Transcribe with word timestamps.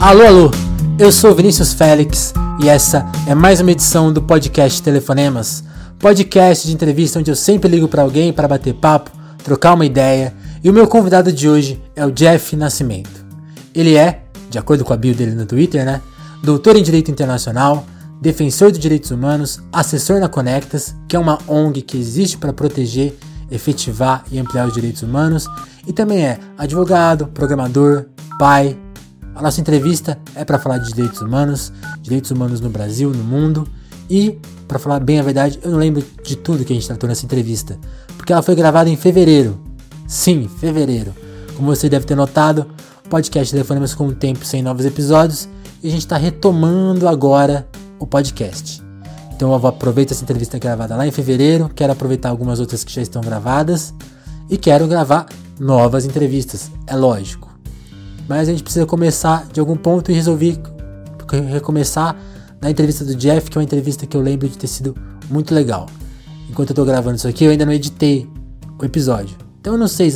Alô, 0.00 0.22
alô, 0.24 0.50
eu 0.96 1.10
sou 1.10 1.34
Vinícius 1.34 1.72
Félix 1.72 2.32
e 2.62 2.68
essa 2.68 3.04
é 3.26 3.34
mais 3.34 3.60
uma 3.60 3.72
edição 3.72 4.12
do 4.12 4.22
podcast 4.22 4.80
Telefonemas, 4.80 5.64
podcast 5.98 6.68
de 6.68 6.72
entrevista 6.72 7.18
onde 7.18 7.32
eu 7.32 7.34
sempre 7.34 7.68
ligo 7.68 7.88
para 7.88 8.02
alguém 8.02 8.32
para 8.32 8.46
bater 8.46 8.74
papo, 8.74 9.10
trocar 9.42 9.74
uma 9.74 9.84
ideia. 9.84 10.32
E 10.62 10.70
o 10.70 10.72
meu 10.72 10.86
convidado 10.86 11.32
de 11.32 11.48
hoje 11.48 11.82
é 11.96 12.06
o 12.06 12.12
Jeff 12.12 12.54
Nascimento. 12.54 13.26
Ele 13.74 13.96
é, 13.96 14.22
de 14.48 14.56
acordo 14.56 14.84
com 14.84 14.92
a 14.92 14.96
bio 14.96 15.16
dele 15.16 15.32
no 15.32 15.44
Twitter, 15.44 15.84
né, 15.84 16.00
doutor 16.44 16.76
em 16.76 16.82
Direito 16.82 17.10
Internacional, 17.10 17.84
defensor 18.22 18.70
de 18.70 18.78
direitos 18.78 19.10
humanos, 19.10 19.60
assessor 19.72 20.20
na 20.20 20.28
Conectas, 20.28 20.94
que 21.08 21.16
é 21.16 21.18
uma 21.18 21.40
ONG 21.48 21.82
que 21.82 21.98
existe 21.98 22.38
para 22.38 22.52
proteger, 22.52 23.18
efetivar 23.50 24.22
e 24.30 24.38
ampliar 24.38 24.68
os 24.68 24.74
direitos 24.74 25.02
humanos, 25.02 25.48
e 25.88 25.92
também 25.92 26.24
é 26.24 26.38
advogado, 26.56 27.26
programador, 27.26 28.06
pai. 28.38 28.78
A 29.38 29.42
nossa 29.42 29.60
entrevista 29.60 30.18
é 30.34 30.44
para 30.44 30.58
falar 30.58 30.78
de 30.78 30.92
direitos 30.92 31.20
humanos, 31.20 31.72
direitos 32.02 32.32
humanos 32.32 32.60
no 32.60 32.68
Brasil, 32.68 33.10
no 33.10 33.22
mundo, 33.22 33.68
e, 34.10 34.36
para 34.66 34.80
falar 34.80 34.98
bem 34.98 35.20
a 35.20 35.22
verdade, 35.22 35.60
eu 35.62 35.70
não 35.70 35.78
lembro 35.78 36.04
de 36.24 36.34
tudo 36.34 36.64
que 36.64 36.72
a 36.72 36.74
gente 36.74 36.88
tratou 36.88 37.08
nessa 37.08 37.24
entrevista, 37.24 37.78
porque 38.16 38.32
ela 38.32 38.42
foi 38.42 38.56
gravada 38.56 38.90
em 38.90 38.96
fevereiro. 38.96 39.56
Sim, 40.08 40.50
fevereiro. 40.58 41.14
Como 41.54 41.72
você 41.72 41.88
deve 41.88 42.04
ter 42.04 42.16
notado, 42.16 42.66
o 43.06 43.08
podcast 43.08 43.52
Telefonemas 43.52 43.94
com 43.94 44.08
um 44.08 44.12
tempo 44.12 44.44
sem 44.44 44.60
novos 44.60 44.84
episódios, 44.84 45.48
e 45.84 45.86
a 45.86 45.90
gente 45.92 46.00
está 46.00 46.16
retomando 46.16 47.06
agora 47.06 47.68
o 48.00 48.08
podcast. 48.08 48.82
Então 49.36 49.52
eu 49.52 49.66
aproveito 49.68 50.10
essa 50.10 50.24
entrevista 50.24 50.58
gravada 50.58 50.96
lá 50.96 51.06
em 51.06 51.12
fevereiro, 51.12 51.70
quero 51.72 51.92
aproveitar 51.92 52.30
algumas 52.30 52.58
outras 52.58 52.82
que 52.82 52.92
já 52.92 53.02
estão 53.02 53.22
gravadas 53.22 53.94
e 54.50 54.58
quero 54.58 54.88
gravar 54.88 55.26
novas 55.60 56.04
entrevistas, 56.04 56.72
é 56.88 56.96
lógico. 56.96 57.47
Mas 58.28 58.48
a 58.48 58.52
gente 58.52 58.62
precisa 58.62 58.84
começar 58.86 59.46
de 59.52 59.58
algum 59.58 59.76
ponto 59.76 60.10
e 60.10 60.14
resolvi 60.14 60.60
recomeçar 61.50 62.16
na 62.60 62.70
entrevista 62.70 63.04
do 63.04 63.14
Jeff, 63.14 63.50
que 63.50 63.56
é 63.56 63.60
uma 63.60 63.64
entrevista 63.64 64.06
que 64.06 64.16
eu 64.16 64.20
lembro 64.20 64.48
de 64.48 64.58
ter 64.58 64.66
sido 64.66 64.94
muito 65.30 65.54
legal. 65.54 65.86
Enquanto 66.50 66.70
eu 66.70 66.76
tô 66.76 66.84
gravando 66.84 67.16
isso 67.16 67.28
aqui, 67.28 67.44
eu 67.44 67.50
ainda 67.50 67.64
não 67.64 67.72
editei 67.72 68.28
o 68.78 68.84
episódio. 68.84 69.36
Então 69.60 69.74
eu 69.74 69.78
não 69.78 69.88
sei 69.88 70.12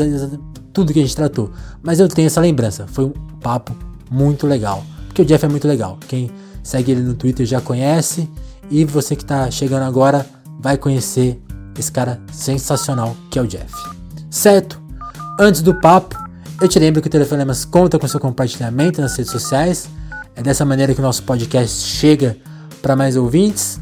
tudo 0.73 0.93
que 0.93 0.99
a 0.99 1.03
gente 1.03 1.17
tratou, 1.17 1.51
mas 1.83 2.01
eu 2.01 2.09
tenho 2.09 2.27
essa 2.27 2.41
lembrança. 2.41 2.87
Foi 2.87 3.05
um 3.05 3.13
papo 3.41 3.75
muito 4.11 4.47
legal. 4.47 4.85
Porque 5.07 5.23
o 5.23 5.25
Jeff 5.25 5.45
é 5.45 5.49
muito 5.49 5.69
legal. 5.69 5.99
Quem 6.09 6.31
segue 6.63 6.93
ele 6.93 7.03
no 7.03 7.15
Twitter 7.15 7.45
já 7.45 7.61
conhece. 7.61 8.29
E 8.71 8.85
você 8.85 9.15
que 9.15 9.23
está 9.23 9.51
chegando 9.51 9.83
agora 9.83 10.25
vai 10.59 10.79
conhecer 10.79 11.41
esse 11.79 11.91
cara 11.91 12.21
sensacional 12.33 13.15
que 13.31 13.39
é 13.39 13.43
o 13.43 13.47
Jeff. 13.47 13.73
Certo? 14.31 14.81
Antes 15.39 15.61
do 15.61 15.75
papo, 15.75 16.17
eu 16.63 16.69
te 16.69 16.79
lembro 16.79 17.03
que 17.03 17.09
o 17.09 17.11
Telefonemas 17.11 17.65
conta 17.65 17.99
com 17.99 18.07
seu 18.07 18.21
compartilhamento 18.21 19.01
nas 19.01 19.17
redes 19.17 19.33
sociais. 19.33 19.89
É 20.37 20.43
dessa 20.43 20.65
maneira 20.65 20.95
que 20.95 21.01
o 21.01 21.03
nosso 21.03 21.25
podcast 21.25 21.89
chega 21.89 22.37
para 22.81 22.95
mais 22.95 23.17
ouvintes. 23.17 23.81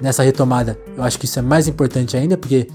Nessa 0.00 0.22
retomada, 0.22 0.78
eu 0.96 1.02
acho 1.02 1.18
que 1.18 1.26
isso 1.26 1.38
é 1.38 1.42
mais 1.42 1.68
importante 1.68 2.16
ainda, 2.16 2.36
porque 2.38 2.68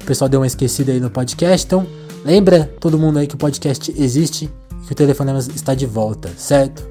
o 0.00 0.04
pessoal 0.04 0.30
deu 0.30 0.40
uma 0.40 0.46
esquecida 0.46 0.92
aí 0.92 1.00
no 1.00 1.10
podcast. 1.10 1.66
Então, 1.66 1.86
lembra 2.24 2.70
todo 2.80 2.98
mundo 2.98 3.18
aí 3.18 3.26
que 3.26 3.34
o 3.34 3.38
podcast 3.38 3.94
existe 3.98 4.50
e 4.82 4.86
que 4.86 4.92
o 4.92 4.94
Telefonemas 4.94 5.46
está 5.48 5.74
de 5.74 5.84
volta, 5.84 6.30
certo? 6.36 6.86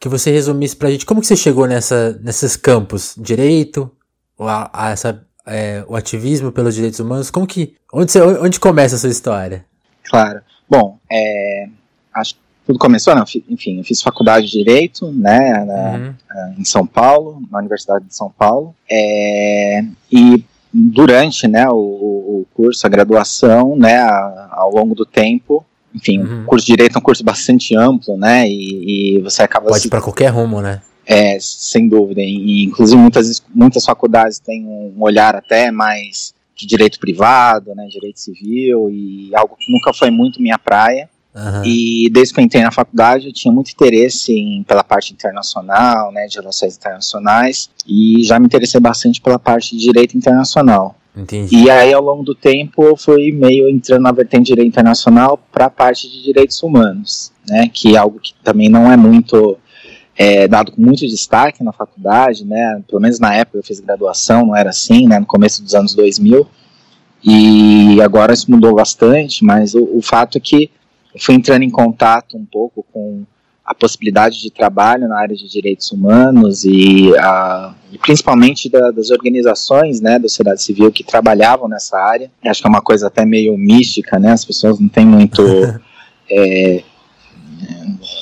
que 0.00 0.08
você 0.08 0.30
resumisse 0.30 0.74
pra 0.74 0.90
gente 0.90 1.04
como 1.04 1.20
que 1.20 1.26
você 1.26 1.36
chegou 1.36 1.66
nessa, 1.66 2.18
nesses 2.22 2.56
campos, 2.56 3.14
direito, 3.18 3.90
a, 4.38 4.86
a 4.86 4.90
essa, 4.90 5.26
é, 5.46 5.84
o 5.86 5.94
ativismo 5.94 6.50
pelos 6.50 6.74
direitos 6.74 6.98
humanos. 6.98 7.30
Como 7.30 7.46
que 7.46 7.76
onde, 7.92 8.10
você, 8.10 8.20
onde 8.22 8.58
começa 8.58 8.96
a 8.96 8.98
sua 8.98 9.10
história? 9.10 9.64
Claro. 10.04 10.40
Bom, 10.68 10.98
é, 11.10 11.68
acho 12.14 12.36
tudo 12.66 12.78
começou, 12.78 13.14
não, 13.14 13.24
enfim, 13.48 13.78
eu 13.78 13.84
fiz 13.84 14.00
faculdade 14.00 14.46
de 14.46 14.52
Direito, 14.52 15.10
né, 15.10 15.64
na, 15.64 15.98
uhum. 15.98 16.14
Eh, 16.30 16.54
em 16.58 16.64
São 16.64 16.86
Paulo, 16.86 17.42
na 17.50 17.58
Universidade 17.58 18.04
de 18.04 18.14
São 18.14 18.30
Paulo, 18.30 18.74
é, 18.88 19.84
e 20.10 20.44
durante, 20.72 21.46
né, 21.46 21.68
o, 21.68 21.74
o, 21.74 22.46
curso, 22.54 22.86
a 22.86 22.90
graduação, 22.90 23.76
né, 23.76 23.98
a, 23.98 24.48
ao 24.52 24.70
longo 24.72 24.94
do 24.94 25.04
tempo, 25.04 25.64
enfim, 25.94 26.20
uhum. 26.20 26.42
o 26.42 26.44
curso 26.46 26.66
de 26.66 26.72
Direito 26.72 26.96
é 26.96 26.98
um 26.98 27.02
curso 27.02 27.22
bastante 27.22 27.76
amplo, 27.76 28.16
né, 28.16 28.48
e, 28.48 29.16
e 29.16 29.20
você 29.20 29.42
acaba... 29.42 29.68
Pode 29.68 29.86
ir 29.86 29.90
para 29.90 30.00
qualquer 30.00 30.28
rumo, 30.28 30.62
né? 30.62 30.80
É, 31.06 31.36
sem 31.40 31.88
dúvida, 31.88 32.22
e, 32.22 32.64
inclusive 32.64 33.00
muitas, 33.00 33.42
muitas 33.54 33.84
faculdades 33.84 34.38
têm 34.38 34.64
um 34.66 34.94
olhar 34.98 35.34
até 35.34 35.70
mais 35.70 36.32
de 36.54 36.66
direito 36.66 36.98
privado, 36.98 37.74
né, 37.74 37.86
direito 37.88 38.20
civil, 38.20 38.88
e 38.88 39.30
algo 39.34 39.56
que 39.58 39.70
nunca 39.70 39.92
foi 39.92 40.10
muito 40.10 40.40
minha 40.40 40.58
praia, 40.58 41.10
Uhum. 41.34 41.64
E 41.64 42.10
desde 42.10 42.34
que 42.34 42.40
eu 42.40 42.44
entrei 42.44 42.62
na 42.62 42.70
faculdade, 42.70 43.26
eu 43.26 43.32
tinha 43.32 43.52
muito 43.52 43.70
interesse 43.70 44.32
em, 44.32 44.62
pela 44.62 44.84
parte 44.84 45.12
internacional, 45.12 46.12
né, 46.12 46.26
de 46.26 46.36
relações 46.36 46.76
internacionais, 46.76 47.70
e 47.86 48.22
já 48.22 48.38
me 48.38 48.46
interessei 48.46 48.80
bastante 48.80 49.20
pela 49.20 49.38
parte 49.38 49.76
de 49.76 49.82
direito 49.82 50.16
internacional. 50.16 50.94
Entendi. 51.16 51.56
E 51.56 51.70
aí, 51.70 51.92
ao 51.92 52.02
longo 52.02 52.22
do 52.22 52.34
tempo, 52.34 52.84
eu 52.84 52.96
fui 52.96 53.32
meio 53.32 53.68
entrando 53.68 54.02
na 54.02 54.12
vertente 54.12 54.44
de 54.44 54.48
direito 54.48 54.68
internacional 54.68 55.38
para 55.50 55.66
a 55.66 55.70
parte 55.70 56.10
de 56.10 56.22
direitos 56.22 56.62
humanos, 56.62 57.32
né, 57.48 57.68
que 57.72 57.94
é 57.94 57.98
algo 57.98 58.18
que 58.18 58.34
também 58.42 58.68
não 58.68 58.90
é 58.90 58.96
muito 58.96 59.58
é, 60.16 60.46
dado 60.46 60.72
com 60.72 60.82
muito 60.82 61.06
destaque 61.06 61.64
na 61.64 61.72
faculdade, 61.72 62.44
né, 62.44 62.82
pelo 62.86 63.00
menos 63.00 63.18
na 63.18 63.34
época 63.34 63.58
eu 63.58 63.62
fiz 63.62 63.80
graduação, 63.80 64.46
não 64.46 64.56
era 64.56 64.70
assim, 64.70 65.06
né, 65.06 65.18
no 65.18 65.26
começo 65.26 65.62
dos 65.62 65.74
anos 65.74 65.94
2000, 65.94 66.46
e 67.24 68.00
agora 68.02 68.32
isso 68.32 68.50
mudou 68.50 68.74
bastante, 68.74 69.44
mas 69.44 69.74
o, 69.74 69.88
o 69.96 70.02
fato 70.02 70.36
é 70.36 70.40
que 70.40 70.70
eu 71.14 71.20
fui 71.20 71.34
entrando 71.34 71.62
em 71.62 71.70
contato 71.70 72.36
um 72.36 72.44
pouco 72.44 72.84
com 72.92 73.24
a 73.64 73.74
possibilidade 73.74 74.40
de 74.40 74.50
trabalho 74.50 75.06
na 75.08 75.18
área 75.18 75.36
de 75.36 75.48
direitos 75.48 75.92
humanos 75.92 76.64
e, 76.64 77.16
a, 77.16 77.74
e 77.92 77.98
principalmente 77.98 78.68
da, 78.68 78.90
das 78.90 79.10
organizações 79.10 80.00
né, 80.00 80.18
da 80.18 80.28
sociedade 80.28 80.62
civil 80.62 80.90
que 80.90 81.04
trabalhavam 81.04 81.68
nessa 81.68 81.96
área. 81.96 82.30
Acho 82.44 82.60
que 82.60 82.66
é 82.66 82.70
uma 82.70 82.82
coisa 82.82 83.06
até 83.06 83.24
meio 83.24 83.56
mística, 83.56 84.18
né? 84.18 84.32
As 84.32 84.44
pessoas 84.44 84.80
não 84.80 84.88
têm 84.88 85.06
muito 85.06 85.42
é, 86.28 86.82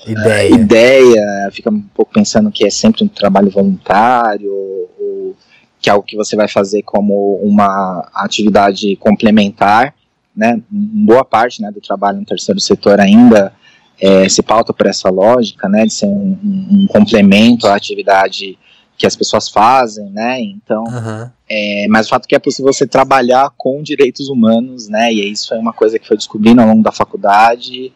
ideia. 0.06 0.54
ideia, 0.54 1.50
fica 1.52 1.70
um 1.70 1.80
pouco 1.80 2.12
pensando 2.12 2.50
que 2.50 2.66
é 2.66 2.70
sempre 2.70 3.02
um 3.02 3.08
trabalho 3.08 3.50
voluntário 3.50 4.52
ou 4.52 5.34
que 5.80 5.88
é 5.88 5.92
algo 5.92 6.04
que 6.04 6.16
você 6.16 6.36
vai 6.36 6.48
fazer 6.48 6.82
como 6.82 7.36
uma 7.42 8.06
atividade 8.14 8.94
complementar 8.96 9.94
né, 10.40 10.58
boa 10.70 11.22
parte 11.22 11.60
né, 11.60 11.70
do 11.70 11.82
trabalho 11.82 12.18
no 12.18 12.24
terceiro 12.24 12.58
setor 12.58 12.98
ainda 12.98 13.52
é, 14.00 14.26
se 14.26 14.42
pauta 14.42 14.72
por 14.72 14.86
essa 14.86 15.10
lógica, 15.10 15.68
né, 15.68 15.84
de 15.84 15.92
ser 15.92 16.06
um, 16.06 16.38
um, 16.42 16.66
um, 16.70 16.86
complemento 16.86 17.66
à 17.66 17.74
atividade 17.76 18.58
que 18.96 19.06
as 19.06 19.14
pessoas 19.14 19.50
fazem, 19.50 20.08
né, 20.10 20.40
então, 20.40 20.84
uhum. 20.84 21.30
é, 21.46 21.86
mas 21.90 22.06
o 22.06 22.08
fato 22.08 22.24
é 22.24 22.28
que 22.28 22.34
é 22.34 22.38
possível 22.38 22.72
você 22.72 22.86
trabalhar 22.86 23.50
com 23.54 23.82
direitos 23.82 24.30
humanos, 24.30 24.88
né, 24.88 25.12
e 25.12 25.30
isso 25.30 25.48
foi 25.48 25.58
uma 25.58 25.74
coisa 25.74 25.98
que 25.98 26.08
foi 26.08 26.16
descobrindo 26.16 26.62
ao 26.62 26.68
longo 26.68 26.82
da 26.82 26.92
faculdade 26.92 27.92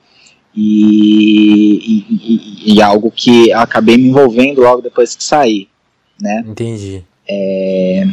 e, 0.54 1.78
e, 1.80 2.04
e, 2.10 2.74
e 2.74 2.82
algo 2.82 3.10
que 3.10 3.50
acabei 3.54 3.96
me 3.96 4.08
envolvendo 4.08 4.60
logo 4.60 4.82
depois 4.82 5.16
que 5.16 5.24
saí, 5.24 5.68
né. 6.20 6.44
Entendi. 6.46 7.02
É, 7.28 8.04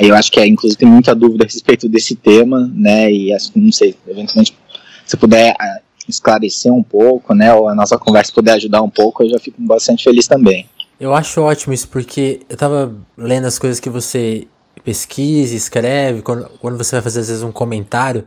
eu 0.00 0.14
acho 0.14 0.30
que, 0.30 0.40
é, 0.40 0.46
inclusive, 0.46 0.78
tem 0.78 0.88
muita 0.88 1.14
dúvida 1.14 1.44
a 1.44 1.46
respeito 1.46 1.88
desse 1.88 2.16
tema, 2.16 2.70
né? 2.74 3.10
E 3.10 3.32
acho 3.32 3.52
que, 3.52 3.60
não 3.60 3.72
sei, 3.72 3.94
eventualmente, 4.06 4.56
se 5.04 5.16
puder 5.16 5.54
ah, 5.58 5.80
esclarecer 6.08 6.72
um 6.72 6.82
pouco, 6.82 7.34
né? 7.34 7.52
Ou 7.54 7.68
a 7.68 7.74
nossa 7.74 7.96
conversa 7.98 8.32
puder 8.32 8.52
ajudar 8.54 8.82
um 8.82 8.90
pouco, 8.90 9.22
eu 9.22 9.30
já 9.30 9.38
fico 9.38 9.60
bastante 9.62 10.04
feliz 10.04 10.26
também. 10.26 10.66
Eu 10.98 11.14
acho 11.14 11.40
ótimo 11.42 11.74
isso, 11.74 11.88
porque 11.88 12.40
eu 12.48 12.56
tava 12.56 12.94
lendo 13.16 13.46
as 13.46 13.58
coisas 13.58 13.78
que 13.78 13.90
você 13.90 14.46
pesquisa, 14.84 15.54
escreve, 15.54 16.22
quando, 16.22 16.48
quando 16.60 16.78
você 16.78 16.96
vai 16.96 17.02
fazer, 17.02 17.20
às 17.20 17.28
vezes, 17.28 17.42
um 17.42 17.52
comentário, 17.52 18.26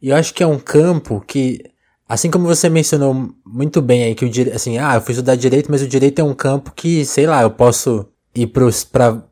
e 0.00 0.10
eu 0.10 0.16
acho 0.16 0.32
que 0.32 0.42
é 0.42 0.46
um 0.46 0.58
campo 0.58 1.22
que 1.26 1.60
Assim 2.08 2.30
como 2.30 2.46
você 2.46 2.70
mencionou 2.70 3.34
muito 3.44 3.82
bem 3.82 4.04
aí 4.04 4.14
que 4.14 4.24
o 4.24 4.54
assim, 4.54 4.78
ah, 4.78 4.94
eu 4.94 5.02
fui 5.02 5.12
estudar 5.12 5.36
direito, 5.36 5.70
mas 5.70 5.82
o 5.82 5.86
direito 5.86 6.20
é 6.20 6.24
um 6.24 6.32
campo 6.32 6.72
que, 6.74 7.04
sei 7.04 7.26
lá, 7.26 7.42
eu 7.42 7.50
posso 7.50 8.08
ir 8.34 8.46
para 8.46 9.22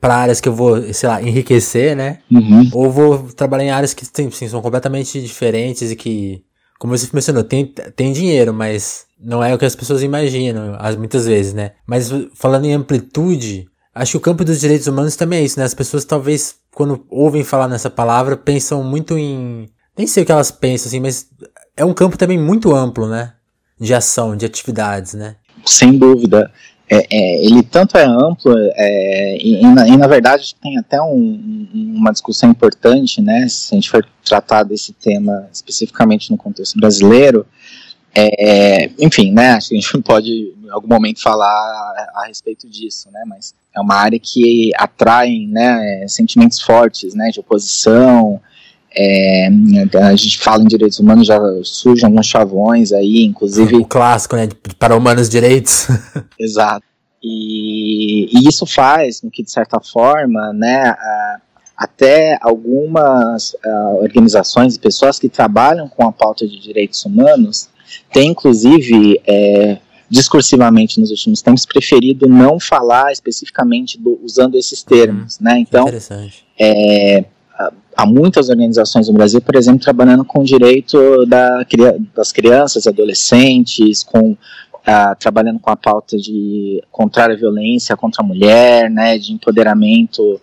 para 0.00 0.16
áreas 0.16 0.40
que 0.40 0.48
eu 0.48 0.54
vou, 0.54 0.92
sei 0.92 1.08
lá, 1.08 1.22
enriquecer, 1.22 1.96
né? 1.96 2.18
Uhum. 2.30 2.70
Ou 2.72 2.90
vou 2.90 3.18
trabalhar 3.32 3.64
em 3.64 3.70
áreas 3.70 3.94
que 3.94 4.04
assim, 4.04 4.48
são 4.48 4.62
completamente 4.62 5.20
diferentes 5.20 5.90
e 5.90 5.96
que, 5.96 6.42
como 6.78 6.96
você 6.96 7.08
mencionou, 7.12 7.44
tem, 7.44 7.66
tem 7.96 8.12
dinheiro, 8.12 8.52
mas 8.52 9.06
não 9.20 9.42
é 9.42 9.54
o 9.54 9.58
que 9.58 9.64
as 9.64 9.74
pessoas 9.74 10.02
imaginam, 10.02 10.76
muitas 10.98 11.26
vezes, 11.26 11.54
né? 11.54 11.72
Mas 11.86 12.10
falando 12.34 12.66
em 12.66 12.74
amplitude, 12.74 13.66
acho 13.94 14.12
que 14.12 14.16
o 14.18 14.20
campo 14.20 14.44
dos 14.44 14.60
direitos 14.60 14.86
humanos 14.86 15.16
também 15.16 15.40
é 15.40 15.44
isso, 15.44 15.58
né? 15.58 15.64
As 15.64 15.74
pessoas 15.74 16.04
talvez, 16.04 16.56
quando 16.74 17.04
ouvem 17.10 17.44
falar 17.44 17.68
nessa 17.68 17.88
palavra, 17.90 18.36
pensam 18.36 18.82
muito 18.82 19.16
em. 19.16 19.68
Nem 19.96 20.06
sei 20.06 20.22
o 20.22 20.26
que 20.26 20.32
elas 20.32 20.50
pensam, 20.50 20.88
assim, 20.88 21.00
mas 21.00 21.28
é 21.76 21.84
um 21.84 21.94
campo 21.94 22.18
também 22.18 22.38
muito 22.38 22.74
amplo, 22.74 23.08
né? 23.08 23.34
De 23.78 23.94
ação, 23.94 24.36
de 24.36 24.44
atividades, 24.44 25.14
né? 25.14 25.36
Sem 25.64 25.96
dúvida. 25.96 26.50
É, 26.88 27.06
é, 27.10 27.44
ele 27.44 27.62
tanto 27.62 27.96
é 27.96 28.04
amplo 28.04 28.54
é, 28.74 29.38
e, 29.38 29.62
e, 29.62 29.66
na, 29.66 29.88
e, 29.88 29.96
na, 29.96 30.06
verdade 30.06 30.54
tem 30.62 30.76
até 30.76 31.00
um, 31.00 31.66
uma 31.72 32.12
discussão 32.12 32.50
importante, 32.50 33.22
né, 33.22 33.48
se 33.48 33.74
a 33.74 33.76
gente 33.76 33.88
for 33.88 34.06
tratar 34.22 34.64
desse 34.64 34.92
tema 34.92 35.48
especificamente 35.50 36.30
no 36.30 36.36
contexto 36.36 36.78
brasileiro, 36.78 37.46
é, 38.14 38.90
enfim, 38.98 39.32
né, 39.32 39.52
acho 39.52 39.70
que 39.70 39.76
a 39.76 39.80
gente 39.80 39.98
pode 40.04 40.30
em 40.30 40.70
algum 40.70 40.88
momento 40.88 41.22
falar 41.22 41.46
a, 41.46 42.12
a, 42.16 42.26
respeito 42.26 42.68
disso, 42.68 43.08
né, 43.10 43.22
mas 43.26 43.54
é 43.74 43.80
uma 43.80 43.94
área 43.94 44.18
que 44.18 44.70
atrai, 44.76 45.46
né, 45.48 46.06
sentimentos 46.06 46.60
fortes, 46.60 47.14
né, 47.14 47.30
de 47.30 47.40
oposição, 47.40 48.40
é, 48.96 49.48
a 49.98 50.14
gente 50.14 50.38
fala 50.38 50.62
em 50.62 50.68
direitos 50.68 51.00
humanos, 51.00 51.26
já 51.26 51.38
surgem 51.64 52.06
alguns 52.06 52.26
chavões 52.26 52.92
aí, 52.92 53.24
inclusive. 53.24 53.76
O 53.76 53.84
clássico, 53.84 54.36
né? 54.36 54.48
Para 54.78 54.96
humanos 54.96 55.28
direitos. 55.28 55.88
Exato. 56.38 56.84
E, 57.22 58.28
e, 58.32 58.48
isso 58.48 58.66
faz 58.66 59.20
com 59.20 59.30
que, 59.30 59.42
de 59.42 59.50
certa 59.50 59.80
forma, 59.80 60.52
né, 60.52 60.94
até 61.76 62.38
algumas 62.40 63.56
organizações 64.00 64.76
e 64.76 64.78
pessoas 64.78 65.18
que 65.18 65.28
trabalham 65.28 65.88
com 65.88 66.06
a 66.06 66.12
pauta 66.12 66.46
de 66.46 66.60
direitos 66.60 67.04
humanos 67.04 67.68
têm, 68.12 68.30
inclusive, 68.30 69.20
é, 69.26 69.78
discursivamente 70.08 71.00
nos 71.00 71.10
últimos 71.10 71.42
tempos, 71.42 71.66
preferido 71.66 72.28
não 72.28 72.60
falar 72.60 73.10
especificamente 73.10 73.98
do, 73.98 74.20
usando 74.22 74.56
esses 74.56 74.82
termos. 74.82 75.36
Hum, 75.36 75.44
né? 75.44 75.58
Então, 75.58 75.86
é, 76.58 77.24
há 77.96 78.06
muitas 78.06 78.48
organizações 78.48 79.08
no 79.08 79.14
Brasil, 79.14 79.40
por 79.40 79.56
exemplo, 79.56 79.80
trabalhando 79.80 80.24
com 80.24 80.40
o 80.40 80.44
direito 80.44 81.24
da, 81.26 81.64
das 82.14 82.32
crianças 82.32 82.86
adolescentes, 82.86 84.02
com 84.02 84.32
uh, 84.32 85.16
trabalhando 85.18 85.58
com 85.58 85.70
a 85.70 85.76
pauta 85.76 86.16
de 86.16 86.82
contrária 86.90 87.34
à 87.34 87.38
violência 87.38 87.96
contra 87.96 88.22
a 88.22 88.26
mulher, 88.26 88.90
né, 88.90 89.18
de 89.18 89.32
empoderamento 89.32 90.40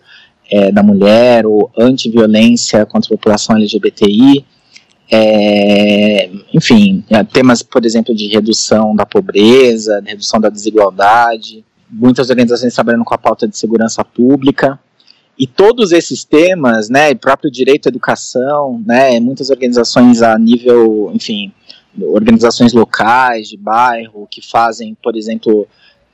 é, 0.50 0.70
da 0.70 0.82
mulher, 0.82 1.46
ou 1.46 1.70
anti-violência 1.78 2.84
contra 2.84 3.08
a 3.08 3.16
população 3.16 3.56
LGBTI. 3.56 4.44
É, 5.10 6.30
enfim, 6.52 7.04
é, 7.08 7.22
temas, 7.24 7.62
por 7.62 7.84
exemplo, 7.84 8.14
de 8.14 8.28
redução 8.28 8.94
da 8.94 9.06
pobreza, 9.06 10.02
redução 10.04 10.40
da 10.40 10.50
desigualdade. 10.50 11.64
Muitas 11.90 12.28
organizações 12.28 12.74
trabalhando 12.74 13.04
com 13.04 13.14
a 13.14 13.18
pauta 13.18 13.48
de 13.48 13.56
segurança 13.56 14.04
pública. 14.04 14.78
E 15.42 15.46
todos 15.48 15.90
esses 15.90 16.22
temas, 16.22 16.88
né, 16.88 17.12
próprio 17.16 17.50
direito 17.50 17.86
à 17.86 17.88
educação, 17.88 18.80
né, 18.86 19.18
muitas 19.18 19.50
organizações 19.50 20.22
a 20.22 20.38
nível, 20.38 21.10
enfim, 21.12 21.52
organizações 22.00 22.72
locais, 22.72 23.48
de 23.48 23.56
bairro, 23.56 24.28
que 24.30 24.40
fazem, 24.40 24.96
por 25.02 25.16
exemplo, 25.16 25.66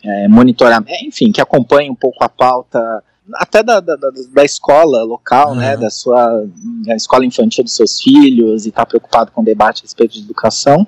é, 0.03 0.29
monitoramento, 0.29 1.05
enfim, 1.05 1.31
que 1.31 1.43
acompanham 1.43 1.93
um 1.93 1.95
pouco 1.95 2.25
a 2.25 2.29
pauta 2.31 3.05
até 3.35 3.63
da, 3.63 3.81
da, 3.81 3.97
da 4.33 4.45
escola 4.47 5.05
local, 5.05 5.51
uhum. 5.51 5.57
né, 5.57 5.77
da 5.77 5.91
sua 5.91 6.47
da 6.87 6.97
escola 6.97 7.27
infantil 7.27 7.63
dos 7.63 7.75
seus 7.75 8.01
filhos 8.01 8.65
e 8.65 8.71
está 8.71 8.87
preocupado 8.87 9.31
com 9.31 9.43
o 9.43 9.45
debate 9.45 9.81
a 9.81 9.83
respeito 9.83 10.15
de 10.15 10.21
educação 10.21 10.87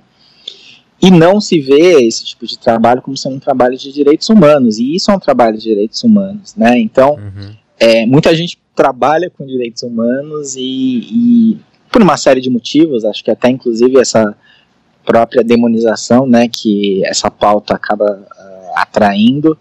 e 1.02 1.10
não 1.10 1.42
se 1.42 1.60
vê 1.60 2.06
esse 2.06 2.24
tipo 2.24 2.46
de 2.46 2.58
trabalho 2.58 3.02
como 3.02 3.18
sendo 3.18 3.36
um 3.36 3.40
trabalho 3.40 3.76
de 3.76 3.92
direitos 3.92 4.30
humanos 4.30 4.78
e 4.78 4.94
isso 4.94 5.10
é 5.10 5.14
um 5.14 5.20
trabalho 5.20 5.58
de 5.58 5.64
direitos 5.64 6.02
humanos, 6.02 6.54
né? 6.54 6.78
Então 6.78 7.16
uhum. 7.16 7.59
É, 7.80 8.04
muita 8.04 8.34
gente 8.34 8.58
trabalha 8.74 9.30
com 9.30 9.46
direitos 9.46 9.82
humanos 9.82 10.54
e, 10.54 10.60
e, 10.62 11.58
por 11.90 12.02
uma 12.02 12.18
série 12.18 12.40
de 12.40 12.50
motivos, 12.50 13.06
acho 13.06 13.24
que 13.24 13.30
até 13.30 13.48
inclusive 13.48 13.98
essa 13.98 14.36
própria 15.04 15.42
demonização, 15.42 16.26
né, 16.26 16.46
que 16.46 17.02
essa 17.06 17.30
pauta 17.30 17.74
acaba 17.74 18.04
uh, 18.04 18.72
atraindo, 18.76 19.56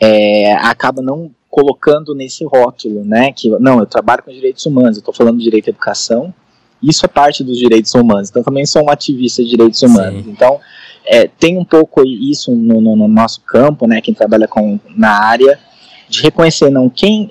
é, 0.00 0.52
acaba 0.54 1.00
não 1.00 1.30
colocando 1.48 2.14
nesse 2.14 2.44
rótulo, 2.44 3.04
né, 3.04 3.32
que 3.32 3.48
não, 3.60 3.78
eu 3.78 3.86
trabalho 3.86 4.22
com 4.22 4.32
direitos 4.32 4.66
humanos, 4.66 4.96
eu 4.96 5.00
estou 5.00 5.14
falando 5.14 5.38
de 5.38 5.44
direito 5.44 5.68
à 5.68 5.70
educação, 5.70 6.34
isso 6.82 7.04
é 7.04 7.08
parte 7.08 7.44
dos 7.44 7.56
direitos 7.56 7.94
humanos, 7.94 8.30
então 8.30 8.42
também 8.42 8.66
sou 8.66 8.84
um 8.84 8.90
ativista 8.90 9.42
de 9.42 9.50
direitos 9.50 9.82
humanos, 9.82 10.24
Sim. 10.24 10.30
então 10.30 10.60
é, 11.06 11.28
tem 11.28 11.56
um 11.56 11.64
pouco 11.64 12.04
isso 12.04 12.50
no, 12.54 12.80
no, 12.80 12.96
no, 12.96 13.08
nosso 13.08 13.40
campo, 13.42 13.86
né, 13.86 14.00
quem 14.00 14.12
trabalha 14.12 14.48
com, 14.48 14.78
na 14.96 15.24
área, 15.24 15.58
de 16.08 16.22
reconhecer 16.22 16.70
não 16.70 16.88
quem 16.88 17.30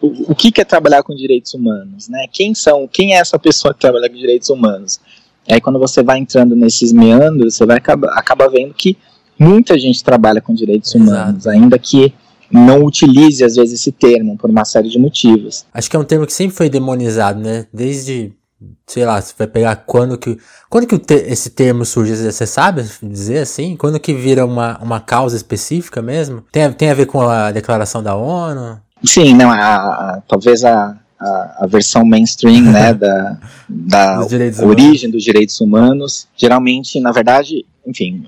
o, 0.00 0.32
o 0.32 0.34
que, 0.34 0.50
que 0.50 0.60
é 0.60 0.64
trabalhar 0.64 1.02
com 1.02 1.14
direitos 1.14 1.52
humanos, 1.54 2.08
né? 2.08 2.26
Quem 2.32 2.54
são, 2.54 2.88
quem 2.88 3.14
é 3.14 3.18
essa 3.18 3.38
pessoa 3.38 3.74
que 3.74 3.80
trabalha 3.80 4.08
com 4.08 4.16
direitos 4.16 4.48
humanos? 4.48 5.00
Aí 5.48 5.60
quando 5.60 5.78
você 5.78 6.02
vai 6.02 6.18
entrando 6.18 6.54
nesses 6.54 6.92
meandros, 6.92 7.54
você 7.54 7.66
vai 7.66 7.78
acaba, 7.78 8.08
acaba 8.12 8.48
vendo 8.48 8.72
que 8.74 8.96
muita 9.38 9.78
gente 9.78 10.02
trabalha 10.02 10.40
com 10.40 10.54
direitos 10.54 10.94
Exato. 10.94 11.10
humanos, 11.10 11.46
ainda 11.46 11.78
que 11.78 12.12
não 12.50 12.84
utilize 12.84 13.44
às 13.44 13.56
vezes 13.56 13.80
esse 13.80 13.92
termo 13.92 14.36
por 14.36 14.50
uma 14.50 14.64
série 14.64 14.88
de 14.88 14.98
motivos. 14.98 15.64
Acho 15.72 15.88
que 15.88 15.96
é 15.96 15.98
um 15.98 16.04
termo 16.04 16.26
que 16.26 16.32
sempre 16.32 16.56
foi 16.56 16.68
demonizado, 16.68 17.40
né? 17.40 17.66
Desde 17.72 18.32
sei 18.86 19.06
lá, 19.06 19.20
você 19.20 19.32
vai 19.38 19.46
pegar 19.46 19.76
quando 19.76 20.18
que 20.18 20.36
quando 20.68 20.86
que 20.86 20.98
te, 20.98 21.14
esse 21.14 21.50
termo 21.50 21.84
surge, 21.84 22.14
você 22.14 22.46
sabe 22.46 22.84
dizer 23.02 23.38
assim? 23.38 23.76
Quando 23.76 23.98
que 23.98 24.12
vira 24.12 24.44
uma, 24.44 24.78
uma 24.78 25.00
causa 25.00 25.36
específica 25.36 26.02
mesmo? 26.02 26.44
Tem, 26.52 26.70
tem 26.72 26.90
a 26.90 26.94
ver 26.94 27.06
com 27.06 27.22
a 27.22 27.50
declaração 27.50 28.02
da 28.02 28.14
ONU? 28.14 28.78
Sim, 29.04 29.34
não, 29.34 29.50
a, 29.50 29.56
a 29.56 30.22
talvez 30.28 30.64
a, 30.64 30.96
a, 31.18 31.56
a, 31.60 31.66
versão 31.66 32.04
mainstream 32.04 32.62
né, 32.62 32.92
da, 32.94 33.38
da 33.68 34.20
origem 34.62 35.10
dos 35.10 35.22
direitos 35.22 35.60
humanos, 35.60 36.26
geralmente, 36.36 37.00
na 37.00 37.12
verdade, 37.12 37.64
enfim, 37.86 38.26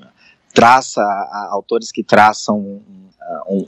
traça 0.52 1.02
autores 1.50 1.90
que 1.92 2.02
traçam 2.02 2.80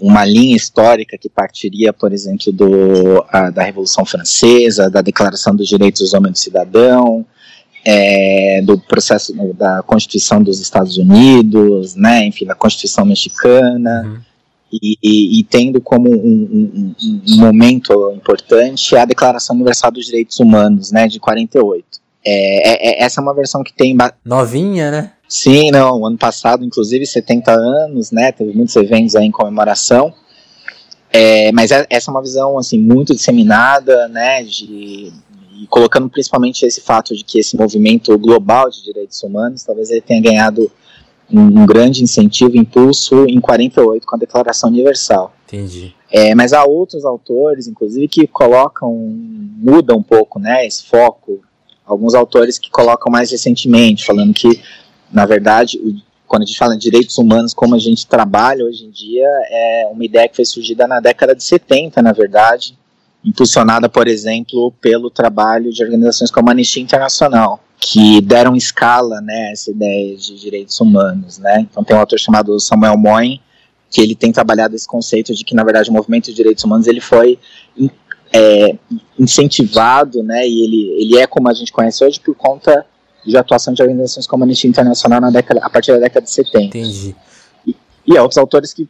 uma 0.00 0.24
linha 0.24 0.56
histórica 0.56 1.16
que 1.16 1.28
partiria, 1.28 1.92
por 1.92 2.12
exemplo, 2.12 2.52
do, 2.52 3.24
da 3.52 3.62
Revolução 3.62 4.04
Francesa, 4.04 4.90
da 4.90 5.00
Declaração 5.00 5.54
dos 5.54 5.68
Direitos 5.68 6.02
dos 6.02 6.12
Homens 6.12 6.30
e 6.30 6.32
do 6.32 6.38
Cidadão, 6.38 7.26
é, 7.84 8.62
do 8.62 8.78
processo 8.78 9.32
da 9.54 9.82
Constituição 9.82 10.42
dos 10.42 10.60
Estados 10.60 10.96
Unidos, 10.96 11.94
né, 11.94 12.26
enfim, 12.26 12.46
da 12.46 12.54
Constituição 12.54 13.04
Mexicana. 13.04 14.02
Uhum 14.04 14.33
e, 14.72 14.98
e, 15.02 15.40
e 15.40 15.44
tendo 15.44 15.80
como 15.80 16.10
um, 16.10 16.14
um, 16.14 16.94
um, 17.28 17.36
momento 17.36 18.12
importante 18.16 18.96
a 18.96 19.04
Declaração 19.04 19.54
Universal 19.54 19.92
dos 19.92 20.06
Direitos 20.06 20.40
Humanos, 20.40 20.90
né, 20.90 21.06
de 21.06 21.20
48. 21.20 21.84
É, 22.24 22.70
é, 22.70 23.02
é, 23.02 23.04
essa 23.04 23.20
é 23.20 23.22
uma 23.22 23.34
versão 23.34 23.62
que 23.62 23.72
tem... 23.72 23.96
Novinha, 24.24 24.90
né? 24.90 25.12
Sim, 25.28 25.70
não, 25.70 26.06
ano 26.06 26.18
passado, 26.18 26.64
inclusive, 26.64 27.06
70 27.06 27.52
anos, 27.52 28.10
né, 28.10 28.32
teve 28.32 28.52
muitos 28.52 28.74
eventos 28.76 29.14
aí 29.16 29.26
em 29.26 29.30
comemoração, 29.30 30.12
é, 31.12 31.52
mas 31.52 31.70
é, 31.70 31.86
essa 31.88 32.10
é 32.10 32.12
uma 32.12 32.22
visão, 32.22 32.58
assim, 32.58 32.78
muito 32.78 33.14
disseminada, 33.14 34.08
né, 34.08 34.42
de, 34.42 35.12
e 35.60 35.66
colocando 35.68 36.08
principalmente 36.08 36.66
esse 36.66 36.80
fato 36.80 37.14
de 37.14 37.24
que 37.24 37.38
esse 37.38 37.56
movimento 37.56 38.16
global 38.18 38.68
de 38.68 38.82
direitos 38.82 39.22
humanos, 39.22 39.62
talvez 39.62 39.90
ele 39.90 40.00
tenha 40.00 40.20
ganhado 40.20 40.70
um 41.32 41.66
grande 41.66 42.02
incentivo, 42.02 42.56
impulso 42.56 43.24
em 43.26 43.40
48 43.40 44.06
com 44.06 44.16
a 44.16 44.18
Declaração 44.18 44.70
Universal. 44.70 45.34
Entendi. 45.46 45.94
É, 46.10 46.34
mas 46.34 46.52
há 46.52 46.64
outros 46.64 47.04
autores, 47.04 47.66
inclusive, 47.66 48.06
que 48.08 48.26
colocam, 48.26 48.94
mudam 48.94 49.98
um 49.98 50.02
pouco, 50.02 50.38
né, 50.38 50.66
esse 50.66 50.84
foco. 50.84 51.40
Alguns 51.84 52.14
autores 52.14 52.58
que 52.58 52.70
colocam 52.70 53.10
mais 53.10 53.30
recentemente, 53.30 54.04
falando 54.04 54.32
que, 54.32 54.60
na 55.12 55.26
verdade, 55.26 55.78
o, 55.78 55.94
quando 56.26 56.42
a 56.42 56.46
gente 56.46 56.58
fala 56.58 56.74
em 56.74 56.78
direitos 56.78 57.18
humanos, 57.18 57.52
como 57.52 57.74
a 57.74 57.78
gente 57.78 58.06
trabalha 58.06 58.64
hoje 58.64 58.84
em 58.84 58.90
dia, 58.90 59.28
é 59.50 59.88
uma 59.90 60.04
ideia 60.04 60.28
que 60.28 60.36
foi 60.36 60.44
surgida 60.44 60.86
na 60.86 61.00
década 61.00 61.34
de 61.34 61.44
70, 61.44 62.00
na 62.00 62.12
verdade, 62.12 62.78
impulsionada, 63.24 63.88
por 63.88 64.06
exemplo, 64.06 64.72
pelo 64.80 65.10
trabalho 65.10 65.72
de 65.72 65.82
organizações 65.82 66.30
como 66.30 66.48
a 66.48 66.52
Anistia 66.52 66.82
Internacional 66.82 67.60
que 67.86 68.22
deram 68.22 68.56
escala, 68.56 69.20
né, 69.20 69.52
essa 69.52 69.70
ideia 69.70 70.16
de 70.16 70.40
direitos 70.40 70.80
humanos, 70.80 71.36
né. 71.36 71.60
Então 71.70 71.84
tem 71.84 71.94
um 71.94 72.00
autor 72.00 72.18
chamado 72.18 72.58
Samuel 72.58 72.96
Moyn 72.96 73.38
que 73.90 74.00
ele 74.00 74.14
tem 74.14 74.32
trabalhado 74.32 74.74
esse 74.74 74.88
conceito 74.88 75.34
de 75.34 75.44
que 75.44 75.54
na 75.54 75.62
verdade 75.62 75.90
o 75.90 75.92
movimento 75.92 76.24
de 76.24 76.34
direitos 76.34 76.64
humanos 76.64 76.86
ele 76.86 77.02
foi 77.02 77.38
é, 78.32 78.74
incentivado, 79.18 80.22
né, 80.22 80.48
e 80.48 80.64
ele 80.64 81.02
ele 81.02 81.18
é 81.18 81.26
como 81.26 81.46
a 81.46 81.52
gente 81.52 81.70
conhece 81.70 82.02
hoje 82.02 82.18
por 82.18 82.34
conta 82.34 82.86
de 83.22 83.36
atuação 83.36 83.74
de 83.74 83.82
organizações 83.82 84.26
como 84.26 84.44
a 84.44 84.46
Anistia 84.46 84.68
Internacional 84.70 85.20
na 85.20 85.30
década, 85.30 85.60
a 85.62 85.68
partir 85.68 85.92
da 85.92 85.98
década 85.98 86.24
de 86.24 86.30
70. 86.30 86.64
Entendi. 86.64 87.14
E, 87.66 87.76
e 88.06 88.18
outros 88.18 88.38
autores 88.38 88.72
que, 88.72 88.88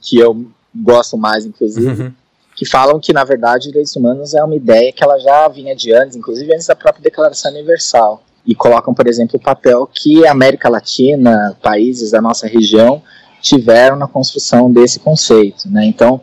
que 0.00 0.18
eu 0.18 0.46
gosto 0.74 1.18
mais, 1.18 1.44
inclusive, 1.44 2.02
uhum. 2.02 2.12
que 2.56 2.64
falam 2.64 3.00
que, 3.00 3.12
na 3.12 3.24
verdade, 3.24 3.68
direitos 3.68 3.94
humanos 3.96 4.34
é 4.34 4.42
uma 4.42 4.54
ideia 4.54 4.92
que 4.92 5.02
ela 5.02 5.18
já 5.18 5.48
vinha 5.48 5.74
de 5.74 5.92
antes, 5.92 6.16
inclusive 6.16 6.52
antes 6.54 6.66
da 6.66 6.76
própria 6.76 7.02
Declaração 7.02 7.50
Universal. 7.50 8.22
E 8.46 8.54
colocam, 8.54 8.94
por 8.94 9.06
exemplo, 9.06 9.36
o 9.36 9.42
papel 9.42 9.88
que 9.92 10.26
a 10.26 10.32
América 10.32 10.68
Latina, 10.68 11.56
países 11.62 12.10
da 12.10 12.20
nossa 12.20 12.46
região, 12.46 13.02
tiveram 13.40 13.96
na 13.96 14.06
construção 14.06 14.72
desse 14.72 14.98
conceito. 14.98 15.68
Né? 15.68 15.84
Então, 15.84 16.20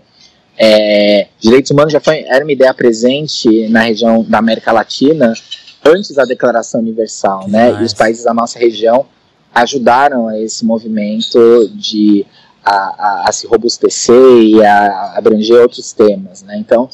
é, 0.58 1.28
direitos 1.40 1.72
humanos 1.72 1.94
já 1.94 2.00
foi, 2.00 2.26
era 2.28 2.44
uma 2.44 2.52
ideia 2.52 2.74
presente 2.74 3.68
na 3.70 3.82
região 3.82 4.24
da 4.24 4.40
América 4.40 4.72
Latina 4.72 5.34
antes 5.86 6.12
da 6.12 6.26
Declaração 6.26 6.82
Universal, 6.82 7.48
né? 7.48 7.80
E 7.80 7.84
os 7.84 7.94
países 7.94 8.24
da 8.24 8.34
nossa 8.34 8.58
região 8.58 9.06
ajudaram 9.54 10.28
a 10.28 10.40
esse 10.40 10.66
movimento 10.66 11.70
de 11.76 12.26
a, 12.66 12.74
a, 12.74 13.30
a 13.30 13.32
se 13.32 13.48
robustecer 13.48 14.40
e 14.42 14.64
a, 14.64 15.14
abranger 15.16 15.62
outros 15.62 15.94
temas, 15.94 16.42
né? 16.42 16.58
Então, 16.58 16.90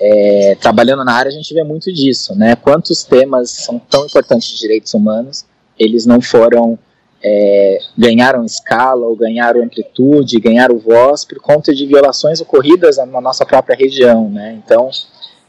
é, 0.00 0.56
trabalhando 0.58 1.04
na 1.04 1.12
área 1.12 1.28
a 1.28 1.32
gente 1.32 1.52
vê 1.52 1.62
muito 1.62 1.92
disso, 1.92 2.34
né? 2.34 2.56
Quantos 2.56 3.04
temas 3.04 3.50
são 3.50 3.78
tão 3.78 4.06
importantes 4.06 4.48
de 4.48 4.58
direitos 4.58 4.94
humanos, 4.94 5.44
eles 5.78 6.06
não 6.06 6.20
foram 6.20 6.78
é, 7.22 7.78
ganharam 7.98 8.44
escala 8.44 9.06
ou 9.06 9.14
ganharam 9.14 9.62
amplitude, 9.62 10.40
ganharam 10.40 10.78
voz 10.78 11.24
por 11.24 11.38
conta 11.38 11.74
de 11.74 11.84
violações 11.86 12.40
ocorridas 12.40 12.96
na 12.96 13.20
nossa 13.20 13.44
própria 13.44 13.76
região, 13.76 14.30
né? 14.30 14.58
Então, 14.64 14.90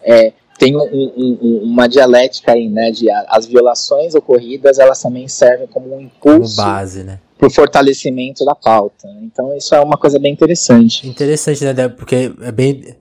é, 0.04 0.34
tem 0.60 0.76
um, 0.76 0.84
um, 0.84 1.62
uma 1.64 1.88
dialética 1.88 2.52
aí, 2.52 2.68
né? 2.68 2.92
De 2.92 3.10
as 3.10 3.46
violações 3.46 4.16
ocorridas, 4.16 4.80
elas 4.80 5.02
também 5.02 5.30
servem 5.30 5.68
como 5.68 5.96
um 5.96 6.02
impulso 6.02 6.58
como 6.58 6.70
base, 6.70 7.04
né? 7.04 7.20
para 7.42 7.48
o 7.48 7.52
fortalecimento 7.52 8.46
da 8.46 8.54
pauta. 8.54 9.08
Né? 9.08 9.22
Então, 9.24 9.58
isso 9.58 9.74
é 9.74 9.80
uma 9.80 9.98
coisa 9.98 10.20
bem 10.20 10.32
interessante. 10.32 11.08
Interessante, 11.08 11.66
né? 11.66 11.90
Porque 11.90 12.32
é 12.40 12.52
bem 12.52 12.96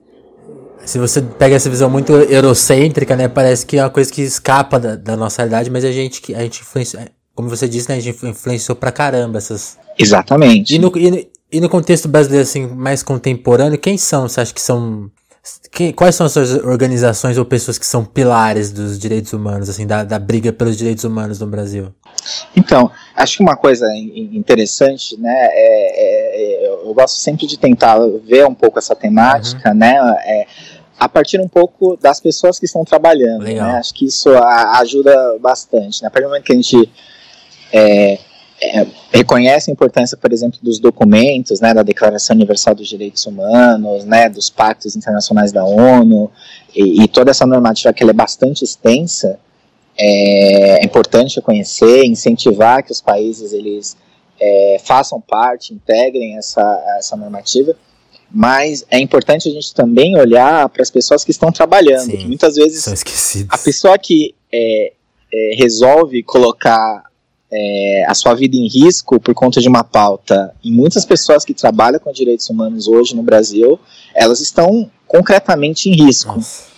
se 0.85 0.97
você 0.97 1.21
pega 1.21 1.55
essa 1.55 1.69
visão 1.69 1.89
muito 1.89 2.13
eurocêntrica, 2.13 3.15
né, 3.15 3.27
parece 3.27 3.65
que 3.65 3.77
é 3.77 3.83
uma 3.83 3.89
coisa 3.89 4.11
que 4.11 4.21
escapa 4.21 4.79
da, 4.79 4.95
da 4.95 5.15
nossa 5.15 5.41
realidade, 5.41 5.69
mas 5.69 5.85
a 5.85 5.91
gente, 5.91 6.33
a 6.33 6.41
gente 6.41 6.61
influencia, 6.61 7.11
como 7.35 7.49
você 7.49 7.67
disse, 7.67 7.89
né, 7.89 7.95
a 7.95 7.99
gente 7.99 8.25
influenciou 8.25 8.75
pra 8.75 8.91
caramba 8.91 9.37
essas. 9.37 9.77
Exatamente. 9.97 10.75
E 10.75 10.79
no, 10.79 10.91
e, 10.97 11.29
e 11.51 11.59
no 11.59 11.69
contexto 11.69 12.07
brasileiro, 12.07 12.43
assim, 12.43 12.67
mais 12.67 13.03
contemporâneo, 13.03 13.77
quem 13.77 13.97
são, 13.97 14.27
você 14.27 14.41
acha 14.41 14.53
que 14.53 14.61
são. 14.61 15.09
Quem, 15.71 15.91
quais 15.91 16.13
são 16.13 16.27
as 16.27 16.33
suas 16.33 16.51
organizações 16.63 17.35
ou 17.35 17.43
pessoas 17.43 17.79
que 17.79 17.85
são 17.85 18.05
pilares 18.05 18.71
dos 18.71 18.99
direitos 18.99 19.33
humanos, 19.33 19.69
assim, 19.69 19.87
da, 19.87 20.03
da 20.03 20.19
briga 20.19 20.53
pelos 20.53 20.77
direitos 20.77 21.03
humanos 21.03 21.39
no 21.39 21.47
Brasil? 21.47 21.87
Então, 22.55 22.91
acho 23.15 23.37
que 23.37 23.43
uma 23.43 23.55
coisa 23.55 23.87
interessante, 23.95 25.19
né, 25.19 25.47
é, 25.51 26.67
é, 26.67 26.70
eu 26.83 26.93
gosto 26.93 27.17
sempre 27.17 27.47
de 27.47 27.57
tentar 27.57 27.99
ver 28.23 28.45
um 28.47 28.53
pouco 28.53 28.79
essa 28.79 28.95
temática, 28.95 29.69
uhum. 29.69 29.75
né, 29.75 29.95
é, 30.25 30.45
a 30.99 31.09
partir 31.09 31.39
um 31.39 31.47
pouco 31.47 31.97
das 31.97 32.19
pessoas 32.19 32.59
que 32.59 32.65
estão 32.65 32.83
trabalhando, 32.85 33.43
né, 33.43 33.59
acho 33.59 33.93
que 33.93 34.05
isso 34.05 34.29
a, 34.29 34.79
ajuda 34.79 35.37
bastante, 35.39 36.01
né, 36.01 36.07
a 36.07 36.11
partir 36.11 36.25
do 36.25 36.29
momento 36.29 36.43
que 36.43 36.53
a 36.53 36.55
gente 36.55 36.91
é, 37.73 38.19
é, 38.61 38.85
reconhece 39.11 39.71
a 39.71 39.73
importância, 39.73 40.15
por 40.15 40.31
exemplo, 40.31 40.59
dos 40.61 40.77
documentos, 40.77 41.59
né, 41.59 41.73
da 41.73 41.81
Declaração 41.81 42.35
Universal 42.35 42.75
dos 42.75 42.87
Direitos 42.87 43.25
Humanos, 43.25 44.05
né, 44.05 44.29
dos 44.29 44.49
pactos 44.49 44.95
internacionais 44.95 45.51
da 45.51 45.65
ONU, 45.65 46.29
e, 46.75 47.03
e 47.03 47.07
toda 47.07 47.31
essa 47.31 47.45
normativa 47.45 47.91
que 47.91 48.03
é 48.03 48.13
bastante 48.13 48.63
extensa, 48.63 49.39
é, 49.97 50.81
é 50.81 50.85
importante 50.85 51.37
reconhecer, 51.37 52.05
incentivar 52.05 52.83
que 52.83 52.91
os 52.91 53.01
países 53.01 53.51
eles 53.51 53.97
é, 54.41 54.77
façam 54.83 55.21
parte, 55.21 55.73
integrem 55.73 56.35
essa, 56.37 56.61
essa 56.97 57.15
normativa, 57.15 57.75
mas 58.33 58.83
é 58.89 58.97
importante 58.97 59.47
a 59.47 59.51
gente 59.51 59.73
também 59.73 60.17
olhar 60.17 60.67
para 60.69 60.81
as 60.81 60.89
pessoas 60.89 61.23
que 61.23 61.31
estão 61.31 61.51
trabalhando, 61.51 62.11
Sim, 62.11 62.17
que 62.17 62.27
muitas 62.27 62.55
vezes 62.55 62.87
a 63.49 63.57
pessoa 63.57 63.97
que 63.99 64.33
é, 64.51 64.93
é, 65.31 65.55
resolve 65.55 66.23
colocar 66.23 67.03
é, 67.51 68.05
a 68.07 68.13
sua 68.13 68.33
vida 68.33 68.55
em 68.55 68.67
risco 68.67 69.19
por 69.19 69.33
conta 69.33 69.59
de 69.59 69.67
uma 69.67 69.83
pauta. 69.83 70.55
E 70.63 70.71
muitas 70.71 71.05
pessoas 71.05 71.43
que 71.43 71.53
trabalham 71.53 71.99
com 71.99 72.11
direitos 72.11 72.49
humanos 72.49 72.87
hoje 72.87 73.15
no 73.15 73.21
Brasil, 73.21 73.77
elas 74.15 74.39
estão 74.39 74.89
concretamente 75.05 75.89
em 75.89 75.93
risco. 75.93 76.35
Nossa. 76.35 76.71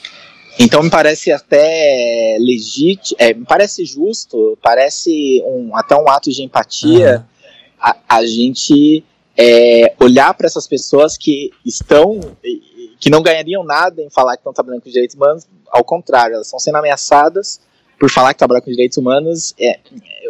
Então 0.60 0.84
me 0.84 0.89
parece 0.89 1.32
até 1.32 2.38
legítimo, 2.39 3.17
é, 3.20 3.34
me 3.34 3.46
parece 3.46 3.86
justo, 3.86 4.58
parece 4.62 5.41
um, 5.46 5.75
até 5.75 5.96
um 5.96 6.08
ato 6.10 6.32
de 6.32 6.43
empatia. 6.43 7.25
A, 7.83 7.97
a, 8.07 8.25
gente 8.25 9.03
é, 9.37 9.93
olhar 9.99 10.33
para 10.33 10.47
essas 10.47 10.65
pessoas 10.65 11.17
que 11.17 11.51
estão, 11.65 12.19
que 12.97 13.09
não 13.09 13.21
ganhariam 13.21 13.63
nada 13.63 14.01
em 14.01 14.09
falar 14.09 14.37
que 14.37 14.39
estão 14.39 14.53
trabalhando 14.53 14.81
com 14.81 14.89
direitos 14.89 15.17
humanos, 15.17 15.45
ao 15.69 15.83
contrário, 15.83 16.35
elas 16.35 16.47
estão 16.47 16.59
sendo 16.59 16.77
ameaçadas 16.77 17.59
por 17.99 18.09
falar 18.09 18.33
que 18.33 18.39
trabalham 18.39 18.61
com 18.61 18.71
direitos 18.71 18.97
humanos, 18.97 19.53
é, 19.59 19.79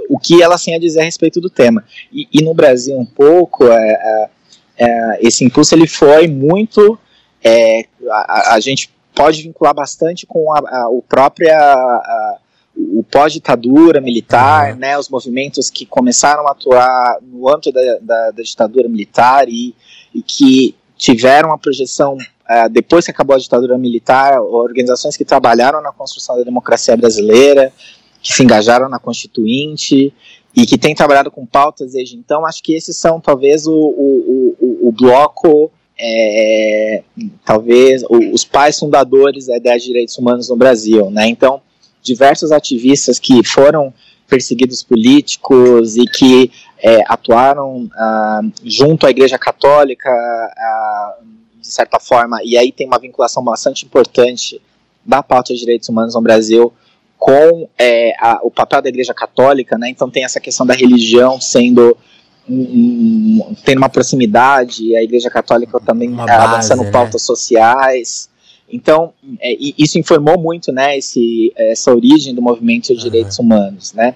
o 0.10 0.18
que 0.18 0.42
elas 0.42 0.64
têm 0.64 0.76
a 0.76 0.80
dizer 0.80 1.02
a 1.02 1.04
respeito 1.04 1.40
do 1.40 1.50
tema. 1.50 1.84
E, 2.12 2.28
e 2.34 2.44
no 2.44 2.54
Brasil 2.54 2.98
um 2.98 3.06
pouco, 3.06 3.66
é, 3.66 3.78
é, 3.78 4.30
é 4.80 5.20
esse 5.22 5.46
impulso 5.46 5.76
ele 5.76 5.88
foi 5.88 6.28
muito, 6.28 6.98
é, 7.44 7.86
a, 8.10 8.56
a, 8.56 8.60
gente 8.60 8.92
pode 9.16 9.44
vincular 9.44 9.74
bastante 9.74 10.26
com 10.26 10.52
a, 10.52 10.60
a, 10.60 10.90
o 10.90 11.02
próprio 11.02 11.50
o 12.94 13.04
pós-ditadura 13.04 14.00
militar, 14.00 14.74
uhum. 14.74 14.80
né, 14.80 14.98
os 14.98 15.10
movimentos 15.10 15.70
que 15.70 15.86
começaram 15.86 16.48
a 16.48 16.52
atuar 16.52 17.18
no 17.22 17.50
âmbito 17.50 17.72
da, 17.72 17.82
da, 18.00 18.32
da 18.32 18.44
ditadura 18.44 18.88
militar 18.88 19.50
e, 19.50 19.76
e 20.14 20.22
que 20.22 20.76
tiveram 20.96 21.50
uma 21.50 21.58
projeção 21.58 22.16
uh, 22.16 22.70
depois 22.70 23.06
que 23.06 23.12
acabou 23.12 23.36
a 23.36 23.40
ditadura 23.40 23.78
militar, 23.78 24.40
organizações 24.42 25.18
que 25.18 25.26
trabalharam 25.26 25.82
na 25.82 25.92
construção 25.92 26.38
da 26.38 26.44
democracia 26.44 26.96
brasileira, 26.96 27.74
que 28.22 28.32
se 28.32 28.44
engajaram 28.44 28.88
na 28.88 29.00
Constituinte 29.00 30.14
e 30.56 30.66
que 30.66 30.78
têm 30.78 30.94
trabalhado 30.94 31.32
com 31.32 31.46
pautas 31.46 31.94
desde 31.94 32.16
então, 32.16 32.46
acho 32.46 32.62
que 32.62 32.74
esses 32.74 32.96
são 32.96 33.20
talvez 33.20 33.66
o, 33.66 33.74
o, 33.74 34.56
o, 34.60 34.88
o 34.90 34.92
bloco, 34.92 35.72
é, 36.00 37.04
talvez 37.44 38.04
os 38.10 38.46
pais 38.46 38.78
fundadores 38.78 39.48
da 39.48 39.58
ideia 39.58 39.80
de 39.80 39.86
direitos 39.86 40.18
humanos 40.18 40.48
no 40.50 40.56
Brasil, 40.56 41.10
né? 41.10 41.28
Então, 41.28 41.62
diversos 42.04 42.52
ativistas 42.52 43.18
que 43.18 43.44
foram 43.44 43.94
perseguidos 44.28 44.84
políticos 44.84 45.96
e 45.96 46.06
que 46.06 46.52
é, 46.80 47.02
atuaram 47.08 47.90
ah, 47.96 48.42
junto 48.64 49.08
à 49.08 49.10
Igreja 49.10 49.38
Católica, 49.38 50.10
ah, 50.10 51.16
de 51.62 51.68
certa 51.68 52.00
forma, 52.00 52.40
e 52.44 52.58
aí 52.58 52.72
tem 52.72 52.86
uma 52.86 53.00
vinculação 53.00 53.44
bastante 53.44 53.86
importante 53.86 54.62
da 55.06 55.24
pauta 55.24 55.54
de 55.54 55.60
direitos 55.60 55.88
humanos 55.88 56.14
no 56.14 56.22
Brasil 56.22 56.74
com 57.18 57.70
é, 57.80 58.14
a, 58.20 58.40
o 58.44 58.52
papel 58.52 58.82
da 58.82 58.90
Igreja 58.90 59.14
Católica, 59.14 59.78
né? 59.78 59.90
Então 59.90 60.10
tem 60.10 60.26
essa 60.26 60.42
questão 60.42 60.66
da 60.66 60.74
religião 60.74 61.40
sendo 61.40 61.98
um, 62.50 63.46
um, 63.50 63.56
tendo 63.64 63.78
uma 63.78 63.88
proximidade, 63.88 64.94
a 64.96 65.02
Igreja 65.02 65.30
Católica 65.30 65.80
também 65.80 66.14
avançando 66.20 66.84
né? 66.84 66.92
pautas 66.92 67.22
sociais. 67.22 68.30
Então, 68.74 69.14
é, 69.40 69.56
isso 69.78 70.00
informou 70.00 70.36
muito, 70.36 70.72
né, 70.72 70.98
esse, 70.98 71.54
essa 71.56 71.94
origem 71.94 72.34
do 72.34 72.42
movimento 72.42 72.88
de 72.88 72.96
direitos 72.96 73.38
uhum. 73.38 73.46
humanos, 73.46 73.94
né? 73.94 74.16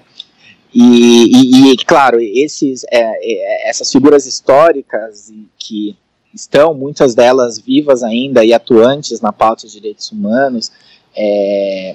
E, 0.74 1.30
e, 1.32 1.72
e 1.72 1.76
claro, 1.84 2.20
esses, 2.20 2.84
é, 2.90 2.98
é, 3.00 3.70
essas 3.70 3.90
figuras 3.90 4.26
históricas 4.26 5.32
que 5.56 5.96
estão, 6.34 6.74
muitas 6.74 7.14
delas 7.14 7.60
vivas 7.60 8.02
ainda 8.02 8.44
e 8.44 8.52
atuantes 8.52 9.20
na 9.20 9.32
pauta 9.32 9.68
de 9.68 9.74
direitos 9.74 10.10
humanos, 10.10 10.72
é, 11.16 11.94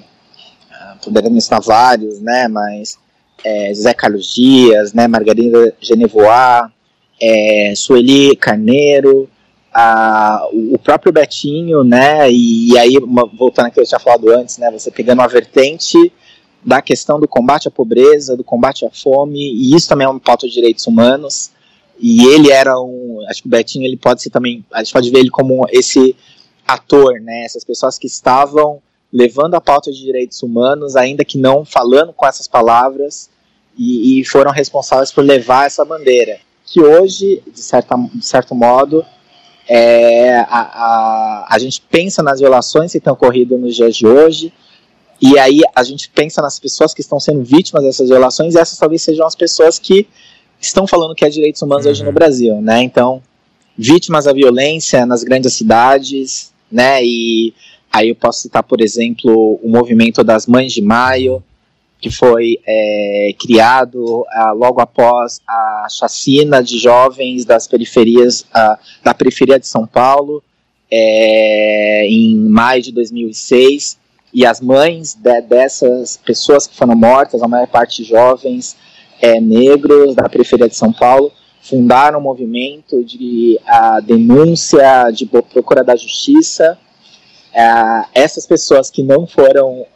estar 1.36 1.60
vários, 1.60 2.18
né, 2.20 2.48
mas 2.48 2.98
é, 3.44 3.74
José 3.74 3.92
Carlos 3.92 4.32
Dias, 4.32 4.94
né, 4.94 5.06
Margarida 5.06 5.74
Genevois, 5.80 6.70
é, 7.20 7.74
Sueli 7.76 8.34
Carneiro, 8.36 9.28
a, 9.74 10.46
o 10.52 10.78
próprio 10.78 11.12
Betinho, 11.12 11.82
né, 11.82 12.30
e, 12.30 12.72
e 12.72 12.78
aí, 12.78 12.96
uma, 12.98 13.26
voltando 13.26 13.72
que 13.72 13.80
eu 13.80 13.84
tinha 13.84 13.98
falado 13.98 14.30
antes, 14.30 14.56
né, 14.56 14.70
você 14.70 14.88
pegando 14.88 15.18
uma 15.18 15.26
vertente 15.26 16.12
da 16.64 16.80
questão 16.80 17.18
do 17.18 17.26
combate 17.26 17.66
à 17.66 17.70
pobreza, 17.72 18.36
do 18.36 18.44
combate 18.44 18.86
à 18.86 18.90
fome, 18.90 19.40
e 19.40 19.74
isso 19.74 19.88
também 19.88 20.06
é 20.06 20.08
uma 20.08 20.20
pauta 20.20 20.46
de 20.46 20.54
direitos 20.54 20.86
humanos, 20.86 21.50
e 21.98 22.24
ele 22.28 22.52
era 22.52 22.80
um, 22.80 23.18
acho 23.28 23.42
que 23.42 23.48
o 23.48 23.50
Betinho 23.50 23.84
ele 23.84 23.96
pode 23.96 24.22
ser 24.22 24.30
também, 24.30 24.64
a 24.72 24.78
gente 24.82 24.92
pode 24.92 25.10
ver 25.10 25.18
ele 25.18 25.30
como 25.30 25.66
esse 25.70 26.14
ator, 26.66 27.20
né, 27.20 27.44
essas 27.44 27.64
pessoas 27.64 27.98
que 27.98 28.06
estavam 28.06 28.80
levando 29.12 29.54
a 29.54 29.60
pauta 29.60 29.90
de 29.90 30.00
direitos 30.00 30.40
humanos, 30.40 30.94
ainda 30.94 31.24
que 31.24 31.36
não 31.36 31.64
falando 31.64 32.12
com 32.12 32.26
essas 32.26 32.46
palavras, 32.46 33.28
e, 33.76 34.20
e 34.20 34.24
foram 34.24 34.52
responsáveis 34.52 35.10
por 35.10 35.24
levar 35.24 35.66
essa 35.66 35.84
bandeira, 35.84 36.38
que 36.64 36.80
hoje, 36.80 37.42
de, 37.52 37.60
certa, 37.60 37.96
de 37.96 38.24
certo 38.24 38.54
modo, 38.54 39.04
é, 39.68 40.36
a, 40.40 40.46
a, 40.48 41.46
a 41.50 41.58
gente 41.58 41.80
pensa 41.90 42.22
nas 42.22 42.40
violações 42.40 42.92
que 42.92 42.98
estão 42.98 43.14
ocorrido 43.14 43.56
nos 43.56 43.74
dias 43.74 43.96
de 43.96 44.06
hoje, 44.06 44.52
e 45.20 45.38
aí 45.38 45.60
a 45.74 45.82
gente 45.82 46.10
pensa 46.10 46.42
nas 46.42 46.58
pessoas 46.58 46.92
que 46.92 47.00
estão 47.00 47.18
sendo 47.18 47.42
vítimas 47.42 47.82
dessas 47.82 48.08
violações, 48.08 48.54
e 48.54 48.58
essas 48.58 48.78
talvez 48.78 49.02
sejam 49.02 49.26
as 49.26 49.34
pessoas 49.34 49.78
que 49.78 50.06
estão 50.60 50.86
falando 50.86 51.14
que 51.14 51.24
é 51.24 51.30
direitos 51.30 51.62
humanos 51.62 51.84
uhum. 51.84 51.90
hoje 51.92 52.02
no 52.02 52.08
uhum. 52.08 52.14
Brasil, 52.14 52.60
né? 52.60 52.82
Então, 52.82 53.22
vítimas 53.76 54.24
da 54.24 54.32
violência 54.32 55.06
nas 55.06 55.22
grandes 55.22 55.54
cidades, 55.54 56.52
né? 56.70 57.04
E 57.04 57.54
aí 57.92 58.08
eu 58.10 58.16
posso 58.16 58.40
citar, 58.40 58.62
por 58.62 58.80
exemplo, 58.80 59.58
o 59.62 59.68
movimento 59.68 60.22
das 60.22 60.46
Mães 60.46 60.72
de 60.72 60.82
Maio, 60.82 61.42
que 62.04 62.10
foi 62.10 62.60
é, 62.66 63.34
criado 63.40 64.26
ah, 64.28 64.52
logo 64.52 64.78
após 64.78 65.40
a 65.48 65.86
chacina 65.88 66.62
de 66.62 66.78
jovens 66.78 67.46
das 67.46 67.66
periferias 67.66 68.44
ah, 68.52 68.78
da 69.02 69.14
periferia 69.14 69.58
de 69.58 69.66
São 69.66 69.86
Paulo 69.86 70.42
é, 70.90 72.06
em 72.06 72.36
maio 72.36 72.82
de 72.82 72.92
2006 72.92 73.96
e 74.34 74.44
as 74.44 74.60
mães 74.60 75.14
de, 75.14 75.40
dessas 75.40 76.18
pessoas 76.18 76.66
que 76.66 76.76
foram 76.76 76.94
mortas, 76.94 77.42
a 77.42 77.48
maior 77.48 77.68
parte 77.68 78.04
jovens 78.04 78.76
é, 79.18 79.40
negros 79.40 80.14
da 80.14 80.28
periferia 80.28 80.68
de 80.68 80.76
São 80.76 80.92
Paulo, 80.92 81.32
fundaram 81.62 82.18
um 82.18 82.22
movimento 82.22 83.02
de 83.02 83.58
a 83.66 83.98
denúncia, 84.00 85.10
de 85.10 85.24
procura 85.24 85.82
da 85.82 85.96
justiça. 85.96 86.76
É, 87.54 88.04
essas 88.12 88.46
pessoas 88.46 88.90
que 88.90 89.02
não 89.02 89.26
foram 89.26 89.86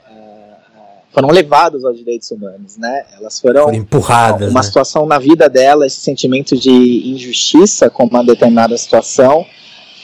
foram 1.13 1.31
levadas 1.31 1.85
aos 1.85 1.97
direitos 1.97 2.31
humanos, 2.31 2.77
né? 2.77 3.07
Elas 3.19 3.41
foram, 3.41 3.65
foram 3.65 3.77
empurradas. 3.77 4.51
Uma 4.51 4.61
né? 4.61 4.67
situação 4.67 5.07
na 5.07 5.19
vida 5.19 5.49
dela, 5.49 5.87
esse 5.87 6.01
sentimento 6.01 6.57
de 6.57 7.11
injustiça 7.11 7.89
com 7.89 8.05
uma 8.05 8.23
determinada 8.23 8.77
situação, 8.77 9.47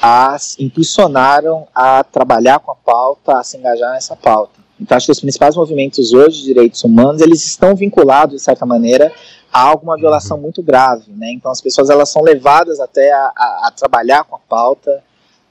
as 0.00 0.56
impulsionaram 0.58 1.66
a 1.75 2.02
trabalhar 2.04 2.58
com 2.58 2.73
a 2.73 2.75
pauta, 2.75 3.38
a 3.38 3.42
se 3.42 3.56
engajar 3.56 3.92
nessa 3.92 4.16
pauta. 4.16 4.64
Então, 4.80 4.96
acho 4.96 5.06
que 5.06 5.12
os 5.12 5.20
principais 5.20 5.56
movimentos 5.56 6.12
hoje 6.12 6.38
de 6.38 6.44
direitos 6.44 6.82
humanos, 6.82 7.20
eles 7.20 7.44
estão 7.46 7.75
vinculados, 7.75 8.37
de 8.37 8.42
certa 8.42 8.66
maneira, 8.66 9.12
a 9.52 9.61
alguma 9.61 9.96
violação 9.96 10.37
uhum. 10.37 10.42
muito 10.42 10.62
grave, 10.62 11.12
né? 11.12 11.30
Então, 11.30 11.50
as 11.50 11.61
pessoas, 11.61 11.90
elas 11.90 12.08
são 12.08 12.23
levadas 12.23 12.80
até 12.80 13.12
a, 13.12 13.32
a, 13.37 13.68
a 13.68 13.70
trabalhar 13.70 14.25
com 14.25 14.34
a 14.34 14.40
pauta, 14.40 15.02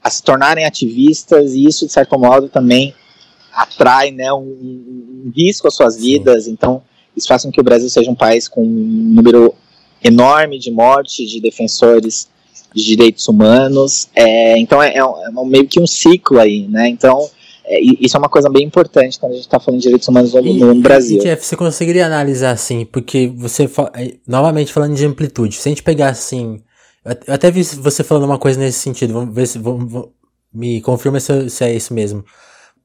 a 0.02 0.10
se 0.10 0.22
tornarem 0.22 0.66
ativistas, 0.66 1.54
e 1.54 1.64
isso, 1.64 1.86
de 1.86 1.92
certo 1.92 2.18
modo, 2.18 2.48
também 2.48 2.94
atrai 3.54 4.10
né, 4.10 4.32
um, 4.32 4.40
um 4.40 5.13
risco 5.30 5.68
às 5.68 5.74
suas 5.74 5.96
vidas. 5.96 6.44
Sim. 6.44 6.52
Então, 6.52 6.82
isso 7.16 7.28
faz 7.28 7.42
com 7.42 7.52
que 7.52 7.60
o 7.60 7.64
Brasil 7.64 7.88
seja 7.88 8.10
um 8.10 8.14
país 8.14 8.48
com 8.48 8.62
um 8.62 9.12
número 9.14 9.54
enorme 10.02 10.58
de 10.58 10.70
mortes 10.70 11.30
de 11.30 11.40
defensores 11.40 12.28
de 12.74 12.84
direitos 12.84 13.26
humanos. 13.28 14.08
É, 14.14 14.58
então, 14.58 14.82
é, 14.82 14.96
é, 14.96 15.30
meio 15.46 15.66
que 15.66 15.80
um 15.80 15.86
ciclo 15.86 16.38
aí, 16.38 16.66
né? 16.68 16.88
Então, 16.88 17.30
é, 17.64 17.80
isso 17.80 18.16
é 18.16 18.18
uma 18.18 18.28
coisa 18.28 18.50
bem 18.50 18.64
importante 18.64 19.18
quando 19.18 19.32
a 19.32 19.36
gente 19.36 19.44
está 19.44 19.60
falando 19.60 19.80
de 19.80 19.84
direitos 19.84 20.08
humanos 20.08 20.34
no, 20.34 20.46
e, 20.46 20.58
no 20.58 20.74
Brasil. 20.80 21.18
E, 21.18 21.22
Jeff, 21.22 21.44
você 21.44 21.56
conseguiria 21.56 22.06
analisar 22.06 22.50
assim, 22.50 22.84
porque 22.84 23.32
você, 23.34 23.70
é, 23.94 24.16
novamente 24.26 24.72
falando 24.72 24.94
de 24.94 25.06
amplitude, 25.06 25.56
se 25.56 25.68
a 25.68 25.70
gente 25.70 25.82
pegar 25.82 26.08
assim, 26.08 26.60
eu 27.26 27.34
até 27.34 27.50
vi 27.50 27.62
você 27.62 28.02
falando 28.02 28.24
uma 28.24 28.38
coisa 28.38 28.58
nesse 28.58 28.80
sentido, 28.80 29.14
vamos 29.14 29.34
ver 29.34 29.46
se, 29.46 29.58
vamos, 29.58 29.90
vamos, 29.90 30.08
me 30.52 30.80
confirma 30.80 31.20
se, 31.20 31.48
se 31.48 31.64
é 31.64 31.74
isso 31.74 31.94
mesmo 31.94 32.24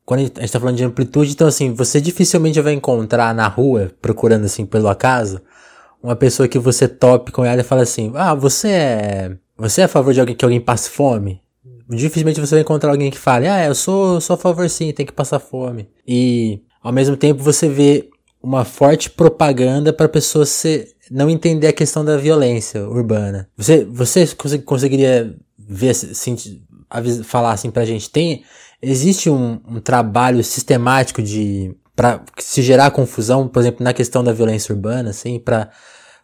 quando 0.09 0.21
a 0.21 0.23
gente 0.23 0.43
está 0.43 0.59
falando 0.59 0.75
de 0.75 0.83
amplitude, 0.83 1.33
então 1.33 1.47
assim, 1.47 1.71
você 1.71 2.01
dificilmente 2.01 2.59
vai 2.59 2.73
encontrar 2.73 3.31
na 3.31 3.47
rua, 3.47 3.91
procurando 4.01 4.43
assim 4.43 4.65
pelo 4.65 4.87
acaso, 4.87 5.39
uma 6.01 6.15
pessoa 6.15 6.47
que 6.47 6.57
você 6.57 6.87
tope 6.87 7.31
com 7.31 7.45
ela 7.45 7.61
e 7.61 7.63
fala 7.63 7.83
assim, 7.83 8.11
ah, 8.15 8.33
você 8.33 8.69
é, 8.69 9.37
você 9.55 9.81
é 9.81 9.83
a 9.83 9.87
favor 9.87 10.11
de 10.11 10.19
alguém 10.19 10.35
que 10.35 10.43
alguém 10.43 10.59
passe 10.59 10.89
fome? 10.89 11.43
Dificilmente 11.87 12.41
você 12.41 12.55
vai 12.55 12.61
encontrar 12.61 12.89
alguém 12.89 13.11
que 13.11 13.19
fale, 13.19 13.47
ah, 13.47 13.63
eu 13.63 13.75
sou, 13.75 14.19
sou 14.19 14.33
a 14.33 14.37
favor 14.37 14.67
sim, 14.67 14.91
tem 14.91 15.05
que 15.05 15.13
passar 15.13 15.37
fome. 15.37 15.87
E 16.07 16.59
ao 16.81 16.91
mesmo 16.91 17.15
tempo 17.15 17.43
você 17.43 17.69
vê 17.69 18.09
uma 18.41 18.65
forte 18.65 19.11
propaganda 19.11 19.93
para 19.93 20.09
pessoas 20.09 20.49
se, 20.49 20.87
não 21.11 21.29
entender 21.29 21.67
a 21.67 21.73
questão 21.73 22.03
da 22.03 22.17
violência 22.17 22.83
urbana. 22.89 23.47
Você, 23.55 23.85
você 23.85 24.25
conseguiria 24.65 25.35
ver, 25.55 25.89
assim, 25.89 26.35
falar 27.23 27.51
assim 27.51 27.69
pra 27.69 27.85
gente, 27.85 28.09
tem, 28.09 28.43
Existe 28.81 29.29
um, 29.29 29.59
um 29.67 29.79
trabalho 29.79 30.43
sistemático 30.43 31.21
de 31.21 31.75
para 31.95 32.21
se 32.37 32.61
gerar 32.61 32.91
confusão, 32.91 33.45
por 33.45 33.59
exemplo, 33.59 33.83
na 33.83 33.93
questão 33.93 34.23
da 34.23 34.31
violência 34.31 34.73
urbana, 34.73 35.09
assim, 35.09 35.37
para 35.37 35.69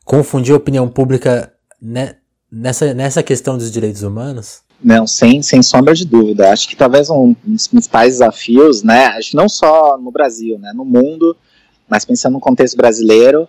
confundir 0.05 0.53
a 0.53 0.57
opinião 0.57 0.87
pública 0.87 1.51
né, 1.81 2.15
nessa, 2.49 2.93
nessa 2.93 3.21
questão 3.21 3.57
dos 3.57 3.69
direitos 3.69 4.01
humanos? 4.01 4.61
Não, 4.81 5.05
sem, 5.05 5.41
sem 5.41 5.61
sombra 5.61 5.93
de 5.93 6.05
dúvida. 6.05 6.49
Acho 6.49 6.69
que 6.69 6.77
talvez 6.77 7.09
um 7.09 7.35
dos 7.43 7.67
principais 7.67 8.13
desafios, 8.13 8.83
né, 8.83 9.07
acho 9.07 9.31
que 9.31 9.35
não 9.35 9.49
só 9.49 9.97
no 9.97 10.11
Brasil, 10.11 10.57
né, 10.59 10.71
no 10.73 10.85
mundo, 10.85 11.35
mas 11.89 12.05
pensando 12.05 12.33
no 12.33 12.39
contexto 12.39 12.77
brasileiro, 12.77 13.45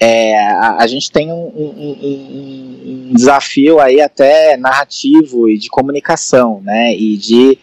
é, 0.00 0.36
a, 0.50 0.78
a, 0.80 0.86
gente 0.86 1.12
tem 1.12 1.32
um, 1.32 1.46
um, 1.46 1.96
um, 2.00 3.10
um, 3.10 3.14
desafio 3.14 3.80
aí 3.80 4.00
até 4.00 4.56
narrativo 4.56 5.48
e 5.48 5.58
de 5.58 5.68
comunicação, 5.68 6.60
né, 6.62 6.92
e 6.94 7.16
de 7.16 7.58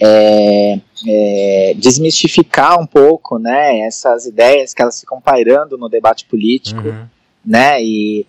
é, 0.00 0.78
é, 1.06 1.74
desmistificar 1.76 2.80
um 2.80 2.86
pouco, 2.86 3.38
né, 3.38 3.80
essas 3.80 4.26
ideias 4.26 4.74
que 4.74 4.82
elas 4.82 5.00
ficam 5.00 5.20
pairando 5.20 5.78
no 5.78 5.88
debate 5.88 6.26
político, 6.26 6.88
uhum. 6.88 7.06
né, 7.44 7.82
e 7.82 8.26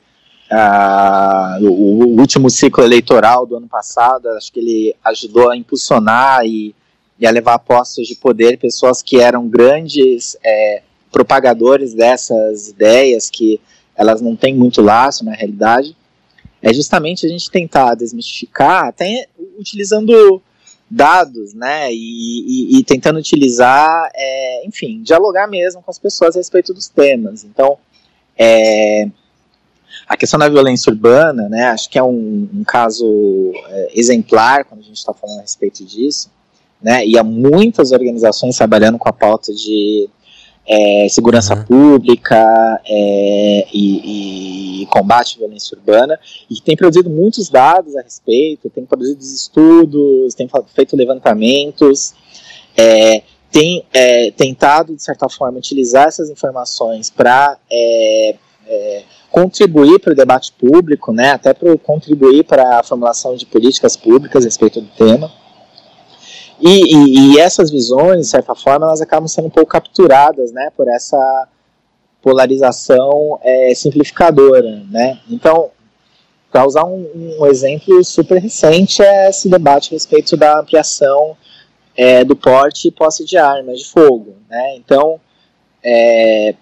uh, 0.51 1.65
o, 1.65 2.05
o, 2.05 2.19
último 2.19 2.49
ciclo 2.49 2.83
eleitoral 2.83 3.45
do 3.45 3.57
ano 3.57 3.67
passado, 3.67 4.29
acho 4.29 4.51
que 4.51 4.59
ele 4.59 4.95
ajudou 5.03 5.49
a 5.49 5.57
impulsionar 5.57 6.45
e, 6.45 6.73
e 7.19 7.27
a 7.27 7.31
levar 7.31 7.55
a 7.55 7.59
postos 7.59 8.07
de 8.07 8.15
poder 8.15 8.57
pessoas 8.57 9.01
que 9.01 9.19
eram 9.19 9.47
grandes 9.47 10.37
é, 10.43 10.81
propagadores 11.11 11.93
dessas 11.93 12.69
ideias 12.69 13.29
que 13.29 13.59
elas 13.95 14.21
não 14.21 14.35
têm 14.35 14.55
muito 14.55 14.81
laço 14.81 15.25
na 15.25 15.33
realidade, 15.33 15.97
é 16.61 16.73
justamente 16.73 17.25
a 17.25 17.29
gente 17.29 17.49
tentar 17.49 17.95
desmistificar, 17.95 18.85
até 18.85 19.27
utilizando 19.59 20.41
dados, 20.89 21.53
né, 21.53 21.91
e, 21.91 22.75
e, 22.75 22.79
e 22.79 22.83
tentando 22.83 23.19
utilizar, 23.19 24.09
é, 24.15 24.65
enfim, 24.65 25.01
dialogar 25.01 25.47
mesmo 25.47 25.81
com 25.81 25.91
as 25.91 25.99
pessoas 25.99 26.35
a 26.35 26.39
respeito 26.39 26.73
dos 26.73 26.87
temas. 26.87 27.43
Então, 27.43 27.77
é, 28.37 29.09
a 30.07 30.15
questão 30.15 30.39
da 30.39 30.47
violência 30.47 30.89
urbana, 30.89 31.49
né, 31.49 31.65
acho 31.65 31.89
que 31.89 31.99
é 31.99 32.03
um, 32.03 32.47
um 32.53 32.63
caso 32.63 33.05
é, 33.67 33.91
exemplar 33.99 34.63
quando 34.63 34.81
a 34.81 34.83
gente 34.83 34.97
está 34.97 35.13
falando 35.13 35.39
a 35.39 35.41
respeito 35.41 35.83
disso, 35.83 36.31
né, 36.81 37.05
e 37.05 37.17
há 37.17 37.23
muitas 37.23 37.91
organizações 37.91 38.55
trabalhando 38.55 38.97
com 38.97 39.09
a 39.09 39.13
pauta 39.13 39.53
de 39.53 40.09
é, 40.67 41.07
segurança 41.09 41.55
uhum. 41.55 41.63
pública 41.63 42.81
é, 42.85 43.67
e, 43.73 44.81
e, 44.81 44.85
combate 44.87 45.37
à 45.37 45.39
violência 45.39 45.77
urbana, 45.77 46.19
e 46.49 46.59
tem 46.59 46.75
produzido 46.75 47.09
muitos 47.09 47.49
dados 47.49 47.95
a 47.95 48.01
respeito, 48.01 48.69
tem 48.69 48.85
produzido 48.85 49.21
estudos, 49.21 50.33
tem 50.35 50.49
feito 50.75 50.95
levantamentos, 50.95 52.13
é, 52.75 53.21
tem 53.49 53.85
é, 53.93 54.31
tentado, 54.31 54.95
de 54.95 55.01
certa 55.01 55.29
forma, 55.29 55.57
utilizar 55.57 56.07
essas 56.07 56.29
informações 56.29 57.09
para 57.09 57.57
é, 57.71 58.35
é, 58.67 59.03
contribuir 59.31 59.99
para 59.99 60.11
o 60.11 60.15
debate 60.15 60.51
público, 60.51 61.13
né, 61.13 61.31
até 61.31 61.53
para 61.53 61.77
contribuir 61.77 62.43
para 62.43 62.79
a 62.79 62.83
formulação 62.83 63.35
de 63.35 63.45
políticas 63.45 63.95
públicas 63.95 64.43
a 64.43 64.47
respeito 64.47 64.81
do 64.81 64.87
tema. 64.97 65.31
E, 66.59 66.95
e, 66.95 67.35
e, 67.35 67.39
essas 67.39 67.69
visões, 67.69 68.21
de 68.21 68.27
certa 68.27 68.55
forma, 68.55 68.87
elas 68.87 69.01
acabam 69.01 69.27
sendo 69.27 69.47
um 69.47 69.51
pouco 69.51 69.69
capturadas, 69.69 70.51
né, 70.51 70.71
por 70.75 70.87
essa 70.87 71.47
polarização 72.21 73.39
é, 73.43 73.73
simplificadora, 73.75 74.83
né. 74.89 75.19
Então, 75.29 75.69
para 76.51 76.65
usar 76.65 76.85
um, 76.85 77.37
um, 77.39 77.45
exemplo 77.45 78.03
super 78.03 78.39
recente 78.41 79.03
é 79.03 79.29
esse 79.29 79.49
debate 79.49 79.89
a 79.89 79.95
respeito 79.95 80.35
da 80.35 80.59
ampliação 80.59 81.37
é, 81.95 82.23
do 82.23 82.35
porte 82.35 82.87
e 82.87 82.91
posse 82.91 83.23
de 83.23 83.37
armas 83.37 83.79
de 83.79 83.85
fogo, 83.85 84.35
né. 84.49 84.75
Então, 84.77 85.19
é, 85.83 86.55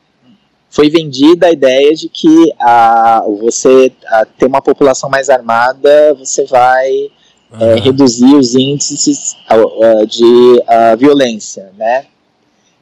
foi 0.70 0.90
vendida 0.90 1.48
a 1.48 1.52
ideia 1.52 1.96
de 1.96 2.10
que 2.10 2.54
a, 2.60 3.24
você 3.40 3.94
a, 4.08 4.26
ter 4.26 4.46
uma 4.46 4.62
população 4.62 5.10
mais 5.10 5.30
armada, 5.30 6.14
você 6.16 6.44
vai 6.44 7.10
é, 7.60 7.76
reduzir 7.80 8.36
os 8.36 8.56
índices 8.56 9.36
uh, 9.52 10.06
de 10.06 10.62
violência, 10.98 11.72
né? 11.78 12.06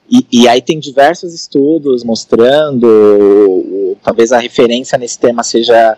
E, 0.09 0.27
e, 0.31 0.47
aí 0.47 0.61
tem 0.61 0.79
diversos 0.79 1.33
estudos 1.33 2.03
mostrando, 2.03 3.95
talvez 4.03 4.31
a 4.31 4.37
referência 4.37 4.97
nesse 4.97 5.17
tema 5.17 5.43
seja 5.43 5.97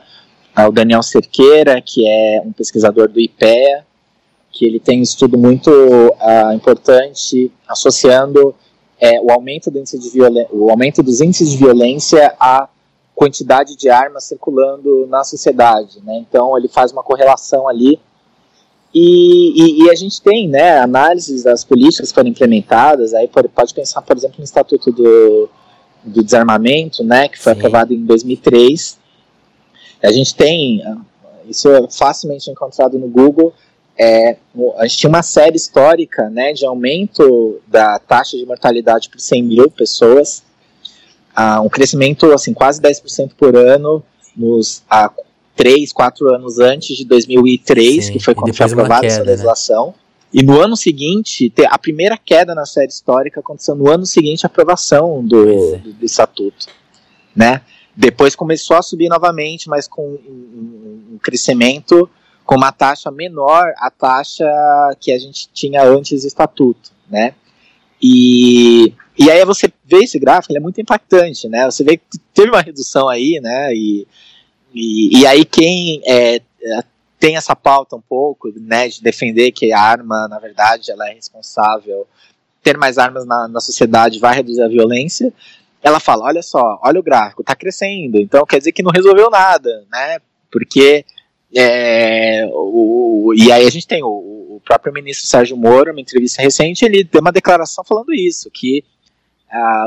o 0.67 0.71
Daniel 0.71 1.01
Cerqueira, 1.01 1.81
que 1.81 2.07
é 2.07 2.41
um 2.45 2.51
pesquisador 2.51 3.09
do 3.09 3.19
IPEA, 3.19 3.83
que 4.55 4.65
ele 4.65 4.79
tem 4.79 4.99
um 4.99 5.03
estudo 5.03 5.37
muito 5.37 5.69
uh, 5.69 6.53
importante 6.53 7.51
associando 7.67 8.55
é, 8.99 9.19
o, 9.19 9.29
aumento 9.29 9.69
do 9.69 9.77
índice 9.77 9.99
de 9.99 10.21
o 10.51 10.69
aumento 10.71 11.03
dos 11.03 11.19
índices 11.19 11.51
de 11.51 11.57
violência 11.57 12.33
à 12.39 12.69
quantidade 13.13 13.75
de 13.75 13.89
armas 13.89 14.23
circulando 14.23 15.05
na 15.07 15.25
sociedade. 15.25 15.99
Né? 16.03 16.17
Então 16.19 16.57
ele 16.57 16.69
faz 16.69 16.93
uma 16.93 17.03
correlação 17.03 17.67
ali 17.67 17.99
E, 18.97 19.51
e, 19.61 19.83
e, 19.83 19.89
a 19.89 19.95
gente 19.95 20.21
tem 20.21 20.47
né, 20.47 20.79
análises 20.79 21.43
das 21.43 21.65
políticas 21.65 22.09
que 22.09 22.15
foram 22.15 22.29
implementadas, 22.29 23.13
aí 23.13 23.27
pode, 23.27 23.73
pensar, 23.73 24.01
por 24.01 24.15
exemplo, 24.15 24.37
no 24.37 24.45
Estatuto 24.45 24.89
do, 24.89 25.49
do 26.01 26.23
Desarmamento, 26.23 27.03
né, 27.03 27.27
que 27.27 27.37
foi 27.37 27.53
Sim. 27.53 27.59
aprovado 27.59 27.93
em 27.93 28.05
2003. 28.05 28.97
A 30.01 30.13
gente 30.13 30.33
tem, 30.33 30.81
isso 31.45 31.69
é 31.69 31.85
facilmente 31.91 32.49
encontrado 32.49 32.97
no 32.97 33.09
Google, 33.09 33.53
é, 33.97 34.37
a 34.77 34.87
gente 34.87 34.97
tinha 34.97 35.09
uma 35.09 35.23
série 35.23 35.57
histórica 35.57 36.29
né, 36.29 36.53
de 36.53 36.65
aumento 36.65 37.61
da 37.67 37.99
taxa 37.99 38.37
de 38.37 38.45
mortalidade 38.45 39.09
por 39.09 39.19
100 39.19 39.43
mil 39.43 39.69
pessoas, 39.71 40.41
uh, 41.37 41.61
um 41.61 41.69
crescimento 41.69 42.31
assim 42.31 42.53
quase 42.53 42.81
10% 42.81 43.31
por 43.37 43.57
ano 43.57 44.01
nos 44.35 44.83
uh, 44.91 45.24
3, 45.55 45.91
4 45.93 46.33
anos 46.33 46.59
antes 46.59 46.97
de 46.97 47.05
2003, 47.05 48.05
Sim, 48.05 48.13
que 48.13 48.19
foi 48.19 48.35
quando 48.35 48.53
foi 48.53 48.65
aprovada 48.65 49.05
essa 49.05 49.19
né? 49.19 49.31
legislação. 49.31 49.87
Né? 49.87 49.93
E 50.33 50.43
no 50.43 50.59
ano 50.59 50.75
seguinte, 50.75 51.51
a 51.69 51.77
primeira 51.77 52.17
queda 52.17 52.53
na 52.53 52.65
série 52.65 52.87
histórica 52.87 53.39
aconteceu 53.39 53.73
no 53.75 53.89
ano 53.89 54.05
seguinte 54.05 54.45
à 54.45 54.47
aprovação 54.47 55.23
do, 55.25 55.75
é. 55.75 55.77
do, 55.77 55.93
do, 55.93 56.05
estatuto, 56.05 56.67
né? 57.33 57.61
Depois 57.95 58.35
começou 58.35 58.75
a 58.75 58.81
subir 58.81 59.07
novamente, 59.07 59.69
mas 59.69 59.87
com 59.87 60.01
um, 60.01 61.13
um 61.13 61.17
crescimento 61.21 62.09
com 62.45 62.55
uma 62.55 62.71
taxa 62.71 63.09
menor 63.09 63.73
à 63.77 63.89
taxa 63.89 64.45
que 64.99 65.11
a 65.11 65.17
gente 65.17 65.49
tinha 65.51 65.83
antes 65.83 66.21
do 66.21 66.27
estatuto, 66.27 66.91
né? 67.09 67.33
E, 68.01 68.93
e 69.17 69.31
aí 69.31 69.43
você 69.45 69.71
vê 69.83 70.03
esse 70.03 70.19
gráfico, 70.19 70.51
ele 70.51 70.59
é 70.59 70.61
muito 70.61 70.79
impactante, 70.79 71.47
né? 71.47 71.65
Você 71.65 71.83
vê 71.83 71.97
que 71.97 72.03
teve 72.33 72.49
uma 72.49 72.61
redução 72.61 73.09
aí, 73.09 73.39
né? 73.41 73.73
E, 73.73 74.07
e, 74.75 75.21
e 75.21 75.25
aí 75.25 75.45
quem 75.45 76.01
é, 76.05 76.41
tem 77.17 77.37
essa 77.37 77.55
pauta 77.55 77.95
um 77.95 78.01
pouco, 78.01 78.51
né, 78.59 78.89
de 78.89 79.01
defender 79.01 79.51
que 79.51 79.71
a 79.71 79.79
arma, 79.79 80.27
na 80.27 80.37
verdade, 80.37 80.91
ela 80.91 81.09
é 81.09 81.13
responsável, 81.13 82.05
ter 82.61 82.77
mais 82.77 82.97
armas 82.97 83.25
na, 83.25 83.47
na 83.47 83.61
sociedade 83.61 84.19
vai 84.19 84.35
reduzir 84.35 84.61
a 84.61 84.67
violência, 84.67 85.33
ela 85.81 85.99
fala, 85.99 86.25
olha 86.25 86.41
só, 86.41 86.79
olha 86.83 86.99
o 86.99 87.03
gráfico, 87.03 87.41
está 87.41 87.55
crescendo, 87.55 88.17
então 88.17 88.45
quer 88.45 88.57
dizer 88.57 88.71
que 88.71 88.83
não 88.83 88.91
resolveu 88.91 89.29
nada, 89.29 89.85
né? 89.91 90.19
Porque 90.51 91.05
é, 91.55 92.45
o, 92.51 93.33
e 93.35 93.51
aí 93.51 93.65
a 93.65 93.71
gente 93.71 93.87
tem 93.87 94.03
o, 94.03 94.07
o, 94.07 94.61
próprio 94.65 94.91
ministro 94.91 95.27
Sérgio 95.27 95.55
Moro, 95.55 95.91
uma 95.91 96.01
entrevista 96.01 96.41
recente, 96.41 96.83
ele 96.83 97.03
deu 97.03 97.21
uma 97.21 97.31
declaração 97.31 97.83
falando 97.83 98.13
isso, 98.13 98.49
que 98.51 98.83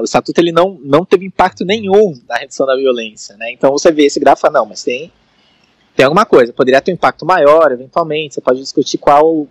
o 0.00 0.04
estatuto 0.04 0.40
ele 0.40 0.52
não, 0.52 0.78
não 0.82 1.04
teve 1.04 1.26
impacto 1.26 1.64
nenhum 1.64 2.18
na 2.28 2.36
redução 2.36 2.66
da 2.66 2.76
violência, 2.76 3.36
né? 3.36 3.52
Então 3.52 3.70
você 3.70 3.92
vê 3.92 4.06
esse 4.06 4.18
gráfico, 4.18 4.50
não, 4.50 4.64
mas 4.64 4.82
tem 4.82 5.12
tem 5.98 6.04
alguma 6.04 6.24
coisa, 6.24 6.52
poderia 6.52 6.80
ter 6.80 6.92
um 6.92 6.94
impacto 6.94 7.26
maior, 7.26 7.72
eventualmente, 7.72 8.34
você 8.34 8.40
pode 8.40 8.60
discutir 8.60 8.98
qual 8.98 9.26
o, 9.34 9.48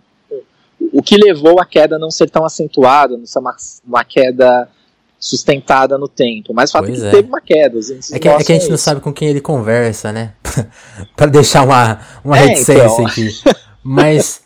o 0.94 1.02
que 1.02 1.18
levou 1.18 1.60
a 1.60 1.66
queda 1.66 1.96
a 1.96 1.98
não 1.98 2.10
ser 2.10 2.30
tão 2.30 2.42
acentuada, 2.42 3.18
não 3.18 3.26
ser 3.26 3.38
uma, 3.38 3.54
uma 3.86 4.02
queda 4.02 4.66
sustentada 5.18 5.98
no 5.98 6.08
tempo. 6.08 6.54
Mas 6.54 6.70
o 6.70 6.72
fato 6.72 6.86
pois 6.86 7.00
é 7.00 7.02
que 7.02 7.08
é. 7.08 7.10
teve 7.10 7.28
uma 7.28 7.40
queda. 7.42 7.78
É 7.78 8.18
que, 8.18 8.28
é 8.28 8.38
que, 8.38 8.52
a 8.52 8.54
gente 8.54 8.62
isso. 8.62 8.70
não 8.70 8.78
sabe 8.78 9.02
com 9.02 9.12
quem 9.12 9.28
ele 9.28 9.42
conversa, 9.42 10.10
né? 10.10 10.32
para 11.14 11.26
deixar 11.26 11.64
uma, 11.64 12.00
uma 12.24 12.38
é, 12.38 12.46
reticência 12.46 12.84
então. 12.84 13.06
aqui. 13.06 13.28
Mas, 13.82 14.40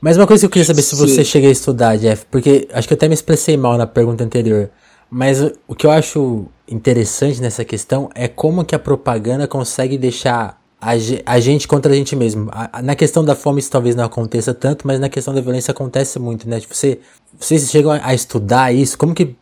mas 0.00 0.16
uma 0.16 0.26
coisa 0.26 0.40
que 0.40 0.46
eu 0.46 0.50
queria 0.50 0.64
saber 0.64 0.82
se 0.82 0.94
você 0.98 1.24
chega 1.24 1.46
a 1.46 1.52
estudar, 1.52 1.96
Jeff, 1.98 2.26
porque 2.30 2.68
acho 2.72 2.88
que 2.88 2.94
eu 2.94 2.96
até 2.96 3.06
me 3.06 3.14
expressei 3.14 3.56
mal 3.56 3.78
na 3.78 3.86
pergunta 3.86 4.24
anterior. 4.24 4.70
Mas 5.10 5.40
o, 5.66 5.74
que 5.74 5.86
eu 5.86 5.90
acho 5.90 6.46
interessante 6.66 7.40
nessa 7.40 7.64
questão 7.64 8.10
é 8.14 8.28
como 8.28 8.64
que 8.64 8.74
a 8.74 8.78
propaganda 8.78 9.46
consegue 9.48 9.96
deixar 9.96 10.60
a, 10.80 11.40
gente 11.40 11.66
contra 11.66 11.92
a 11.92 11.96
gente 11.96 12.14
mesmo. 12.14 12.50
Na 12.82 12.94
questão 12.94 13.24
da 13.24 13.34
fome 13.34 13.60
isso 13.60 13.70
talvez 13.70 13.96
não 13.96 14.04
aconteça 14.04 14.52
tanto, 14.52 14.86
mas 14.86 15.00
na 15.00 15.08
questão 15.08 15.34
da 15.34 15.40
violência 15.40 15.72
acontece 15.72 16.18
muito, 16.18 16.48
né? 16.48 16.60
Tipo, 16.60 16.74
você, 16.74 17.00
vocês 17.38 17.70
chegam 17.70 17.90
a 17.90 18.14
estudar 18.14 18.72
isso, 18.72 18.98
como 18.98 19.14
que 19.14 19.34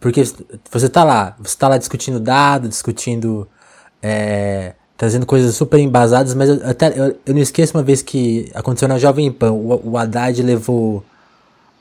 porque 0.00 0.24
você 0.70 0.88
tá 0.88 1.04
lá, 1.04 1.36
você 1.38 1.56
tá 1.56 1.68
lá 1.68 1.78
discutindo 1.78 2.18
dados, 2.18 2.70
discutindo. 2.70 3.46
É, 4.02 4.74
trazendo 4.96 5.26
coisas 5.26 5.56
super 5.56 5.78
embasadas, 5.78 6.32
mas 6.32 6.48
eu, 6.48 6.60
até, 6.64 6.88
eu, 6.96 7.16
eu, 7.26 7.34
não 7.34 7.40
esqueço 7.40 7.76
uma 7.76 7.82
vez 7.82 8.02
que 8.02 8.50
aconteceu 8.54 8.86
na 8.86 8.98
Jovem 8.98 9.32
Pan. 9.32 9.50
O, 9.50 9.90
o 9.90 9.98
Haddad 9.98 10.40
levou 10.42 11.04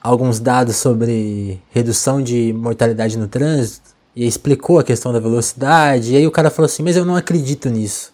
alguns 0.01 0.39
dados 0.39 0.75
sobre 0.77 1.61
redução 1.69 2.21
de 2.21 2.53
mortalidade 2.53 3.17
no 3.17 3.27
trânsito 3.27 3.91
e 4.15 4.25
explicou 4.25 4.79
a 4.79 4.83
questão 4.83 5.13
da 5.13 5.19
velocidade. 5.19 6.13
E 6.13 6.17
aí 6.17 6.27
o 6.27 6.31
cara 6.31 6.49
falou 6.49 6.65
assim: 6.65 6.83
Mas 6.83 6.97
eu 6.97 7.05
não 7.05 7.15
acredito 7.15 7.69
nisso. 7.69 8.13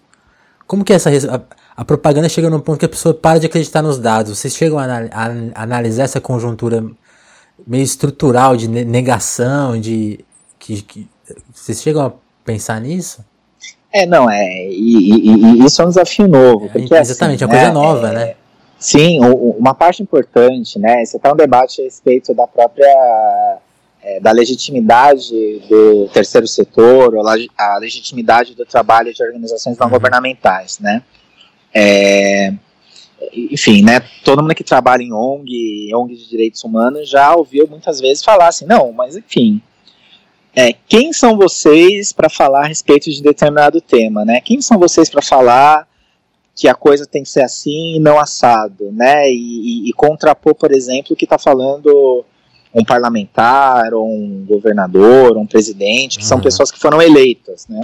Como 0.65 0.83
que 0.83 0.93
essa. 0.93 1.09
A, 1.09 1.57
a 1.77 1.85
propaganda 1.85 2.27
chega 2.27 2.49
num 2.49 2.59
ponto 2.59 2.79
que 2.79 2.85
a 2.85 2.89
pessoa 2.89 3.13
para 3.13 3.39
de 3.39 3.45
acreditar 3.45 3.81
nos 3.81 3.99
dados. 3.99 4.37
Vocês 4.37 4.55
chegam 4.55 4.79
a, 4.79 4.85
a, 4.85 5.27
a 5.53 5.63
analisar 5.63 6.03
essa 6.03 6.19
conjuntura 6.19 6.83
meio 7.65 7.83
estrutural 7.83 8.57
de 8.57 8.67
negação, 8.67 9.79
de 9.79 10.25
que, 10.57 10.81
que 10.81 11.07
vocês 11.53 11.81
chegam 11.81 12.05
a 12.05 12.11
pensar 12.43 12.81
nisso? 12.81 13.23
É, 13.91 14.05
não, 14.05 14.29
é, 14.29 14.67
e, 14.67 15.29
e, 15.29 15.61
e 15.61 15.65
isso 15.65 15.81
é 15.81 15.85
um 15.85 15.89
desafio 15.89 16.27
novo. 16.27 16.65
É, 16.65 16.69
porque, 16.69 16.93
exatamente, 16.93 17.43
assim, 17.43 17.53
é 17.53 17.55
uma 17.55 17.63
coisa 17.63 17.67
né, 17.67 17.73
nova, 17.73 18.09
é, 18.09 18.13
né? 18.13 18.35
Sim, 18.79 19.19
uma 19.21 19.73
parte 19.73 20.03
importante, 20.03 20.77
né? 20.77 21.03
Você 21.03 21.17
está 21.17 21.33
um 21.33 21.35
debate 21.35 21.81
a 21.81 21.83
respeito 21.83 22.33
da 22.33 22.45
própria 22.45 23.59
é, 24.01 24.19
da 24.19 24.31
legitimidade 24.31 25.59
do 25.67 26.07
terceiro 26.09 26.47
setor, 26.47 27.15
ou 27.15 27.23
a 27.27 27.77
legitimidade 27.77 28.55
do 28.55 28.65
trabalho 28.65 29.13
de 29.13 29.23
organizações 29.23 29.77
não 29.77 29.87
uhum. 29.87 29.93
governamentais, 29.93 30.79
né? 30.79 31.01
É, 31.73 32.53
enfim, 33.33 33.83
né, 33.83 33.99
todo 34.23 34.41
mundo 34.41 34.55
que 34.55 34.63
trabalha 34.63 35.01
em 35.01 35.11
ONG, 35.11 35.93
ONG 35.93 36.15
de 36.15 36.29
direitos 36.29 36.63
humanos, 36.63 37.09
já 37.09 37.35
ouviu 37.35 37.67
muitas 37.67 37.99
vezes 37.99 38.23
falar 38.23 38.47
assim, 38.47 38.65
não, 38.65 38.91
mas 38.91 39.17
enfim, 39.17 39.61
é, 40.55 40.73
quem 40.87 41.11
são 41.11 41.35
vocês 41.35 42.13
para 42.13 42.29
falar 42.29 42.65
a 42.65 42.67
respeito 42.67 43.11
de 43.11 43.21
determinado 43.21 43.81
tema, 43.81 44.23
né? 44.23 44.39
Quem 44.41 44.61
são 44.61 44.77
vocês 44.79 45.09
para 45.09 45.21
falar 45.21 45.87
que 46.57 46.67
a 46.67 46.73
coisa 46.73 47.05
tem 47.05 47.21
que 47.21 47.29
ser 47.29 47.43
assim 47.43 47.95
e 47.95 47.99
não 47.99 48.19
assado, 48.19 48.91
né? 48.91 49.31
E, 49.31 49.85
e, 49.85 49.89
e 49.89 49.93
contrapor, 49.93 50.55
por 50.55 50.71
exemplo, 50.71 51.13
o 51.13 51.15
que 51.15 51.25
está 51.25 51.37
falando 51.37 52.25
um 52.73 52.83
parlamentar, 52.83 53.93
ou 53.93 54.07
um 54.07 54.43
governador, 54.43 55.37
ou 55.37 55.43
um 55.43 55.47
presidente, 55.47 56.17
que 56.17 56.23
uhum. 56.23 56.29
são 56.29 56.41
pessoas 56.41 56.71
que 56.71 56.79
foram 56.79 56.99
eleitas, 56.99 57.67
né? 57.67 57.81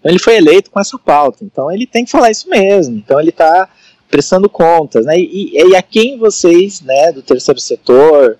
Então 0.00 0.10
ele 0.10 0.18
foi 0.18 0.36
eleito 0.36 0.70
com 0.70 0.80
essa 0.80 0.98
pauta, 0.98 1.44
então 1.44 1.70
ele 1.70 1.86
tem 1.86 2.06
que 2.06 2.10
falar 2.10 2.30
isso 2.30 2.48
mesmo. 2.48 2.96
Então 2.96 3.20
ele 3.20 3.30
está 3.30 3.68
prestando 4.10 4.48
contas, 4.48 5.04
né? 5.04 5.18
E, 5.18 5.52
e, 5.54 5.76
a 5.76 5.82
quem 5.82 6.18
vocês, 6.18 6.80
né, 6.80 7.12
do 7.12 7.22
terceiro 7.22 7.60
setor, 7.60 8.38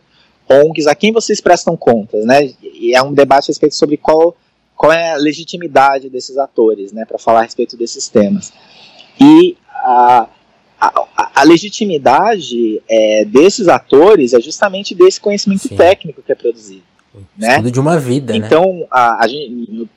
ONGs, 0.48 0.86
a 0.86 0.94
quem 0.94 1.12
vocês 1.12 1.40
prestam 1.40 1.76
contas, 1.76 2.24
né? 2.24 2.50
E 2.62 2.94
é 2.94 3.02
um 3.02 3.12
debate 3.12 3.44
a 3.44 3.48
respeito 3.48 3.74
sobre 3.74 3.98
qual, 3.98 4.34
qual 4.74 4.90
é 4.90 5.12
a 5.12 5.16
legitimidade 5.16 6.08
desses 6.08 6.38
atores, 6.38 6.92
né, 6.92 7.04
para 7.04 7.18
falar 7.18 7.40
a 7.40 7.42
respeito 7.44 7.76
desses 7.76 8.08
temas. 8.08 8.52
E 9.20 9.56
a, 9.68 10.28
a, 10.80 11.30
a 11.34 11.44
legitimidade 11.44 12.82
é, 12.88 13.24
desses 13.24 13.68
atores 13.68 14.32
é 14.32 14.40
justamente 14.40 14.94
desse 14.94 15.20
conhecimento 15.20 15.68
Sim. 15.68 15.76
técnico 15.76 16.22
que 16.22 16.32
é 16.32 16.34
produzido. 16.34 16.82
Né? 17.36 17.56
Tudo 17.56 17.70
de 17.70 17.80
uma 17.80 17.98
vida, 17.98 18.32
né? 18.32 18.38
Então, 18.38 18.72
né? 18.74 18.86
a, 18.90 19.24
a 19.24 19.28
gente, 19.28 19.88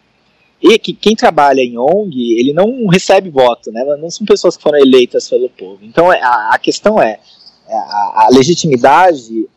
e 0.61 0.79
que 0.79 0.93
quem 0.93 1.15
trabalha 1.15 1.61
em 1.61 1.77
ONG, 1.77 2.39
ele 2.39 2.53
não 2.53 2.87
recebe 2.87 3.29
voto, 3.29 3.71
né? 3.71 3.83
Não 3.99 4.09
são 4.09 4.25
pessoas 4.25 4.57
que 4.57 4.63
foram 4.63 4.79
eleitas 4.79 5.29
pelo 5.29 5.49
povo. 5.49 5.79
Então 5.83 6.11
é, 6.11 6.21
a, 6.21 6.49
a 6.53 6.57
questão 6.57 7.01
é, 7.01 7.19
é 7.67 7.75
a, 7.75 8.25
a 8.25 8.29
legitimidade, 8.31 9.47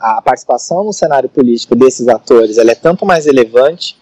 a 0.00 0.22
participação 0.22 0.84
no 0.84 0.92
cenário 0.92 1.28
político 1.28 1.76
desses 1.76 2.08
atores, 2.08 2.58
ela 2.58 2.72
é 2.72 2.74
tanto 2.74 3.06
mais 3.06 3.26
relevante 3.26 3.96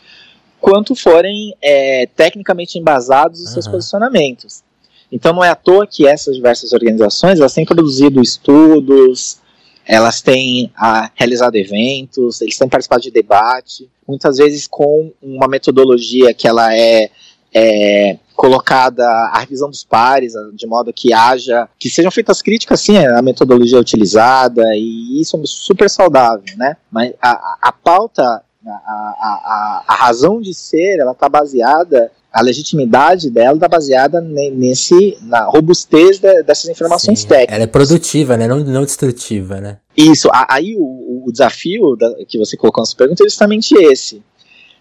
quanto 0.61 0.95
forem 0.95 1.55
é, 1.61 2.07
tecnicamente 2.15 2.79
embasados 2.79 3.41
os 3.41 3.47
uhum. 3.47 3.53
seus 3.53 3.69
posicionamentos. 3.69 4.63
Então 5.11 5.33
não 5.33 5.45
é 5.45 5.49
à 5.49 5.55
toa 5.55 5.87
que 5.87 6.07
essas 6.07 6.37
diversas 6.37 6.73
organizações 6.73 7.39
elas 7.39 7.55
têm 7.55 7.65
produzido 7.65 8.23
estudos, 8.23 9.39
elas 9.85 10.21
têm 10.23 10.73
ah, 10.77 11.11
realizado 11.15 11.57
eventos, 11.57 12.41
eles 12.41 12.57
têm 12.57 12.69
participado 12.69 13.03
de 13.03 13.11
debate, 13.11 13.89
muitas 14.07 14.39
vezes 14.39 14.67
com 14.67 15.13
uma 15.21 15.49
metodologia 15.49 16.33
que 16.33 16.47
ela 16.47 16.75
é, 16.75 17.11
é 17.53 18.19
colocada 18.41 19.07
à 19.07 19.41
revisão 19.41 19.69
dos 19.69 19.85
pares, 19.85 20.33
de 20.55 20.67
modo 20.67 20.93
que 20.93 21.13
haja, 21.13 21.69
que 21.79 21.91
sejam 21.91 22.11
feitas 22.11 22.41
críticas, 22.41 22.81
sim, 22.81 22.97
à 22.97 23.21
metodologia 23.21 23.79
utilizada, 23.79 24.63
e 24.75 25.21
isso 25.21 25.37
é 25.37 25.41
super 25.45 25.91
saudável, 25.91 26.57
né? 26.57 26.77
Mas 26.91 27.13
a, 27.21 27.33
a, 27.33 27.59
a 27.61 27.73
pauta, 27.73 28.23
a, 28.67 28.71
a, 28.71 29.85
a, 29.89 29.95
razão 29.95 30.41
de 30.41 30.55
ser, 30.55 31.01
ela 31.01 31.13
está 31.13 31.29
baseada 31.29 32.11
a 32.33 32.43
legitimidade 32.43 33.29
dela 33.29 33.55
está 33.55 33.69
baseada 33.69 34.21
nesse 34.21 35.19
na 35.23 35.45
robustez 35.47 36.19
de, 36.19 36.43
dessas 36.43 36.71
informações 36.71 37.21
Sim, 37.21 37.29
técnicas. 37.29 37.55
Ela 37.55 37.65
é 37.65 37.67
produtiva, 37.67 38.37
né? 38.37 38.47
Não, 38.47 38.61
não 38.61 38.85
destrutiva, 38.85 39.61
né? 39.61 39.79
Isso. 39.97 40.29
Aí 40.49 40.77
o, 40.79 41.25
o 41.27 41.33
desafio 41.33 41.97
da, 41.97 42.15
que 42.27 42.39
você 42.39 42.57
colocou 42.57 42.83
na 42.83 42.87
sua 42.87 42.97
pergunta 42.97 43.25
é 43.25 43.27
justamente 43.27 43.75
esse. 43.75 44.23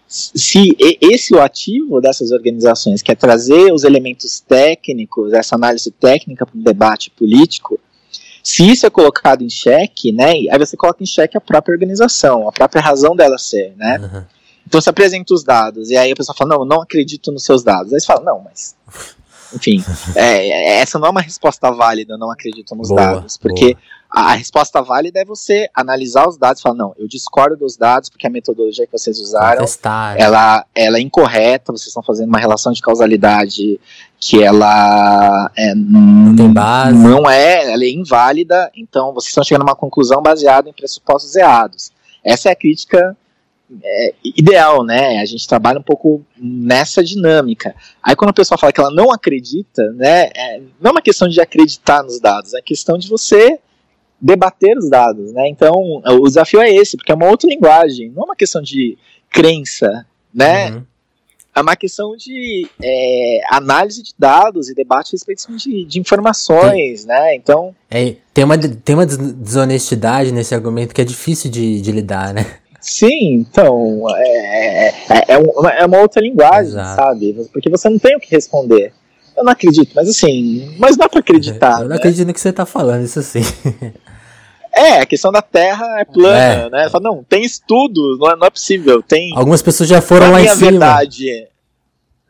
Se 0.06 0.76
esse 1.00 1.34
é 1.34 1.36
o 1.36 1.40
ativo 1.40 2.00
dessas 2.00 2.32
organizações, 2.32 3.00
que 3.00 3.12
é 3.12 3.14
trazer 3.14 3.72
os 3.72 3.84
elementos 3.84 4.40
técnicos, 4.40 5.32
essa 5.32 5.54
análise 5.54 5.90
técnica 5.90 6.44
para 6.44 6.58
o 6.58 6.62
debate 6.62 7.10
político, 7.10 7.78
Se 8.42 8.68
isso 8.68 8.86
é 8.86 8.90
colocado 8.90 9.42
em 9.42 9.50
xeque, 9.50 10.12
né, 10.12 10.30
aí 10.50 10.58
você 10.58 10.76
coloca 10.76 11.02
em 11.02 11.06
xeque 11.06 11.36
a 11.36 11.40
própria 11.40 11.72
organização, 11.72 12.48
a 12.48 12.52
própria 12.52 12.80
razão 12.80 13.14
dela 13.14 13.38
ser, 13.38 13.74
né? 13.76 13.98
Uhum. 13.98 14.24
Então 14.70 14.80
você 14.80 14.88
apresenta 14.88 15.34
os 15.34 15.42
dados, 15.42 15.90
e 15.90 15.96
aí 15.96 16.12
a 16.12 16.14
pessoa 16.14 16.32
fala, 16.32 16.56
não, 16.56 16.64
não 16.64 16.80
acredito 16.80 17.32
nos 17.32 17.42
seus 17.42 17.64
dados. 17.64 17.92
Aí 17.92 17.98
você 17.98 18.06
fala, 18.06 18.20
não, 18.20 18.40
mas. 18.40 18.76
Enfim, 19.52 19.84
é, 20.14 20.78
essa 20.78 20.96
não 20.96 21.08
é 21.08 21.10
uma 21.10 21.20
resposta 21.20 21.72
válida, 21.72 22.16
não 22.16 22.30
acredito 22.30 22.72
nos 22.76 22.88
boa, 22.88 23.00
dados. 23.00 23.36
Porque 23.36 23.74
boa. 23.74 23.84
A, 24.08 24.34
resposta 24.34 24.80
válida 24.80 25.18
é 25.18 25.24
você 25.24 25.68
analisar 25.74 26.28
os 26.28 26.38
dados 26.38 26.60
e 26.60 26.62
falar, 26.62 26.76
não, 26.76 26.94
eu 26.96 27.08
discordo 27.08 27.56
dos 27.56 27.76
dados 27.76 28.08
porque 28.08 28.28
a 28.28 28.30
metodologia 28.30 28.86
que 28.86 28.92
vocês 28.92 29.18
usaram, 29.18 29.64
ela, 30.16 30.64
ela 30.72 30.98
é 30.98 31.00
incorreta, 31.00 31.72
vocês 31.72 31.88
estão 31.88 32.02
fazendo 32.04 32.28
uma 32.28 32.38
relação 32.38 32.70
de 32.72 32.80
causalidade 32.80 33.80
que 34.20 34.40
ela 34.40 35.50
é, 35.56 35.74
não 35.74 36.36
tem 36.36 36.52
base. 36.52 36.96
Não 36.96 37.28
é, 37.28 37.72
ela 37.72 37.82
é 37.82 37.90
inválida, 37.90 38.70
então 38.76 39.12
vocês 39.12 39.30
estão 39.30 39.42
chegando 39.42 39.62
a 39.62 39.70
uma 39.72 39.76
conclusão 39.76 40.22
baseada 40.22 40.68
em 40.68 40.72
pressupostos 40.72 41.34
errados. 41.34 41.90
Essa 42.22 42.50
é 42.50 42.52
a 42.52 42.56
crítica 42.56 43.16
é, 43.82 44.14
ideal, 44.24 44.84
né? 44.84 45.18
A 45.20 45.24
gente 45.24 45.46
trabalha 45.46 45.78
um 45.78 45.82
pouco 45.82 46.24
nessa 46.36 47.02
dinâmica. 47.02 47.74
Aí 48.02 48.16
quando 48.16 48.30
a 48.30 48.34
pessoa 48.34 48.58
fala 48.58 48.72
que 48.72 48.80
ela 48.80 48.90
não 48.90 49.12
acredita, 49.12 49.92
né? 49.92 50.30
É, 50.34 50.60
não 50.80 50.88
é 50.88 50.90
uma 50.90 51.02
questão 51.02 51.28
de 51.28 51.40
acreditar 51.40 52.02
nos 52.02 52.20
dados, 52.20 52.54
é 52.54 52.62
questão 52.62 52.98
de 52.98 53.08
você 53.08 53.58
debater 54.20 54.76
os 54.76 54.90
dados, 54.90 55.32
né? 55.32 55.48
Então, 55.48 56.02
o 56.04 56.24
desafio 56.24 56.60
é 56.60 56.70
esse, 56.70 56.96
porque 56.96 57.10
é 57.10 57.14
uma 57.14 57.28
outra 57.28 57.48
linguagem, 57.48 58.10
não 58.10 58.22
é 58.22 58.26
uma 58.26 58.36
questão 58.36 58.60
de 58.60 58.98
crença, 59.30 60.06
né? 60.32 60.72
Uhum. 60.72 60.82
É 61.54 61.60
uma 61.60 61.74
questão 61.74 62.16
de 62.16 62.68
é, 62.80 63.40
análise 63.50 64.02
de 64.02 64.14
dados 64.16 64.68
e 64.68 64.74
debate 64.74 65.08
a 65.08 65.12
respeito 65.12 65.56
de, 65.56 65.84
de 65.84 65.98
informações, 65.98 67.04
né? 67.04 67.34
Então. 67.34 67.74
É, 67.90 68.14
tem, 68.32 68.44
uma, 68.44 68.56
tem 68.56 68.94
uma 68.94 69.06
desonestidade 69.06 70.32
nesse 70.32 70.54
argumento 70.54 70.94
que 70.94 71.00
é 71.00 71.04
difícil 71.04 71.50
de, 71.50 71.80
de 71.80 71.90
lidar, 71.90 72.32
né? 72.32 72.59
Sim, 72.80 73.34
então. 73.34 74.04
É, 74.16 74.88
é, 74.88 75.24
é, 75.28 75.38
uma, 75.38 75.70
é 75.70 75.86
uma 75.86 75.98
outra 75.98 76.22
linguagem, 76.22 76.72
Exato. 76.72 76.96
sabe? 76.96 77.48
Porque 77.52 77.68
você 77.68 77.88
não 77.88 77.98
tem 77.98 78.16
o 78.16 78.20
que 78.20 78.30
responder. 78.30 78.92
Eu 79.36 79.44
não 79.44 79.52
acredito, 79.52 79.92
mas 79.94 80.08
assim, 80.08 80.74
mas 80.78 80.96
dá 80.96 81.08
para 81.08 81.20
acreditar. 81.20 81.78
Eu 81.78 81.82
não 81.82 81.88
né? 81.88 81.96
acredito 81.96 82.26
no 82.26 82.34
que 82.34 82.40
você 82.40 82.52
tá 82.52 82.66
falando, 82.66 83.04
isso 83.04 83.22
sim. 83.22 83.40
É, 84.72 85.00
a 85.00 85.06
questão 85.06 85.32
da 85.32 85.42
Terra 85.42 86.00
é 86.00 86.04
plana, 86.04 86.66
é. 86.66 86.70
né? 86.70 86.88
Fala, 86.90 87.02
não, 87.02 87.24
tem 87.24 87.42
estudos, 87.42 88.18
não 88.20 88.30
é, 88.30 88.36
não 88.36 88.46
é 88.46 88.50
possível. 88.50 89.02
Tem, 89.02 89.36
Algumas 89.36 89.60
pessoas 89.60 89.88
já 89.88 90.00
foram 90.00 90.30
lá 90.30 90.40
em 90.40 90.48
cima. 90.48 90.70
verdade. 90.70 91.48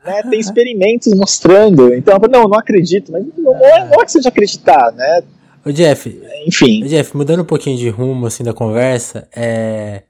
Né, 0.05 0.23
tem 0.23 0.41
experimentos 0.41 1.15
mostrando. 1.15 1.93
Então, 1.93 2.19
não, 2.31 2.49
não 2.49 2.59
acredito, 2.59 3.13
mas 3.13 3.25
não, 3.37 3.55
é, 3.57 3.85
não 3.85 4.01
é 4.01 4.05
que 4.05 4.13
seja 4.13 4.31
acreditar, 4.31 4.91
né? 4.93 5.23
O 5.65 5.71
Jeff, 5.71 6.19
enfim. 6.47 6.83
O 6.83 6.89
Jeff, 6.89 7.15
mudando 7.15 7.43
um 7.43 7.45
pouquinho 7.45 7.77
de 7.77 7.91
rumo 7.91 8.27
assim 8.27 8.43
da 8.43 8.55
conversa, 8.55 9.29
é 9.37 10.05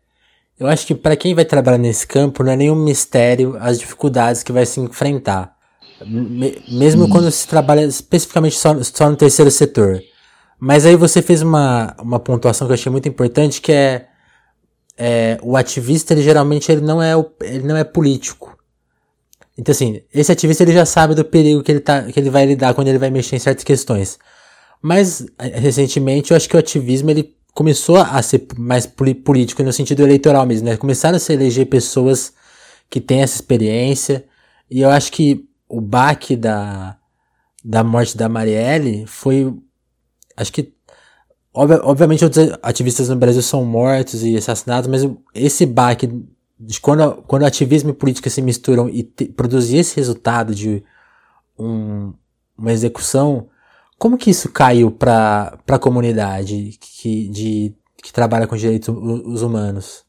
eu 0.61 0.69
acho 0.69 0.87
que 0.87 0.95
para 0.95 1.17
quem 1.17 1.35
vai 1.35 1.47
trabalhar 1.47 1.79
nesse 1.79 2.07
campo 2.07 2.45
não 2.45 2.53
é 2.53 2.57
nenhum 2.57 2.77
mistério 2.77 3.57
as 3.59 3.79
dificuldades 3.79 4.43
que 4.43 4.53
vai 4.53 4.67
se 4.67 4.79
enfrentar. 4.79 5.57
Mesmo 6.69 7.09
quando 7.09 7.31
se 7.31 7.49
trabalha 7.49 7.83
especificamente 7.83 8.57
só, 8.57 8.81
só 8.83 9.09
no 9.09 9.17
terceiro 9.17 9.51
setor. 9.51 10.03
Mas 10.59 10.85
aí 10.85 10.97
você 10.97 11.23
fez 11.23 11.41
uma, 11.41 11.97
uma 11.99 12.21
pontuação 12.21 12.67
que 12.67 12.73
eu 12.73 12.75
achei 12.75 12.93
muito 12.93 13.09
importante, 13.09 13.63
que 13.63 13.73
é, 13.73 14.07
é 14.99 15.39
o 15.43 15.57
ativista, 15.57 16.13
ele 16.13 16.23
geralmente 16.23 16.71
ele 16.71 16.83
não 16.83 17.03
é, 17.03 17.13
ele 17.41 17.67
não 17.67 17.77
é 17.79 17.83
político. 17.83 18.55
Então 19.57 19.73
assim, 19.73 20.03
esse 20.13 20.31
ativista 20.31 20.63
ele 20.63 20.73
já 20.75 20.85
sabe 20.85 21.15
do 21.15 21.25
perigo 21.25 21.63
que 21.63 21.73
ele, 21.73 21.81
tá, 21.81 22.03
que 22.03 22.21
ele 22.21 22.29
vai 22.29 22.45
lidar 22.45 22.75
quando 22.75 22.89
ele 22.89 22.99
vai 22.99 23.09
mexer 23.09 23.37
em 23.37 23.39
certas 23.39 23.65
questões. 23.65 24.19
Mas, 24.83 25.27
recentemente, 25.39 26.31
eu 26.31 26.37
acho 26.37 26.49
que 26.49 26.57
o 26.57 26.59
ativismo 26.59 27.11
ele 27.11 27.35
começou 27.61 27.99
a 27.99 28.23
ser 28.23 28.47
mais 28.57 28.87
político 28.87 29.63
no 29.63 29.71
sentido 29.71 30.01
eleitoral 30.01 30.47
mesmo, 30.47 30.67
né? 30.67 30.79
Começaram 30.79 31.17
a 31.17 31.21
se 31.21 31.31
eleger 31.35 31.67
pessoas 31.67 32.33
que 32.89 33.03
têm 33.03 33.21
essa 33.21 33.35
experiência. 33.35 34.25
E 34.71 34.81
eu 34.81 34.89
acho 34.89 35.13
que 35.13 35.47
o 35.69 35.79
baque 35.79 36.37
da, 36.37 36.97
da 37.63 37.85
morte 37.85 38.17
da 38.17 38.31
Marielle 38.31 39.05
foi 39.05 39.55
acho 40.35 40.51
que 40.55 40.73
obviamente 41.53 42.25
outros 42.25 42.49
ativistas 42.63 43.11
no 43.11 43.17
Brasil 43.17 43.43
são 43.43 43.63
mortos 43.63 44.25
e 44.25 44.39
assassinados, 44.39 44.89
mas 44.89 45.07
esse 45.35 45.67
baque 45.67 46.09
de 46.59 46.81
quando, 46.81 47.23
quando 47.27 47.45
ativismo 47.45 47.91
e 47.91 47.93
política 47.93 48.31
se 48.31 48.41
misturam 48.41 48.89
e 48.89 49.03
te, 49.03 49.27
produzir 49.27 49.77
esse 49.77 49.97
resultado 49.97 50.55
de 50.55 50.83
um, 51.59 52.15
uma 52.57 52.73
execução, 52.73 53.51
como 54.01 54.17
que 54.17 54.31
isso 54.31 54.51
caiu 54.51 54.91
para 54.91 55.59
a 55.69 55.79
comunidade 55.79 56.79
que, 56.81 57.29
de, 57.29 57.75
que 58.03 58.11
trabalha 58.11 58.47
com 58.47 58.57
direitos 58.57 58.89
humanos? 58.89 60.05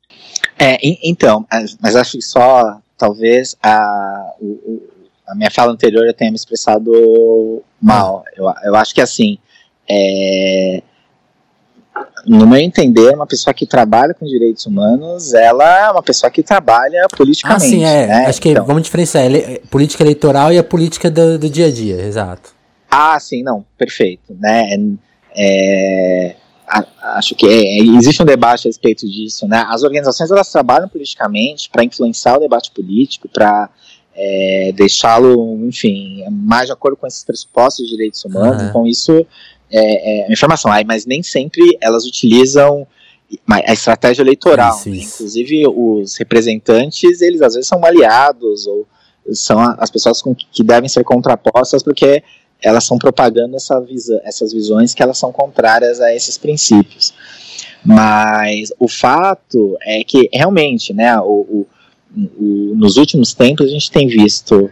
É, 0.57 0.77
então, 0.81 1.45
mas 1.81 1.95
acho 1.97 2.13
que 2.13 2.21
só 2.21 2.79
talvez 2.97 3.57
a, 3.61 4.31
a 5.27 5.35
minha 5.35 5.51
fala 5.51 5.73
anterior 5.73 6.07
eu 6.07 6.13
tenha 6.13 6.31
me 6.31 6.37
expressado 6.37 7.61
mal. 7.81 8.23
Eu, 8.37 8.45
eu 8.63 8.75
acho 8.77 8.95
que 8.95 9.01
assim, 9.01 9.37
é, 9.89 10.81
no 12.25 12.47
meu 12.47 12.59
entender, 12.59 13.13
uma 13.13 13.27
pessoa 13.27 13.53
que 13.53 13.65
trabalha 13.65 14.13
com 14.13 14.25
direitos 14.25 14.65
humanos, 14.65 15.33
ela 15.33 15.87
é 15.87 15.91
uma 15.91 16.01
pessoa 16.01 16.31
que 16.31 16.41
trabalha 16.41 17.07
politicamente. 17.17 17.65
Ah, 17.65 17.69
sim, 17.69 17.83
é. 17.83 18.07
Né? 18.07 18.25
Acho 18.27 18.41
que 18.41 18.51
então, 18.51 18.65
vamos 18.65 18.83
diferenciar 18.83 19.25
ele, 19.25 19.59
política 19.69 20.01
eleitoral 20.01 20.53
e 20.53 20.57
a 20.57 20.63
política 20.63 21.11
do, 21.11 21.37
do, 21.37 21.49
dia 21.49 21.65
a 21.65 21.71
dia, 21.71 22.01
exato. 22.05 22.60
Ah, 22.91 23.17
sim, 23.19 23.41
não, 23.41 23.65
perfeito. 23.77 24.35
Né? 24.37 24.77
É, 25.33 26.35
acho 27.15 27.33
que 27.35 27.47
é, 27.47 27.79
existe 27.79 28.21
um 28.21 28.25
debate 28.25 28.67
a 28.67 28.69
respeito 28.69 29.09
disso. 29.09 29.47
Né? 29.47 29.65
As 29.69 29.83
organizações 29.83 30.29
elas 30.29 30.51
trabalham 30.51 30.89
politicamente 30.89 31.69
para 31.69 31.85
influenciar 31.85 32.35
o 32.35 32.39
debate 32.39 32.69
político, 32.71 33.29
para 33.29 33.69
é, 34.13 34.73
deixá-lo, 34.75 35.57
enfim, 35.65 36.23
mais 36.29 36.67
de 36.67 36.73
acordo 36.73 36.97
com 36.97 37.07
esses 37.07 37.23
pressupostos 37.23 37.85
de 37.85 37.91
direitos 37.91 38.23
humanos. 38.25 38.61
Uhum. 38.61 38.69
Então, 38.69 38.87
isso 38.87 39.25
é, 39.71 40.25
é, 40.27 40.31
informação. 40.31 40.69
Aí, 40.69 40.83
mas 40.83 41.05
nem 41.05 41.23
sempre 41.23 41.77
elas 41.79 42.05
utilizam 42.05 42.85
a 43.47 43.71
estratégia 43.71 44.21
eleitoral. 44.21 44.75
Isso, 44.77 44.89
né? 44.89 44.95
isso. 44.97 45.15
Inclusive, 45.15 45.63
os 45.67 46.17
representantes, 46.17 47.21
eles 47.21 47.41
às 47.41 47.53
vezes 47.53 47.69
são 47.69 47.83
aliados 47.85 48.67
ou 48.67 48.85
são 49.31 49.59
as 49.77 49.89
pessoas 49.89 50.21
com, 50.21 50.35
que 50.35 50.63
devem 50.63 50.89
ser 50.89 51.03
contrapostas 51.03 51.83
porque 51.83 52.23
elas 52.61 52.83
estão 52.83 52.97
propagando 52.97 53.55
essa 53.55 53.83
essas 54.23 54.53
visões 54.53 54.93
que 54.93 55.01
elas 55.01 55.17
são 55.17 55.31
contrárias 55.31 55.99
a 55.99 56.13
esses 56.13 56.37
princípios. 56.37 57.13
Mas 57.83 58.71
o 58.77 58.87
fato 58.87 59.77
é 59.81 60.03
que 60.03 60.29
realmente, 60.31 60.93
né, 60.93 61.19
o, 61.19 61.23
o, 61.23 61.67
o, 62.15 62.75
nos 62.75 62.97
últimos 62.97 63.33
tempos 63.33 63.65
a 63.65 63.69
gente 63.69 63.89
tem 63.89 64.07
visto 64.07 64.69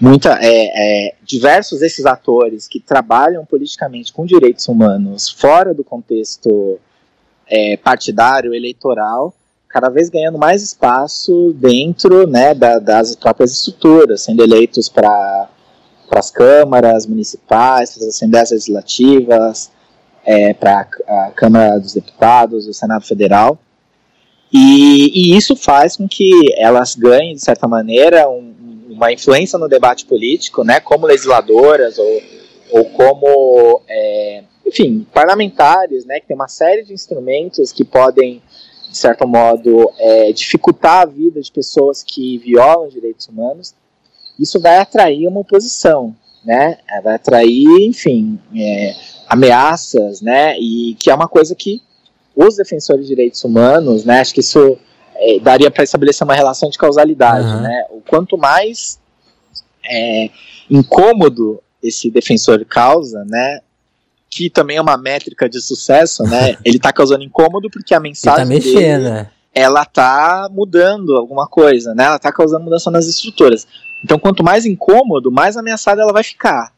muita, 0.00 0.38
é, 0.42 1.08
é, 1.08 1.14
diversos 1.24 1.80
desses 1.80 2.04
atores 2.04 2.68
que 2.68 2.80
trabalham 2.80 3.44
politicamente 3.46 4.12
com 4.12 4.26
direitos 4.26 4.68
humanos 4.68 5.30
fora 5.30 5.72
do 5.72 5.82
contexto 5.82 6.78
é, 7.46 7.76
partidário, 7.76 8.54
eleitoral, 8.54 9.34
cada 9.68 9.88
vez 9.88 10.08
ganhando 10.08 10.38
mais 10.38 10.62
espaço 10.62 11.54
dentro 11.58 12.26
né, 12.26 12.54
da, 12.54 12.78
das 12.78 13.16
próprias 13.16 13.52
estruturas, 13.52 14.22
sendo 14.22 14.42
eleitos 14.42 14.88
para 14.88 15.48
as 16.10 16.30
câmaras 16.30 17.06
municipais, 17.06 17.94
para 17.94 18.02
as 18.02 18.08
assembleias 18.08 18.50
legislativas, 18.50 19.70
é, 20.24 20.54
para 20.54 20.86
a 21.06 21.30
Câmara 21.34 21.78
dos 21.78 21.94
Deputados, 21.94 22.66
o 22.66 22.72
Senado 22.72 23.04
Federal. 23.04 23.58
E, 24.52 25.10
e, 25.32 25.36
isso 25.36 25.56
faz 25.56 25.96
com 25.96 26.06
que 26.06 26.30
elas 26.56 26.94
ganhem, 26.94 27.34
de 27.34 27.42
certa 27.42 27.66
maneira, 27.66 28.28
um, 28.28 28.54
uma 28.88 29.12
influência 29.12 29.58
no 29.58 29.68
debate 29.68 30.06
político, 30.06 30.62
né, 30.62 30.78
como 30.80 31.06
legisladoras 31.06 31.98
ou, 31.98 32.22
ou 32.70 32.84
como, 32.90 33.82
é, 33.88 34.44
enfim, 34.64 35.06
parlamentares, 35.12 36.04
né, 36.04 36.20
que 36.20 36.26
tem 36.26 36.36
uma 36.36 36.48
série 36.48 36.84
de 36.84 36.92
instrumentos 36.92 37.72
que 37.72 37.84
podem, 37.84 38.40
de 38.88 38.96
certo 38.96 39.26
modo, 39.26 39.90
é, 39.98 40.32
dificultar 40.32 41.02
a 41.02 41.06
vida 41.06 41.40
de 41.40 41.50
pessoas 41.50 42.02
que 42.02 42.38
violam 42.38 42.88
direitos 42.88 43.26
humanos, 43.26 43.74
isso 44.38 44.60
vai 44.60 44.78
atrair 44.78 45.26
uma 45.28 45.40
oposição, 45.40 46.14
né, 46.44 46.78
vai 47.02 47.14
atrair, 47.14 47.86
enfim, 47.88 48.38
é, 48.54 48.94
ameaças, 49.28 50.20
né, 50.20 50.58
e 50.58 50.94
que 50.98 51.10
é 51.10 51.14
uma 51.14 51.28
coisa 51.28 51.54
que 51.54 51.82
os 52.36 52.56
defensores 52.56 53.02
de 53.02 53.08
direitos 53.08 53.42
humanos, 53.44 54.04
né, 54.04 54.20
acho 54.20 54.34
que 54.34 54.40
isso 54.40 54.78
é, 55.16 55.38
daria 55.38 55.70
para 55.70 55.84
estabelecer 55.84 56.24
uma 56.24 56.34
relação 56.34 56.68
de 56.68 56.78
causalidade, 56.78 57.46
uhum. 57.46 57.60
né? 57.60 57.86
O 57.90 58.00
quanto 58.00 58.36
mais 58.36 58.98
é, 59.88 60.30
incômodo 60.70 61.62
esse 61.82 62.10
defensor 62.10 62.64
causa, 62.64 63.24
né? 63.24 63.60
Que 64.28 64.50
também 64.50 64.76
é 64.76 64.80
uma 64.80 64.96
métrica 64.96 65.48
de 65.48 65.60
sucesso, 65.60 66.24
né? 66.24 66.56
Ele 66.64 66.76
está 66.76 66.92
causando 66.92 67.22
incômodo 67.22 67.70
porque 67.70 67.94
a 67.94 68.00
mensagem 68.00 68.40
tá 68.40 68.44
mexendo, 68.44 68.74
dele, 68.74 69.10
né? 69.10 69.30
Ela 69.54 69.84
tá 69.84 70.48
mudando 70.50 71.16
alguma 71.16 71.46
coisa, 71.46 71.94
né? 71.94 72.04
Ela 72.04 72.18
tá 72.18 72.32
causando 72.32 72.64
mudança 72.64 72.90
nas 72.90 73.06
estruturas. 73.06 73.66
Então, 74.02 74.18
quanto 74.18 74.42
mais 74.42 74.66
incômodo, 74.66 75.30
mais 75.30 75.56
ameaçada 75.56 76.02
ela 76.02 76.12
vai 76.12 76.24
ficar, 76.24 76.72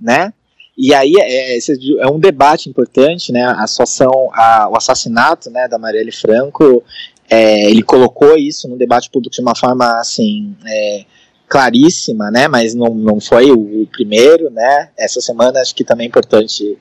né? 0.00 0.32
E 0.76 0.94
aí 0.94 1.14
é, 1.18 1.58
é, 1.58 2.08
um 2.08 2.18
debate 2.18 2.70
importante, 2.70 3.30
né? 3.30 3.44
A 3.44 3.66
situação, 3.66 4.30
a, 4.32 4.68
o 4.70 4.76
assassinato, 4.76 5.50
né, 5.50 5.68
da 5.68 5.78
Marielle 5.78 6.10
Franco, 6.10 6.82
é, 7.28 7.70
ele 7.70 7.82
colocou 7.82 8.36
isso 8.36 8.66
no 8.66 8.78
debate 8.78 9.10
público 9.10 9.34
de 9.34 9.42
uma 9.42 9.54
forma 9.54 10.00
assim 10.00 10.56
é, 10.66 11.04
claríssima, 11.46 12.30
né? 12.30 12.48
Mas 12.48 12.74
não, 12.74 12.94
não 12.94 13.20
foi 13.20 13.50
o, 13.50 13.82
o, 13.82 13.86
primeiro, 13.88 14.50
né? 14.50 14.88
Essa 14.96 15.20
semana 15.20 15.60
acho 15.60 15.74
que 15.74 15.84
também 15.84 16.06
é 16.06 16.08
importante. 16.08 16.78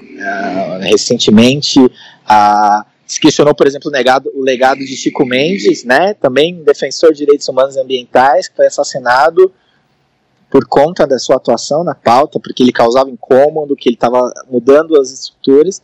Uh, 0.00 0.80
recentemente, 0.80 1.78
uh, 1.78 2.84
se 2.99 2.99
questionou, 3.18 3.54
por 3.54 3.66
exemplo, 3.66 3.88
o, 3.88 3.92
negado, 3.92 4.30
o 4.34 4.42
legado 4.42 4.78
de 4.78 4.96
Chico 4.96 5.24
Mendes, 5.24 5.84
né? 5.84 6.14
Também 6.14 6.62
defensor 6.62 7.12
de 7.12 7.18
direitos 7.18 7.48
humanos 7.48 7.76
e 7.76 7.80
ambientais, 7.80 8.48
que 8.48 8.56
foi 8.56 8.66
assassinado 8.66 9.52
por 10.50 10.66
conta 10.66 11.06
da 11.06 11.18
sua 11.18 11.36
atuação 11.36 11.84
na 11.84 11.94
pauta, 11.94 12.40
porque 12.40 12.62
ele 12.62 12.72
causava 12.72 13.08
incômodo, 13.08 13.76
que 13.76 13.88
ele 13.88 13.94
estava 13.94 14.32
mudando 14.50 15.00
as 15.00 15.10
estruturas. 15.10 15.80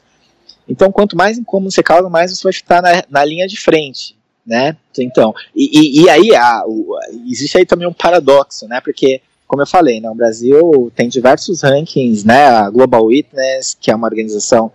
Então, 0.69 0.91
quanto 0.91 1.17
mais 1.17 1.39
incômodo 1.39 1.71
você 1.71 1.83
causa, 1.83 2.11
mais 2.11 2.37
você 2.37 2.43
vai 2.43 2.51
estar 2.51 2.83
na, 2.83 3.05
na 3.09 3.25
linha 3.25 3.47
de 3.47 3.59
frente, 3.59 4.17
né? 4.45 4.77
Então, 4.99 5.33
e, 5.55 6.01
e, 6.01 6.03
e 6.03 6.11
aí 6.11 6.35
a, 6.35 6.65
o, 6.67 6.99
existe 7.31 7.57
aí 7.57 7.65
também 7.65 7.87
um 7.87 7.93
paradoxo, 7.93 8.67
né? 8.67 8.81
Porque, 8.81 9.21
como 9.47 9.62
eu 9.62 9.67
falei, 9.67 10.01
né, 10.01 10.11
o 10.11 10.15
Brasil 10.15 10.93
tem 10.97 11.09
diversos 11.09 11.62
rankings, 11.62 12.25
né? 12.25 12.47
A 12.47 12.69
Global 12.69 13.05
Witness, 13.05 13.77
que 13.81 13.91
é 13.91 13.95
uma 13.95 14.09
organização, 14.09 14.73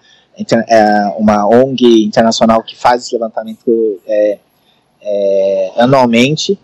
é 0.68 1.14
uma 1.18 1.48
ONG 1.48 2.04
internacional 2.04 2.64
que 2.64 2.76
faz 2.76 3.04
esse 3.04 3.14
levantamento 3.14 4.00
é, 4.08 4.38
é, 5.02 5.72
anualmente, 5.78 6.58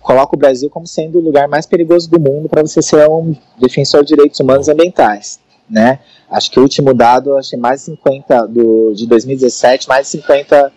coloca 0.00 0.34
o 0.34 0.38
Brasil 0.38 0.68
como 0.68 0.86
sendo 0.86 1.18
o 1.18 1.22
lugar 1.22 1.48
mais 1.48 1.66
perigoso 1.66 2.10
do 2.10 2.18
mundo 2.18 2.48
para 2.48 2.62
você 2.62 2.82
ser 2.82 3.08
um 3.08 3.34
defensor 3.58 4.02
de 4.02 4.08
direitos 4.08 4.40
humanos 4.40 4.68
e 4.68 4.72
ambientais, 4.72 5.40
né? 5.68 6.00
Acho 6.30 6.50
que 6.50 6.58
o 6.58 6.62
último 6.62 6.94
dado, 6.94 7.36
acho 7.36 7.50
que 7.50 7.56
mais 7.56 7.80
de 7.80 7.86
50 7.86 8.46
do 8.46 8.92
de 8.94 9.06
2017, 9.06 9.88
mais 9.88 10.06
de 10.06 10.18
50 10.18 10.72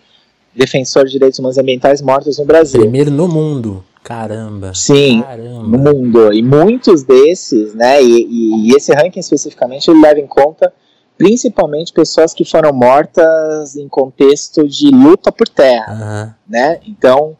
defensores 0.54 1.10
de 1.10 1.18
direitos 1.18 1.38
humanos 1.38 1.56
e 1.56 1.60
ambientais 1.60 2.00
mortos 2.00 2.38
no 2.38 2.44
Brasil. 2.44 2.80
Primeiro 2.80 3.10
no 3.10 3.26
mundo. 3.26 3.84
Caramba. 4.02 4.72
Sim, 4.72 5.22
Caramba. 5.22 5.62
no 5.64 5.78
mundo. 5.78 6.32
E 6.32 6.40
muitos 6.40 7.02
desses, 7.02 7.74
né, 7.74 8.00
e, 8.00 8.68
e, 8.68 8.76
esse 8.76 8.92
ranking 8.94 9.18
especificamente, 9.18 9.90
ele 9.90 10.00
leva 10.00 10.20
em 10.20 10.26
conta 10.28 10.72
principalmente 11.16 11.92
pessoas 11.92 12.34
que 12.34 12.44
foram 12.44 12.72
mortas 12.72 13.76
em 13.76 13.88
contexto 13.88 14.66
de 14.68 14.90
luta 14.90 15.32
por 15.32 15.48
terra, 15.48 16.36
uhum. 16.46 16.52
né? 16.52 16.80
Então, 16.86 17.36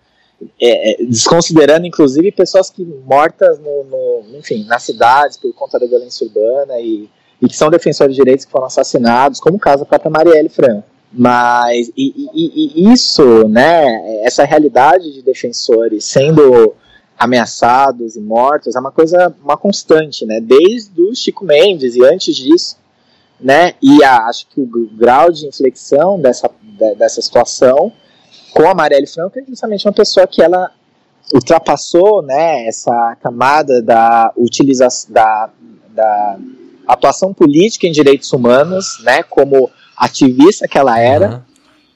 é, 0.61 1.03
é, 1.03 1.07
desconsiderando 1.07 1.87
inclusive 1.87 2.31
pessoas 2.33 2.71
que 2.71 2.85
mortas 2.85 3.59
no, 3.59 3.85
no, 3.85 4.39
enfim, 4.39 4.65
nas 4.65 4.83
cidades 4.83 5.37
por 5.37 5.53
conta 5.55 5.79
da 5.79 5.87
violência 5.87 6.27
urbana 6.27 6.79
e, 6.79 7.09
e, 7.41 7.49
que 7.49 7.57
são 7.57 7.71
defensores 7.71 8.15
de 8.15 8.21
direitos 8.21 8.45
que 8.45 8.53
foram 8.53 8.67
assassinados, 8.67 9.41
como 9.41 9.57
o 9.57 9.61
caso 9.61 9.81
da 9.81 9.87
própria 9.87 10.11
Marielle 10.11 10.49
Franco. 10.49 10.85
Mas 11.13 11.91
e, 11.97 12.31
e, 12.35 12.83
e 12.89 12.93
isso, 12.93 13.49
né, 13.49 14.21
essa 14.23 14.45
realidade 14.45 15.13
de 15.13 15.23
defensores 15.23 16.05
sendo 16.05 16.75
ameaçados 17.19 18.17
e 18.17 18.21
mortos 18.21 18.77
é 18.77 18.81
uma 18.81 18.91
coisa, 18.91 19.35
uma 19.43 19.57
constante, 19.57 20.27
né, 20.27 20.39
desde 20.41 21.01
o 21.01 21.15
Chico 21.15 21.45
Mendes 21.45 21.95
e 21.95 22.05
antes 22.05 22.37
disso, 22.37 22.77
né, 23.41 23.75
e 23.83 24.03
a, 24.03 24.27
acho 24.27 24.47
que 24.49 24.61
o 24.61 24.67
grau 24.93 25.31
de 25.31 25.47
inflexão 25.47 26.19
dessa, 26.19 26.51
dessa 26.97 27.21
situação 27.21 27.93
com 28.53 28.69
a 28.69 28.75
Marielle 28.75 29.07
Franco 29.07 29.39
é 29.39 29.43
justamente 29.47 29.87
uma 29.87 29.93
pessoa 29.93 30.27
que 30.27 30.43
ela 30.43 30.71
ultrapassou 31.35 32.23
né, 32.23 32.67
essa 32.67 33.17
camada 33.21 33.83
da 33.83 34.33
utilização 34.37 35.13
da, 35.13 35.51
da 35.91 36.39
atuação 36.87 37.35
política 37.35 37.87
em 37.87 37.93
direitos 37.93 38.33
humanos, 38.33 39.01
né, 39.03 39.23
como 39.23 39.71
ativista 39.97 40.69
que 40.69 40.79
ela 40.79 40.99
era, 40.99 41.29
uhum. 41.31 41.41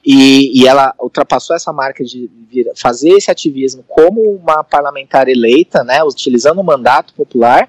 e, 0.05 0.61
e 0.61 0.66
ela 0.66 0.94
ultrapassou 0.98 1.55
essa 1.55 1.72
marca 1.72 2.05
de 2.05 2.29
vir, 2.50 2.70
fazer 2.76 3.11
esse 3.11 3.31
ativismo 3.31 3.85
como 3.87 4.20
uma 4.20 4.64
parlamentar 4.64 5.29
eleita, 5.29 5.85
né, 5.85 6.03
utilizando 6.03 6.61
o 6.61 6.64
mandato 6.64 7.14
popular, 7.14 7.68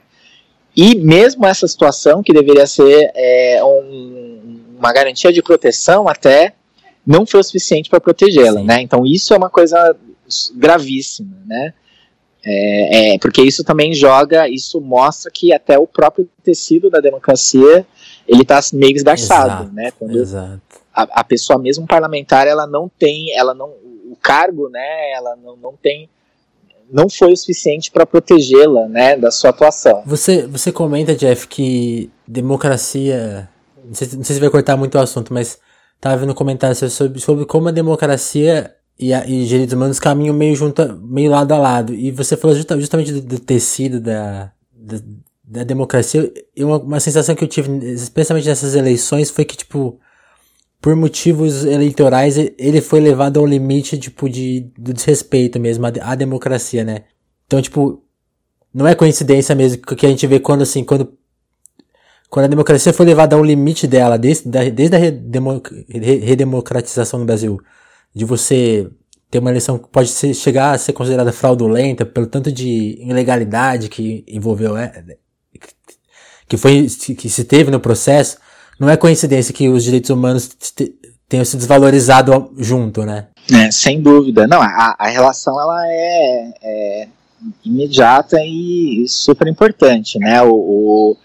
e 0.75 0.95
mesmo 0.95 1.45
essa 1.45 1.67
situação 1.67 2.23
que 2.23 2.33
deveria 2.33 2.65
ser 2.65 3.11
é, 3.13 3.61
um, 3.63 4.59
uma 4.77 4.93
garantia 4.93 5.31
de 5.31 5.41
proteção 5.41 6.07
até 6.07 6.53
não 7.05 7.25
foi 7.25 7.39
o 7.39 7.43
suficiente 7.43 7.89
para 7.89 7.99
protegê-la, 7.99 8.61
né? 8.61 8.81
Então 8.81 9.05
isso 9.05 9.33
é 9.33 9.37
uma 9.37 9.49
coisa 9.49 9.95
gravíssima, 10.55 11.37
né? 11.45 11.73
É, 12.43 13.13
é, 13.13 13.19
porque 13.19 13.41
isso 13.41 13.63
também 13.63 13.93
joga, 13.93 14.49
isso 14.49 14.81
mostra 14.81 15.29
que 15.31 15.53
até 15.53 15.77
o 15.77 15.85
próprio 15.85 16.27
tecido 16.43 16.89
da 16.89 16.99
democracia 16.99 17.85
ele 18.27 18.41
está 18.41 18.59
meio 18.73 18.95
esgarçado, 18.95 19.63
exato, 19.63 19.73
né? 19.73 19.91
Quando 19.97 20.17
exato. 20.17 20.61
A, 20.93 21.03
a, 21.19 21.23
pessoa 21.23 21.59
mesmo 21.59 21.85
parlamentar 21.85 22.47
ela 22.47 22.65
não 22.65 22.89
tem, 22.89 23.31
ela 23.37 23.53
não, 23.53 23.69
o 24.09 24.17
cargo, 24.19 24.69
né? 24.69 25.11
Ela 25.11 25.35
não, 25.35 25.55
não 25.55 25.73
tem, 25.73 26.09
não 26.91 27.09
foi 27.09 27.33
o 27.33 27.37
suficiente 27.37 27.89
para 27.91 28.05
protegê-la, 28.05 28.87
né? 28.87 29.15
Da 29.17 29.31
sua 29.31 29.51
atuação. 29.51 30.03
Você, 30.05 30.45
você 30.45 30.71
comenta, 30.71 31.15
Jeff, 31.15 31.47
que 31.47 32.11
democracia, 32.27 33.49
não 33.85 33.93
sei, 33.93 34.09
não 34.13 34.23
sei 34.23 34.35
se 34.35 34.39
vai 34.39 34.49
cortar 34.49 34.75
muito 34.75 34.95
o 34.95 35.01
assunto, 35.01 35.33
mas 35.33 35.59
Tava 36.01 36.17
vendo 36.17 36.33
comentários 36.33 36.79
sobre, 36.91 37.21
sobre 37.21 37.45
como 37.45 37.69
a 37.69 37.71
democracia 37.71 38.73
e, 38.97 39.13
a, 39.13 39.23
e 39.27 39.45
direitos 39.45 39.75
humanos 39.75 39.99
caminham 39.99 40.33
meio 40.33 40.55
junto, 40.55 40.97
meio 40.97 41.29
lado 41.29 41.51
a 41.51 41.59
lado. 41.59 41.93
E 41.93 42.09
você 42.09 42.35
falou 42.35 42.55
justa, 42.55 42.79
justamente 42.79 43.11
do, 43.11 43.21
do, 43.21 43.39
tecido 43.39 43.99
da, 43.99 44.51
da, 44.73 44.97
da 45.43 45.63
democracia. 45.63 46.33
E 46.55 46.63
uma, 46.63 46.79
uma 46.79 46.99
sensação 46.99 47.35
que 47.35 47.43
eu 47.43 47.47
tive, 47.47 47.69
especialmente 47.93 48.49
nessas 48.49 48.73
eleições, 48.73 49.29
foi 49.29 49.45
que, 49.45 49.55
tipo, 49.55 49.99
por 50.81 50.95
motivos 50.95 51.63
eleitorais, 51.63 52.37
ele 52.57 52.81
foi 52.81 52.99
levado 52.99 53.39
ao 53.39 53.45
limite, 53.45 53.99
tipo, 53.99 54.27
de, 54.27 54.71
do 54.77 54.93
desrespeito 54.93 55.59
mesmo 55.59 55.85
à, 55.85 55.91
à 56.01 56.15
democracia, 56.15 56.83
né? 56.83 57.03
Então, 57.45 57.61
tipo, 57.61 58.03
não 58.73 58.87
é 58.87 58.95
coincidência 58.95 59.53
mesmo 59.53 59.81
que 59.81 60.05
a 60.05 60.09
gente 60.09 60.25
vê 60.25 60.39
quando, 60.39 60.63
assim, 60.63 60.83
quando 60.83 61.13
quando 62.31 62.45
a 62.45 62.47
democracia 62.47 62.93
foi 62.93 63.05
levada 63.05 63.35
ao 63.35 63.43
limite 63.43 63.85
dela, 63.85 64.17
desde, 64.17 64.49
desde 64.71 64.95
a 64.95 64.99
redemocratização 65.99 67.19
no 67.19 67.25
Brasil, 67.25 67.59
de 68.15 68.23
você 68.23 68.89
ter 69.29 69.39
uma 69.39 69.49
eleição 69.49 69.77
que 69.77 69.89
pode 69.89 70.07
ser, 70.07 70.33
chegar 70.33 70.71
a 70.71 70.77
ser 70.77 70.93
considerada 70.93 71.33
fraudulenta 71.33 72.05
pelo 72.05 72.25
tanto 72.25 72.49
de 72.49 72.97
ilegalidade 73.01 73.89
que 73.89 74.23
envolveu, 74.29 74.77
é, 74.77 75.03
que 76.47 76.55
foi, 76.55 76.87
que 77.17 77.29
se 77.29 77.43
teve 77.43 77.69
no 77.69 77.81
processo, 77.81 78.37
não 78.81 78.89
é 78.89 78.97
coincidência 78.97 79.53
que 79.53 79.69
os 79.69 79.83
direitos 79.83 80.09
humanos 80.09 80.49
tenham 81.29 81.45
se 81.45 81.55
desvalorizado 81.55 82.51
junto, 82.57 83.05
né? 83.05 83.27
É, 83.53 83.69
sem 83.69 84.01
dúvida. 84.01 84.47
Não, 84.47 84.59
a, 84.59 84.95
a 84.97 85.07
relação 85.07 85.53
ela 85.61 85.83
é, 85.85 86.53
é 86.63 87.07
imediata 87.63 88.37
e 88.43 89.05
super 89.07 89.47
importante, 89.47 90.17
né? 90.17 90.41
O, 90.41 90.51
o 90.51 91.17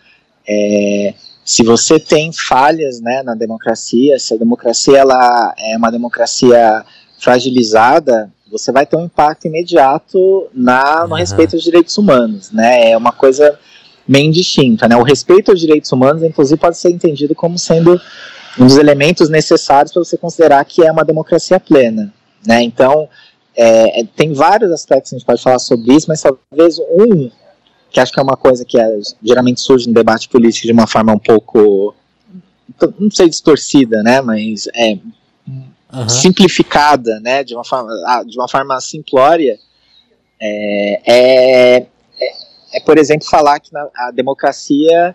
é, 0.47 1.15
se 1.43 1.63
você 1.63 1.99
tem 1.99 2.31
falhas 2.31 3.01
né, 3.01 3.23
na 3.23 3.35
democracia, 3.35 4.19
se 4.19 4.35
a 4.35 4.37
democracia 4.37 4.99
ela 4.99 5.55
é 5.57 5.79
uma 5.79 5.91
democracia 5.91 6.85
fragilizada, 7.19 8.31
você 8.51 8.71
vai 8.71 8.85
ter 8.85 8.97
um 8.97 9.07
impacto 9.07 9.47
imediato 9.47 10.47
na, 10.53 11.05
no 11.05 11.13
uhum. 11.13 11.15
respeito 11.15 11.57
aos 11.57 11.65
direitos 11.65 11.97
humanos. 11.97 12.51
Né? 12.51 12.91
É 12.91 12.97
uma 12.99 13.13
coisa 13.13 13.59
bem 14.07 14.31
distinta. 14.31 14.89
Né? 14.89 14.97
O 14.97 15.03
respeito 15.03 15.51
aos 15.51 15.61
direitos 15.61 15.91
humanos, 15.93 16.23
inclusive, 16.23 16.61
pode 16.61 16.79
ser 16.79 16.91
entendido 16.91 17.35
como 17.35 17.59
sendo 17.59 18.01
um 18.59 18.67
dos 18.67 18.77
elementos 18.77 19.29
necessários 19.29 19.93
para 19.93 20.05
você 20.05 20.17
considerar 20.17 20.65
que 20.65 20.85
é 20.87 20.91
uma 20.91 21.05
democracia 21.05 21.61
plena. 21.61 22.13
Né? 22.47 22.63
Então, 22.63 23.09
é, 23.55 24.01
é 24.01 24.05
tem 24.05 24.33
vários 24.33 24.71
aspectos 24.71 25.11
que 25.11 25.17
a 25.17 25.19
gente 25.19 25.27
pode 25.27 25.43
falar 25.43 25.59
sobre 25.59 25.95
isso, 25.95 26.07
mas 26.09 26.23
talvez 26.23 26.79
um 26.79 27.31
que 27.97 28.01
acho 28.01 28.13
que 28.13 28.21
é 28.21 28.23
uma 28.23 28.37
coisa 28.37 28.63
que 28.63 28.79
é, 28.79 29.01
geralmente 29.23 29.61
surge 29.61 29.89
no 29.89 29.95
debate 29.95 30.29
político 30.29 30.67
de 30.67 30.73
uma 30.73 30.87
forma 30.87 31.15
um 31.15 31.19
pouco, 31.19 31.95
não 32.99 33.11
sei, 33.11 33.27
distorcida, 33.27 34.03
né, 34.03 34.21
mas 34.21 34.67
é 34.75 34.99
uhum. 35.93 36.09
simplificada, 36.09 37.19
né, 37.21 37.43
de 37.43 37.55
uma 37.55 37.65
forma, 37.65 37.91
de 38.27 38.37
uma 38.37 38.49
forma 38.49 38.79
simplória, 38.81 39.59
é, 40.39 41.01
é, 41.07 41.87
é, 42.77 42.79
é 42.79 42.81
por 42.81 42.99
exemplo, 42.99 43.27
falar 43.29 43.61
que 43.61 43.73
na, 43.73 43.89
a 43.97 44.11
democracia 44.11 45.15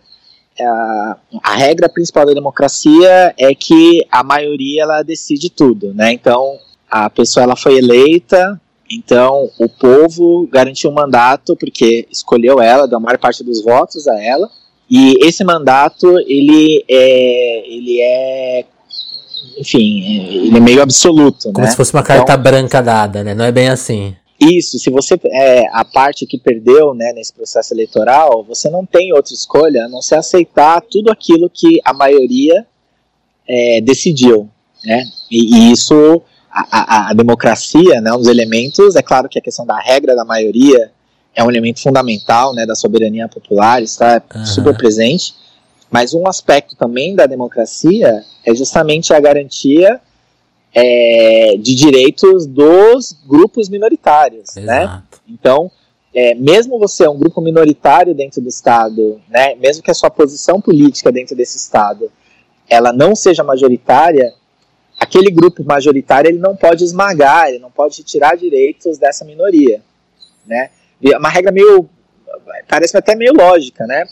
a, 0.60 1.18
a, 1.44 1.56
regra 1.56 1.90
principal 1.90 2.26
da 2.26 2.34
democracia 2.34 3.34
é 3.38 3.54
que 3.56 4.06
a 4.12 4.24
maioria 4.24 4.84
ela 4.84 5.02
decide 5.02 5.50
tudo, 5.50 5.94
né? 5.94 6.12
Então 6.12 6.58
a 6.90 7.10
pessoa 7.10 7.44
ela 7.44 7.56
foi 7.56 7.78
eleita, 7.78 8.60
então, 8.92 9.50
o 9.58 9.70
povo 9.70 10.48
garantiu 10.52 10.90
um 10.90 10.94
mandato 10.94 11.56
porque 11.56 12.06
escolheu 12.12 12.60
ela, 12.60 12.88
deu 12.88 12.98
a 12.98 13.02
maior 13.02 13.18
parte 13.18 13.44
dos 13.44 13.64
votos 13.64 14.06
a 14.08 14.22
ela. 14.22 14.50
E 14.90 15.16
esse 15.26 15.46
mandato, 15.46 16.20
ele 16.28 16.84
é, 16.90 17.64
ele 17.66 18.02
é 18.02 18.66
enfim, 19.58 20.48
ele 20.48 20.58
é 20.58 20.60
meio 20.60 20.82
absoluto, 20.82 21.52
Como 21.54 21.66
né? 21.66 21.72
se 21.72 21.78
fosse 21.78 21.94
uma 21.94 22.04
carta 22.04 22.34
então, 22.34 22.44
branca 22.44 22.82
dada, 22.82 23.24
né? 23.24 23.34
Não 23.34 23.46
é 23.46 23.52
bem 23.52 23.70
assim. 23.70 24.14
Isso, 24.42 24.80
se 24.80 24.90
você 24.90 25.20
é 25.26 25.68
a 25.72 25.86
parte 25.86 26.26
que 26.26 26.40
perdeu 26.40 26.96
né, 26.96 27.14
nesse 27.14 27.32
processo 27.32 27.76
eleitoral, 27.76 28.44
você 28.44 28.72
não 28.72 28.84
tem 28.84 29.14
outra 29.14 29.36
escolha 29.36 29.86
a 29.86 29.88
não 29.88 30.02
ser 30.02 30.16
aceitar 30.16 30.82
tudo 30.82 31.12
aquilo 31.12 31.48
que 31.48 31.80
a 31.86 31.94
maioria 31.94 32.66
é, 33.48 33.80
decidiu. 33.82 34.50
Né? 34.84 35.06
E, 35.30 35.56
e 35.56 35.72
isso, 35.72 36.24
a, 36.50 36.66
a, 36.72 37.10
a, 37.12 37.14
democracia, 37.14 38.02
né, 38.02 38.12
um 38.12 38.18
dos 38.18 38.28
elementos, 38.28 38.96
é 38.96 39.04
claro 39.04 39.30
que 39.30 39.38
a 39.38 39.42
questão 39.44 39.64
da 39.64 39.80
regra 39.80 40.16
da 40.16 40.26
maioria 40.26 40.92
é 41.36 41.44
um 41.44 41.50
elemento 41.50 41.80
fundamental 41.80 42.52
né, 42.56 42.66
da 42.66 42.74
soberania 42.74 43.28
popular, 43.28 43.84
está 43.84 44.24
uhum. 44.34 44.44
super 44.44 44.76
presente, 44.76 45.36
mas 45.92 46.16
um 46.16 46.28
aspecto 46.28 46.76
também 46.76 47.14
da 47.14 47.28
democracia 47.28 48.24
é 48.44 48.56
justamente 48.56 49.14
a 49.14 49.20
garantia 49.20 50.02
é, 50.74 51.56
de 51.58 51.76
direitos 51.76 52.46
dos 52.46 53.18
grupos 53.28 53.70
minoritários, 53.70 54.56
né? 54.56 54.84
Exato. 54.84 54.94
né? 54.94 55.04
Então, 55.28 55.72
é, 56.14 56.34
mesmo 56.36 56.78
você 56.80 57.06
é 57.06 57.10
um 57.10 57.18
grupo 57.18 57.42
minoritário 57.42 58.14
dentro 58.14 58.42
do 58.42 58.50
Estado, 58.50 59.22
né? 59.30 59.56
Mesmo 59.56 59.84
que 59.84 59.92
a 59.92 59.94
sua 59.94 60.10
posição 60.10 60.62
política 60.62 61.12
dentro 61.12 61.36
desse 61.36 61.58
Estado 61.58 62.12
ela 62.70 62.94
não 62.94 63.14
seja 63.16 63.44
majoritária, 63.44 64.34
aquele 64.98 65.30
grupo 65.30 65.62
majoritário 65.64 66.30
ele 66.30 66.40
não 66.40 66.56
pode 66.56 66.86
esmagar, 66.86 67.50
ele 67.50 67.60
não 67.60 67.70
pode 67.70 68.02
tirar 68.04 68.38
direitos 68.38 68.98
dessa 68.98 69.26
minoria, 69.26 69.82
né? 70.46 70.70
E 71.02 71.14
é 71.14 71.18
uma 71.18 71.30
regra 71.30 71.52
meio 71.52 71.90
parece 72.68 72.96
até 72.96 73.14
meio 73.16 73.34
lógica, 73.34 73.86
né? 73.86 74.06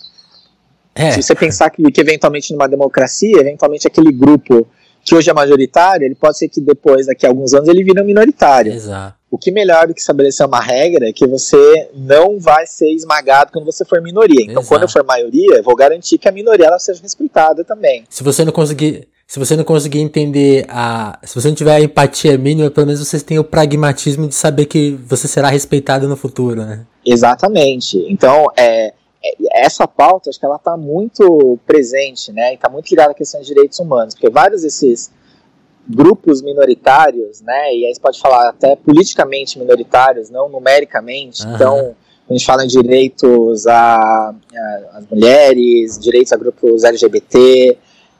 É. 0.93 1.12
Se 1.12 1.24
você 1.24 1.34
pensar 1.34 1.70
que, 1.70 1.89
que 1.91 2.01
eventualmente 2.01 2.51
numa 2.51 2.68
democracia, 2.68 3.39
eventualmente 3.39 3.88
aquele 3.88 4.12
grupo 4.12 4.68
que 5.10 5.16
hoje 5.16 5.28
é 5.28 5.34
majoritário, 5.34 6.05
ele 6.05 6.14
pode 6.14 6.38
ser 6.38 6.47
que 6.47 6.62
depois, 6.62 7.07
daqui 7.07 7.26
a 7.26 7.30
alguns 7.30 7.51
anos, 7.51 7.68
ele 7.68 7.84
vira 7.84 8.03
um 8.03 8.05
minoritário. 8.05 8.72
Exato. 8.72 9.16
O 9.32 9.39
que 9.39 9.49
melhor 9.49 9.88
do 9.88 9.93
que 9.95 9.99
estabelecer 9.99 10.45
uma 10.45 10.60
regra 10.60 11.10
é 11.10 11.12
que 11.12 11.26
você 11.26 11.89
não 11.95 12.39
vai 12.39 12.68
ser 12.68 12.91
esmagado 12.93 13.51
quando 13.51 13.66
você 13.66 13.84
for 13.84 13.99
minoria. 14.03 14.43
Então, 14.43 14.62
Exato. 14.62 14.68
quando 14.68 14.84
eu 14.84 14.89
for 14.89 15.03
maioria, 15.03 15.57
eu 15.57 15.64
vou 15.64 15.76
garantir 15.76 16.20
que 16.20 16.30
a 16.30 16.32
minoria 16.32 16.68
ela 16.68 16.78
seja 16.78 17.01
respeitada 17.01 17.64
também. 17.64 18.03
Se 18.07 18.24
você 18.24 18.45
não 18.45 18.51
conseguir, 18.51 19.07
se 19.26 19.39
você 19.39 19.55
não 19.55 19.64
conseguir 19.64 19.99
entender 19.99 20.68
a, 20.70 21.18
se 21.24 21.34
você 21.34 21.47
não 21.47 21.55
tiver 21.55 21.74
a 21.74 21.82
empatia 21.82 22.38
mínima, 22.38 22.70
pelo 22.70 22.86
menos 22.86 22.99
você 22.99 23.20
tem 23.20 23.39
o 23.39 23.43
pragmatismo 23.43 24.28
de 24.28 24.36
saber 24.36 24.68
que 24.68 24.91
você 25.07 25.28
será 25.28 25.49
respeitado 25.49 26.07
no 26.07 26.16
futuro, 26.16 26.64
né? 26.64 26.86
Exatamente. 27.03 27.97
Então, 28.07 28.45
é, 28.55 28.88
é, 28.88 28.93
essa 29.51 29.88
pauta, 29.88 30.30
acho 30.30 30.39
que 30.39 30.45
ela 30.45 30.55
está 30.55 30.78
muito 30.78 31.59
presente, 31.65 32.32
né, 32.32 32.51
e 32.51 32.55
está 32.55 32.70
muito 32.70 32.89
ligada 32.89 33.11
à 33.11 33.13
questão 33.13 33.41
de 33.41 33.47
direitos 33.47 33.80
humanos, 33.80 34.13
porque 34.13 34.30
vários 34.30 34.61
desses 34.61 35.11
grupos 35.88 36.41
minoritários, 36.41 37.41
né, 37.41 37.74
e 37.76 37.86
aí 37.86 37.93
você 37.93 37.99
pode 37.99 38.20
falar 38.20 38.49
até 38.49 38.76
politicamente 38.76 39.59
minoritários, 39.59 40.30
não 40.30 40.47
numericamente, 40.47 41.45
uhum. 41.45 41.55
então, 41.55 41.95
a 42.30 42.34
gente 42.34 42.45
fala 42.45 42.63
em 42.63 42.67
direitos 42.67 43.65
às 43.65 44.36
mulheres, 45.09 45.97
direitos 45.97 46.32
a 46.32 46.38
grupos 46.38 46.84
LGBT, 46.84 47.78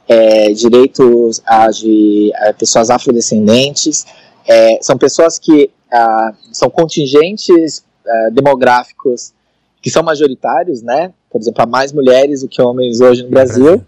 é, 0.08 0.52
direitos 0.52 1.40
a, 1.46 1.70
de 1.70 2.32
a 2.34 2.52
pessoas 2.52 2.90
afrodescendentes, 2.90 4.04
é, 4.48 4.78
são 4.82 4.98
pessoas 4.98 5.38
que 5.38 5.70
ah, 5.92 6.32
são 6.52 6.68
contingentes 6.68 7.84
ah, 8.06 8.30
demográficos 8.32 9.32
que 9.80 9.90
são 9.90 10.02
majoritários, 10.02 10.82
né? 10.82 11.12
Por 11.30 11.40
exemplo, 11.40 11.62
há 11.62 11.66
mais 11.66 11.92
mulheres 11.92 12.42
do 12.42 12.48
que 12.48 12.60
homens 12.60 13.00
hoje 13.00 13.22
no 13.22 13.30
Brasil, 13.30 13.84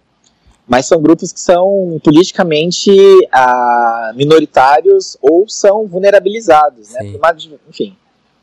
mas 0.66 0.86
são 0.86 1.02
grupos 1.02 1.32
que 1.32 1.40
são 1.40 2.00
politicamente 2.02 2.90
ah, 3.32 4.12
minoritários 4.14 5.16
ou 5.20 5.48
são 5.48 5.86
vulnerabilizados, 5.86 6.90
né? 6.90 7.10
Por 7.10 7.16
uma, 7.16 7.36
enfim, 7.68 7.96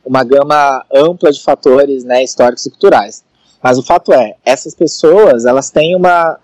uma 0.06 0.24
gama 0.24 0.86
ampla 0.94 1.32
de 1.32 1.42
fatores, 1.42 2.04
né, 2.04 2.24
históricos 2.24 2.66
e 2.66 2.70
culturais. 2.70 3.24
Mas 3.62 3.78
o 3.78 3.84
fato 3.84 4.14
é, 4.14 4.36
essas 4.46 4.74
pessoas, 4.74 5.46
elas 5.46 5.70
têm 5.70 5.96
uma, 5.96 6.40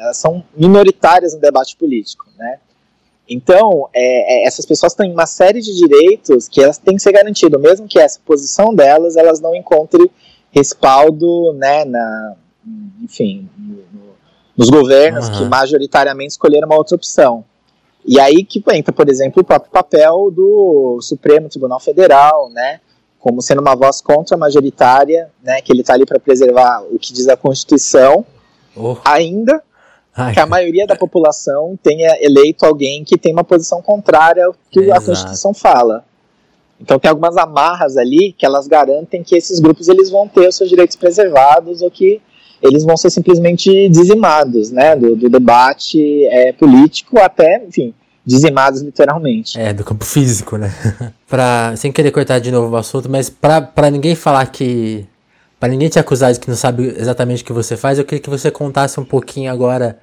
elas 0.00 0.16
são 0.16 0.44
minoritárias 0.56 1.34
no 1.34 1.40
debate 1.40 1.76
político, 1.76 2.24
né? 2.38 2.58
Então, 3.28 3.88
é, 3.92 4.44
é, 4.44 4.46
essas 4.46 4.64
pessoas 4.64 4.94
têm 4.94 5.10
uma 5.10 5.26
série 5.26 5.60
de 5.60 5.74
direitos 5.74 6.48
que 6.48 6.62
elas 6.62 6.78
têm 6.78 6.94
que 6.94 7.02
ser 7.02 7.10
garantidos, 7.10 7.60
mesmo 7.60 7.88
que 7.88 7.98
essa 7.98 8.20
posição 8.24 8.72
delas, 8.72 9.16
elas 9.16 9.40
não 9.40 9.54
encontrem 9.54 10.08
respaldo, 10.56 11.52
né, 11.52 11.84
na, 11.84 12.34
enfim, 13.02 13.48
no, 13.58 13.84
nos 14.56 14.70
governos 14.70 15.28
uhum. 15.28 15.38
que 15.38 15.44
majoritariamente 15.44 16.32
escolheram 16.32 16.66
uma 16.66 16.76
outra 16.76 16.96
opção. 16.96 17.44
E 18.04 18.18
aí 18.18 18.42
que 18.44 18.62
entra, 18.72 18.92
por 18.92 19.08
exemplo, 19.08 19.42
o 19.42 19.44
próprio 19.44 19.70
papel 19.70 20.30
do 20.30 20.98
Supremo 21.02 21.48
Tribunal 21.48 21.78
Federal, 21.78 22.48
né, 22.50 22.80
como 23.18 23.42
sendo 23.42 23.60
uma 23.60 23.74
voz 23.74 24.00
contra 24.00 24.36
majoritária, 24.36 25.30
né, 25.42 25.60
que 25.60 25.72
ele 25.72 25.82
está 25.82 25.92
ali 25.92 26.06
para 26.06 26.18
preservar 26.18 26.82
o 26.90 26.98
que 26.98 27.12
diz 27.12 27.28
a 27.28 27.36
Constituição, 27.36 28.24
oh. 28.74 28.96
ainda 29.04 29.62
Ai. 30.14 30.32
que 30.32 30.40
a 30.40 30.46
maioria 30.46 30.86
da 30.86 30.96
população 30.96 31.78
tenha 31.82 32.16
eleito 32.24 32.64
alguém 32.64 33.04
que 33.04 33.18
tem 33.18 33.32
uma 33.32 33.44
posição 33.44 33.82
contrária 33.82 34.46
ao 34.46 34.54
que 34.70 34.90
é, 34.90 34.96
a 34.96 35.00
Constituição 35.00 35.52
fala. 35.52 36.04
Então 36.80 36.98
tem 36.98 37.08
algumas 37.08 37.36
amarras 37.36 37.96
ali 37.96 38.34
que 38.36 38.44
elas 38.44 38.66
garantem 38.66 39.22
que 39.22 39.34
esses 39.36 39.60
grupos 39.60 39.88
eles 39.88 40.10
vão 40.10 40.28
ter 40.28 40.48
os 40.48 40.56
seus 40.56 40.68
direitos 40.68 40.96
preservados 40.96 41.82
ou 41.82 41.90
que 41.90 42.20
eles 42.62 42.84
vão 42.84 42.96
ser 42.96 43.10
simplesmente 43.10 43.88
dizimados, 43.88 44.70
né, 44.70 44.96
do, 44.96 45.14
do 45.14 45.28
debate 45.28 46.24
é, 46.26 46.52
político 46.52 47.18
até, 47.18 47.62
enfim, 47.66 47.94
dizimados 48.24 48.80
literalmente. 48.80 49.58
É, 49.58 49.72
do 49.72 49.84
campo 49.84 50.04
físico, 50.04 50.56
né? 50.56 50.72
pra, 51.28 51.74
sem 51.76 51.92
querer 51.92 52.10
cortar 52.10 52.38
de 52.38 52.50
novo 52.50 52.74
o 52.74 52.76
assunto, 52.76 53.08
mas 53.08 53.30
para 53.30 53.90
ninguém 53.90 54.14
falar 54.14 54.46
que 54.46 55.06
para 55.58 55.70
ninguém 55.70 55.88
te 55.88 55.98
acusar 55.98 56.32
de 56.32 56.40
que 56.40 56.48
não 56.48 56.56
sabe 56.56 56.94
exatamente 56.98 57.42
o 57.42 57.46
que 57.46 57.52
você 57.52 57.76
faz, 57.76 57.98
eu 57.98 58.04
queria 58.04 58.22
que 58.22 58.28
você 58.28 58.50
contasse 58.50 59.00
um 59.00 59.04
pouquinho 59.04 59.50
agora 59.50 59.98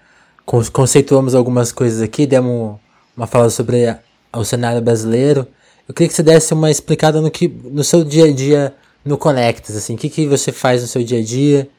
conceituamos 0.45 1.35
algumas 1.35 1.71
coisas 1.71 2.01
aqui, 2.01 2.25
demos 2.25 2.77
uma 3.15 3.27
fala 3.27 3.49
sobre 3.49 3.95
o 4.35 4.43
cenário 4.43 4.81
brasileiro. 4.81 5.47
Eu 5.87 5.93
queria 5.93 6.07
que 6.07 6.13
você 6.13 6.23
desse 6.23 6.53
uma 6.53 6.71
explicada 6.71 7.21
no 7.21 7.29
que 7.29 7.47
no 7.47 7.83
seu 7.83 8.03
dia 8.03 8.25
a 8.25 8.31
dia 8.31 8.73
no 9.03 9.17
Conectas, 9.17 9.75
assim, 9.75 9.95
o 9.95 9.97
que, 9.97 10.09
que 10.09 10.27
você 10.27 10.51
faz 10.51 10.81
no 10.81 10.87
seu 10.87 11.03
dia 11.03 11.19
a 11.19 11.23
dia. 11.23 11.69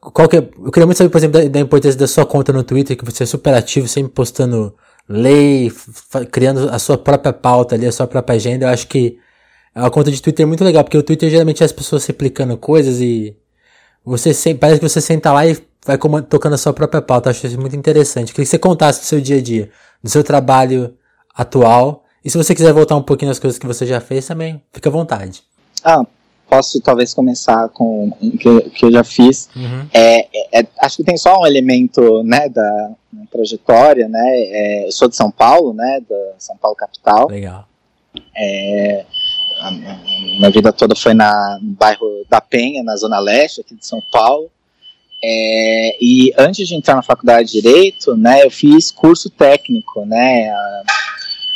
Qual 0.00 0.28
que 0.28 0.36
é, 0.36 0.38
eu 0.38 0.70
queria 0.70 0.86
muito 0.86 0.96
saber, 0.96 1.10
por 1.10 1.18
exemplo, 1.18 1.42
da, 1.42 1.48
da, 1.48 1.60
importância 1.60 1.98
da 1.98 2.06
sua 2.06 2.24
conta 2.24 2.52
no 2.52 2.62
Twitter, 2.62 2.96
que 2.96 3.04
você 3.04 3.24
é 3.24 3.26
super 3.26 3.52
ativo, 3.52 3.86
sempre 3.88 4.12
postando 4.12 4.74
lei, 5.08 5.72
criando 6.30 6.70
a 6.70 6.78
sua 6.78 6.96
própria 6.96 7.32
pauta 7.32 7.74
ali, 7.74 7.86
a 7.86 7.92
sua 7.92 8.06
própria 8.06 8.36
agenda. 8.36 8.64
Eu 8.64 8.70
acho 8.70 8.86
que 8.86 9.18
é 9.74 9.80
uma 9.80 9.90
conta 9.90 10.10
de 10.10 10.22
Twitter 10.22 10.46
muito 10.46 10.64
legal, 10.64 10.84
porque 10.84 10.96
o 10.96 11.02
Twitter 11.02 11.28
geralmente 11.28 11.62
é 11.62 11.66
as 11.66 11.72
pessoas 11.72 12.06
replicando 12.06 12.56
coisas 12.56 13.00
e 13.00 13.36
você 14.04 14.32
sempre, 14.32 14.60
parece 14.60 14.80
que 14.80 14.88
você 14.88 15.00
senta 15.00 15.32
lá 15.32 15.46
e 15.46 15.58
vai 15.84 15.98
tocando 16.28 16.54
a 16.54 16.58
sua 16.58 16.72
própria 16.72 17.02
pauta. 17.02 17.30
Acho 17.30 17.46
isso 17.46 17.60
muito 17.60 17.76
interessante. 17.76 18.32
Queria 18.32 18.44
que 18.44 18.50
você 18.50 18.58
contasse 18.58 19.00
do 19.00 19.04
seu 19.04 19.20
dia 19.20 19.36
a 19.36 19.42
dia, 19.42 19.70
do 20.02 20.08
seu 20.08 20.24
trabalho 20.24 20.94
atual. 21.34 22.04
E 22.24 22.30
se 22.30 22.36
você 22.36 22.54
quiser 22.54 22.72
voltar 22.72 22.96
um 22.96 23.02
pouquinho 23.02 23.28
nas 23.28 23.38
coisas 23.38 23.58
que 23.58 23.66
você 23.66 23.86
já 23.86 24.00
fez 24.00 24.26
também, 24.26 24.60
fica 24.72 24.88
à 24.88 24.92
vontade. 24.92 25.42
Ah, 25.84 26.04
posso 26.48 26.80
talvez 26.80 27.14
começar 27.14 27.68
com 27.68 28.08
o 28.08 28.38
que, 28.38 28.70
que, 28.70 28.84
eu 28.84 28.92
já 28.92 29.04
fiz. 29.04 29.48
Uhum. 29.54 29.86
É, 29.92 30.20
é, 30.20 30.60
é, 30.60 30.66
acho 30.80 30.96
que 30.96 31.04
tem 31.04 31.16
só 31.16 31.40
um 31.40 31.46
elemento 31.46 32.22
né, 32.24 32.48
da 32.48 32.90
trajetória, 33.30 34.08
né? 34.08 34.20
É, 34.24 34.86
eu 34.86 34.92
sou 34.92 35.08
de 35.08 35.16
São 35.16 35.30
Paulo, 35.30 35.72
né? 35.72 36.00
Da 36.08 36.16
São 36.38 36.56
Paulo 36.56 36.76
capital. 36.76 37.28
Legal. 37.28 37.66
É, 38.36 39.04
a, 39.60 39.70
minha 39.70 40.50
vida 40.50 40.72
toda 40.72 40.94
foi 40.94 41.14
na, 41.14 41.58
no 41.62 41.72
bairro 41.72 42.24
da 42.28 42.40
Penha, 42.40 42.82
na 42.82 42.96
zona 42.96 43.18
leste 43.18 43.60
aqui 43.60 43.74
de 43.74 43.86
São 43.86 44.00
Paulo. 44.10 44.50
É, 45.22 45.96
e 46.00 46.32
antes 46.38 46.66
de 46.68 46.74
entrar 46.74 46.94
na 46.94 47.02
faculdade 47.02 47.50
de 47.50 47.60
Direito, 47.60 48.16
né, 48.16 48.44
eu 48.44 48.50
fiz 48.50 48.92
curso 48.92 49.28
técnico, 49.28 50.04
né, 50.06 50.48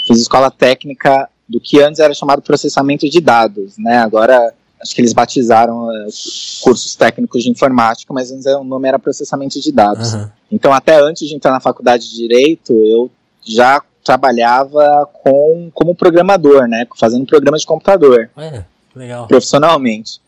fiz 0.07 0.19
escola 0.19 0.51
técnica 0.51 1.29
do 1.49 1.61
que 1.61 1.81
antes 1.81 2.01
era 2.01 2.15
chamado 2.15 2.43
processamento 2.43 3.09
de 3.09 3.21
dados, 3.21 3.77
né, 3.79 3.99
agora 3.99 4.53
acho 4.83 4.95
que 4.95 5.01
eles 5.01 5.13
batizaram 5.13 5.87
uh, 5.87 6.09
cursos 6.61 6.97
técnicos 6.97 7.45
de 7.45 7.51
informática, 7.51 8.13
mas 8.13 8.33
antes 8.33 8.47
o 8.47 8.65
nome 8.65 8.89
era 8.89 8.99
processamento 8.99 9.61
de 9.61 9.71
dados. 9.71 10.13
Uhum. 10.13 10.29
Então, 10.51 10.73
até 10.73 11.01
antes 11.01 11.29
de 11.29 11.35
entrar 11.35 11.53
na 11.53 11.61
faculdade 11.61 12.11
de 12.11 12.17
Direito, 12.17 12.73
eu 12.73 13.09
já 13.45 13.81
trabalhava 14.05 15.09
com, 15.23 15.71
como 15.73 15.95
programador, 15.95 16.67
né, 16.67 16.87
fazendo 16.99 17.25
programas 17.25 17.61
de 17.61 17.67
computador. 17.67 18.29
É, 18.37 18.65
legal. 18.95 19.29
Profissionalmente. 19.29 20.21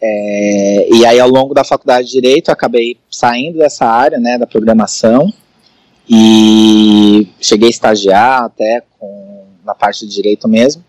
É, 0.00 0.88
e 0.94 1.04
aí, 1.04 1.18
ao 1.18 1.28
longo 1.28 1.52
da 1.52 1.64
faculdade 1.64 2.06
de 2.06 2.12
Direito, 2.12 2.50
acabei 2.50 2.96
saindo 3.10 3.58
dessa 3.58 3.84
área, 3.84 4.18
né, 4.18 4.38
da 4.38 4.46
programação, 4.46 5.32
e 6.08 7.28
cheguei 7.40 7.68
a 7.68 7.70
estagiar 7.70 8.44
até 8.44 8.82
com, 8.98 9.44
na 9.64 9.74
parte 9.74 10.06
de 10.06 10.14
Direito 10.14 10.48
mesmo. 10.48 10.82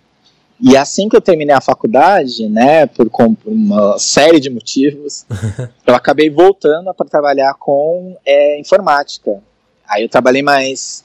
E 0.62 0.76
assim 0.76 1.08
que 1.08 1.16
eu 1.16 1.22
terminei 1.22 1.56
a 1.56 1.62
faculdade, 1.62 2.48
né, 2.50 2.86
por, 2.86 3.10
por 3.10 3.36
uma 3.46 3.98
série 3.98 4.40
de 4.40 4.50
motivos, 4.50 5.26
eu 5.88 5.96
acabei 5.96 6.30
voltando 6.30 6.94
para 6.94 7.08
trabalhar 7.08 7.54
com 7.54 8.18
é, 8.26 8.60
informática. 8.60 9.42
Aí 9.88 10.04
eu 10.04 10.10
trabalhei 10.10 10.42
mais 10.42 11.04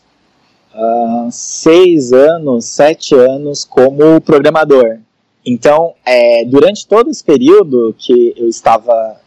uh, 0.74 1.28
seis 1.30 2.12
anos, 2.12 2.66
sete 2.66 3.14
anos 3.14 3.64
como 3.64 4.20
programador. 4.20 4.98
Então, 5.46 5.94
é, 6.04 6.44
durante 6.44 6.86
todo 6.86 7.10
esse 7.10 7.22
período 7.22 7.94
que 7.98 8.34
eu 8.36 8.48
estava 8.48 9.20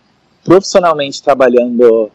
profissionalmente 0.43 1.21
trabalhando 1.21 2.11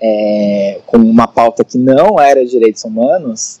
é, 0.00 0.80
com 0.86 0.96
uma 0.96 1.28
pauta 1.28 1.64
que 1.64 1.76
não 1.76 2.18
era 2.18 2.44
direitos 2.44 2.84
humanos, 2.84 3.60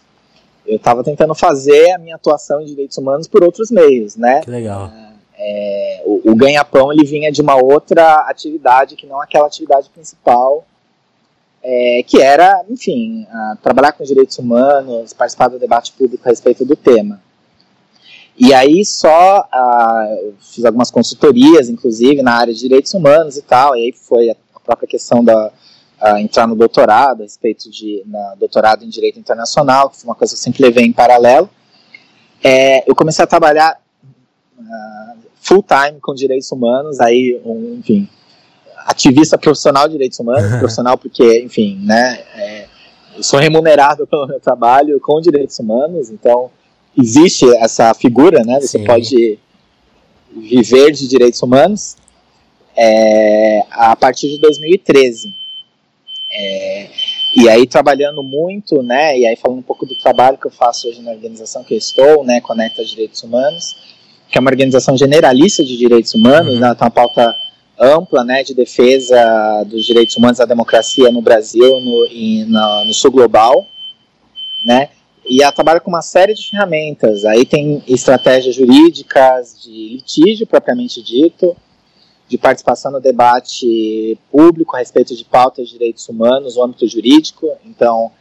eu 0.66 0.76
estava 0.76 1.02
tentando 1.04 1.34
fazer 1.34 1.90
a 1.92 1.98
minha 1.98 2.16
atuação 2.16 2.60
em 2.60 2.66
direitos 2.66 2.96
humanos 2.96 3.28
por 3.28 3.42
outros 3.44 3.70
meios, 3.70 4.16
né? 4.16 4.40
Que 4.40 4.50
legal. 4.50 4.90
É, 5.36 6.02
o, 6.04 6.32
o 6.32 6.34
ganha-pão 6.34 6.92
ele 6.92 7.04
vinha 7.04 7.32
de 7.32 7.40
uma 7.40 7.56
outra 7.56 8.26
atividade 8.28 8.96
que 8.96 9.06
não 9.06 9.20
aquela 9.20 9.46
atividade 9.46 9.90
principal, 9.90 10.64
é, 11.62 12.02
que 12.06 12.20
era, 12.20 12.64
enfim, 12.70 13.26
trabalhar 13.62 13.92
com 13.92 14.04
direitos 14.04 14.38
humanos, 14.38 15.12
participar 15.12 15.48
do 15.48 15.58
debate 15.58 15.92
público 15.92 16.22
a 16.26 16.30
respeito 16.30 16.64
do 16.64 16.76
tema. 16.76 17.20
E 18.38 18.54
aí 18.54 18.82
só 18.86 19.40
uh, 19.40 20.34
fiz 20.40 20.64
algumas 20.64 20.90
consultorias, 20.90 21.68
inclusive, 21.68 22.22
na 22.22 22.32
área 22.32 22.54
de 22.54 22.60
direitos 22.60 22.94
humanos 22.94 23.36
e 23.36 23.42
tal, 23.42 23.76
e 23.76 23.84
aí 23.84 23.92
foi 23.92 24.30
a 24.30 24.36
própria 24.64 24.88
questão 24.88 25.22
da 25.22 25.52
uh, 26.02 26.16
entrar 26.18 26.46
no 26.46 26.54
doutorado, 26.54 27.20
a 27.20 27.24
respeito 27.24 27.70
de 27.70 28.02
na, 28.06 28.34
doutorado 28.36 28.84
em 28.84 28.88
Direito 28.88 29.18
Internacional, 29.18 29.90
que 29.90 29.98
foi 29.98 30.08
uma 30.08 30.14
coisa 30.14 30.34
que 30.34 30.38
eu 30.38 30.42
sempre 30.42 30.62
levei 30.62 30.84
em 30.84 30.92
paralelo. 30.92 31.48
É, 32.42 32.88
eu 32.88 32.94
comecei 32.94 33.22
a 33.22 33.28
trabalhar 33.28 33.78
uh, 34.58 35.18
full 35.40 35.62
time 35.62 36.00
com 36.00 36.14
direitos 36.14 36.50
humanos, 36.50 37.00
aí, 37.00 37.40
um, 37.44 37.76
enfim, 37.78 38.08
ativista 38.86 39.36
profissional 39.36 39.86
de 39.86 39.92
direitos 39.92 40.18
humanos, 40.18 40.56
profissional 40.58 40.96
porque, 40.96 41.42
enfim, 41.42 41.78
né, 41.84 42.22
é, 42.34 42.66
eu 43.16 43.22
sou 43.22 43.38
remunerado 43.38 44.06
pelo 44.06 44.26
meu 44.26 44.40
trabalho 44.40 44.98
com 45.00 45.20
direitos 45.20 45.58
humanos, 45.58 46.10
então 46.10 46.50
existe 46.96 47.46
essa 47.56 47.92
figura, 47.94 48.42
né? 48.44 48.60
Você 48.60 48.78
Sim. 48.78 48.84
pode 48.84 49.38
viver 50.34 50.92
de 50.92 51.08
direitos 51.08 51.42
humanos 51.42 51.96
é, 52.76 53.62
a 53.70 53.94
partir 53.96 54.28
de 54.28 54.38
2013. 54.38 55.34
É, 56.32 56.88
e 57.36 57.48
aí 57.48 57.66
trabalhando 57.66 58.22
muito, 58.22 58.82
né? 58.82 59.18
E 59.18 59.26
aí 59.26 59.36
falando 59.36 59.58
um 59.58 59.62
pouco 59.62 59.86
do 59.86 59.98
trabalho 59.98 60.38
que 60.38 60.46
eu 60.46 60.50
faço 60.50 60.88
hoje 60.88 61.02
na 61.02 61.10
organização 61.10 61.64
que 61.64 61.74
eu 61.74 61.78
estou, 61.78 62.24
né? 62.24 62.40
Conecta 62.40 62.84
Direitos 62.84 63.22
Humanos, 63.22 63.76
que 64.30 64.38
é 64.38 64.40
uma 64.40 64.50
organização 64.50 64.96
generalista 64.96 65.64
de 65.64 65.76
direitos 65.76 66.14
humanos, 66.14 66.54
uhum. 66.54 66.60
né, 66.60 66.74
tem 66.74 66.84
uma 66.84 66.90
pauta 66.90 67.34
ampla, 67.78 68.22
né, 68.22 68.42
de 68.44 68.54
defesa 68.54 69.64
dos 69.64 69.86
direitos 69.86 70.14
humanos 70.16 70.38
e 70.38 70.40
da 70.40 70.46
democracia 70.46 71.10
no 71.10 71.22
Brasil 71.22 71.80
no, 71.80 72.06
e 72.06 72.44
no, 72.44 72.84
no 72.84 72.94
sul 72.94 73.10
global, 73.10 73.66
né? 74.66 74.90
e 75.30 75.42
ela 75.42 75.52
trabalha 75.52 75.78
com 75.78 75.88
uma 75.88 76.02
série 76.02 76.34
de 76.34 76.50
ferramentas. 76.50 77.24
Aí 77.24 77.44
tem 77.44 77.82
estratégias 77.86 78.52
jurídicas 78.54 79.62
de 79.62 79.70
litígio 79.94 80.44
propriamente 80.44 81.00
dito, 81.00 81.56
de 82.30 82.38
participação 82.38 82.92
no 82.92 83.00
debate 83.00 84.16
público 84.30 84.76
a 84.76 84.78
respeito 84.78 85.16
de 85.16 85.24
pautas 85.24 85.66
de 85.66 85.72
direitos 85.72 86.08
humanos 86.08 86.54
no 86.54 86.62
âmbito 86.62 86.86
jurídico. 86.86 87.50
Então, 87.66 88.12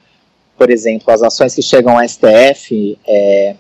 por 0.58 0.72
exemplo, 0.72 1.14
as 1.14 1.22
ações 1.22 1.54
que 1.54 1.62
chegam 1.62 1.96
ao 1.96 2.10
STF 2.10 2.98
é, 3.08 3.56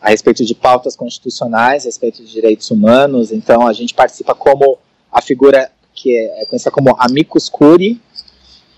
a 0.00 0.08
respeito 0.08 0.46
de 0.46 0.54
pautas 0.54 0.96
constitucionais, 0.96 1.84
a 1.84 1.88
respeito 1.88 2.24
de 2.24 2.32
direitos 2.32 2.70
humanos. 2.70 3.30
Então, 3.30 3.66
a 3.66 3.72
gente 3.74 3.92
participa 3.92 4.34
como 4.34 4.78
a 5.12 5.20
figura 5.20 5.70
que 5.94 6.16
é, 6.16 6.42
é 6.42 6.46
conhecida 6.46 6.70
como 6.70 6.96
amicus 6.98 7.50
curiae, 7.50 8.00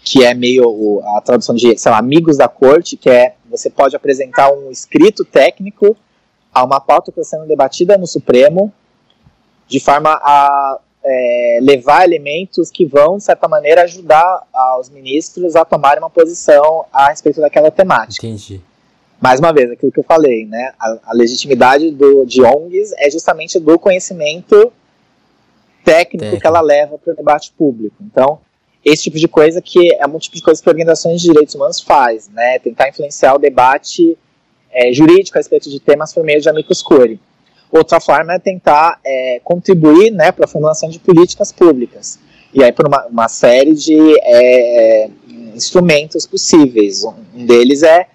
que 0.03 0.25
é 0.25 0.35
meio 0.35 1.01
a 1.17 1.21
tradução 1.21 1.55
de, 1.55 1.77
amigos 1.87 2.39
da 2.39 2.49
corte, 2.49 2.97
que 2.97 3.09
é 3.09 3.37
você 3.49 3.71
pode 3.71 3.95
apresentar 3.95 4.53
um 4.53 4.69
escrito 4.69 5.25
técnico 5.25 5.97
a 6.53 6.65
uma 6.65 6.81
pauta 6.81 7.13
que 7.13 7.21
está 7.21 7.37
sendo 7.37 7.47
debatida 7.47 7.97
no 7.97 8.07
Supremo, 8.07 8.73
de 9.69 9.79
forma 9.79 10.11
a 10.11 10.81
é, 11.09 11.59
levar 11.63 12.05
elementos 12.05 12.71
que 12.71 12.85
vão, 12.85 13.17
de 13.17 13.25
certa 13.25 13.49
maneira, 13.49 13.83
ajudar 13.83 14.43
os 14.79 14.91
ministros 14.91 15.57
a 15.57 15.65
tomarem 15.65 16.03
uma 16.03 16.11
posição 16.11 16.85
a 16.93 17.09
respeito 17.09 17.41
daquela 17.41 17.71
temática. 17.71 18.27
Entendi. 18.27 18.61
Mais 19.21 19.41
uma 19.41 19.53
vez, 19.53 19.71
aquilo 19.71 19.91
que 19.91 19.99
eu 19.99 20.05
falei, 20.05 20.45
né? 20.45 20.73
A, 20.79 20.99
a 21.07 21.15
legitimidade 21.15 21.91
do, 21.91 22.25
de 22.25 22.43
ONGs 22.43 22.93
é 22.99 23.11
justamente 23.11 23.59
do 23.59 23.79
conhecimento 23.79 24.73
técnico, 25.85 26.19
técnico. 26.19 26.41
que 26.41 26.47
ela 26.47 26.61
leva 26.61 26.99
para 26.99 27.13
o 27.15 27.17
debate 27.17 27.53
público. 27.57 27.97
Então, 28.01 28.39
esse 28.85 29.05
tipo 29.05 29.19
de 29.19 29.27
coisa 29.27 29.61
que 29.61 29.93
é 29.95 30.07
um 30.07 30.19
tipo 30.19 30.37
de 30.37 30.43
coisa 30.43 30.63
que 30.63 30.69
organizações 30.69 31.21
de 31.21 31.29
direitos 31.29 31.55
humanos 31.55 31.81
faz, 31.81 32.29
né? 32.29 32.59
Tentar 32.59 32.91
influenciar 32.91 33.35
o 33.35 33.39
debate 33.39 34.17
é, 34.71 34.93
jurídico 34.93 35.37
a 35.37 35.41
respeito 35.41 35.69
de 35.69 35.81
temas 35.81 36.13
por 36.13 36.23
meio 36.23 36.41
de 36.41 36.49
amicus 36.49 36.83
curiae. 36.83 37.19
Outra 37.71 38.01
forma 38.01 38.35
é 38.35 38.39
tentar 38.39 38.99
é, 39.05 39.41
contribuir 39.45 40.11
né, 40.11 40.33
para 40.33 40.47
a 40.47 40.49
formulação 40.49 40.89
de 40.89 40.99
políticas 40.99 41.53
públicas. 41.53 42.19
E 42.53 42.65
aí 42.65 42.73
por 42.73 42.87
uma, 42.87 43.07
uma 43.07 43.29
série 43.29 43.75
de 43.75 43.99
é, 44.21 45.11
instrumentos 45.55 46.27
possíveis. 46.27 47.05
Um 47.05 47.45
deles 47.45 47.83
é 47.83 48.09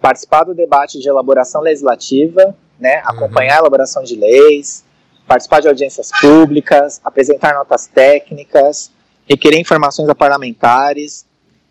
participar 0.00 0.44
do 0.44 0.54
debate 0.54 0.98
de 0.98 1.08
elaboração 1.08 1.60
legislativa, 1.60 2.54
né, 2.78 2.96
uhum. 3.02 3.10
acompanhar 3.10 3.54
uhum. 3.54 3.58
a 3.58 3.60
elaboração 3.60 4.02
de 4.02 4.16
leis, 4.16 4.84
participar 5.26 5.60
de 5.60 5.68
audiências 5.68 6.10
públicas, 6.20 7.00
apresentar 7.04 7.54
notas 7.54 7.86
técnicas, 7.86 8.90
requerer 9.28 9.60
informações 9.60 10.08
a 10.08 10.14
parlamentares, 10.14 11.24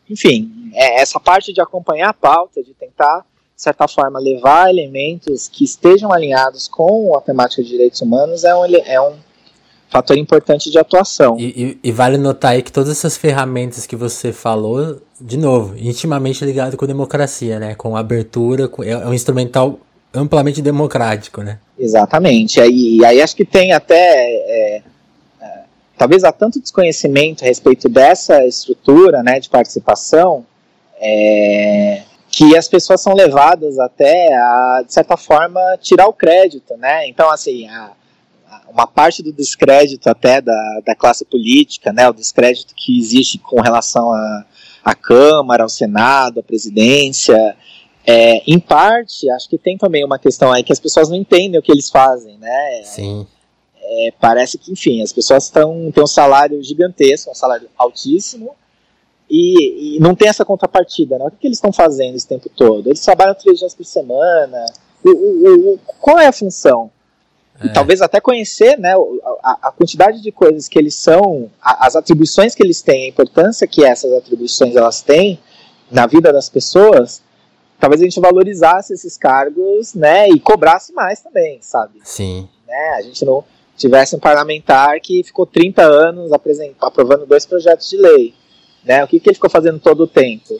enfim, 0.09 0.71
é 0.73 1.01
essa 1.01 1.19
parte 1.19 1.53
de 1.53 1.61
acompanhar 1.61 2.09
a 2.09 2.13
pauta, 2.13 2.63
de 2.63 2.73
tentar, 2.73 3.25
de 3.60 3.64
certa 3.64 3.89
forma, 3.89 4.22
levar 4.22 4.70
elementos 4.70 5.49
que 5.49 5.66
estejam 5.66 6.14
alinhados 6.14 6.70
com 6.70 7.14
a 7.14 7.20
temática 7.20 7.62
de 7.62 7.68
direitos 7.68 7.99
humanos 7.99 8.45
é 8.45 8.55
um, 8.55 8.66
é 8.66 9.01
um 9.01 9.16
fator 9.89 10.18
importante 10.18 10.72
de 10.72 10.80
atuação. 10.80 11.38
E, 11.38 11.78
e, 11.84 11.89
e, 11.89 11.91
vale 11.91 12.18
notar 12.18 12.53
aí 12.53 12.62
que 12.62 12.72
todas 12.72 12.89
essas 12.89 13.18
ferramentas 13.18 13.86
que 13.86 13.97
você 13.97 14.32
falou, 14.32 15.01
de 15.20 15.38
novo, 15.38 15.76
intimamente 15.78 16.45
ligado 16.45 16.78
com 16.78 16.88
democracia, 16.88 17.60
né? 17.60 17.76
Com 17.76 17.97
abertura, 17.97 18.70
com, 18.70 18.82
é, 18.82 18.91
é 18.91 19.05
um 19.05 19.14
instrumental 19.14 19.78
amplamente 20.14 20.62
democrático, 20.62 21.41
né? 21.41 21.60
Exatamente. 21.78 22.62
E, 22.62 22.99
e 22.99 23.05
aí 23.05 23.22
acho 23.22 23.36
que 23.36 23.43
tem 23.43 23.74
até 23.74 23.95
é, 23.97 24.82
talvez 25.97 26.24
há 26.24 26.32
tanto 26.32 26.62
desconhecimento 26.62 27.43
a 27.43 27.47
respeito 27.47 27.89
dessa 27.89 28.45
estrutura 28.45 29.22
né, 29.22 29.38
de 29.38 29.49
participação 29.49 30.45
é, 30.97 32.03
que 32.39 32.55
as 32.55 32.69
pessoas 32.69 33.01
são 33.01 33.13
levadas 33.13 33.77
até 33.77 34.33
a, 34.33 34.81
de 34.85 34.93
certa 34.93 35.17
forma, 35.17 35.59
tirar 35.81 36.07
o 36.07 36.13
crédito, 36.13 36.77
né? 36.77 37.05
Então, 37.05 37.29
assim, 37.29 37.67
a, 37.67 37.91
a, 38.49 38.61
uma 38.69 38.87
parte 38.87 39.21
do 39.21 39.33
descrédito 39.33 40.09
até 40.09 40.39
da, 40.39 40.81
da 40.85 40.95
classe 40.95 41.25
política, 41.25 41.91
né? 41.91 42.07
O 42.07 42.13
descrédito 42.13 42.73
que 42.73 42.97
existe 42.97 43.39
com 43.39 43.59
relação 43.59 44.09
à 44.85 44.95
Câmara, 44.95 45.63
ao 45.63 45.69
Senado, 45.69 46.39
à 46.39 46.43
presidência, 46.43 47.57
é, 48.07 48.41
em 48.47 48.57
parte, 48.57 49.29
acho 49.31 49.49
que 49.49 49.57
tem 49.57 49.77
também 49.77 50.05
uma 50.05 50.17
questão 50.17 50.49
aí 50.49 50.63
que 50.63 50.71
as 50.71 50.79
pessoas 50.79 51.09
não 51.09 51.17
entendem 51.17 51.59
o 51.59 51.61
que 51.61 51.73
eles 51.73 51.89
fazem, 51.89 52.37
né? 52.37 52.81
Sim 52.85 53.27
é, 53.81 54.13
parece 54.19 54.57
que, 54.57 54.71
enfim, 54.71 55.01
as 55.01 55.11
pessoas 55.11 55.49
têm 55.49 55.65
um 55.65 56.07
salário 56.07 56.61
gigantesco, 56.63 57.31
um 57.31 57.35
salário 57.35 57.67
altíssimo, 57.75 58.55
e, 59.30 59.97
e 59.97 59.99
não 59.99 60.15
tem 60.15 60.27
essa 60.27 60.43
contrapartida. 60.43 61.17
Né? 61.17 61.25
O 61.25 61.32
que, 61.32 61.38
que 61.38 61.47
eles 61.47 61.57
estão 61.57 61.71
fazendo 61.71 62.15
esse 62.15 62.27
tempo 62.27 62.49
todo? 62.49 62.88
Eles 62.88 63.01
trabalham 63.01 63.36
três 63.36 63.59
dias 63.59 63.75
por 63.75 63.86
semana. 63.86 64.65
O, 65.03 65.09
o, 65.09 65.73
o, 65.73 65.80
qual 65.99 66.17
é 66.17 66.27
a 66.27 66.32
função? 66.32 66.89
É. 67.61 67.67
Talvez 67.69 68.01
até 68.01 68.19
conhecer 68.21 68.77
né, 68.77 68.93
a, 69.43 69.67
a, 69.67 69.71
quantidade 69.71 70.21
de 70.21 70.32
coisas 70.32 70.67
que 70.67 70.80
eles 70.80 70.95
são, 70.95 71.49
a, 71.61 71.88
as 71.88 71.95
atribuições 71.95 72.55
que 72.55 72.63
eles 72.63 72.82
têm, 72.82 73.03
a 73.05 73.09
importância 73.09 73.67
que 73.67 73.84
essas 73.84 74.11
atribuições 74.13 74.75
elas 74.75 75.01
têm 75.01 75.39
na 75.91 76.07
vida 76.07 76.32
das 76.32 76.49
pessoas, 76.49 77.21
talvez 77.80 78.01
a 78.01 78.05
gente 78.05 78.19
valorizasse 78.19 78.93
esses 78.93 79.17
cargos 79.17 79.93
né, 79.93 80.30
e 80.30 80.39
cobrasse 80.39 80.93
mais 80.93 81.21
também, 81.21 81.59
sabe? 81.61 81.99
Sim. 82.03 82.47
Né, 82.65 82.89
a 82.97 83.01
gente 83.01 83.25
não 83.25 83.43
tivesse 83.75 84.15
um 84.15 84.19
parlamentar 84.19 84.99
que 85.01 85.23
ficou 85.23 85.45
30 85.45 85.82
anos 85.82 86.32
aprovando 86.80 87.25
dois 87.25 87.45
projetos 87.45 87.89
de 87.89 87.97
lei. 87.97 88.34
Né? 88.84 89.03
O 89.03 89.07
que, 89.07 89.19
que 89.19 89.30
ele 89.30 89.36
ficou 89.36 89.49
fazendo 89.49 89.80
todo 89.80 90.01
o 90.01 90.07
tempo? 90.07 90.59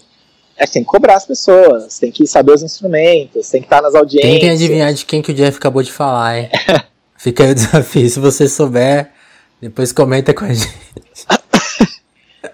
É 0.58 0.66
que 0.66 0.74
tem 0.74 0.84
que 0.84 0.90
cobrar 0.90 1.16
as 1.16 1.26
pessoas, 1.26 1.98
tem 2.00 2.12
que 2.12 2.28
saber 2.28 2.54
os 2.54 2.64
instrumentos, 2.64 3.50
tem 3.50 3.62
que 3.62 3.66
estar 3.68 3.82
nas 3.82 3.96
audiências. 3.96 4.34
Tentem 4.34 4.50
adivinhar 4.50 4.94
de 4.94 5.06
quem 5.06 5.22
que 5.22 5.32
o 5.32 5.34
Jeff 5.34 5.58
acabou 5.58 5.82
de 5.82 5.92
falar, 5.92 6.38
hein? 6.38 6.50
Fica 7.18 7.44
aí 7.44 7.52
o 7.52 7.56
desafio. 7.56 8.10
Se 8.10 8.20
você 8.20 8.48
souber, 8.48 9.10
depois 9.62 9.92
comenta 9.92 10.34
com 10.34 10.46
a 10.46 10.54
gente. 10.54 10.70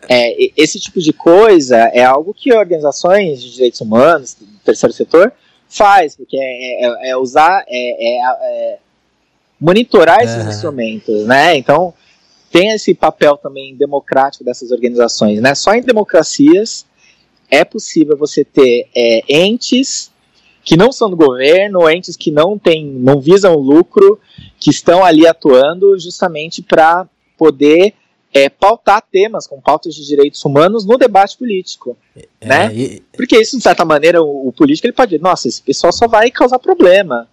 É, 0.07 0.35
esse 0.55 0.79
tipo 0.79 0.99
de 0.99 1.11
coisa 1.11 1.77
é 1.77 2.03
algo 2.03 2.31
que 2.31 2.53
organizações 2.53 3.41
de 3.41 3.53
direitos 3.53 3.81
humanos, 3.81 4.35
do 4.39 4.45
terceiro 4.63 4.93
setor, 4.93 5.33
faz, 5.67 6.15
porque 6.15 6.37
é, 6.37 6.85
é, 6.85 7.09
é 7.09 7.17
usar, 7.17 7.63
é, 7.67 8.17
é, 8.17 8.19
é 8.19 8.77
monitorar 9.59 10.23
esses 10.23 10.45
instrumentos, 10.45 11.25
né? 11.25 11.57
Então 11.57 11.93
tem 12.55 12.69
esse 12.69 12.95
papel 12.95 13.35
também 13.35 13.75
democrático 13.75 14.41
dessas 14.41 14.71
organizações, 14.71 15.41
né? 15.41 15.53
Só 15.53 15.73
em 15.73 15.81
democracias 15.81 16.85
é 17.51 17.65
possível 17.65 18.15
você 18.15 18.45
ter 18.45 18.87
é, 18.95 19.23
entes 19.27 20.09
que 20.63 20.77
não 20.77 20.89
são 20.89 21.09
do 21.09 21.17
governo, 21.17 21.89
entes 21.89 22.15
que 22.15 22.31
não 22.31 22.57
têm, 22.57 22.85
não 22.85 23.19
visam 23.19 23.55
lucro, 23.55 24.17
que 24.57 24.69
estão 24.69 25.03
ali 25.03 25.27
atuando 25.27 25.99
justamente 25.99 26.63
para 26.63 27.05
poder 27.37 27.93
é, 28.33 28.47
pautar 28.47 29.03
temas 29.11 29.45
com 29.45 29.59
pautas 29.59 29.93
de 29.93 30.07
direitos 30.07 30.43
humanos 30.45 30.85
no 30.85 30.97
debate 30.97 31.37
político, 31.37 31.97
é, 32.15 32.47
né? 32.47 32.73
E... 32.73 33.03
Porque 33.11 33.37
isso, 33.37 33.57
de 33.57 33.63
certa 33.63 33.83
maneira, 33.83 34.23
o, 34.23 34.47
o, 34.47 34.53
político 34.53 34.87
ele 34.87 34.93
pode 34.93 35.09
dizer, 35.09 35.21
nossa, 35.21 35.49
esse 35.49 35.61
pessoal 35.61 35.91
só 35.91 36.07
vai 36.07 36.31
causar 36.31 36.57
problema. 36.59 37.27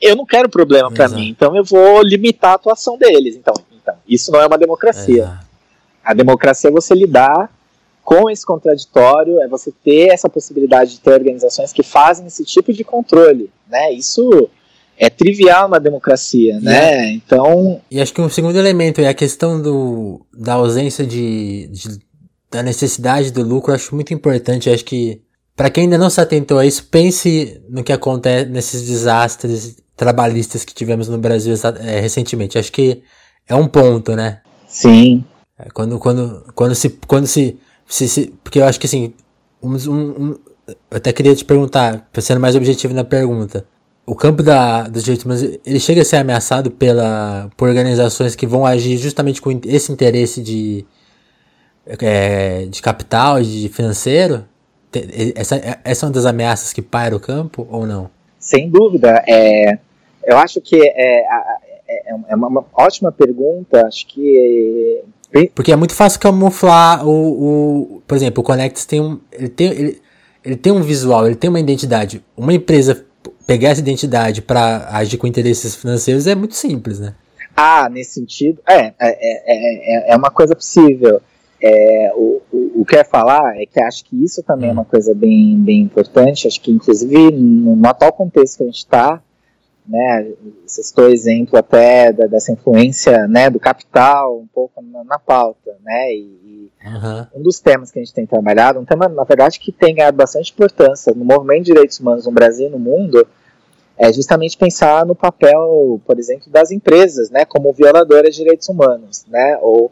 Eu 0.00 0.16
não 0.16 0.24
quero 0.24 0.48
problema 0.48 0.90
para 0.90 1.06
mim, 1.10 1.28
então 1.28 1.54
eu 1.54 1.64
vou 1.64 2.00
limitar 2.02 2.52
a 2.52 2.54
atuação 2.54 2.96
deles. 2.96 3.36
Então, 3.36 3.52
então 3.88 3.96
isso 4.08 4.30
não 4.30 4.40
é 4.40 4.46
uma 4.46 4.58
democracia. 4.58 5.22
Exato. 5.22 5.46
A 6.04 6.14
democracia 6.14 6.70
é 6.70 6.72
você 6.72 6.94
lidar 6.94 7.50
com 8.04 8.30
esse 8.30 8.44
contraditório, 8.44 9.40
é 9.40 9.48
você 9.48 9.72
ter 9.84 10.08
essa 10.08 10.28
possibilidade 10.28 10.92
de 10.92 11.00
ter 11.00 11.10
organizações 11.10 11.72
que 11.72 11.82
fazem 11.82 12.26
esse 12.26 12.44
tipo 12.44 12.72
de 12.72 12.82
controle, 12.82 13.50
né? 13.68 13.92
Isso 13.92 14.48
é 14.96 15.10
trivial 15.10 15.68
na 15.68 15.78
democracia, 15.78 16.58
né? 16.60 17.08
É. 17.08 17.12
Então. 17.12 17.80
E 17.90 18.00
acho 18.00 18.12
que 18.12 18.20
um 18.20 18.28
segundo 18.30 18.58
elemento 18.58 19.00
é 19.00 19.08
a 19.08 19.14
questão 19.14 19.60
do, 19.60 20.24
da 20.32 20.54
ausência 20.54 21.06
de, 21.06 21.68
de 21.68 21.98
da 22.50 22.62
necessidade 22.62 23.30
do 23.30 23.42
lucro. 23.42 23.74
acho 23.74 23.94
muito 23.94 24.14
importante. 24.14 24.70
acho 24.70 24.84
que 24.84 25.20
para 25.54 25.70
quem 25.70 25.84
ainda 25.84 25.98
não 25.98 26.08
se 26.08 26.20
atentou 26.20 26.58
a 26.58 26.64
isso, 26.64 26.84
pense 26.84 27.60
no 27.68 27.84
que 27.84 27.92
acontece 27.92 28.48
nesses 28.48 28.86
desastres 28.86 29.76
trabalhistas 29.96 30.64
que 30.64 30.72
tivemos 30.72 31.08
no 31.08 31.18
Brasil 31.18 31.54
é, 31.80 32.00
recentemente. 32.00 32.56
Acho 32.56 32.72
que 32.72 33.02
é 33.48 33.54
um 33.54 33.66
ponto, 33.66 34.14
né? 34.14 34.40
Sim. 34.66 35.24
É, 35.58 35.68
quando, 35.70 35.98
quando, 35.98 36.44
quando 36.54 36.74
se, 36.74 36.90
quando 37.06 37.26
se, 37.26 37.58
se, 37.86 38.08
se 38.08 38.34
porque 38.44 38.60
eu 38.60 38.64
acho 38.64 38.78
que 38.78 38.86
assim, 38.86 39.14
um, 39.62 39.74
um, 39.74 40.38
eu 40.68 40.76
até 40.90 41.12
queria 41.12 41.34
te 41.34 41.44
perguntar, 41.44 42.08
sendo 42.20 42.40
mais 42.40 42.54
objetivo 42.54 42.94
na 42.94 43.04
pergunta 43.04 43.64
o 44.08 44.14
campo 44.14 44.42
da, 44.42 44.84
dos 44.84 45.04
direitos 45.04 45.26
humanos 45.26 45.58
ele 45.66 45.78
chega 45.78 46.00
a 46.00 46.04
ser 46.04 46.16
ameaçado 46.16 46.70
pela, 46.70 47.50
por 47.58 47.68
organizações 47.68 48.34
que 48.34 48.46
vão 48.46 48.64
agir 48.64 48.96
justamente 48.96 49.40
com 49.42 49.60
esse 49.66 49.92
interesse 49.92 50.42
de, 50.42 50.86
é, 51.86 52.64
de 52.64 52.80
capital, 52.80 53.42
de 53.42 53.68
financeiro? 53.68 54.46
Essa, 55.36 55.60
essa 55.84 56.06
é 56.06 56.08
uma 56.08 56.14
das 56.14 56.24
ameaças 56.24 56.72
que 56.72 56.80
paira 56.80 57.14
o 57.14 57.20
campo 57.20 57.68
ou 57.70 57.86
não? 57.86 58.08
Sem 58.38 58.70
dúvida. 58.70 59.22
É, 59.28 59.78
eu 60.24 60.38
acho 60.38 60.58
que 60.62 60.80
é, 60.82 61.26
é, 61.88 62.14
é 62.28 62.36
uma 62.36 62.64
ótima 62.74 63.10
pergunta. 63.10 63.86
Acho 63.86 64.06
que. 64.06 65.02
Porque 65.54 65.72
é 65.72 65.76
muito 65.76 65.94
fácil 65.94 66.20
camuflar 66.20 67.06
o. 67.06 67.96
o 67.96 68.02
por 68.06 68.16
exemplo, 68.16 68.42
o 68.42 68.44
Connects 68.44 68.84
tem 68.84 69.00
um. 69.00 69.18
Ele 69.32 69.48
tem, 69.48 69.70
ele, 69.70 70.02
ele 70.44 70.56
tem 70.56 70.72
um 70.72 70.82
visual, 70.82 71.26
ele 71.26 71.36
tem 71.36 71.48
uma 71.48 71.60
identidade. 71.60 72.24
Uma 72.36 72.52
empresa 72.52 73.04
pegar 73.46 73.70
essa 73.70 73.80
identidade 73.80 74.42
para 74.42 74.88
agir 74.92 75.16
com 75.16 75.26
interesses 75.26 75.74
financeiros 75.74 76.26
é 76.26 76.34
muito 76.34 76.54
simples, 76.54 77.00
né? 77.00 77.14
Ah, 77.56 77.88
nesse 77.88 78.12
sentido, 78.12 78.60
é, 78.68 78.92
é, 79.00 79.00
é, 79.00 80.12
é 80.12 80.16
uma 80.16 80.30
coisa 80.30 80.54
possível. 80.54 81.20
É, 81.60 82.12
o, 82.14 82.40
o, 82.52 82.82
o, 82.82 82.84
que 82.84 82.94
eu 82.94 82.98
ia 82.98 83.04
falar 83.04 83.60
é 83.60 83.66
que 83.66 83.80
acho 83.80 84.04
que 84.04 84.22
isso 84.22 84.44
também 84.44 84.68
hum. 84.68 84.70
é 84.70 84.74
uma 84.74 84.84
coisa 84.84 85.12
bem, 85.12 85.58
bem 85.58 85.80
importante. 85.80 86.46
Acho 86.46 86.60
que, 86.60 86.70
inclusive, 86.70 87.32
no, 87.32 87.74
no 87.74 87.88
atual 87.88 88.12
contexto 88.12 88.58
que 88.58 88.62
a 88.62 88.66
gente 88.66 88.76
está, 88.76 89.20
né, 89.88 90.32
você 90.66 90.82
citou 90.82 91.08
exemplo 91.08 91.58
até 91.58 92.12
da, 92.12 92.26
dessa 92.26 92.52
influência 92.52 93.26
né, 93.26 93.48
do 93.48 93.58
capital 93.58 94.38
um 94.38 94.46
pouco 94.46 94.82
na, 94.82 95.02
na 95.02 95.18
pauta, 95.18 95.76
né, 95.82 96.12
e, 96.12 96.70
uhum. 96.84 97.40
um 97.40 97.42
dos 97.42 97.58
temas 97.58 97.90
que 97.90 97.98
a 97.98 98.04
gente 98.04 98.14
tem 98.14 98.26
trabalhado, 98.26 98.78
um 98.78 98.84
tema, 98.84 99.08
na 99.08 99.24
verdade, 99.24 99.58
que 99.58 99.72
tem 99.72 99.94
ganhado 99.94 100.16
bastante 100.16 100.52
importância 100.52 101.14
no 101.14 101.24
movimento 101.24 101.64
de 101.64 101.72
direitos 101.72 101.98
humanos 101.98 102.26
no 102.26 102.32
Brasil 102.32 102.68
e 102.68 102.70
no 102.70 102.78
mundo, 102.78 103.26
é 103.96 104.12
justamente 104.12 104.56
pensar 104.56 105.04
no 105.06 105.14
papel, 105.14 106.00
por 106.06 106.18
exemplo, 106.18 106.50
das 106.50 106.70
empresas, 106.70 107.30
né, 107.30 107.44
como 107.44 107.72
violadoras 107.72 108.34
de 108.34 108.42
direitos 108.42 108.68
humanos, 108.68 109.24
né, 109.26 109.58
ou 109.62 109.90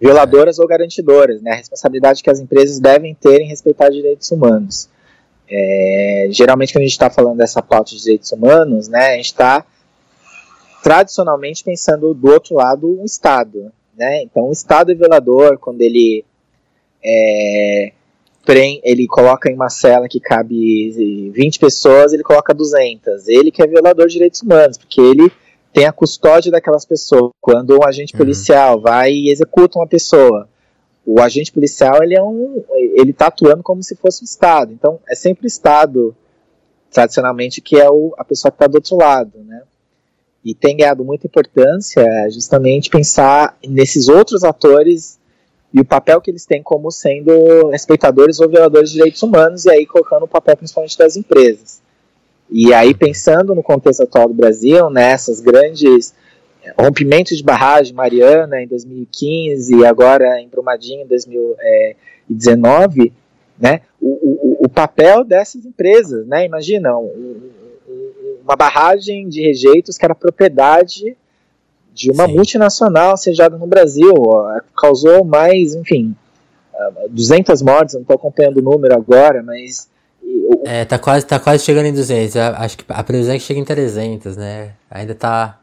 violadoras 0.00 0.58
ou 0.58 0.66
garantidoras, 0.66 1.40
né, 1.40 1.52
a 1.52 1.56
responsabilidade 1.56 2.22
que 2.22 2.30
as 2.30 2.40
empresas 2.40 2.80
devem 2.80 3.14
ter 3.14 3.40
em 3.40 3.48
respeitar 3.48 3.88
direitos 3.88 4.30
humanos. 4.30 4.88
É, 5.50 6.28
geralmente, 6.30 6.72
quando 6.72 6.82
a 6.82 6.86
gente 6.86 6.92
está 6.92 7.10
falando 7.10 7.38
dessa 7.38 7.62
pauta 7.62 7.90
de 7.90 8.02
direitos 8.02 8.30
humanos, 8.32 8.88
né, 8.88 9.14
a 9.14 9.16
gente 9.16 9.26
está 9.26 9.64
tradicionalmente 10.82 11.64
pensando 11.64 12.12
do 12.14 12.30
outro 12.30 12.54
lado 12.54 13.00
o 13.00 13.04
Estado, 13.04 13.72
né, 13.96 14.22
então 14.22 14.48
o 14.48 14.52
Estado 14.52 14.92
é 14.92 14.94
violador 14.94 15.58
quando 15.58 15.80
ele 15.80 16.24
é, 17.02 17.92
ele 18.82 19.06
coloca 19.06 19.50
em 19.50 19.54
uma 19.54 19.68
cela 19.68 20.08
que 20.08 20.18
cabe 20.18 21.30
20 21.34 21.58
pessoas, 21.58 22.12
ele 22.12 22.22
coloca 22.22 22.54
200. 22.54 23.28
Ele 23.28 23.50
que 23.50 23.62
é 23.62 23.66
violador 23.66 24.06
de 24.06 24.14
direitos 24.14 24.40
humanos, 24.40 24.78
porque 24.78 25.00
ele 25.00 25.30
tem 25.72 25.84
a 25.84 25.92
custódia 25.92 26.50
daquelas 26.50 26.84
pessoas. 26.84 27.30
Quando 27.40 27.76
um 27.76 27.86
agente 27.86 28.14
uhum. 28.14 28.18
policial 28.18 28.80
vai 28.80 29.12
e 29.12 29.30
executa 29.30 29.78
uma 29.78 29.86
pessoa, 29.86 30.48
o 31.10 31.22
agente 31.22 31.50
policial 31.50 32.02
ele 32.02 32.14
é 32.14 32.22
um, 32.22 32.62
ele 32.94 33.12
está 33.12 33.28
atuando 33.28 33.62
como 33.62 33.82
se 33.82 33.96
fosse 33.96 34.22
o 34.22 34.26
Estado. 34.26 34.74
Então 34.74 35.00
é 35.08 35.14
sempre 35.14 35.46
o 35.46 35.48
Estado, 35.48 36.14
tradicionalmente, 36.90 37.62
que 37.62 37.80
é 37.80 37.88
o, 37.88 38.14
a 38.18 38.24
pessoa 38.24 38.52
que 38.52 38.56
está 38.56 38.66
do 38.66 38.74
outro 38.74 38.96
lado, 38.96 39.38
né? 39.46 39.62
E 40.44 40.54
tem 40.54 40.76
ganhado 40.76 41.02
muita 41.02 41.26
importância 41.26 42.04
justamente 42.30 42.90
pensar 42.90 43.56
nesses 43.66 44.06
outros 44.06 44.44
atores 44.44 45.18
e 45.72 45.80
o 45.80 45.84
papel 45.84 46.20
que 46.20 46.30
eles 46.30 46.44
têm 46.44 46.62
como 46.62 46.90
sendo 46.90 47.68
respeitadores 47.70 48.38
ou 48.38 48.48
violadores 48.48 48.90
de 48.90 48.96
direitos 48.96 49.22
humanos, 49.22 49.64
e 49.64 49.70
aí 49.70 49.86
colocando 49.86 50.24
o 50.24 50.28
papel 50.28 50.58
principalmente 50.58 50.96
das 50.98 51.16
empresas. 51.16 51.80
E 52.50 52.72
aí, 52.74 52.94
pensando 52.94 53.54
no 53.54 53.62
contexto 53.62 54.02
atual 54.02 54.28
do 54.28 54.34
Brasil, 54.34 54.90
nessas 54.90 55.40
né, 55.40 55.52
grandes 55.52 56.14
eh, 56.76 56.82
rompimentos 56.82 57.36
de 57.36 57.42
barragem, 57.42 57.94
Mariana 57.94 58.62
em 58.62 58.66
2015 58.66 59.76
e 59.76 59.86
agora 59.86 60.40
em 60.40 60.48
Brumadinho 60.48 61.02
em 61.02 61.06
2019, 61.06 63.12
né, 63.58 63.80
o, 64.00 64.08
o, 64.08 64.66
o 64.66 64.68
papel 64.68 65.24
dessas 65.24 65.64
empresas, 65.64 66.26
né, 66.26 66.44
imagina, 66.44 66.96
um, 66.96 67.50
uma 68.42 68.56
barragem 68.56 69.28
de 69.28 69.42
rejeitos 69.42 69.98
que 69.98 70.04
era 70.04 70.14
propriedade 70.14 71.16
de 71.92 72.10
uma 72.10 72.26
Sim. 72.26 72.34
multinacional 72.34 73.16
sediada 73.16 73.58
no 73.58 73.66
Brasil. 73.66 74.14
Causou 74.76 75.24
mais, 75.24 75.74
enfim, 75.74 76.14
200 77.10 77.60
mortes, 77.62 77.94
não 77.94 78.02
estou 78.02 78.16
acompanhando 78.16 78.58
o 78.58 78.62
número 78.62 78.94
agora, 78.94 79.42
mas. 79.42 79.88
É, 80.64 80.84
tá 80.84 80.98
quase, 80.98 81.26
tá 81.26 81.40
quase 81.40 81.64
chegando 81.64 81.86
em 81.86 81.92
200. 81.92 82.36
Acho 82.36 82.78
que 82.78 82.84
a 82.88 83.02
previsão 83.02 83.34
é 83.34 83.38
que 83.38 83.44
chega 83.44 83.58
em 83.58 83.64
300, 83.64 84.36
né? 84.36 84.74
Ainda 84.90 85.14
tá, 85.14 85.57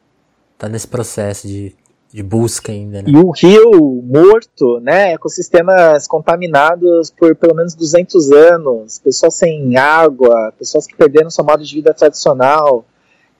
tá 0.57 0.69
nesse 0.69 0.87
processo 0.87 1.47
de, 1.47 1.75
de 2.11 2.23
busca 2.23 2.71
ainda, 2.71 3.01
né? 3.01 3.09
E 3.09 3.17
o 3.17 3.31
rio 3.31 4.01
morto, 4.03 4.79
né? 4.79 5.13
Ecossistemas 5.13 6.07
contaminados 6.07 7.09
por 7.09 7.35
pelo 7.35 7.55
menos 7.55 7.75
200 7.75 8.31
anos, 8.31 8.99
pessoas 8.99 9.33
sem 9.35 9.75
água, 9.77 10.53
pessoas 10.57 10.87
que 10.87 10.95
perderam 10.95 11.29
seu 11.29 11.43
modo 11.43 11.63
de 11.63 11.75
vida 11.75 11.93
tradicional. 11.93 12.85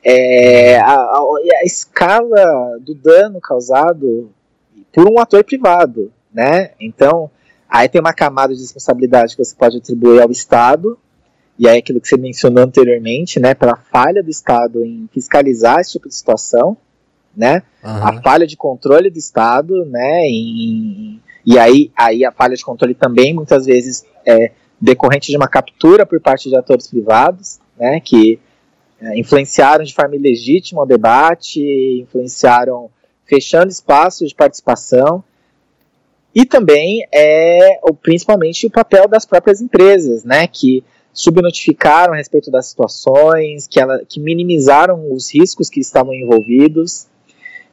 É, 0.03 0.77
a, 0.77 0.93
a, 0.93 1.19
a, 1.61 1.65
escala 1.65 2.77
do 2.79 2.93
dano 2.93 3.41
causado 3.41 4.29
por 4.93 5.09
um 5.09 5.19
ator 5.19 5.43
privado, 5.43 6.11
né? 6.31 6.71
Então, 6.79 7.29
aí 7.67 7.89
tem 7.89 7.99
uma 7.99 8.13
camada 8.13 8.53
de 8.53 8.61
responsabilidade 8.61 9.35
que 9.35 9.43
você 9.43 9.55
pode 9.55 9.77
atribuir 9.77 10.21
ao 10.21 10.29
Estado, 10.29 10.97
e 11.57 11.67
aí 11.67 11.79
aquilo 11.79 11.99
que 11.99 12.07
você 12.07 12.17
mencionou 12.17 12.63
anteriormente, 12.63 13.39
né, 13.39 13.53
pela 13.53 13.77
falha 13.77 14.21
do 14.21 14.29
Estado 14.29 14.83
em 14.83 15.09
fiscalizar 15.11 15.79
esse 15.79 15.93
tipo 15.93 16.07
de 16.07 16.15
situação, 16.15 16.77
né? 17.35 17.63
Uhum. 17.83 18.07
A 18.07 18.21
falha 18.21 18.47
de 18.47 18.57
controle 18.57 19.09
do 19.09 19.17
Estado, 19.17 19.85
né? 19.85 20.27
Em, 20.27 21.21
e 21.45 21.59
aí, 21.59 21.91
aí 21.95 22.25
a 22.25 22.31
falha 22.31 22.55
de 22.55 22.63
controle 22.63 22.93
também 22.93 23.33
muitas 23.33 23.65
vezes 23.65 24.05
é 24.25 24.51
decorrente 24.79 25.31
de 25.31 25.37
uma 25.37 25.47
captura 25.47 26.05
por 26.05 26.19
parte 26.19 26.49
de 26.49 26.55
atores 26.55 26.87
privados, 26.87 27.59
né? 27.77 27.99
Que 27.99 28.39
é, 29.01 29.19
influenciaram 29.19 29.83
de 29.83 29.93
forma 29.93 30.15
ilegítima 30.15 30.81
o 30.81 30.85
debate, 30.85 31.61
influenciaram 32.01 32.89
fechando 33.25 33.69
espaços 33.69 34.29
de 34.29 34.35
participação 34.35 35.23
e 36.35 36.45
também 36.45 37.07
é 37.13 37.79
principalmente 38.01 38.67
o 38.67 38.69
papel 38.69 39.07
das 39.07 39.25
próprias 39.25 39.61
empresas, 39.61 40.25
né, 40.25 40.45
que 40.47 40.83
subnotificaram 41.13 42.13
a 42.13 42.17
respeito 42.17 42.51
das 42.51 42.67
situações, 42.67 43.67
que, 43.67 43.79
ela, 43.79 44.03
que 44.03 44.19
minimizaram 44.19 45.13
os 45.13 45.33
riscos 45.33 45.69
que 45.69 45.79
estavam 45.79 46.13
envolvidos 46.13 47.07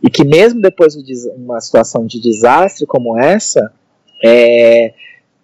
e 0.03 0.11
que 0.11 0.25
mesmo 0.25 0.61
depois 0.61 0.95
de 0.95 1.31
uma 1.37 1.61
situação 1.61 2.05
de 2.05 2.21
desastre 2.21 2.85
como 2.87 3.17
essa, 3.19 3.73
é, 4.23 4.93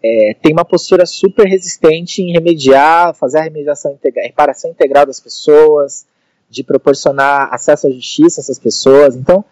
é, 0.03 0.35
tem 0.43 0.53
uma 0.53 0.65
postura 0.65 1.07
super 1.07 1.47
resistente 1.47 2.23
em 2.23 2.33
remediar, 2.33 3.15
fazer 3.15 3.39
a 3.39 3.43
remediação 3.43 3.93
integral, 3.93 4.25
reparação 4.25 4.71
integral 4.71 5.07
das 5.07 5.21
pessoas, 5.21 6.07
de 6.51 6.65
proporcionar 6.65 7.53
acesso 7.53 7.87
à 7.87 7.91
justiça 7.91 8.41
a 8.41 8.43
essas 8.43 8.59
pessoas. 8.59 9.15
Então, 9.15 9.45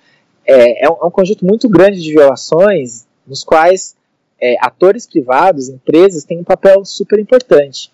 é, 0.45 0.87
é, 0.87 0.91
um, 0.91 0.97
é 1.03 1.05
um, 1.05 1.11
conjunto 1.11 1.45
muito 1.45 1.69
grande 1.69 2.01
de 2.01 2.13
violações 2.13 3.07
nos 3.27 3.45
quais 3.45 3.97
é, 4.41 4.57
atores 4.61 5.07
privados, 5.07 5.69
empresas, 5.69 6.25
têm 6.25 6.39
um 6.39 6.45
papel 6.45 6.85
super 6.85 7.19
importante. 7.19 7.93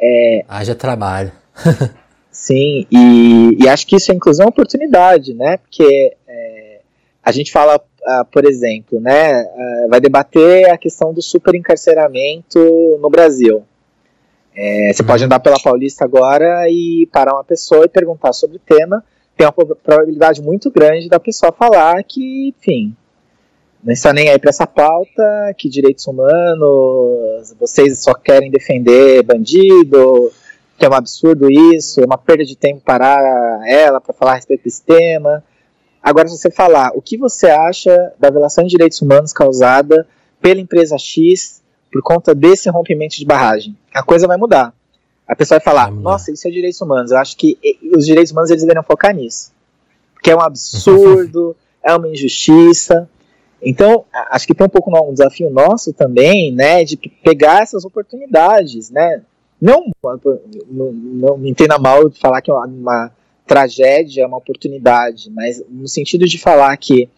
É, 0.00 0.44
Haja 0.48 0.74
trabalho. 0.74 1.32
Sim, 2.34 2.84
e, 2.90 3.62
e, 3.62 3.68
acho 3.68 3.86
que 3.86 3.94
isso 3.94 4.10
é 4.10 4.14
inclusão 4.14 4.48
oportunidade, 4.48 5.32
né? 5.32 5.56
Porque 5.56 6.16
é, 6.26 6.80
a 7.22 7.30
gente 7.30 7.52
fala, 7.52 7.76
uh, 7.76 8.24
por 8.32 8.44
exemplo, 8.44 9.00
né? 9.00 9.44
Uh, 9.44 9.88
vai 9.88 10.00
debater 10.00 10.68
a 10.68 10.76
questão 10.76 11.14
do 11.14 11.22
superencarceramento 11.22 12.58
no 13.00 13.08
Brasil. 13.08 13.62
É, 14.56 14.92
você 14.92 15.04
pode 15.04 15.22
uhum. 15.22 15.26
andar 15.26 15.38
pela 15.38 15.60
Paulista 15.62 16.04
agora 16.04 16.68
e 16.68 17.08
parar 17.12 17.34
uma 17.34 17.44
pessoa 17.44 17.84
e 17.84 17.88
perguntar 17.88 18.32
sobre 18.32 18.56
o 18.56 18.60
tema. 18.60 19.04
Tem 19.36 19.46
uma 19.46 19.52
probabilidade 19.52 20.42
muito 20.42 20.72
grande 20.72 21.08
da 21.08 21.20
pessoa 21.20 21.52
falar 21.52 22.02
que, 22.02 22.48
enfim, 22.48 22.96
não 23.82 23.92
está 23.92 24.12
nem 24.12 24.28
aí 24.28 24.38
para 24.40 24.50
essa 24.50 24.66
pauta, 24.66 25.54
que 25.56 25.68
direitos 25.68 26.04
humanos, 26.08 27.54
vocês 27.60 28.00
só 28.00 28.12
querem 28.12 28.50
defender 28.50 29.22
bandido, 29.22 30.32
que 30.78 30.84
é 30.84 30.88
um 30.88 30.94
absurdo 30.94 31.50
isso, 31.50 32.00
é 32.00 32.04
uma 32.04 32.18
perda 32.18 32.44
de 32.44 32.56
tempo 32.56 32.80
parar 32.80 33.18
ela 33.66 34.00
para 34.00 34.12
falar 34.12 34.32
a 34.32 34.34
respeito 34.34 34.64
desse 34.64 34.82
tema. 34.82 35.42
Agora, 36.02 36.28
se 36.28 36.36
você 36.36 36.50
falar 36.50 36.90
o 36.94 37.00
que 37.00 37.16
você 37.16 37.46
acha 37.48 38.12
da 38.18 38.30
violação 38.30 38.64
de 38.64 38.70
direitos 38.70 39.00
humanos 39.00 39.32
causada 39.32 40.06
pela 40.40 40.60
empresa 40.60 40.98
X 40.98 41.62
por 41.90 42.02
conta 42.02 42.34
desse 42.34 42.68
rompimento 42.68 43.16
de 43.16 43.24
barragem, 43.24 43.76
a 43.94 44.02
coisa 44.02 44.26
vai 44.26 44.36
mudar. 44.36 44.74
A 45.26 45.34
pessoa 45.34 45.58
vai 45.58 45.64
falar, 45.64 45.90
nossa, 45.90 46.30
isso 46.30 46.46
é 46.46 46.50
direitos 46.50 46.80
humanos. 46.80 47.10
Eu 47.10 47.18
acho 47.18 47.36
que 47.36 47.58
os 47.96 48.04
direitos 48.04 48.32
humanos 48.32 48.50
eles 48.50 48.62
deveriam 48.62 48.82
focar 48.82 49.14
nisso. 49.14 49.52
Porque 50.12 50.30
é 50.30 50.36
um 50.36 50.42
absurdo, 50.42 51.56
é 51.82 51.94
uma 51.94 52.08
injustiça. 52.08 53.08
Então, 53.62 54.04
acho 54.30 54.46
que 54.46 54.54
tem 54.54 54.66
um 54.66 54.70
pouco 54.70 54.90
um 55.08 55.12
desafio 55.12 55.48
nosso 55.48 55.94
também, 55.94 56.52
né, 56.52 56.84
de 56.84 56.98
pegar 56.98 57.62
essas 57.62 57.84
oportunidades, 57.86 58.90
né, 58.90 59.22
não, 59.60 59.90
não, 60.70 60.92
não 60.92 61.38
me 61.38 61.50
entenda 61.50 61.78
mal 61.78 62.10
falar 62.10 62.42
que 62.42 62.50
é 62.50 62.54
uma, 62.54 62.66
uma, 62.66 63.12
tragédia 63.46 64.22
é 64.22 64.26
uma 64.26 64.38
oportunidade, 64.38 65.30
mas 65.30 65.62
no 65.68 65.86
sentido 65.86 66.26
de 66.26 66.38
falar 66.38 66.76
que 66.76 67.08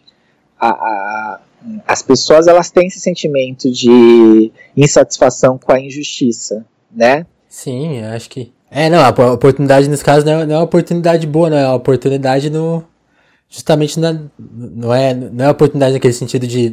a, 0.58 0.68
a, 0.68 1.40
as 1.86 2.02
pessoas 2.02 2.46
elas 2.46 2.70
têm 2.70 2.88
esse 2.88 3.00
sentimento 3.00 3.70
de 3.70 4.50
insatisfação 4.76 5.58
com 5.58 5.72
a 5.72 5.80
injustiça, 5.80 6.64
né? 6.90 7.26
Sim, 7.48 8.02
acho 8.02 8.28
que. 8.28 8.52
É, 8.70 8.90
não, 8.90 8.98
a 8.98 9.32
oportunidade 9.32 9.88
nesse 9.88 10.04
caso 10.04 10.26
não 10.26 10.40
é, 10.40 10.46
não 10.46 10.54
é 10.56 10.58
uma 10.58 10.64
oportunidade 10.64 11.26
boa, 11.26 11.48
não 11.48 11.56
é 11.56 11.66
uma 11.66 11.76
oportunidade 11.76 12.50
no. 12.50 12.84
Justamente 13.48 14.00
na, 14.00 14.20
não, 14.38 14.92
é, 14.92 15.14
não 15.14 15.44
é 15.44 15.46
uma 15.46 15.52
oportunidade 15.52 15.94
naquele 15.94 16.12
sentido 16.12 16.48
de, 16.48 16.70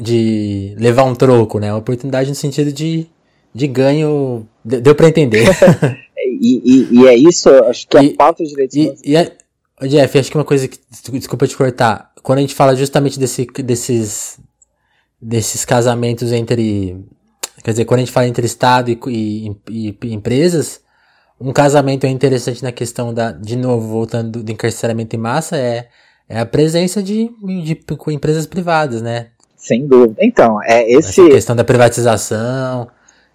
de 0.00 0.76
levar 0.78 1.02
um 1.02 1.16
troco, 1.16 1.58
né? 1.58 1.66
É 1.66 1.72
uma 1.72 1.80
oportunidade 1.80 2.28
no 2.28 2.34
sentido 2.36 2.72
de 2.72 3.08
de 3.54 3.66
ganho. 3.66 4.46
Deu 4.64 4.94
para 4.94 5.08
entender. 5.08 5.46
e, 6.40 6.62
e, 6.64 7.00
e, 7.00 7.06
é 7.06 7.16
isso, 7.16 7.48
acho 7.64 7.86
que 7.88 7.98
e, 7.98 8.12
a 8.12 8.16
pauta 8.16 8.42
de 8.42 8.50
direitos 8.50 8.76
humanos. 8.76 9.00
E, 9.04 9.16
e 9.16 9.88
Jeff, 9.88 10.18
acho 10.18 10.30
que 10.30 10.36
uma 10.36 10.44
coisa 10.44 10.68
que. 10.68 10.78
Desculpa 11.12 11.46
te 11.46 11.56
cortar. 11.56 12.12
Quando 12.22 12.38
a 12.38 12.42
gente 12.42 12.54
fala 12.54 12.76
justamente 12.76 13.18
desse, 13.18 13.46
desses. 13.46 14.38
desses 15.20 15.64
casamentos 15.64 16.32
entre. 16.32 17.04
Quer 17.62 17.72
dizer, 17.72 17.84
quando 17.84 17.98
a 17.98 18.04
gente 18.04 18.12
fala 18.12 18.26
entre 18.26 18.46
Estado 18.46 18.90
e, 18.90 19.54
e, 19.68 19.96
empresas, 20.04 20.80
um 21.38 21.52
casamento 21.52 22.04
é 22.04 22.08
interessante 22.08 22.62
na 22.62 22.72
questão 22.72 23.12
da. 23.12 23.32
De 23.32 23.56
novo, 23.56 23.88
voltando 23.88 24.42
do 24.42 24.52
encarceramento 24.52 25.16
em 25.16 25.18
massa, 25.18 25.56
é, 25.56 25.88
é 26.28 26.40
a 26.40 26.46
presença 26.46 27.02
de, 27.02 27.30
de, 27.42 27.62
de 27.62 27.84
empresas 28.08 28.46
privadas, 28.46 29.02
né? 29.02 29.28
Sem 29.56 29.86
dúvida. 29.86 30.16
Então, 30.20 30.62
é 30.62 30.90
esse. 30.90 31.20
Essa 31.20 31.30
questão 31.30 31.56
da 31.56 31.64
privatização 31.64 32.88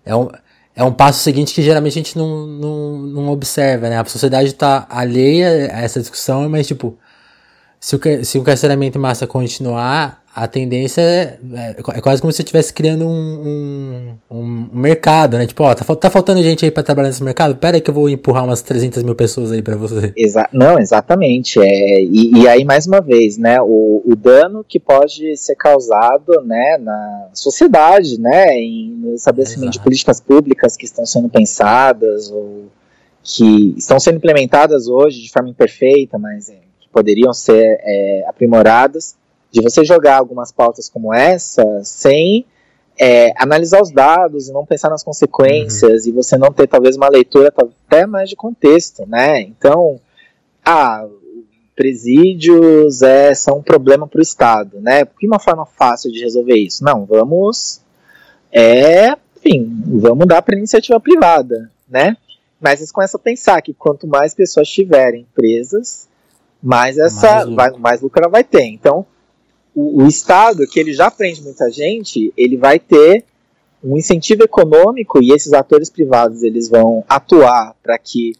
é 0.06 0.16
um, 0.16 0.30
é 0.76 0.84
um 0.84 0.92
passo 0.92 1.20
seguinte 1.20 1.54
que 1.54 1.62
geralmente 1.62 1.94
a 1.94 2.02
gente 2.04 2.18
não, 2.18 2.46
não, 2.46 2.98
não 2.98 3.30
observa, 3.30 3.90
né? 3.90 4.00
A 4.00 4.06
sociedade 4.06 4.50
está 4.50 4.86
alheia 4.90 5.72
a 5.74 5.82
essa 5.82 6.00
discussão, 6.00 6.48
mas, 6.50 6.68
tipo, 6.68 6.98
se 7.86 7.96
o, 7.96 8.26
se 8.26 8.40
o 8.40 8.44
carceramento 8.44 8.98
em 8.98 9.02
massa 9.02 9.28
continuar, 9.28 10.24
a 10.36 10.48
tendência 10.48 11.02
é, 11.02 11.38
é, 11.54 11.76
é 11.78 12.02
quase 12.02 12.20
como 12.20 12.32
se 12.32 12.38
você 12.38 12.42
estivesse 12.42 12.74
criando 12.74 13.06
um, 13.06 14.18
um, 14.32 14.38
um, 14.40 14.70
mercado, 14.74 15.38
né? 15.38 15.46
Tipo, 15.46 15.66
ó, 15.66 15.76
tá, 15.76 15.96
tá 15.96 16.10
faltando 16.10 16.42
gente 16.42 16.66
aí 16.66 16.72
para 16.72 16.82
trabalhar 16.82 17.10
nesse 17.10 17.24
mercado? 17.24 17.56
Pera 17.56 17.78
aí 17.78 17.82
que 17.82 17.88
eu 17.88 17.94
vou 17.94 18.10
empurrar 18.10 18.44
umas 18.44 18.64
300 18.64 19.04
mil 19.04 19.14
pessoas 19.14 19.52
aí 19.52 19.62
para 19.62 19.76
você. 19.76 20.12
Exa 20.18 20.50
não, 20.52 20.80
exatamente. 20.80 21.60
É, 21.62 22.02
e, 22.02 22.32
e, 22.42 22.48
aí, 22.48 22.66
mais 22.66 22.88
uma 22.88 23.02
vez, 23.02 23.38
né? 23.38 23.62
O, 23.62 24.02
o 24.04 24.16
dano 24.16 24.66
que 24.68 24.80
pode 24.80 25.38
ser 25.38 25.56
causado, 25.56 26.42
né, 26.44 26.80
na 26.80 27.30
sociedade, 27.36 28.20
né? 28.20 28.58
Em, 28.58 28.96
no 28.98 29.14
estabelecimento 29.14 29.66
Exato. 29.66 29.78
de 29.78 29.84
políticas 29.84 30.20
públicas 30.20 30.76
que 30.76 30.86
estão 30.86 31.06
sendo 31.06 31.30
pensadas 31.30 32.32
ou 32.32 32.66
que 33.22 33.76
estão 33.78 34.00
sendo 34.00 34.18
implementadas 34.18 34.88
hoje 34.88 35.22
de 35.22 35.30
forma 35.30 35.50
imperfeita, 35.50 36.18
mas 36.18 36.50
é, 36.50 36.65
poderiam 36.96 37.34
ser 37.34 37.78
é, 37.82 38.24
aprimoradas 38.26 39.18
de 39.52 39.62
você 39.62 39.84
jogar 39.84 40.16
algumas 40.16 40.50
pautas 40.50 40.88
como 40.88 41.14
essa 41.14 41.84
sem 41.84 42.46
é, 42.98 43.34
analisar 43.36 43.82
os 43.82 43.92
dados 43.92 44.48
e 44.48 44.54
não 44.54 44.66
pensar 44.66 44.90
nas 44.90 45.04
consequências 45.04 46.06
uhum. 46.06 46.10
e 46.10 46.14
você 46.14 46.38
não 46.38 46.54
ter 46.54 46.68
talvez 46.68 46.96
uma 46.96 47.10
leitura 47.10 47.54
até 47.86 48.06
mais 48.06 48.30
de 48.30 48.38
contexto, 48.38 49.06
né? 49.06 49.42
Então, 49.42 50.00
ah, 50.64 51.06
presídios 51.76 53.02
é, 53.02 53.34
são 53.34 53.58
um 53.58 53.62
problema 53.62 54.08
para 54.08 54.20
o 54.20 54.24
Estado, 54.24 54.80
né? 54.80 55.04
Que 55.04 55.28
uma 55.28 55.40
forma 55.40 55.66
fácil 55.66 56.10
de 56.14 56.22
resolver 56.22 56.56
isso? 56.56 56.82
Não, 56.82 57.04
vamos, 57.04 57.82
é, 58.54 59.18
enfim, 59.36 59.70
vamos 59.86 60.26
dar 60.28 60.42
para 60.42 60.58
iniciativa 60.58 60.98
privada, 60.98 61.70
né? 61.90 62.16
Mas 62.62 62.80
eles 62.80 62.92
começam 62.94 63.20
a 63.20 63.24
pensar 63.24 63.62
que 63.62 63.74
quanto 63.74 64.08
mais 64.08 64.34
pessoas 64.34 64.70
tiverem 64.70 65.28
presas, 65.36 66.08
mais 66.66 66.98
essa, 66.98 67.28
mais 67.28 67.46
lucro, 67.46 67.56
vai, 67.56 67.72
mais 67.78 68.02
lucro 68.02 68.22
ela 68.24 68.32
vai 68.32 68.44
ter. 68.44 68.64
Então, 68.64 69.06
o, 69.76 70.04
o 70.04 70.08
Estado, 70.08 70.66
que 70.66 70.80
ele 70.80 70.94
já 70.94 71.12
prende 71.12 71.44
muita 71.44 71.70
gente, 71.70 72.34
ele 72.36 72.58
vai 72.58 72.80
ter 72.80 73.24
um 73.84 73.96
incentivo 73.96 74.44
econômico 74.44 75.22
e 75.22 75.32
esses 75.32 75.54
atores 75.54 75.92
privados 75.92 76.42
eles 76.42 76.68
vão 76.68 77.06
atuar 77.08 77.76
para 77.84 78.00
que 78.00 78.34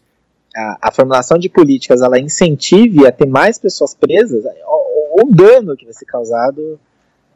a, 0.56 0.88
a, 0.88 0.92
formulação 0.92 1.38
de 1.38 1.48
políticas 1.48 2.02
ela 2.02 2.18
incentive 2.18 3.06
a 3.06 3.12
ter 3.12 3.26
mais 3.26 3.58
pessoas 3.58 3.94
presas, 3.94 4.44
o, 4.44 5.22
o 5.22 5.32
dano 5.32 5.76
que 5.76 5.84
vai 5.84 5.94
ser 5.94 6.06
causado 6.06 6.80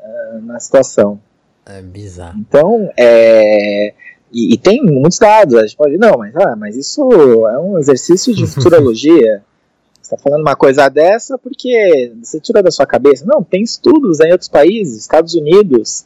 uh, 0.00 0.40
na 0.42 0.58
situação. 0.58 1.20
É 1.64 1.80
bizarro. 1.80 2.36
Então, 2.40 2.90
é, 2.96 3.94
e, 4.32 4.54
e, 4.54 4.58
tem 4.58 4.82
muitos 4.82 5.20
dados, 5.20 5.54
a 5.54 5.62
gente 5.62 5.76
pode, 5.76 5.96
não, 5.96 6.18
mas, 6.18 6.34
ah, 6.34 6.56
mas 6.56 6.76
isso 6.76 7.00
é 7.46 7.58
um 7.60 7.78
exercício 7.78 8.34
de 8.34 8.44
futurologia 8.48 9.44
está 10.14 10.16
falando 10.16 10.42
uma 10.42 10.56
coisa 10.56 10.88
dessa 10.88 11.38
porque 11.38 12.12
você 12.22 12.40
tira 12.40 12.62
da 12.62 12.70
sua 12.70 12.86
cabeça. 12.86 13.24
Não, 13.24 13.42
tem 13.42 13.62
estudos 13.62 14.20
em 14.20 14.32
outros 14.32 14.48
países, 14.48 14.98
Estados 14.98 15.34
Unidos, 15.34 16.04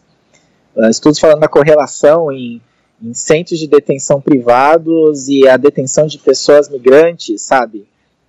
uh, 0.77 0.89
estudos 0.89 1.19
falando 1.19 1.41
da 1.41 1.49
correlação 1.49 2.31
em, 2.31 2.61
em, 3.03 3.15
centros 3.15 3.59
de 3.59 3.67
detenção 3.67 4.21
privados 4.21 5.29
e 5.29 5.49
a 5.49 5.57
detenção 5.57 6.07
de 6.07 6.19
pessoas 6.19 6.69
migrantes, 6.69 7.41
sabe? 7.41 7.87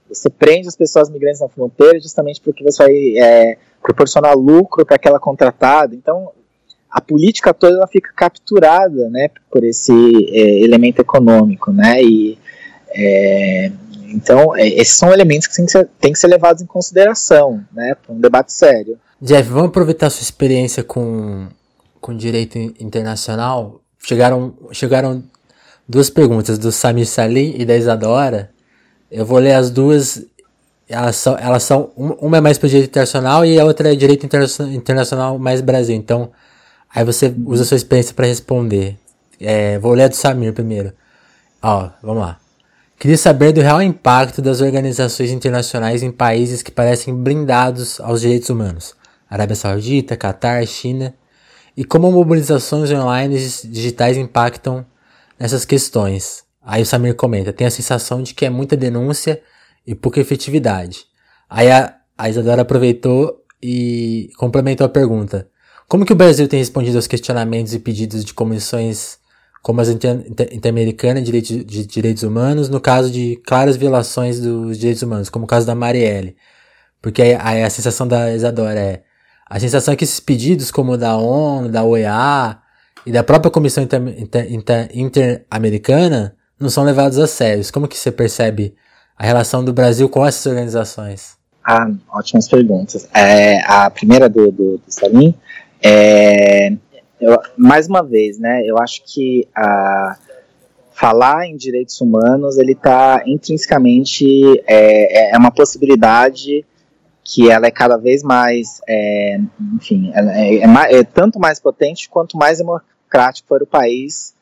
Você 0.08 0.30
prende 0.30 0.68
as 0.68 0.76
pessoas 0.76 1.10
migrantes 1.10 1.42
na 1.42 1.50
fronteira 1.50 2.00
justamente 2.00 2.40
porque 2.40 2.64
você 2.64 2.84
vai 2.84 3.18
é, 3.18 3.58
proporcionar 3.82 4.36
lucro 4.36 4.86
para 4.86 4.96
aquela 4.96 5.20
contratada. 5.20 5.94
Então, 5.94 6.32
a 6.90 7.02
política 7.02 7.54
toda 7.54 7.76
ela 7.76 7.88
fica 7.88 8.12
capturada, 8.16 9.10
né, 9.10 9.30
por 9.52 9.64
esse 9.66 9.92
é, 10.32 10.64
elemento 10.64 11.02
econômico, 11.02 11.74
né? 11.74 12.02
E 12.02 12.38
é, 12.92 13.72
então, 14.16 14.56
é, 14.56 14.68
esses 14.68 14.96
são 14.96 15.12
elementos 15.12 15.48
que 15.48 15.56
têm 15.56 15.66
que 15.66 15.72
ser, 15.72 15.90
têm 16.00 16.14
que 16.14 16.20
ser 16.20 16.28
levados 16.28 16.62
em 16.62 16.66
consideração, 16.66 17.64
né, 17.74 17.96
para 17.96 18.16
um 18.16 18.20
debate 18.20 18.54
sério. 18.54 18.98
Jeff, 19.22 19.50
vamos 19.50 19.70
aproveitar 19.70 20.10
sua 20.10 20.24
experiência 20.24 20.84
com, 20.84 21.48
com 22.00 22.16
direito 22.16 22.58
internacional. 22.58 23.82
Chegaram, 24.00 24.54
chegaram 24.72 25.24
duas 25.88 26.10
perguntas, 26.10 26.58
do 26.58 26.72
Samir 26.72 27.08
Salim 27.08 27.56
e 27.58 27.66
da 27.66 27.76
Isadora. 27.76 28.52
Eu 29.12 29.26
vou 29.26 29.40
ler 29.40 29.54
as 29.54 29.70
duas. 29.70 30.26
Elas 30.88 31.16
são, 31.16 31.36
elas 31.38 31.64
são 31.64 31.92
uma 31.96 32.38
é 32.38 32.42
mais 32.42 32.58
para 32.58 32.70
direito 32.70 32.90
internacional 32.90 33.44
e 33.44 33.60
a 33.60 33.66
outra 33.66 33.92
é 33.92 33.96
direito 33.96 34.26
internacional 34.26 35.40
mais 35.40 35.60
Brasil. 35.60 35.96
Então, 35.96 36.32
aí 36.94 37.04
você 37.04 37.34
usa 37.46 37.64
a 37.64 37.66
sua 37.66 37.78
experiência 37.78 38.14
para 38.14 38.28
responder. 38.28 38.96
É, 39.40 39.80
vou 39.80 39.94
ler 39.94 40.04
a 40.04 40.08
do 40.08 40.16
Samir 40.16 40.54
primeiro. 40.54 40.94
Ó, 41.62 41.90
vamos 42.04 42.22
lá. 42.22 42.45
Queria 42.98 43.18
saber 43.18 43.52
do 43.52 43.62
real 43.62 43.82
impacto 43.82 44.42
das 44.42 44.62
organizações 44.62 45.30
internacionais 45.30 46.02
em 46.02 46.12
países 46.12 46.64
que 46.64 46.72
parecem 46.72 47.14
blindados 47.14 48.00
aos 48.00 48.22
direitos 48.22 48.50
humanos. 48.50 48.96
Arábia 49.30 49.56
Saudita, 49.56 50.16
Catar, 50.16 50.66
China. 50.66 51.14
E 51.76 51.84
como 51.84 52.12
mobilizações 52.12 52.90
online 52.92 53.38
digitais 53.66 54.16
impactam 54.16 54.86
nessas 55.38 55.66
questões. 55.66 56.44
Aí 56.64 56.82
o 56.82 56.86
Samir 56.86 57.16
comenta, 57.16 57.52
tem 57.52 57.68
a 57.68 57.72
sensação 57.72 58.24
de 58.24 58.34
que 58.34 58.46
é 58.46 58.50
muita 58.50 58.78
denúncia 58.78 59.42
e 59.86 59.94
pouca 59.94 60.22
efetividade. 60.22 61.06
Aí 61.50 61.70
a, 61.70 61.96
a 62.18 62.30
Isadora 62.30 62.62
aproveitou 62.62 63.44
e 63.62 64.32
complementou 64.38 64.86
a 64.86 64.90
pergunta. 64.90 65.48
Como 65.88 66.06
que 66.06 66.14
o 66.14 66.16
Brasil 66.16 66.48
tem 66.48 66.60
respondido 66.60 66.98
aos 66.98 67.08
questionamentos 67.08 67.74
e 67.74 67.80
pedidos 67.80 68.24
de 68.24 68.34
comissões 68.34 69.20
como 69.66 69.82
as 69.82 69.90
Interamericana 69.90 71.20
de, 71.20 71.26
direito, 71.26 71.66
de 71.66 71.88
Direitos 71.88 72.22
Humanos, 72.22 72.70
no 72.70 72.80
caso 72.80 73.10
de 73.10 73.36
claras 73.38 73.76
violações 73.76 74.40
dos 74.40 74.78
direitos 74.78 75.02
humanos, 75.02 75.28
como 75.28 75.46
o 75.46 75.48
caso 75.48 75.66
da 75.66 75.74
Marielle. 75.74 76.36
Porque 77.02 77.36
a, 77.40 77.66
a 77.66 77.70
sensação 77.72 78.08
da 78.08 78.32
Isadora 78.32 78.80
é. 78.80 79.02
A 79.50 79.60
sensação 79.60 79.92
é 79.92 79.98
que 79.98 80.04
esses 80.04 80.20
pedidos, 80.20 80.70
como 80.70 80.96
da 80.96 81.18
ONU, 81.18 81.68
da 81.68 81.84
OEA 81.84 82.60
e 83.08 83.12
da 83.12 83.24
própria 83.24 83.50
Comissão 83.50 83.84
Interamericana, 83.84 84.46
Inter, 84.52 84.92
Inter 84.94 86.36
não 86.60 86.70
são 86.70 86.84
levados 86.84 87.18
a 87.18 87.26
sério. 87.26 87.64
Como 87.74 87.88
que 87.88 87.98
você 87.98 88.12
percebe 88.12 88.76
a 89.18 89.26
relação 89.26 89.66
do 89.66 89.74
Brasil 89.74 90.08
com 90.08 90.24
essas 90.24 90.46
organizações? 90.46 91.38
Ah, 91.64 91.90
ótimas 92.12 92.48
perguntas. 92.48 93.10
É, 93.16 93.62
a 93.62 93.90
primeira 93.90 94.30
do, 94.30 94.52
do, 94.52 94.78
do 94.78 94.84
Salim 94.90 95.34
é, 95.82 96.72
eu, 97.20 97.38
mais 97.58 97.88
uma 97.88 98.02
vez, 98.02 98.38
né, 98.38 98.64
eu 98.66 98.78
acho 98.78 99.04
que 99.06 99.48
a, 99.56 100.18
falar 100.96 101.46
em 101.46 101.58
direitos 101.58 102.00
humanos, 102.00 102.58
ele 102.58 102.72
está 102.72 103.22
intrinsecamente, 103.26 104.26
é, 104.66 105.30
é, 105.30 105.36
é 105.36 105.38
uma 105.38 105.52
possibilidade 105.52 106.66
que 107.24 107.50
ela 107.50 107.68
é 107.68 107.72
cada 107.72 107.98
vez 107.98 108.24
mais, 108.24 108.80
é, 108.88 109.40
enfim, 109.76 110.12
é, 110.14 110.60
é, 110.60 111.00
é, 111.00 111.04
tanto 111.04 111.40
mais 111.40 111.60
potente 111.60 112.08
quanto 112.08 112.38
mais 112.38 112.60
democrático 112.60 113.48
for 113.48 113.62
o 113.62 113.68
país 113.68 114.34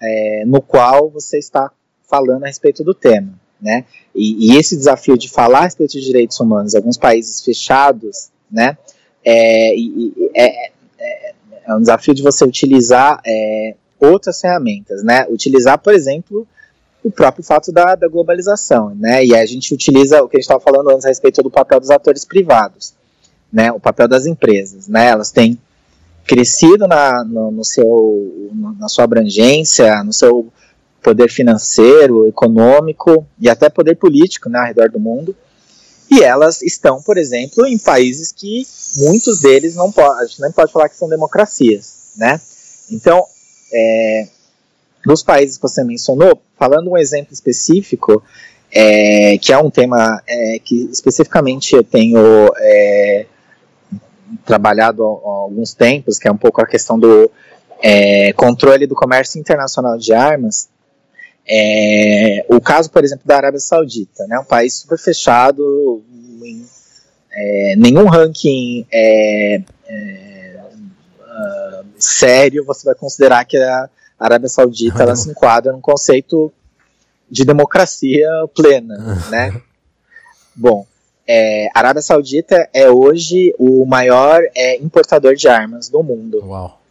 é, 0.00 0.44
no 0.46 0.62
qual 0.62 1.10
você 1.10 1.38
está 1.38 1.70
falando 2.08 2.44
a 2.44 2.46
respeito 2.46 2.82
do 2.82 2.94
tema, 2.94 3.34
né? 3.60 3.84
E, 4.14 4.52
e, 4.52 4.56
esse 4.56 4.76
desafio 4.76 5.16
de 5.16 5.28
falar 5.28 5.60
a 5.60 5.64
respeito 5.64 5.92
de 5.92 6.04
direitos 6.04 6.38
humanos 6.40 6.74
alguns 6.74 6.96
países 6.96 7.42
fechados, 7.42 8.30
né? 8.50 8.76
É, 9.24 9.74
é, 10.34 10.72
é, 11.66 11.74
um 11.74 11.80
desafio 11.80 12.14
de 12.14 12.22
você 12.22 12.44
utilizar 12.44 13.20
é, 13.26 13.74
outras 13.98 14.40
ferramentas, 14.40 15.02
né? 15.02 15.26
Utilizar, 15.28 15.78
por 15.78 15.94
exemplo, 15.94 16.46
o 17.02 17.10
próprio 17.10 17.44
fato 17.44 17.72
da, 17.72 17.94
da 17.94 18.08
globalização, 18.08 18.94
né? 18.94 19.24
E 19.24 19.34
a 19.34 19.44
gente 19.46 19.74
utiliza 19.74 20.22
o 20.22 20.28
que 20.28 20.36
a 20.36 20.38
gente 20.38 20.44
estava 20.44 20.60
falando 20.60 20.90
antes 20.90 21.04
a 21.04 21.08
respeito 21.08 21.42
do 21.42 21.50
papel 21.50 21.80
dos 21.80 21.90
atores 21.90 22.24
privados, 22.24 22.94
né? 23.52 23.72
O 23.72 23.80
papel 23.80 24.08
das 24.08 24.26
empresas, 24.26 24.88
né? 24.88 25.08
Elas 25.08 25.30
têm 25.30 25.58
crescido 26.24 26.86
na, 26.86 27.24
no, 27.24 27.50
no 27.50 27.64
seu, 27.64 28.50
na 28.78 28.88
sua 28.88 29.04
abrangência, 29.04 30.02
no 30.04 30.12
seu 30.12 30.52
poder 31.02 31.28
financeiro, 31.28 32.26
econômico 32.28 33.26
e 33.38 33.50
até 33.50 33.68
poder 33.68 33.96
político 33.96 34.48
né, 34.48 34.60
ao 34.60 34.66
redor 34.66 34.88
do 34.88 35.00
mundo. 35.00 35.34
E 36.12 36.22
elas 36.22 36.60
estão, 36.60 37.00
por 37.00 37.16
exemplo, 37.16 37.66
em 37.66 37.78
países 37.78 38.30
que 38.30 38.66
muitos 38.96 39.40
deles 39.40 39.74
não 39.74 39.92
a 39.96 40.26
gente 40.26 40.42
nem 40.42 40.52
pode 40.52 40.70
falar 40.70 40.88
que 40.88 40.96
são 40.96 41.08
democracias, 41.08 42.12
né? 42.16 42.38
Então, 42.90 43.24
é, 43.72 44.28
dos 45.06 45.22
países 45.22 45.56
que 45.56 45.62
você 45.62 45.82
mencionou, 45.82 46.38
falando 46.58 46.90
um 46.90 46.98
exemplo 46.98 47.32
específico, 47.32 48.22
é, 48.70 49.38
que 49.38 49.52
é 49.52 49.58
um 49.58 49.70
tema 49.70 50.22
é, 50.26 50.58
que 50.58 50.88
especificamente 50.92 51.74
eu 51.74 51.82
tenho 51.82 52.18
é, 52.58 53.26
trabalhado 54.44 55.02
há, 55.04 55.06
há, 55.06 55.42
alguns 55.44 55.72
tempos, 55.72 56.18
que 56.18 56.28
é 56.28 56.32
um 56.32 56.36
pouco 56.36 56.60
a 56.60 56.66
questão 56.66 56.98
do 56.98 57.30
é, 57.82 58.32
controle 58.34 58.86
do 58.86 58.94
comércio 58.94 59.40
internacional 59.40 59.96
de 59.96 60.12
armas, 60.12 60.68
é, 61.46 62.44
o 62.48 62.60
caso, 62.60 62.90
por 62.90 63.02
exemplo, 63.04 63.26
da 63.26 63.36
Arábia 63.36 63.60
Saudita, 63.60 64.26
né, 64.26 64.38
um 64.38 64.44
país 64.44 64.74
super 64.74 64.98
fechado, 64.98 66.02
em, 66.42 66.66
é, 67.32 67.74
nenhum 67.76 68.06
ranking 68.06 68.86
é, 68.92 69.62
uh, 69.88 71.86
sério 71.98 72.64
você 72.64 72.84
vai 72.84 72.94
considerar 72.94 73.44
que 73.44 73.56
a 73.56 73.88
Arábia 74.18 74.48
Saudita 74.48 75.02
ela 75.02 75.16
se 75.16 75.30
enquadra 75.30 75.72
num 75.72 75.80
conceito 75.80 76.52
de 77.30 77.44
democracia 77.44 78.28
plena, 78.54 79.20
né? 79.30 79.60
Bom, 80.54 80.86
é, 81.26 81.68
a 81.74 81.78
Arábia 81.78 82.02
Saudita 82.02 82.68
é 82.74 82.90
hoje 82.90 83.54
o 83.58 83.86
maior 83.86 84.42
é, 84.54 84.76
importador 84.76 85.34
de 85.34 85.48
armas 85.48 85.88
do 85.88 86.02
mundo. 86.02 86.44
Uau. 86.44 86.81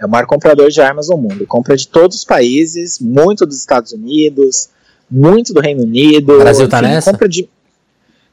É 0.00 0.06
o 0.06 0.08
maior 0.08 0.26
comprador 0.26 0.70
de 0.70 0.80
armas 0.80 1.08
do 1.08 1.16
mundo. 1.18 1.46
Compra 1.46 1.76
de 1.76 1.86
todos 1.86 2.16
os 2.16 2.24
países, 2.24 2.98
muito 2.98 3.44
dos 3.44 3.58
Estados 3.58 3.92
Unidos, 3.92 4.70
muito 5.10 5.52
do 5.52 5.60
Reino 5.60 5.82
Unido. 5.82 6.32
O 6.32 6.38
Brasil 6.38 6.64
está 6.64 6.80
nessa? 6.80 7.12
Compra 7.12 7.28
de... 7.28 7.46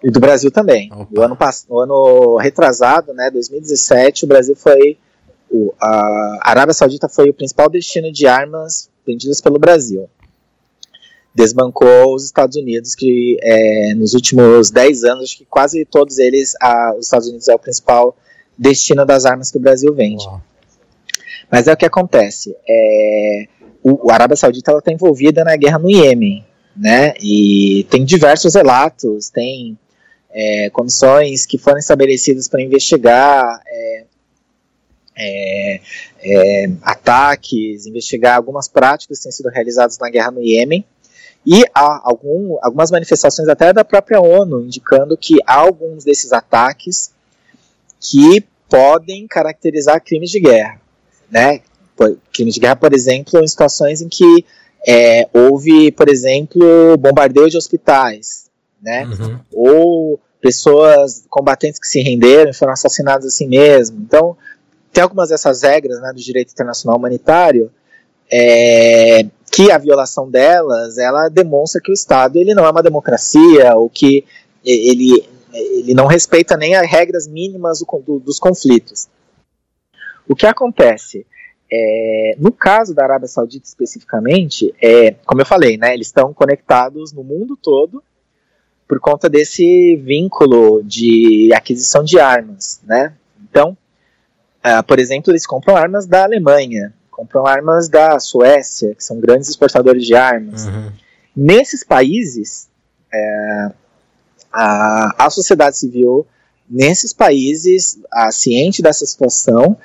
E 0.02 0.10
do 0.10 0.20
Brasil 0.20 0.50
também. 0.50 0.90
O 1.12 1.22
ano, 1.22 1.36
pass... 1.36 1.66
o 1.68 1.80
ano 1.80 2.38
retrasado, 2.38 3.14
né, 3.14 3.30
2017, 3.32 4.24
o 4.24 4.28
Brasil 4.28 4.56
foi. 4.56 4.98
O, 5.52 5.74
a 5.82 6.52
Arábia 6.52 6.74
Saudita 6.74 7.10
foi 7.10 7.30
o 7.30 7.34
principal 7.34 7.70
destino 7.70 8.12
de 8.14 8.28
armas 8.28 8.90
vendidas 9.06 9.42
pelo 9.42 9.60
Brasil. 9.60 10.08
Desbancou 11.34 12.16
os 12.16 12.24
Estados 12.24 12.56
Unidos, 12.56 12.96
que 12.96 13.38
é, 13.42 13.94
nos 13.96 14.14
últimos 14.14 14.70
10 14.70 15.04
anos, 15.04 15.24
acho 15.26 15.38
que 15.40 15.46
quase 15.46 15.84
todos 15.84 16.18
eles, 16.18 16.56
a, 16.62 16.94
os 16.98 17.06
Estados 17.06 17.28
Unidos 17.28 17.48
é 17.50 17.56
o 17.56 17.60
principal 17.60 18.16
destino 18.58 19.06
das 19.06 19.26
armas 19.26 19.52
que 19.52 19.58
o 19.58 19.62
Brasil 19.62 19.94
vende. 19.94 20.26
Uau. 20.26 20.42
Mas 21.52 21.68
é 21.68 21.74
o 21.74 21.78
que 21.78 21.86
acontece. 21.86 22.56
É, 22.68 23.48
o, 23.84 24.12
a 24.12 24.16
Arábia 24.16 24.36
Saudita 24.36 24.72
está 24.74 24.92
envolvida 24.92 25.44
na 25.44 25.56
guerra 25.56 25.80
no 25.80 25.90
Iêmen, 25.90 26.46
né? 26.76 27.14
E 27.22 27.86
tem 27.90 28.04
diversos 28.04 28.56
relatos, 28.56 29.30
tem 29.30 29.78
é, 30.30 30.70
comissões 30.72 31.46
que 31.46 31.58
foram 31.58 31.78
estabelecidas 31.78 32.48
para 32.48 32.62
investigar 32.62 33.62
é, 33.66 34.04
é, 35.16 35.82
é, 36.22 36.70
ataques, 36.82 37.86
investigar 37.86 38.36
algumas 38.36 38.68
práticas 38.68 39.18
que 39.18 39.24
têm 39.24 39.32
sido 39.32 39.50
realizadas 39.50 39.98
na 39.98 40.10
guerra 40.10 40.32
no 40.32 40.42
Iêmen. 40.42 40.86
E 41.46 41.64
há 41.74 42.02
algum, 42.04 42.58
algumas 42.62 42.92
manifestações 42.92 43.48
até 43.48 43.72
da 43.72 43.86
própria 43.86 44.20
ONU 44.20 44.66
indicando 44.66 45.18
que 45.18 45.38
há 45.48 45.56
alguns 45.56 46.04
desses 46.04 46.34
ataques 46.34 47.14
que 48.02 48.46
podem 48.70 49.26
caracterizar 49.28 50.04
crimes 50.04 50.30
de 50.30 50.42
guerra 50.42 50.82
né? 51.30 51.62
Crime 52.32 52.52
de 52.52 52.60
guerra, 52.60 52.76
por 52.76 52.94
exemplo, 52.94 53.44
em 53.44 53.48
situações 53.48 54.02
em 54.02 54.08
que 54.08 54.46
é, 54.88 55.28
houve, 55.34 55.92
por 55.92 56.10
exemplo, 56.10 56.98
bombardeio 56.98 57.50
de 57.50 57.58
hospitais, 57.58 58.50
né? 58.82 59.06
Uhum. 59.06 59.40
Ou 59.52 60.20
pessoas 60.40 61.26
combatentes 61.30 61.80
que 61.80 61.88
se 61.88 62.00
renderam 62.00 62.52
e 62.52 62.54
foram 62.54 62.74
assassinadas 62.74 63.26
assim 63.26 63.48
mesmo. 63.48 64.00
Então, 64.00 64.38
tem 64.94 65.04
algumas 65.04 65.30
dessas 65.30 65.64
regras 65.64 66.00
né, 66.02 66.12
do 66.14 66.22
direito 66.22 66.52
internacional 66.52 66.98
humanitário 66.98 67.72
é, 68.32 69.26
que 69.52 69.72
a 69.72 69.78
violação 69.78 70.30
delas, 70.30 70.98
ela 70.98 71.30
demonstra 71.30 71.82
que 71.82 71.92
o 71.92 71.94
Estado 71.94 72.38
ele 72.38 72.54
não 72.54 72.66
é 72.66 72.70
uma 72.70 72.84
democracia, 72.84 73.76
ou 73.76 73.90
que 73.90 74.24
ele, 74.64 75.26
ele 75.54 75.94
não 75.94 76.06
respeita 76.06 76.56
nem 76.58 76.76
as 76.76 76.90
regras 76.90 77.28
mínimas 77.28 77.80
do, 77.80 78.04
do, 78.06 78.20
dos 78.20 78.40
conflitos. 78.40 79.08
O 80.28 80.36
que 80.36 80.46
acontece? 80.46 81.26
É, 81.72 82.36
no 82.38 82.52
caso 82.52 82.94
da 82.94 83.04
Arábia 83.04 83.28
Saudita 83.28 83.66
especificamente, 83.68 84.74
é, 84.82 85.12
como 85.26 85.42
eu 85.42 85.46
falei, 85.46 85.78
né, 85.78 85.94
eles 85.94 86.08
estão 86.08 86.34
conectados 86.34 87.12
no 87.12 87.24
mundo 87.24 87.58
todo 87.62 88.02
por 88.88 89.00
conta 89.00 89.30
desse 89.30 89.98
vínculo 89.98 90.82
de 90.82 91.52
aquisição 91.54 92.04
de 92.04 92.20
armas, 92.20 92.80
né? 92.86 93.14
Então, 93.50 93.78
uh, 94.64 94.82
por 94.88 94.98
exemplo, 94.98 95.32
eles 95.32 95.46
compram 95.46 95.76
armas 95.76 96.08
da 96.08 96.24
Alemanha, 96.24 96.94
compram 97.12 97.46
armas 97.46 97.90
da 97.90 98.18
Suécia, 98.18 98.96
que 98.96 99.04
são 99.04 99.20
grandes 99.20 99.50
exportadores 99.50 100.06
de 100.06 100.16
armas. 100.16 100.68
Uhum. 100.68 100.92
Nesses 101.36 101.84
países, 101.84 102.70
é, 103.14 103.72
a, 104.54 105.26
a 105.26 105.30
sociedade 105.30 105.78
civil, 105.78 106.26
nesses 106.70 107.12
países, 107.12 108.00
a 108.12 108.32
ciente 108.32 108.82
dessa 108.82 109.06
situação, 109.06 109.78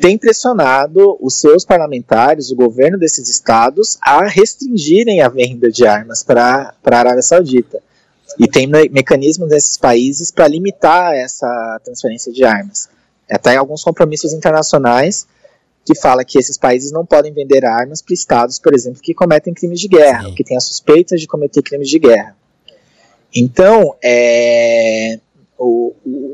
tem 0.00 0.16
pressionado 0.16 1.16
os 1.20 1.34
seus 1.34 1.64
parlamentares, 1.64 2.50
o 2.50 2.56
governo 2.56 2.98
desses 2.98 3.28
estados, 3.28 3.98
a 4.00 4.24
restringirem 4.26 5.20
a 5.20 5.28
venda 5.28 5.70
de 5.70 5.86
armas 5.86 6.22
para 6.22 6.74
a 6.84 6.96
Arábia 6.96 7.22
Saudita. 7.22 7.80
E 8.38 8.46
tem 8.46 8.66
me 8.66 8.88
mecanismos 8.88 9.48
nesses 9.48 9.76
países 9.76 10.30
para 10.30 10.46
limitar 10.46 11.14
essa 11.14 11.80
transferência 11.84 12.32
de 12.32 12.44
armas. 12.44 12.88
Até 13.30 13.56
alguns 13.56 13.82
compromissos 13.82 14.32
internacionais 14.32 15.26
que 15.84 15.94
fala 15.94 16.24
que 16.24 16.38
esses 16.38 16.58
países 16.58 16.92
não 16.92 17.04
podem 17.04 17.32
vender 17.32 17.64
armas 17.64 18.02
para 18.02 18.14
estados, 18.14 18.58
por 18.58 18.74
exemplo, 18.74 19.00
que 19.00 19.14
cometem 19.14 19.54
crimes 19.54 19.80
de 19.80 19.88
guerra, 19.88 20.30
que 20.34 20.44
têm 20.44 20.56
a 20.56 20.60
suspeita 20.60 21.16
de 21.16 21.26
cometer 21.26 21.62
crimes 21.62 21.88
de 21.88 21.98
guerra. 21.98 22.36
Então, 23.34 23.96
é, 24.02 25.18
o, 25.58 25.94
o, 26.04 26.27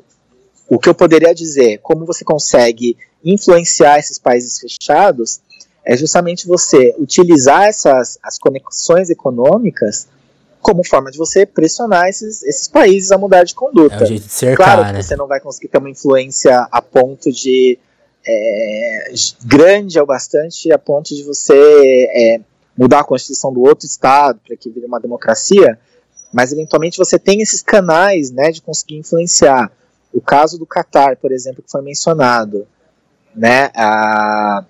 o 0.68 0.78
que 0.78 0.88
eu 0.88 0.94
poderia 0.94 1.34
dizer, 1.34 1.78
como 1.82 2.06
você 2.06 2.24
consegue 2.24 2.96
influenciar 3.24 3.98
esses 3.98 4.18
países 4.18 4.58
fechados 4.58 5.40
é 5.84 5.96
justamente 5.96 6.46
você 6.46 6.94
utilizar 6.98 7.64
essas 7.64 8.18
as 8.22 8.38
conexões 8.38 9.10
econômicas 9.10 10.08
como 10.64 10.82
forma 10.82 11.10
de 11.10 11.18
você 11.18 11.44
pressionar 11.44 12.08
esses, 12.08 12.42
esses 12.42 12.66
países 12.66 13.12
a 13.12 13.18
mudar 13.18 13.44
de 13.44 13.54
conduta. 13.54 13.96
É 13.96 14.02
um 14.02 14.06
jeito 14.06 14.24
de 14.24 14.32
cercar, 14.32 14.76
claro 14.76 14.92
né? 14.92 14.98
que 14.98 15.02
você 15.02 15.14
não 15.14 15.26
vai 15.26 15.38
conseguir 15.38 15.68
ter 15.68 15.76
uma 15.76 15.90
influência 15.90 16.66
a 16.72 16.80
ponto 16.80 17.30
de 17.30 17.78
é, 18.26 19.12
grande 19.44 20.00
o 20.00 20.06
bastante 20.06 20.72
a 20.72 20.78
ponto 20.78 21.14
de 21.14 21.22
você 21.22 22.08
é, 22.14 22.40
mudar 22.76 23.00
a 23.00 23.04
constituição 23.04 23.52
do 23.52 23.60
outro 23.60 23.86
estado 23.86 24.40
para 24.46 24.56
que 24.56 24.70
vire 24.70 24.86
uma 24.86 24.98
democracia, 24.98 25.78
mas 26.32 26.50
eventualmente 26.50 26.96
você 26.96 27.18
tem 27.18 27.42
esses 27.42 27.62
canais 27.62 28.30
né, 28.30 28.50
de 28.50 28.62
conseguir 28.62 28.96
influenciar. 28.96 29.70
O 30.14 30.20
caso 30.20 30.58
do 30.58 30.64
Catar, 30.64 31.16
por 31.16 31.32
exemplo, 31.32 31.62
que 31.62 31.70
foi 31.70 31.82
mencionado, 31.82 32.66
né, 33.34 33.70
a, 33.74 34.64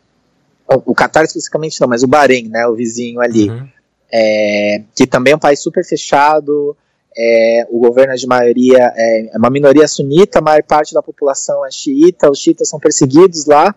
o 0.67 0.95
Catar 0.95 1.25
especificamente 1.25 1.79
não, 1.81 1.89
mas 1.89 2.03
o 2.03 2.09
Bahrein, 2.09 2.49
né, 2.49 2.67
o 2.67 2.75
vizinho 2.75 3.21
ali, 3.21 3.51
uhum. 3.51 3.69
é, 4.11 4.83
que 4.95 5.07
também 5.07 5.35
é 5.35 5.37
um 5.37 5.41
país 5.41 5.61
super 5.61 5.85
fechado, 5.85 6.75
é, 7.17 7.67
o 7.71 7.79
governo 7.79 8.13
é 8.13 8.17
de 8.17 8.27
maioria, 8.27 8.93
é, 8.97 9.27
é, 9.27 9.39
uma 9.39 9.51
minoria 9.51 9.87
sunita, 9.87 10.39
a 10.39 10.43
maior 10.43 10.63
parte 10.65 10.93
da 10.93 11.03
população 11.03 11.65
é 11.65 11.71
xiita, 11.71 12.31
os 12.31 12.41
xiitas 12.41 12.69
são 12.69 12.81
perseguidos 12.81 13.47
lá, 13.47 13.75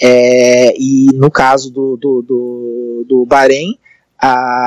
é, 0.00 0.74
e 0.78 1.08
no 1.14 1.30
caso 1.30 1.70
do, 1.70 1.96
do, 1.96 2.22
do, 2.22 3.04
do 3.08 3.26
Bahrein, 3.26 3.78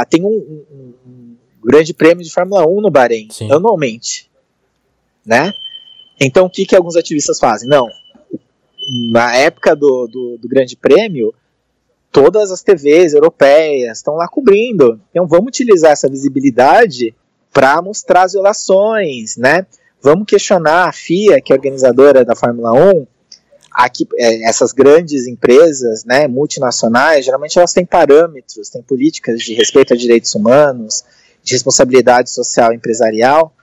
tem 0.09 0.23
um, 0.23 0.27
um, 0.27 0.93
um, 1.07 1.35
grande 1.63 1.93
prêmio 1.93 2.23
de 2.23 2.31
Fórmula 2.31 2.67
1 2.67 2.81
no 2.81 2.91
Bahrein, 2.91 3.27
Sim. 3.31 3.51
anualmente, 3.51 4.29
né? 5.25 5.53
Então 6.19 6.45
o 6.45 6.49
que, 6.49 6.65
que 6.65 6.75
alguns 6.75 6.95
ativistas 6.95 7.39
fazem? 7.39 7.69
Não, 7.69 7.87
na 9.11 9.35
época 9.35 9.75
do, 9.75 10.07
do, 10.07 10.37
do 10.37 10.47
grande 10.47 10.75
prêmio, 10.75 11.33
todas 12.11 12.51
as 12.51 12.63
TVs 12.63 13.13
europeias 13.13 13.97
estão 13.97 14.15
lá 14.15 14.27
cobrindo, 14.27 14.99
então 15.09 15.27
vamos 15.27 15.47
utilizar 15.47 15.91
essa 15.91 16.09
visibilidade 16.09 17.13
para 17.53 17.81
mostrar 17.81 18.23
as 18.23 18.33
violações, 18.33 19.37
né? 19.37 19.65
Vamos 20.01 20.25
questionar 20.27 20.87
a 20.87 20.93
FIA, 20.93 21.41
que 21.41 21.51
é 21.51 21.55
organizadora 21.55 22.23
da 22.23 22.35
Fórmula 22.35 22.71
1, 22.71 23.07
aqui, 23.77 24.07
é, 24.15 24.49
essas 24.49 24.71
grandes 24.71 25.27
empresas, 25.27 26.03
né, 26.03 26.27
multinacionais, 26.27 27.25
geralmente 27.25 27.57
elas 27.57 27.73
têm 27.73 27.85
parâmetros, 27.85 28.69
têm 28.69 28.81
políticas 28.81 29.39
de 29.41 29.53
respeito 29.53 29.93
a 29.93 29.97
direitos 29.97 30.33
humanos, 30.33 31.03
de 31.43 31.53
responsabilidade 31.53 32.31
social 32.31 32.73
empresarial. 32.73 33.53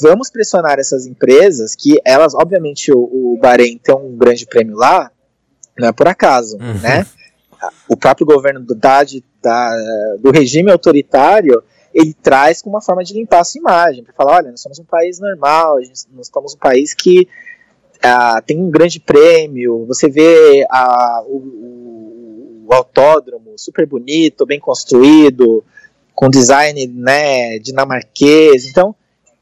Vamos 0.00 0.30
pressionar 0.30 0.78
essas 0.78 1.06
empresas 1.06 1.74
que 1.74 1.96
elas, 2.04 2.34
obviamente, 2.34 2.92
o, 2.92 2.98
o 2.98 3.38
Bahrein 3.40 3.78
tem 3.78 3.94
um 3.94 4.16
grande 4.16 4.46
prêmio 4.46 4.76
lá, 4.76 5.10
não 5.78 5.88
é 5.88 5.92
por 5.92 6.08
acaso, 6.08 6.56
uhum. 6.56 6.80
né? 6.80 7.06
O 7.88 7.96
próprio 7.96 8.26
governo 8.26 8.60
do, 8.60 8.74
da, 8.74 9.02
da, 9.42 10.16
do 10.20 10.30
regime 10.30 10.70
autoritário 10.70 11.62
ele 11.92 12.14
traz 12.14 12.62
com 12.62 12.70
uma 12.70 12.80
forma 12.80 13.02
de 13.02 13.14
limpar 13.14 13.40
a 13.40 13.44
sua 13.44 13.58
imagem, 13.58 14.04
para 14.04 14.12
falar, 14.12 14.36
olha, 14.36 14.50
nós 14.50 14.60
somos 14.60 14.78
um 14.78 14.84
país 14.84 15.18
normal, 15.18 15.78
nós 16.12 16.28
somos 16.32 16.54
um 16.54 16.58
país 16.58 16.94
que 16.94 17.26
uh, 17.96 18.42
tem 18.46 18.58
um 18.58 18.70
grande 18.70 19.00
prêmio, 19.00 19.84
você 19.86 20.08
vê 20.08 20.64
uh, 20.64 21.22
o, 21.26 22.66
o, 22.66 22.74
autódromo 22.74 23.54
super 23.56 23.86
bonito, 23.86 24.46
bem 24.46 24.60
construído, 24.60 25.64
com 26.14 26.28
design 26.28 26.86
né, 26.86 27.58
dinamarquês, 27.58 28.66
então 28.66 28.94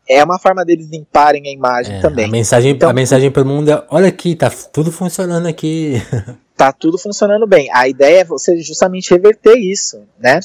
é 0.08 0.22
uma 0.22 0.38
forma 0.38 0.64
deles 0.64 0.88
limparem 0.88 1.48
a 1.48 1.52
imagem 1.52 1.96
é, 1.96 2.00
também. 2.00 2.26
A 2.26 2.28
mensagem, 2.28 2.72
então, 2.72 2.88
a 2.88 2.92
mensagem 2.92 3.30
para 3.30 3.42
o 3.42 3.46
mundo 3.46 3.70
é, 3.70 3.84
olha 3.90 4.08
aqui, 4.08 4.34
tá 4.34 4.50
tudo 4.50 4.92
funcionando 4.92 5.46
aqui. 5.46 6.00
tá 6.56 6.72
tudo 6.72 6.98
funcionando 6.98 7.46
bem. 7.46 7.68
A 7.72 7.88
ideia 7.88 8.20
é 8.20 8.24
você 8.24 8.58
justamente 8.58 9.10
reverter 9.10 9.56
isso, 9.56 10.02
né? 10.18 10.40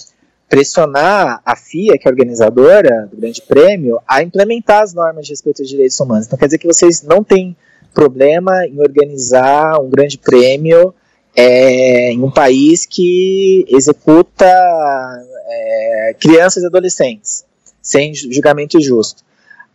pressionar 0.52 1.42
a 1.46 1.56
FIA, 1.56 1.98
que 1.98 2.06
é 2.06 2.12
a 2.12 2.12
organizadora 2.12 3.08
do 3.10 3.16
Grande 3.16 3.42
Prêmio, 3.42 4.02
a 4.06 4.22
implementar 4.22 4.84
as 4.84 4.94
normas 4.94 5.26
de 5.26 5.32
respeito 5.32 5.62
aos 5.62 5.70
direitos 5.70 5.98
humanos. 5.98 6.26
Então 6.26 6.38
quer 6.38 6.48
dizer 6.48 6.58
que 6.58 6.68
vocês 6.68 7.02
não 7.04 7.24
têm 7.24 7.56
problema 7.94 8.68
em 8.68 8.78
organizar 8.82 9.80
um 9.80 9.90
Grande 9.90 10.18
Prêmio 10.18 10.94
é, 11.34 12.12
em 12.12 12.22
um 12.22 12.30
país 12.30 12.86
que 12.86 13.66
executa 13.70 14.46
é, 14.46 16.16
crianças 16.20 16.64
e 16.64 16.66
adolescentes 16.66 17.46
sem 17.82 18.14
julgamento 18.14 18.80
justo. 18.82 19.24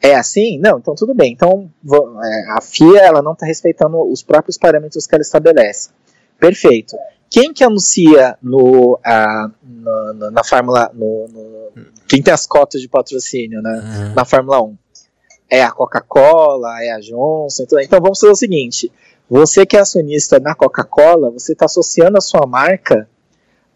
É 0.00 0.14
assim? 0.14 0.58
Não, 0.58 0.78
então 0.78 0.94
tudo 0.94 1.14
bem. 1.14 1.32
Então 1.32 1.70
é, 2.22 2.52
a 2.52 2.60
FIA 2.60 3.00
ela 3.00 3.22
não 3.22 3.32
está 3.32 3.46
respeitando 3.46 4.00
os 4.10 4.22
próprios 4.22 4.58
parâmetros 4.58 5.06
que 5.06 5.14
ela 5.14 5.22
estabelece. 5.22 5.90
Perfeito. 6.38 6.96
Quem 7.30 7.52
que 7.52 7.64
anuncia 7.64 8.38
no, 8.42 8.98
a, 9.04 9.50
no, 9.62 10.30
na 10.30 10.44
Fórmula. 10.44 10.90
No, 10.94 11.26
no, 11.28 11.84
quem 12.06 12.22
tem 12.22 12.32
as 12.32 12.46
cotas 12.46 12.80
de 12.80 12.88
patrocínio 12.88 13.60
né, 13.60 13.70
uhum. 13.70 14.14
na 14.14 14.24
Fórmula 14.24 14.62
1? 14.62 14.78
É 15.50 15.62
a 15.62 15.70
Coca-Cola, 15.70 16.82
é 16.82 16.90
a 16.90 17.00
Johnson. 17.00 17.62
Então, 17.62 17.80
então 17.80 18.00
vamos 18.00 18.20
fazer 18.20 18.32
o 18.32 18.36
seguinte: 18.36 18.92
você 19.28 19.66
que 19.66 19.76
é 19.76 19.80
acionista 19.80 20.38
na 20.38 20.54
Coca-Cola, 20.54 21.30
você 21.30 21.52
está 21.52 21.66
associando 21.66 22.18
a 22.18 22.20
sua 22.20 22.46
marca 22.46 23.08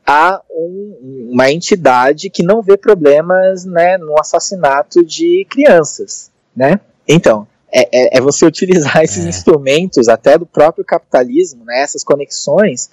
a 0.07 0.41
um, 0.51 1.29
uma 1.33 1.51
entidade 1.51 2.31
que 2.31 2.43
não 2.43 2.63
vê 2.63 2.77
problemas 2.77 3.65
né, 3.65 3.97
no 3.99 4.19
assassinato 4.19 5.05
de 5.05 5.47
crianças. 5.49 6.31
Né? 6.57 6.81
Então, 7.07 7.47
é, 7.73 8.17
é, 8.17 8.19
é 8.19 8.21
você 8.21 8.45
utilizar 8.45 8.99
esses 9.05 9.25
é. 9.25 9.29
instrumentos 9.29 10.09
até 10.09 10.37
do 10.37 10.47
próprio 10.47 10.85
capitalismo, 10.85 11.65
né, 11.65 11.83
essas 11.83 12.03
conexões, 12.03 12.91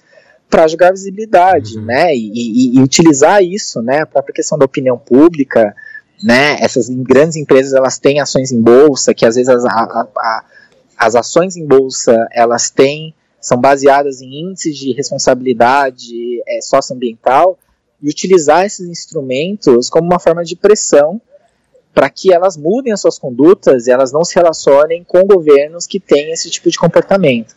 para 0.48 0.66
jogar 0.66 0.92
visibilidade, 0.92 1.76
uhum. 1.76 1.84
né? 1.84 2.14
E, 2.14 2.32
e, 2.32 2.76
e, 2.76 2.80
utilizar 2.80 3.42
isso, 3.42 3.82
né? 3.82 4.00
A 4.00 4.06
própria 4.06 4.34
questão 4.34 4.58
da 4.58 4.64
opinião 4.64 4.98
pública, 4.98 5.74
né? 6.22 6.56
Essas 6.60 6.88
grandes 6.88 7.36
empresas 7.36 7.74
elas 7.74 7.98
têm 7.98 8.20
ações 8.20 8.50
em 8.50 8.60
bolsa, 8.60 9.12
que 9.12 9.26
às 9.26 9.34
vezes 9.34 9.48
as, 9.48 9.64
a, 9.64 10.08
a, 10.18 10.44
as 10.96 11.14
ações 11.14 11.56
em 11.56 11.66
bolsa 11.66 12.26
elas 12.32 12.70
têm 12.70 13.14
são 13.40 13.58
baseadas 13.58 14.20
em 14.20 14.42
índices 14.42 14.76
de 14.76 14.92
responsabilidade 14.92 16.37
é, 16.48 16.60
socioambiental 16.62 17.58
e 18.00 18.08
utilizar 18.08 18.64
esses 18.64 18.88
instrumentos 18.88 19.90
como 19.90 20.06
uma 20.06 20.18
forma 20.18 20.44
de 20.44 20.56
pressão 20.56 21.20
para 21.92 22.08
que 22.08 22.32
elas 22.32 22.56
mudem 22.56 22.92
as 22.92 23.00
suas 23.00 23.18
condutas 23.18 23.86
e 23.86 23.90
elas 23.90 24.12
não 24.12 24.24
se 24.24 24.34
relacionem 24.34 25.02
com 25.02 25.26
governos 25.26 25.86
que 25.86 25.98
têm 25.98 26.32
esse 26.32 26.48
tipo 26.48 26.70
de 26.70 26.78
comportamento. 26.78 27.56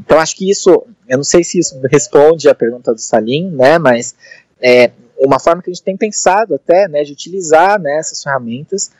Então 0.00 0.18
acho 0.18 0.36
que 0.36 0.50
isso, 0.50 0.86
eu 1.08 1.16
não 1.18 1.24
sei 1.24 1.44
se 1.44 1.58
isso 1.58 1.78
responde 1.90 2.48
à 2.48 2.54
pergunta 2.54 2.94
do 2.94 3.00
Salim, 3.00 3.50
né, 3.50 3.78
mas 3.78 4.14
é 4.60 4.90
uma 5.18 5.38
forma 5.38 5.62
que 5.62 5.70
a 5.70 5.74
gente 5.74 5.82
tem 5.82 5.96
pensado 5.96 6.54
até, 6.54 6.88
né, 6.88 7.02
de 7.02 7.12
utilizar 7.12 7.80
né, 7.80 7.98
essas 7.98 8.22
ferramentas 8.22 8.90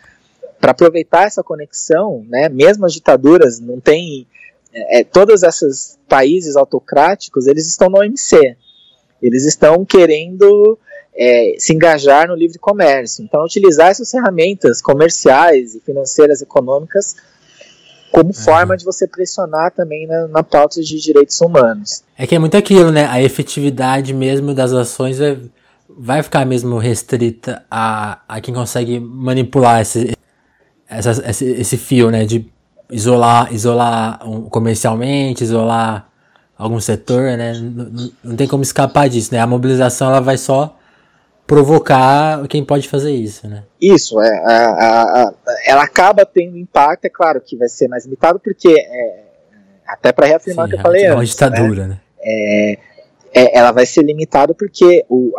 para 0.61 0.73
aproveitar 0.73 1.27
essa 1.27 1.43
conexão, 1.43 2.27
né, 2.29 2.49
mesmo 2.49 2.85
as 2.85 2.93
ditaduras 2.93 3.61
não 3.61 3.79
têm, 3.81 4.27
é, 4.73 5.01
é, 5.01 5.05
todos 5.05 5.43
esses 5.45 5.99
países 6.09 6.57
autocráticos, 6.57 7.47
eles 7.47 7.67
estão 7.67 7.89
no 7.89 7.99
OMC, 7.99 8.57
eles 9.23 9.45
estão 9.45 9.85
querendo 9.85 10.79
é, 11.17 11.55
se 11.59 11.75
engajar 11.75 12.29
no 12.29 12.35
livre 12.35 12.59
comércio, 12.59 13.25
então 13.25 13.45
utilizar 13.45 13.89
essas 13.89 14.11
ferramentas 14.11 14.81
comerciais 14.81 15.75
e 15.75 15.81
financeiras 15.81 16.41
econômicas 16.41 17.17
como 18.11 18.33
forma 18.33 18.77
de 18.77 18.85
você 18.85 19.07
pressionar 19.07 19.71
também 19.73 20.07
na, 20.07 20.29
na 20.29 20.43
pauta 20.43 20.81
de 20.81 21.01
direitos 21.01 21.41
humanos. 21.41 22.03
É 22.17 22.27
que 22.27 22.35
é 22.35 22.39
muito 22.39 22.57
aquilo, 22.57 22.91
né? 22.91 23.07
A 23.07 23.23
efetividade 23.23 24.15
mesmo 24.15 24.55
das 24.55 24.73
ações 24.73 25.19
vai, 25.19 25.39
vai 25.89 26.23
ficar 26.23 26.47
mesmo 26.47 26.79
restrita 26.79 27.65
a, 27.71 28.21
a 28.27 28.41
quem 28.41 28.55
consegue 28.55 28.99
manipular 28.99 29.83
esse, 29.83 30.17
essa, 30.89 31.23
esse, 31.29 31.45
esse 31.45 31.77
fio, 31.77 32.11
né? 32.11 32.25
De 32.25 32.51
isolar, 32.91 33.53
isolar 33.53 34.21
comercialmente, 34.51 35.45
isolar 35.45 36.08
algum 36.59 36.81
setor, 36.81 37.37
né? 37.37 37.53
Não, 37.55 38.11
não 38.25 38.37
tem 38.37 38.49
como 38.49 38.63
escapar 38.63 39.09
disso, 39.09 39.33
né? 39.33 39.41
A 39.41 39.47
mobilização 39.47 40.09
ela 40.09 40.21
vai 40.21 40.37
só 40.37 40.77
provocar 41.47 42.47
quem 42.49 42.63
pode 42.63 42.89
fazer 42.89 43.13
isso, 43.13 43.49
né? 43.49 43.63
Isso, 43.81 44.21
é, 44.21 44.39
a, 44.45 44.67
a, 44.67 45.23
a, 45.23 45.35
ela 45.65 45.83
acaba 45.83 46.27
tendo 46.27 46.59
impacto, 46.59 47.07
é 47.07 47.09
claro 47.09 47.41
que 47.41 47.57
vai 47.57 47.69
ser 47.69 47.89
mais 47.89 48.05
limitado, 48.05 48.39
porque 48.39 48.69
é, 48.69 49.23
até 49.87 50.13
para 50.13 50.27
reafirmar 50.27 50.67
o 50.67 50.69
que 50.69 50.75
eu 50.75 50.81
falei 50.81 51.05
é 51.05 51.13
uma 51.13 51.23
antes, 51.23 51.31
ditadura, 51.31 51.87
né? 51.87 51.95
né? 51.95 52.01
É, 52.21 52.79
é, 53.33 53.59
ela 53.59 53.73
vai 53.73 53.87
ser 53.87 54.03
limitada 54.03 54.53
porque 54.53 55.05
o, 55.09 55.33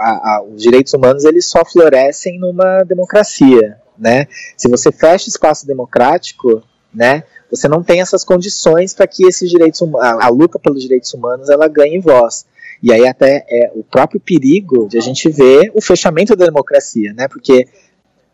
os 0.52 0.62
direitos 0.62 0.94
humanos 0.94 1.26
eles 1.26 1.46
só 1.46 1.64
florescem 1.64 2.40
numa 2.40 2.84
democracia, 2.84 3.78
né? 3.98 4.26
Se 4.58 4.68
você 4.68 4.92
fecha 4.92 5.30
espaço 5.30 5.68
democrático, 5.68 6.64
né? 6.94 7.24
Você 7.50 7.68
não 7.68 7.82
tem 7.82 8.02
essas 8.02 8.24
condições 8.24 8.94
para 8.94 9.08
que 9.08 9.26
esses 9.26 9.50
direitos 9.50 9.82
a, 10.00 10.26
a 10.26 10.30
luta 10.30 10.60
pelos 10.60 10.82
direitos 10.82 11.14
humanos 11.14 11.50
ela 11.50 11.68
ganhe 11.68 12.00
voz. 12.00 12.46
E 12.82 12.94
aí 12.94 13.08
até 13.08 13.46
é 13.50 13.72
o 13.76 13.84
próprio 13.84 14.20
perigo 14.20 14.88
de 14.88 14.98
a 14.98 15.02
gente 15.02 15.30
ver 15.30 15.72
o 15.74 15.82
fechamento 15.82 16.36
da 16.36 16.46
democracia, 16.46 17.14
né? 17.14 17.28
Porque 17.28 17.68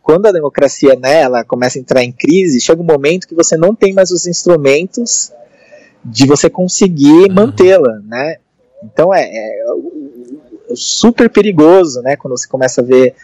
quando 0.03 0.27
a 0.27 0.31
democracia 0.31 0.95
né, 0.95 1.21
ela 1.21 1.43
começa 1.43 1.79
a 1.79 1.81
entrar 1.81 2.03
em 2.03 2.11
crise, 2.11 2.61
chega 2.61 2.79
um 2.79 2.85
momento 2.85 3.27
que 3.27 3.33
você 3.33 3.57
não 3.57 3.73
tem 3.73 3.91
mais 3.91 4.11
os 4.11 4.27
instrumentos 4.27 5.31
de 6.03 6.27
você 6.27 6.47
conseguir 6.47 7.29
uhum. 7.29 7.33
mantê-la, 7.33 7.99
né? 8.05 8.37
Então 8.83 9.11
é, 9.11 9.23
é, 9.23 9.61
é, 10.69 10.75
super 10.75 11.27
perigoso, 11.29 12.01
né? 12.01 12.15
Quando 12.15 12.37
você 12.37 12.47
começa 12.47 12.81
a 12.81 12.83
ver 12.83 13.15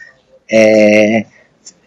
é, 0.50 1.24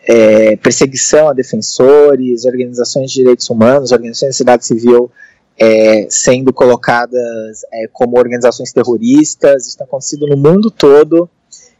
é, 0.07 0.55
perseguição 0.55 1.27
a 1.27 1.33
defensores, 1.33 2.45
organizações 2.45 3.11
de 3.11 3.17
direitos 3.17 3.49
humanos, 3.49 3.91
organizações 3.91 4.29
de 4.29 4.35
sociedade 4.35 4.65
civil 4.65 5.11
é, 5.57 6.07
sendo 6.09 6.53
colocadas 6.53 7.63
é, 7.73 7.87
como 7.91 8.17
organizações 8.17 8.71
terroristas, 8.71 9.67
isso 9.67 9.77
tem 9.77 9.85
acontecido 9.85 10.27
no 10.27 10.37
mundo 10.37 10.69
todo, 10.69 11.29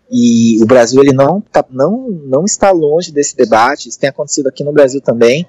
e 0.10 0.62
o 0.62 0.66
Brasil 0.66 1.02
ele 1.02 1.14
não, 1.14 1.42
tá, 1.42 1.64
não, 1.70 2.08
não 2.10 2.46
está 2.46 2.72
longe 2.72 3.12
desse 3.12 3.36
debate, 3.36 3.90
isso 3.90 4.00
tem 4.00 4.10
acontecido 4.10 4.48
aqui 4.48 4.64
no 4.64 4.72
Brasil 4.72 5.02
também. 5.02 5.46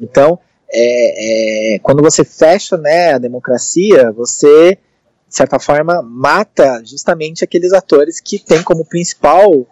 Então, 0.00 0.38
é, 0.72 1.74
é, 1.74 1.78
quando 1.80 2.02
você 2.02 2.24
fecha 2.24 2.76
né, 2.76 3.12
a 3.12 3.18
democracia, 3.18 4.10
você, 4.12 4.78
de 5.28 5.36
certa 5.36 5.58
forma, 5.58 6.02
mata 6.02 6.82
justamente 6.84 7.44
aqueles 7.44 7.72
atores 7.72 8.20
que 8.20 8.38
têm 8.38 8.62
como 8.62 8.84
principal 8.84 9.66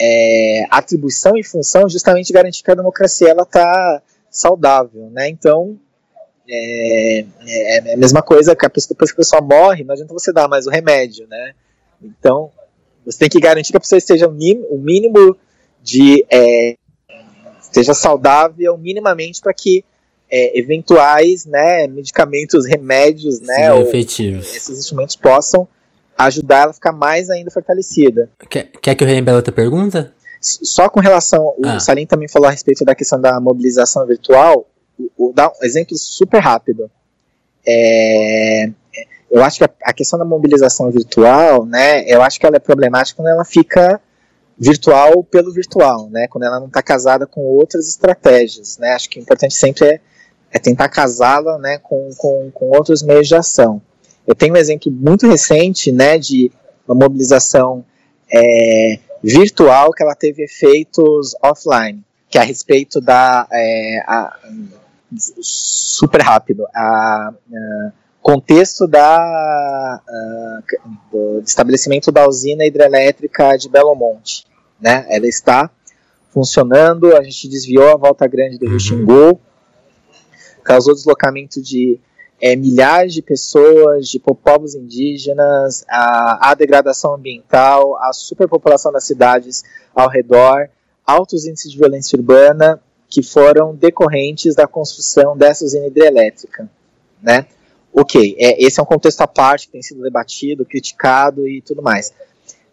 é, 0.00 0.64
atribuição 0.70 1.36
e 1.36 1.44
função 1.44 1.86
justamente 1.86 2.32
garantir 2.32 2.62
que 2.62 2.70
a 2.70 2.74
democracia 2.74 3.32
está 3.32 4.02
saudável. 4.30 5.10
Né? 5.10 5.28
Então, 5.28 5.78
é, 6.48 7.24
é, 7.46 7.90
é, 7.90 7.94
a 7.94 7.96
mesma 7.98 8.22
coisa 8.22 8.56
que 8.56 8.64
a 8.64 8.70
pessoa, 8.70 8.94
depois 8.94 9.10
que 9.10 9.16
a 9.16 9.22
pessoa 9.22 9.42
morre, 9.42 9.84
não 9.84 9.92
adianta 9.92 10.14
você 10.14 10.32
dar 10.32 10.48
mais 10.48 10.66
o 10.66 10.70
remédio. 10.70 11.26
Né? 11.28 11.52
Então, 12.02 12.50
você 13.04 13.18
tem 13.18 13.28
que 13.28 13.40
garantir 13.40 13.72
que 13.72 13.76
a 13.76 13.80
pessoa 13.80 13.98
esteja 13.98 14.26
o 14.26 14.32
mínimo, 14.32 15.36
de. 15.82 16.24
É, 16.30 16.76
esteja 17.60 17.94
saudável 17.94 18.76
minimamente 18.76 19.40
para 19.40 19.54
que 19.54 19.84
é, 20.30 20.58
eventuais 20.58 21.46
né, 21.46 21.86
medicamentos, 21.86 22.66
remédios, 22.66 23.40
né, 23.40 23.72
ou, 23.72 23.82
efetivos. 23.82 24.54
esses 24.54 24.78
instrumentos 24.78 25.16
possam 25.16 25.68
ajudar 26.24 26.62
ela 26.62 26.70
a 26.70 26.74
ficar 26.74 26.92
mais 26.92 27.30
ainda 27.30 27.50
fortalecida. 27.50 28.28
Quer, 28.48 28.70
quer 28.80 28.94
que 28.94 29.04
eu 29.04 29.08
reembele 29.08 29.36
outra 29.36 29.52
pergunta? 29.52 30.12
Só 30.40 30.88
com 30.88 31.00
relação, 31.00 31.54
ah. 31.62 31.76
o 31.76 31.80
Salim 31.80 32.06
também 32.06 32.28
falou 32.28 32.48
a 32.48 32.50
respeito 32.50 32.84
da 32.84 32.94
questão 32.94 33.20
da 33.20 33.38
mobilização 33.38 34.06
virtual, 34.06 34.66
o, 34.98 35.28
o, 35.28 35.32
dá 35.34 35.48
um 35.48 35.64
exemplo 35.64 35.96
super 35.96 36.38
rápido. 36.38 36.90
É, 37.66 38.70
eu 39.30 39.42
acho 39.44 39.58
que 39.58 39.64
a, 39.64 39.70
a, 39.84 39.92
questão 39.92 40.18
da 40.18 40.24
mobilização 40.24 40.90
virtual, 40.90 41.66
né, 41.66 42.04
eu 42.06 42.22
acho 42.22 42.40
que 42.40 42.46
ela 42.46 42.56
é 42.56 42.60
problemática 42.60 43.16
quando 43.16 43.28
ela 43.28 43.44
fica 43.44 44.00
virtual 44.58 45.22
pelo 45.22 45.52
virtual, 45.52 46.08
né, 46.10 46.26
quando 46.28 46.44
ela 46.44 46.58
não 46.58 46.66
está 46.66 46.82
casada 46.82 47.26
com 47.26 47.42
outras 47.42 47.88
estratégias, 47.88 48.78
né, 48.78 48.92
acho 48.92 49.10
que 49.10 49.18
o 49.18 49.22
importante 49.22 49.54
sempre 49.54 49.86
é, 49.86 50.00
é 50.52 50.58
tentar 50.58 50.88
casá-la, 50.88 51.58
né, 51.58 51.78
com, 51.78 52.10
com, 52.16 52.50
com 52.52 52.70
outros 52.70 53.02
meios 53.02 53.28
de 53.28 53.36
ação. 53.36 53.80
Eu 54.26 54.34
tenho 54.34 54.54
um 54.54 54.56
exemplo 54.56 54.90
muito 54.90 55.26
recente, 55.26 55.90
né, 55.90 56.18
de 56.18 56.50
uma 56.86 56.94
mobilização 56.94 57.84
é, 58.32 58.98
virtual 59.22 59.92
que 59.92 60.02
ela 60.02 60.14
teve 60.14 60.44
efeitos 60.44 61.34
offline, 61.42 62.02
que 62.28 62.38
é 62.38 62.40
a 62.40 62.44
respeito 62.44 63.00
da 63.00 63.46
é, 63.52 64.02
a, 64.06 64.38
super 65.40 66.22
rápido 66.22 66.64
a, 66.74 67.32
a 67.56 67.92
contexto 68.22 68.86
da, 68.86 70.00
do 71.10 71.42
estabelecimento 71.44 72.12
da 72.12 72.28
usina 72.28 72.64
hidrelétrica 72.64 73.56
de 73.56 73.68
Belo 73.68 73.94
Monte. 73.94 74.44
Né? 74.80 75.06
Ela 75.08 75.26
está 75.26 75.70
funcionando, 76.30 77.16
a 77.16 77.22
gente 77.22 77.48
desviou 77.48 77.88
a 77.88 77.96
volta 77.96 78.26
grande 78.26 78.58
do 78.58 78.66
Rio 78.66 78.74
uhum. 78.74 78.78
Xingu, 78.78 79.40
causou 80.62 80.94
deslocamento 80.94 81.60
de 81.60 81.98
é, 82.40 82.56
milhares 82.56 83.12
de 83.12 83.22
pessoas, 83.22 84.08
de 84.08 84.18
povos 84.18 84.74
indígenas, 84.74 85.84
a, 85.88 86.50
a 86.50 86.54
degradação 86.54 87.14
ambiental, 87.14 87.96
a 87.96 88.12
superpopulação 88.12 88.90
das 88.92 89.04
cidades 89.04 89.62
ao 89.94 90.08
redor, 90.08 90.68
altos 91.06 91.46
índices 91.46 91.70
de 91.70 91.78
violência 91.78 92.16
urbana 92.16 92.80
que 93.08 93.22
foram 93.22 93.74
decorrentes 93.74 94.54
da 94.54 94.66
construção 94.66 95.36
dessa 95.36 95.64
usina 95.64 95.86
hidrelétrica. 95.86 96.70
Né? 97.22 97.46
ok, 97.92 98.36
é, 98.38 98.62
esse 98.64 98.78
é 98.78 98.82
um 98.82 98.86
contexto 98.86 99.20
à 99.20 99.26
parte 99.26 99.66
que 99.66 99.72
tem 99.72 99.82
sido 99.82 100.02
debatido, 100.02 100.64
criticado 100.64 101.46
e 101.46 101.60
tudo 101.60 101.82
mais. 101.82 102.12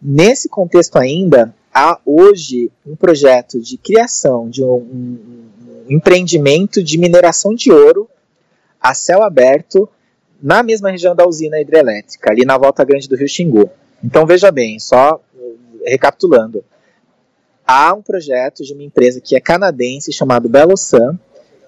Nesse 0.00 0.48
contexto 0.48 0.96
ainda, 0.96 1.54
há 1.74 1.98
hoje 2.06 2.70
um 2.86 2.94
projeto 2.94 3.60
de 3.60 3.76
criação 3.76 4.48
de 4.48 4.62
um, 4.62 4.74
um, 4.74 5.18
um 5.88 5.92
empreendimento 5.92 6.82
de 6.82 6.96
mineração 6.96 7.54
de 7.54 7.72
ouro 7.72 8.08
a 8.80 8.94
céu 8.94 9.22
aberto 9.22 9.88
na 10.40 10.62
mesma 10.62 10.90
região 10.90 11.16
da 11.16 11.26
usina 11.26 11.60
hidrelétrica, 11.60 12.30
ali 12.30 12.44
na 12.44 12.56
volta 12.56 12.84
grande 12.84 13.08
do 13.08 13.16
Rio 13.16 13.28
Xingu. 13.28 13.70
Então 14.02 14.24
veja 14.24 14.50
bem, 14.52 14.78
só 14.78 15.20
recapitulando, 15.84 16.64
há 17.66 17.92
um 17.92 18.02
projeto 18.02 18.62
de 18.62 18.72
uma 18.72 18.82
empresa 18.82 19.20
que 19.20 19.34
é 19.34 19.40
canadense 19.40 20.12
chamado 20.12 20.50
Sun 20.76 21.18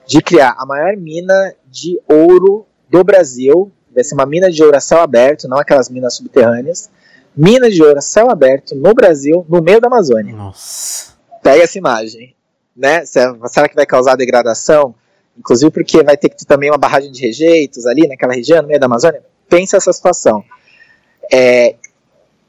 de 0.06 0.20
criar 0.22 0.54
a 0.58 0.66
maior 0.66 0.96
mina 0.96 1.54
de 1.66 2.00
ouro 2.08 2.66
do 2.88 3.04
Brasil, 3.04 3.70
vai 3.94 4.02
ser 4.02 4.14
uma 4.14 4.26
mina 4.26 4.50
de 4.50 4.62
ouro 4.62 4.76
a 4.76 4.80
céu 4.80 5.00
aberto, 5.00 5.48
não 5.48 5.58
aquelas 5.58 5.88
minas 5.88 6.14
subterrâneas. 6.14 6.90
Mina 7.36 7.70
de 7.70 7.80
ouro 7.82 7.98
a 7.98 8.02
céu 8.02 8.28
aberto 8.28 8.74
no 8.74 8.92
Brasil, 8.92 9.46
no 9.48 9.62
meio 9.62 9.80
da 9.80 9.86
Amazônia. 9.86 10.34
Nossa. 10.34 11.12
Pega 11.42 11.62
essa 11.62 11.78
imagem. 11.78 12.34
Né? 12.76 13.04
Será 13.04 13.68
que 13.68 13.74
vai 13.74 13.86
causar 13.86 14.16
degradação? 14.16 14.94
Inclusive 15.38 15.70
porque 15.70 16.02
vai 16.02 16.16
ter 16.16 16.28
que 16.28 16.36
ter 16.36 16.44
também 16.44 16.70
uma 16.70 16.78
barragem 16.78 17.10
de 17.10 17.20
rejeitos 17.20 17.86
ali 17.86 18.06
naquela 18.06 18.34
região, 18.34 18.62
no 18.62 18.68
meio 18.68 18.80
da 18.80 18.86
Amazônia. 18.86 19.22
Pensa 19.48 19.76
essa 19.76 19.92
situação. 19.92 20.44
É, 21.32 21.76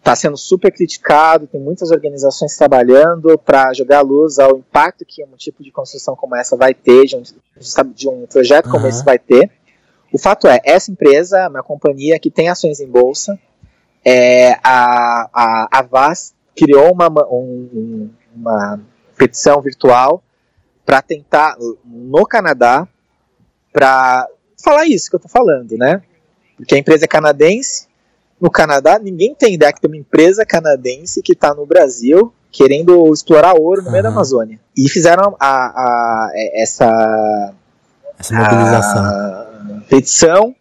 está 0.01 0.15
sendo 0.15 0.36
super 0.36 0.71
criticado, 0.71 1.45
tem 1.45 1.61
muitas 1.61 1.91
organizações 1.91 2.57
trabalhando 2.57 3.38
para 3.38 3.71
jogar 3.73 3.99
a 3.99 4.01
luz 4.01 4.39
ao 4.39 4.57
impacto 4.57 5.05
que 5.05 5.23
um 5.23 5.38
tipo 5.38 5.63
de 5.63 5.71
construção 5.71 6.15
como 6.15 6.36
essa 6.36 6.57
vai 6.57 6.73
ter, 6.73 7.05
de 7.05 7.15
um, 7.15 7.21
de 7.93 8.09
um 8.09 8.25
projeto 8.25 8.69
como 8.69 8.84
uhum. 8.84 8.89
esse 8.89 9.05
vai 9.05 9.19
ter. 9.19 9.49
O 10.11 10.17
fato 10.17 10.47
é, 10.47 10.59
essa 10.65 10.91
empresa, 10.91 11.47
uma 11.47 11.63
companhia 11.63 12.19
que 12.19 12.32
tem 12.32 12.49
ações 12.49 12.79
em 12.79 12.88
bolsa, 12.88 13.39
é, 14.03 14.53
a, 14.63 15.29
a, 15.32 15.67
a 15.71 15.82
VAS 15.84 16.34
criou 16.55 16.91
uma, 16.91 17.07
um, 17.32 18.09
uma 18.36 18.79
petição 19.15 19.61
virtual 19.61 20.23
para 20.86 21.01
tentar, 21.01 21.55
no 21.86 22.25
Canadá, 22.25 22.88
para 23.71 24.27
falar 24.61 24.86
isso 24.86 25.09
que 25.09 25.15
eu 25.15 25.19
estou 25.19 25.32
falando, 25.32 25.77
né? 25.77 26.01
Porque 26.57 26.75
a 26.75 26.77
empresa 26.77 27.05
é 27.05 27.07
canadense, 27.07 27.88
no 28.39 28.49
Canadá, 28.49 28.97
ninguém 28.97 29.36
tem 29.36 29.53
ideia 29.53 29.71
que 29.71 29.79
tem 29.79 29.89
uma 29.89 29.97
empresa 29.97 30.43
canadense 30.43 31.21
que 31.21 31.34
está 31.34 31.53
no 31.53 31.65
Brasil 31.65 32.34
querendo 32.51 33.13
explorar 33.13 33.53
ouro 33.53 33.82
no 33.82 33.88
uhum. 33.88 33.91
meio 33.91 34.03
da 34.03 34.09
Amazônia. 34.09 34.59
E 34.75 34.89
fizeram 34.89 35.36
a, 35.39 35.47
a, 35.47 36.25
a 36.25 36.32
essa, 36.53 37.53
essa 38.19 38.36
mobilização. 38.36 39.03
A, 39.05 39.51
petição 39.88 40.55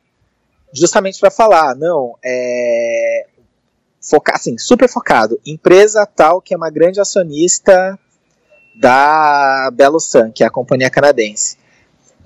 justamente 0.72 1.18
para 1.18 1.30
falar, 1.30 1.74
não, 1.74 2.16
é, 2.24 3.26
focar, 4.00 4.36
assim, 4.36 4.56
super 4.58 4.88
focado, 4.88 5.40
empresa 5.44 6.06
tal 6.06 6.40
que 6.40 6.54
é 6.54 6.56
uma 6.56 6.70
grande 6.70 7.00
acionista 7.00 7.98
da 8.81 9.70
Belo 9.74 10.01
Sun, 10.01 10.33
que 10.33 10.43
é 10.43 10.47
a 10.47 10.51
companhia 10.51 10.89
canadense. 10.89 11.59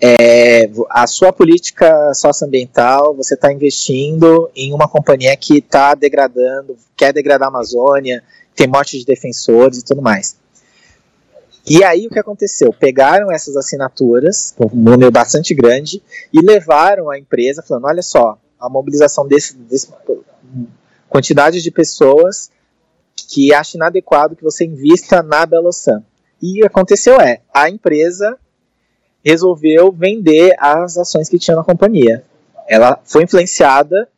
É, 0.01 0.71
a 0.89 1.07
sua 1.07 1.33
política 1.33 2.15
socioambiental, 2.15 3.15
você 3.15 3.35
está 3.35 3.53
investindo 3.53 4.49
em 4.55 4.73
uma 4.73 4.87
companhia 4.87 5.37
que 5.37 5.59
está 5.59 5.95
degradando, 5.95 6.77
quer 6.97 7.13
degradar 7.13 7.49
a 7.49 7.51
Amazônia, 7.51 8.23
tem 8.55 8.69
morte 8.69 8.99
de 8.99 9.05
defensores 9.05 9.79
e 9.79 9.85
tudo 9.85 10.01
mais. 10.01 10.37
E 11.67 11.83
aí 11.83 12.07
o 12.07 12.11
que 12.11 12.19
aconteceu? 12.19 12.73
Pegaram 12.73 13.33
essas 13.33 13.57
assinaturas, 13.57 14.55
um 14.61 14.77
número 14.77 15.11
bastante 15.11 15.55
grande, 15.55 16.03
e 16.33 16.41
levaram 16.41 17.11
a 17.11 17.19
empresa 17.19 17.63
falando: 17.63 17.87
olha 17.87 18.03
só, 18.03 18.39
a 18.61 18.69
mobilização 18.69 19.27
desse, 19.27 19.57
desse 19.57 19.89
quantidade 21.09 21.63
de 21.63 21.71
pessoas 21.71 22.51
que 23.17 23.53
acha 23.53 23.77
inadequado 23.77 24.37
que 24.37 24.45
você 24.45 24.65
invista 24.67 25.23
na 25.23 25.47
Belosan. 25.47 26.05
E 26.43 26.65
aconteceu 26.65 27.21
é, 27.21 27.41
a 27.53 27.69
empresa 27.69 28.37
resolveu 29.25 29.91
vender 29.91 30.55
as 30.59 30.99
ações 30.99 31.29
que 31.29 31.39
tinha 31.39 31.57
na 31.57 31.65
companhia. 31.65 32.23
Ela 32.69 33.01
foi 33.05 33.25
influenciada 33.25 34.09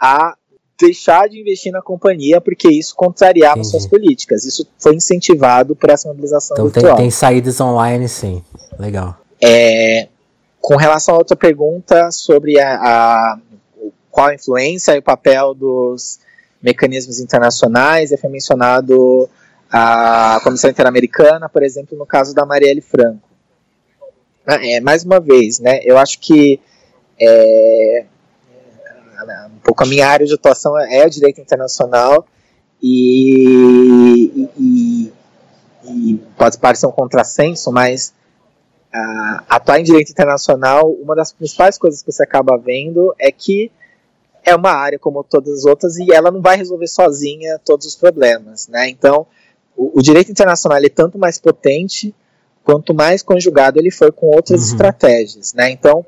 a 0.00 0.34
deixar 0.80 1.28
de 1.28 1.38
investir 1.38 1.70
na 1.70 1.82
companhia 1.82 2.40
porque 2.40 2.68
isso 2.68 2.94
contrariava 2.96 3.58
Entendi. 3.58 3.68
suas 3.68 3.86
políticas. 3.86 4.44
Isso 4.46 4.66
foi 4.78 4.94
incentivado 4.94 5.76
por 5.76 5.90
essa 5.90 6.08
mobilização 6.08 6.54
então 6.54 6.68
virtual. 6.68 6.96
Tem, 6.96 7.04
tem 7.04 7.10
saídas 7.10 7.60
online, 7.60 8.08
sim. 8.08 8.42
Legal. 8.78 9.18
É, 9.42 10.08
com 10.60 10.76
relação 10.76 11.14
a 11.14 11.18
outra 11.18 11.36
pergunta 11.36 12.10
sobre 12.10 12.58
a, 12.58 12.74
a, 12.74 13.38
qual 14.10 14.28
a 14.28 14.34
influência 14.34 14.94
e 14.94 14.98
o 14.98 15.02
papel 15.02 15.54
dos 15.54 16.18
mecanismos 16.62 17.20
internacionais, 17.20 18.12
foi 18.20 18.30
mencionado 18.30 19.28
a 19.70 20.40
Comissão 20.42 20.70
Interamericana, 20.70 21.48
por 21.48 21.62
exemplo, 21.62 21.96
no 21.96 22.04
caso 22.04 22.34
da 22.34 22.44
Marielle 22.44 22.80
Franco. 22.80 23.28
É, 24.46 24.80
mais 24.80 25.04
uma 25.04 25.20
vez, 25.20 25.60
né, 25.60 25.80
eu 25.84 25.96
acho 25.96 26.18
que 26.18 26.60
é, 27.20 28.04
um 29.46 29.58
pouco 29.62 29.84
a 29.84 29.86
minha 29.86 30.08
área 30.08 30.26
de 30.26 30.34
atuação 30.34 30.78
é 30.78 31.06
o 31.06 31.10
direito 31.10 31.40
internacional 31.40 32.26
e, 32.82 34.48
e, 34.58 35.12
e 35.84 36.20
pode 36.36 36.58
parecer 36.58 36.86
um 36.86 36.92
contrassenso, 36.92 37.70
mas 37.70 38.14
uh, 38.94 39.44
atuar 39.48 39.78
em 39.78 39.84
direito 39.84 40.10
internacional, 40.10 40.90
uma 40.92 41.14
das 41.14 41.32
principais 41.32 41.78
coisas 41.78 42.02
que 42.02 42.10
você 42.10 42.22
acaba 42.22 42.56
vendo 42.56 43.14
é 43.18 43.30
que 43.30 43.70
é 44.42 44.54
uma 44.54 44.72
área 44.72 44.98
como 44.98 45.22
todas 45.22 45.58
as 45.58 45.64
outras 45.64 45.98
e 45.98 46.12
ela 46.12 46.30
não 46.30 46.40
vai 46.40 46.56
resolver 46.56 46.88
sozinha 46.88 47.60
todos 47.64 47.86
os 47.86 47.94
problemas, 47.94 48.68
né? 48.68 48.88
Então, 48.88 49.26
o, 49.80 49.98
o 49.98 50.02
direito 50.02 50.30
internacional 50.30 50.78
é 50.78 50.90
tanto 50.90 51.18
mais 51.18 51.38
potente 51.38 52.14
quanto 52.62 52.92
mais 52.92 53.22
conjugado 53.22 53.78
ele 53.78 53.90
for 53.90 54.12
com 54.12 54.26
outras 54.26 54.60
uhum. 54.60 54.66
estratégias, 54.66 55.54
né? 55.54 55.70
Então, 55.70 56.04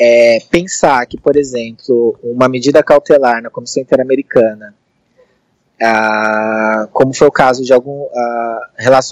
é, 0.00 0.38
pensar 0.50 1.04
que, 1.06 1.18
por 1.18 1.36
exemplo, 1.36 2.18
uma 2.22 2.48
medida 2.48 2.82
cautelar 2.82 3.42
na 3.42 3.50
Comissão 3.50 3.82
Interamericana, 3.82 4.74
ah, 5.82 6.88
como 6.92 7.12
foi 7.12 7.28
o 7.28 7.32
caso 7.32 7.62
de 7.62 7.74
algum 7.74 8.06
ah, 8.16 8.60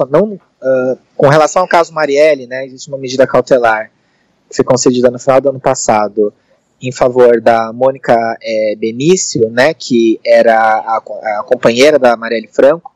não 0.08 0.40
ah, 0.62 0.96
com 1.14 1.28
relação 1.28 1.62
ao 1.62 1.68
caso 1.68 1.92
Marielle, 1.92 2.46
né? 2.46 2.64
Existe 2.64 2.88
uma 2.88 2.98
medida 2.98 3.26
cautelar 3.26 3.90
que 4.48 4.56
foi 4.56 4.64
concedida 4.64 5.10
no 5.10 5.18
final 5.18 5.40
do 5.40 5.50
ano 5.50 5.60
passado 5.60 6.32
em 6.80 6.90
favor 6.90 7.40
da 7.40 7.72
Mônica 7.72 8.14
é, 8.42 8.74
Benício, 8.76 9.50
né? 9.50 9.74
Que 9.74 10.18
era 10.24 10.56
a, 10.56 10.96
a 10.96 11.44
companheira 11.44 11.98
da 11.98 12.16
Marielle 12.16 12.48
Franco 12.48 12.91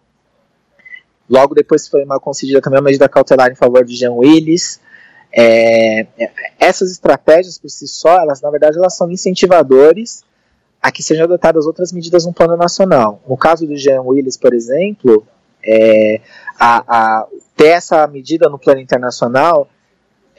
Logo 1.29 1.55
depois 1.55 1.89
foi 1.89 2.05
uma 2.05 2.21
concedida 2.21 2.61
também 2.61 2.79
uma 2.79 2.85
medida 2.85 3.09
cautelar 3.09 3.51
em 3.51 3.57
favor 3.57 3.85
de 3.85 3.97
Jean 3.97 4.13
Willis. 4.13 4.81
É, 5.33 6.07
essas 6.59 6.91
estratégias 6.91 7.59
por 7.59 7.69
si 7.69 7.87
só, 7.87 8.21
elas 8.21 8.41
na 8.41 8.51
verdade 8.51 8.79
elas 8.79 8.97
são 8.97 9.11
incentivadores 9.11 10.25
a 10.81 10.93
que 10.93 11.03
sejam 11.03 11.25
adotadas 11.25 11.67
outras 11.67 11.93
medidas 11.93 12.25
no 12.25 12.33
plano 12.33 12.57
nacional. 12.57 13.21
No 13.29 13.37
caso 13.37 13.67
do 13.67 13.77
Jean 13.77 14.03
Willis, 14.03 14.37
por 14.37 14.55
exemplo, 14.55 15.27
é, 15.65 16.21
a, 16.59 16.85
a, 16.87 17.27
ter 17.57 17.69
essa 17.69 18.07
medida 18.07 18.49
no 18.49 18.59
plano 18.59 18.81
internacional 18.81 19.69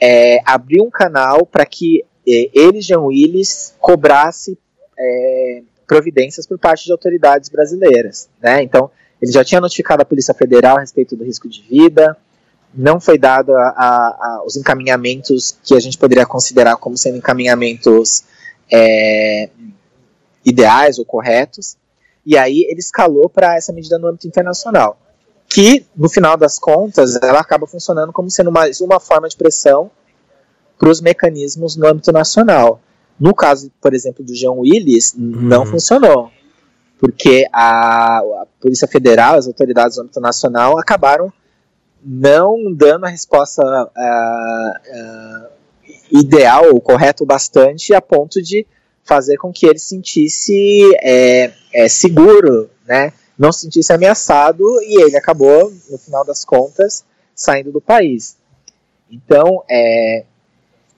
é, 0.00 0.40
abriu 0.44 0.84
um 0.84 0.90
canal 0.90 1.44
para 1.44 1.66
que 1.66 2.04
é, 2.26 2.50
ele, 2.54 2.80
Jean 2.80 3.00
Willis, 3.00 3.74
cobrasse 3.78 4.58
é, 4.98 5.62
providências 5.86 6.46
por 6.46 6.58
parte 6.58 6.84
de 6.84 6.92
autoridades 6.92 7.48
brasileiras. 7.48 8.28
Né? 8.40 8.62
Então, 8.62 8.90
ele 9.20 9.32
já 9.32 9.44
tinha 9.44 9.60
notificado 9.60 10.02
a 10.02 10.04
Polícia 10.04 10.34
Federal 10.34 10.76
a 10.76 10.80
respeito 10.80 11.16
do 11.16 11.24
risco 11.24 11.48
de 11.48 11.62
vida, 11.62 12.16
não 12.74 13.00
foi 13.00 13.18
dado 13.18 13.54
a, 13.56 13.68
a, 13.68 13.86
a, 14.20 14.42
os 14.46 14.56
encaminhamentos 14.56 15.56
que 15.64 15.74
a 15.74 15.80
gente 15.80 15.96
poderia 15.98 16.26
considerar 16.26 16.76
como 16.76 16.96
sendo 16.96 17.16
encaminhamentos 17.16 18.24
é, 18.70 19.48
ideais 20.44 20.98
ou 20.98 21.04
corretos, 21.04 21.76
e 22.24 22.36
aí 22.36 22.66
ele 22.68 22.80
escalou 22.80 23.28
para 23.28 23.56
essa 23.56 23.72
medida 23.72 23.98
no 23.98 24.08
âmbito 24.08 24.28
internacional, 24.28 24.98
que, 25.48 25.86
no 25.96 26.08
final 26.08 26.36
das 26.36 26.58
contas, 26.58 27.16
ela 27.22 27.40
acaba 27.40 27.66
funcionando 27.66 28.12
como 28.12 28.30
sendo 28.30 28.52
mais 28.52 28.80
uma 28.80 29.00
forma 29.00 29.28
de 29.28 29.36
pressão 29.36 29.90
para 30.78 30.90
os 30.90 31.00
mecanismos 31.00 31.74
no 31.74 31.86
âmbito 31.86 32.12
nacional. 32.12 32.80
No 33.18 33.34
caso, 33.34 33.72
por 33.80 33.94
exemplo, 33.94 34.22
do 34.22 34.34
João 34.34 34.60
Willis, 34.60 35.14
uhum. 35.14 35.42
não 35.42 35.66
funcionou 35.66 36.30
porque 36.98 37.46
a, 37.52 38.18
a 38.18 38.46
Polícia 38.60 38.88
Federal, 38.88 39.36
as 39.36 39.46
autoridades 39.46 39.96
do 39.96 40.02
âmbito 40.02 40.20
nacional 40.20 40.78
acabaram 40.78 41.32
não 42.02 42.72
dando 42.72 43.06
a 43.06 43.08
resposta 43.08 43.62
uh, 43.62 43.88
uh, 45.46 45.48
ideal 46.10 46.66
ou 46.72 46.80
correto 46.80 47.24
bastante 47.24 47.94
a 47.94 48.00
ponto 48.00 48.42
de 48.42 48.66
fazer 49.04 49.36
com 49.36 49.52
que 49.52 49.66
ele 49.66 49.78
se 49.78 49.86
sentisse 49.86 50.82
é, 51.02 51.52
é, 51.72 51.88
seguro, 51.88 52.68
né? 52.86 53.12
não 53.38 53.52
se 53.52 53.60
sentisse 53.62 53.92
ameaçado 53.92 54.62
e 54.82 55.00
ele 55.00 55.16
acabou, 55.16 55.72
no 55.90 55.98
final 55.98 56.24
das 56.24 56.44
contas, 56.44 57.04
saindo 57.34 57.72
do 57.72 57.80
país. 57.80 58.36
Então, 59.10 59.64
é, 59.70 60.24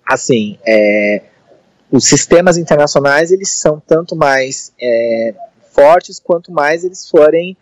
assim, 0.04 0.58
é, 0.66 1.22
os 1.92 2.04
sistemas 2.04 2.56
internacionais 2.56 3.30
eles 3.30 3.50
são 3.50 3.80
tanto 3.86 4.16
mais 4.16 4.72
é, 4.80 5.34
fortes 5.80 6.20
quanto 6.20 6.52
mais 6.52 6.84
eles 6.84 7.08
forem 7.08 7.56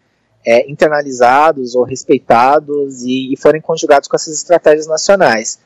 é, 0.45 0.69
internalizados 0.69 1.77
ou 1.77 1.85
respeitados 1.85 3.03
e, 3.03 3.33
e 3.33 3.37
forem 3.37 3.61
conjugados 3.61 4.09
com 4.09 4.17
essas 4.17 4.35
estratégias 4.35 4.89
nacionais. 4.89 5.61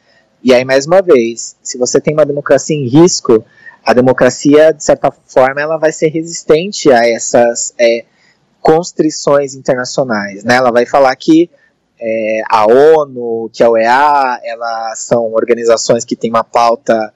E 0.45 0.53
aí, 0.53 0.65
mais 0.65 0.87
uma 0.87 1.01
vez, 1.01 1.57
se 1.63 1.79
você 1.79 2.01
tem 2.01 2.13
uma 2.13 2.27
democracia 2.27 2.77
em 2.77 2.87
risco, 2.87 3.45
a 3.83 3.95
democracia, 3.95 4.73
de 4.73 4.85
certa 4.85 5.11
forma, 5.11 5.61
ela 5.61 5.79
vai 5.79 5.93
ser 5.93 6.09
resistente 6.09 6.93
a 6.93 7.09
essas 7.09 7.73
é, 7.79 8.05
constrições 8.61 9.55
internacionais. 9.55 10.45
Né? 10.45 10.57
Ela 10.57 10.71
vai 10.71 10.85
falar 10.85 11.15
que 11.17 11.49
é, 11.99 12.43
a 12.51 12.67
ONU, 12.67 13.49
que 13.53 13.63
a 13.63 13.71
OEA, 13.71 14.41
elas 14.45 14.99
são 14.99 15.33
organizações 15.33 16.05
que 16.05 16.17
têm 16.17 16.31
uma 16.31 16.45
pauta 16.45 17.15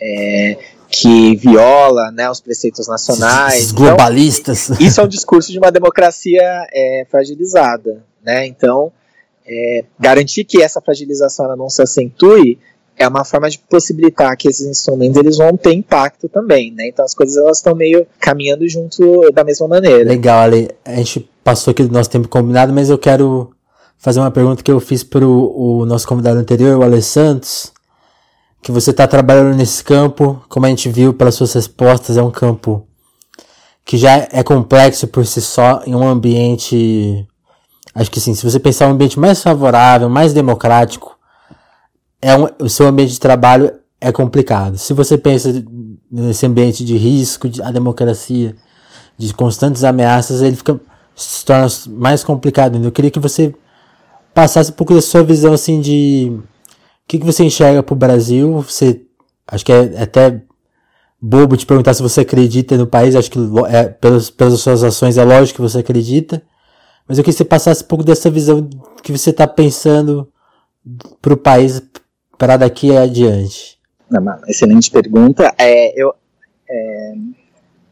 é, 0.00 0.56
que 0.92 1.34
viola 1.36 2.12
né, 2.12 2.30
os 2.30 2.40
preceitos 2.40 2.86
nacionais. 2.86 3.66
Os 3.66 3.72
globalistas. 3.72 4.68
Então, 4.70 4.76
isso 4.86 5.00
é 5.00 5.04
um 5.04 5.08
discurso 5.08 5.50
de 5.50 5.58
uma 5.58 5.72
democracia 5.72 6.42
é, 6.70 7.06
fragilizada. 7.10 8.04
Né? 8.22 8.46
Então, 8.46 8.92
é, 9.46 9.84
garantir 9.98 10.44
que 10.44 10.62
essa 10.62 10.82
fragilização 10.82 11.56
não 11.56 11.70
se 11.70 11.80
acentue 11.82 12.58
é 12.94 13.08
uma 13.08 13.24
forma 13.24 13.48
de 13.48 13.58
possibilitar 13.58 14.36
que 14.36 14.46
esses 14.46 14.66
instrumentos 14.66 15.16
eles 15.16 15.38
vão 15.38 15.56
ter 15.56 15.72
impacto 15.72 16.28
também, 16.28 16.70
né? 16.70 16.88
Então 16.88 17.02
as 17.02 17.14
coisas 17.14 17.38
elas 17.38 17.56
estão 17.56 17.74
meio 17.74 18.06
caminhando 18.20 18.68
junto 18.68 19.30
da 19.32 19.42
mesma 19.42 19.66
maneira. 19.66 20.10
Legal, 20.10 20.40
Ale. 20.40 20.70
A 20.84 20.96
gente 20.96 21.28
passou 21.42 21.70
aqui 21.70 21.82
do 21.84 21.92
nosso 21.92 22.10
tempo 22.10 22.28
combinado, 22.28 22.70
mas 22.70 22.90
eu 22.90 22.98
quero 22.98 23.50
fazer 23.96 24.20
uma 24.20 24.30
pergunta 24.30 24.62
que 24.62 24.70
eu 24.70 24.78
fiz 24.78 25.02
para 25.02 25.26
o 25.26 25.86
nosso 25.86 26.06
convidado 26.06 26.38
anterior, 26.38 26.78
o 26.78 26.82
Ale 26.82 27.00
Santos 27.00 27.72
que 28.62 28.70
você 28.70 28.92
está 28.92 29.08
trabalhando 29.08 29.56
nesse 29.56 29.82
campo, 29.82 30.42
como 30.48 30.66
a 30.66 30.68
gente 30.68 30.88
viu 30.88 31.12
pelas 31.12 31.34
suas 31.34 31.52
respostas, 31.52 32.16
é 32.16 32.22
um 32.22 32.30
campo 32.30 32.86
que 33.84 33.96
já 33.96 34.28
é 34.30 34.42
complexo 34.44 35.08
por 35.08 35.26
si 35.26 35.40
só 35.40 35.82
em 35.84 35.94
um 35.94 36.06
ambiente. 36.06 37.26
Acho 37.92 38.10
que 38.10 38.20
sim, 38.20 38.34
se 38.34 38.44
você 38.44 38.60
pensar 38.60 38.86
um 38.86 38.92
ambiente 38.92 39.18
mais 39.18 39.42
favorável, 39.42 40.08
mais 40.08 40.32
democrático, 40.32 41.18
é 42.20 42.36
um, 42.36 42.46
o 42.60 42.68
seu 42.68 42.86
ambiente 42.86 43.12
de 43.12 43.20
trabalho 43.20 43.72
é 44.00 44.12
complicado. 44.12 44.78
Se 44.78 44.94
você 44.94 45.18
pensa 45.18 45.52
nesse 46.10 46.46
ambiente 46.46 46.84
de 46.84 46.96
risco, 46.96 47.48
de, 47.48 47.60
a 47.60 47.72
democracia, 47.72 48.54
de 49.18 49.34
constantes 49.34 49.82
ameaças, 49.82 50.40
ele 50.40 50.54
fica 50.54 50.80
se 51.16 51.44
torna 51.44 51.66
mais 51.88 52.22
complicado. 52.22 52.82
Eu 52.82 52.92
queria 52.92 53.10
que 53.10 53.18
você 53.18 53.52
passasse 54.32 54.70
um 54.70 54.74
pouco 54.74 54.94
da 54.94 55.02
sua 55.02 55.22
visão 55.22 55.52
assim 55.52 55.80
de 55.80 56.40
que, 57.12 57.18
que 57.18 57.26
você 57.26 57.44
enxerga 57.44 57.82
para 57.82 57.92
o 57.92 57.96
Brasil? 57.96 58.62
Você, 58.62 59.02
acho 59.46 59.66
que 59.66 59.72
é 59.72 60.02
até 60.02 60.40
bobo 61.20 61.58
te 61.58 61.66
perguntar 61.66 61.92
se 61.92 62.02
você 62.02 62.22
acredita 62.22 62.76
no 62.78 62.86
país, 62.86 63.14
acho 63.14 63.30
que 63.30 63.38
é, 63.68 63.84
pelas, 63.84 64.30
pelas 64.30 64.58
suas 64.58 64.82
ações 64.82 65.18
é 65.18 65.24
lógico 65.24 65.56
que 65.56 65.70
você 65.70 65.78
acredita, 65.80 66.42
mas 67.06 67.18
eu 67.18 67.22
queria 67.22 67.34
que 67.34 67.38
você 67.38 67.44
passasse 67.44 67.84
um 67.84 67.86
pouco 67.86 68.02
dessa 68.02 68.30
visão 68.30 68.68
que 69.02 69.12
você 69.12 69.28
está 69.28 69.46
pensando 69.46 70.26
para 71.20 71.34
o 71.34 71.36
país 71.36 71.82
para 72.38 72.56
daqui 72.56 72.96
adiante. 72.96 73.78
Uma 74.10 74.40
excelente 74.48 74.90
pergunta. 74.90 75.54
É, 75.58 75.92
eu, 76.00 76.14
é, 76.68 77.14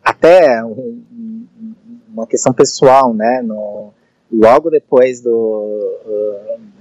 até 0.02 0.64
um, 0.64 1.46
uma 2.08 2.26
questão 2.26 2.52
pessoal, 2.54 3.12
né? 3.12 3.42
No, 3.42 3.92
logo 4.32 4.70
depois 4.70 5.20
do, 5.20 5.30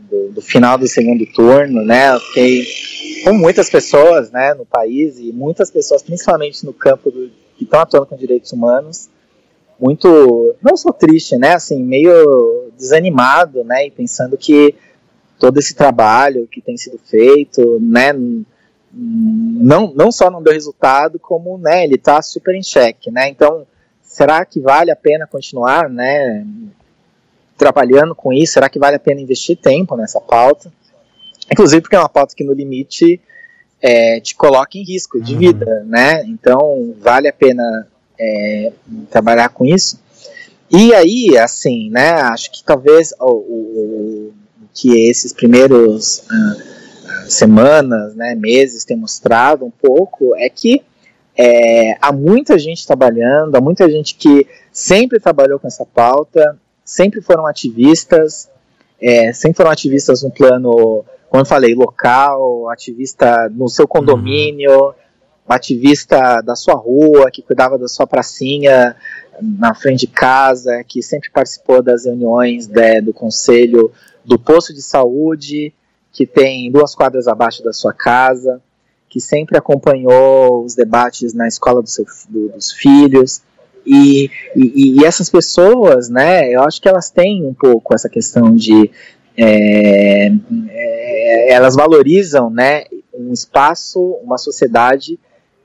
do, 0.10 0.30
do, 0.30 0.42
final 0.42 0.78
do 0.78 0.88
segundo 0.88 1.26
turno, 1.28 1.84
né? 1.84 2.14
Eu 2.14 2.20
fiquei 2.20 2.66
com 3.24 3.34
muitas 3.34 3.70
pessoas, 3.70 4.32
né, 4.32 4.54
no 4.54 4.66
país 4.66 5.20
e 5.20 5.32
muitas 5.34 5.70
pessoas, 5.70 6.02
principalmente 6.02 6.66
no 6.66 6.74
campo 6.74 7.12
do, 7.12 7.30
que 7.58 7.66
estão 7.66 7.82
atuando 7.82 8.06
com 8.06 8.16
direitos 8.16 8.52
humanos, 8.54 9.10
muito, 9.80 10.56
não 10.62 10.76
só 10.76 10.92
triste, 10.92 11.38
né, 11.38 11.54
assim, 11.56 11.84
meio 11.84 12.72
desanimado, 12.78 13.64
né, 13.64 13.88
e 13.88 13.92
pensando 13.92 14.38
que 14.38 14.74
todo 15.38 15.58
esse 15.58 15.74
trabalho 15.76 16.48
que 16.48 16.62
tem 16.62 16.78
sido 16.78 16.98
feito, 16.98 17.80
né, 17.82 18.14
não, 18.92 19.94
não 19.94 20.12
só 20.12 20.30
não 20.30 20.42
deu 20.42 20.54
resultado, 20.54 21.20
como, 21.20 21.58
né, 21.58 21.84
ele 21.84 21.96
está 21.96 22.22
super 22.22 22.56
em 22.56 22.64
xeque, 22.64 23.12
né, 23.12 23.30
então, 23.30 23.66
será 24.02 24.44
que 24.46 24.60
vale 24.60 24.92
a 24.92 24.96
pena 24.96 25.28
continuar, 25.28 25.90
né, 25.90 26.46
trabalhando 27.60 28.16
com 28.16 28.34
isso? 28.34 28.54
Será 28.54 28.70
que 28.70 28.80
vale 28.80 28.96
a 28.96 29.00
pena 29.00 29.22
investir 29.22 29.58
tempo 29.58 29.96
nessa 29.96 30.20
pauta? 30.20 30.72
Inclusive 31.52 31.82
porque 31.82 31.96
é 31.96 32.00
uma 32.00 32.10
pauta 32.10 32.34
que 32.36 32.44
no 32.44 32.54
limite 32.54 33.22
é, 33.82 34.20
te 34.22 34.34
coloca 34.34 34.78
em 34.78 34.84
risco 34.84 35.22
de 35.22 35.34
uhum. 35.34 35.40
vida, 35.40 35.84
né? 35.86 36.24
Então 36.26 36.96
vale 37.00 37.28
a 37.28 37.34
pena 37.34 37.88
é, 38.18 38.72
trabalhar 39.12 39.50
com 39.50 39.66
isso. 39.66 40.00
E 40.72 40.94
aí, 40.94 41.38
assim, 41.38 41.90
né? 41.90 42.12
Acho 42.12 42.52
que 42.52 42.64
talvez 42.64 43.14
o, 43.20 43.26
o, 43.26 44.34
o 44.62 44.68
que 44.74 45.10
esses 45.10 45.34
primeiros 45.34 46.20
uh, 46.20 47.30
semanas, 47.30 48.16
né, 48.16 48.36
meses 48.36 48.86
têm 48.86 48.96
mostrado 48.96 49.66
um 49.66 49.72
pouco 49.72 50.36
é 50.36 50.50
que 50.50 50.82
é, 51.36 51.98
há 52.02 52.12
muita 52.12 52.60
gente 52.60 52.86
trabalhando, 52.86 53.56
há 53.56 53.62
muita 53.62 53.90
gente 53.90 54.16
que 54.16 54.46
sempre 54.72 55.20
trabalhou 55.20 55.58
com 55.58 55.68
essa 55.68 55.86
pauta, 55.86 56.58
sempre 56.90 57.22
foram 57.22 57.46
ativistas, 57.46 58.50
é, 59.02 59.32
sempre 59.32 59.58
foram 59.58 59.72
ativistas 59.72 60.24
no 60.24 60.32
plano 60.32 61.06
como 61.30 61.42
eu 61.42 61.46
falei, 61.46 61.76
local, 61.76 62.70
ativista 62.70 63.48
no 63.50 63.70
seu 63.70 63.88
condomínio, 63.88 64.88
uhum. 64.88 64.94
ativista 65.48 66.42
da 66.42 66.56
sua 66.56 66.74
rua, 66.74 67.30
que 67.32 67.44
cuidava 67.44 67.78
da 67.78 67.88
sua 67.88 68.08
pracinha 68.08 68.96
na 69.40 69.76
frente 69.76 70.02
de 70.02 70.08
casa, 70.08 70.84
que 70.84 71.04
sempre 71.04 71.30
participou 71.30 71.84
das 71.84 72.06
reuniões 72.06 72.68
né, 72.68 73.00
do 73.00 73.14
conselho 73.14 73.92
do 74.26 74.40
posto 74.40 74.74
de 74.74 74.82
saúde, 74.82 75.72
que 76.12 76.26
tem 76.26 76.72
duas 76.72 76.96
quadras 76.96 77.28
abaixo 77.28 77.64
da 77.64 77.72
sua 77.72 77.94
casa, 77.94 78.60
que 79.08 79.22
sempre 79.22 79.58
acompanhou 79.58 80.66
os 80.66 80.74
debates 80.74 81.34
na 81.34 81.48
escola 81.48 81.82
do 81.82 81.88
seu, 81.88 82.06
do, 82.28 82.50
dos 82.50 82.72
filhos. 82.72 83.44
E, 83.86 84.30
e, 84.56 85.00
e, 85.00 85.06
essas 85.06 85.30
pessoas, 85.30 86.10
né, 86.10 86.54
eu 86.54 86.64
acho 86.64 86.82
que 86.82 86.88
elas 86.88 87.10
têm 87.10 87.46
um 87.46 87.54
pouco 87.54 87.94
essa 87.94 88.10
questão 88.10 88.56
de. 88.56 88.92
É, 89.38 90.32
é, 90.70 91.54
elas 91.54 91.76
valorizam 91.76 92.50
né, 92.50 92.84
um 93.14 93.32
espaço, 93.32 94.00
uma 94.24 94.38
sociedade 94.38 95.18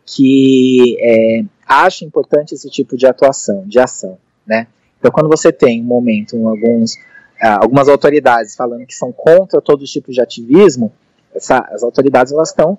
que 0.06 0.96
é, 1.00 1.44
acha 1.66 2.04
importante 2.04 2.54
esse 2.54 2.70
tipo 2.70 2.96
de 2.96 3.06
atuação, 3.06 3.64
de 3.66 3.78
ação. 3.78 4.18
Né? 4.46 4.66
Então, 4.98 5.10
quando 5.10 5.28
você 5.28 5.50
tem 5.50 5.82
um 5.82 5.86
momento, 5.86 6.36
alguns 6.46 6.96
ah, 7.40 7.58
algumas 7.60 7.88
autoridades 7.88 8.54
falando 8.54 8.86
que 8.86 8.94
são 8.94 9.12
contra 9.12 9.60
todos 9.60 9.84
os 9.84 9.90
tipos 9.90 10.14
de 10.14 10.20
ativismo, 10.20 10.92
essa, 11.34 11.58
as 11.70 11.82
autoridades 11.82 12.32
elas 12.32 12.48
estão 12.48 12.78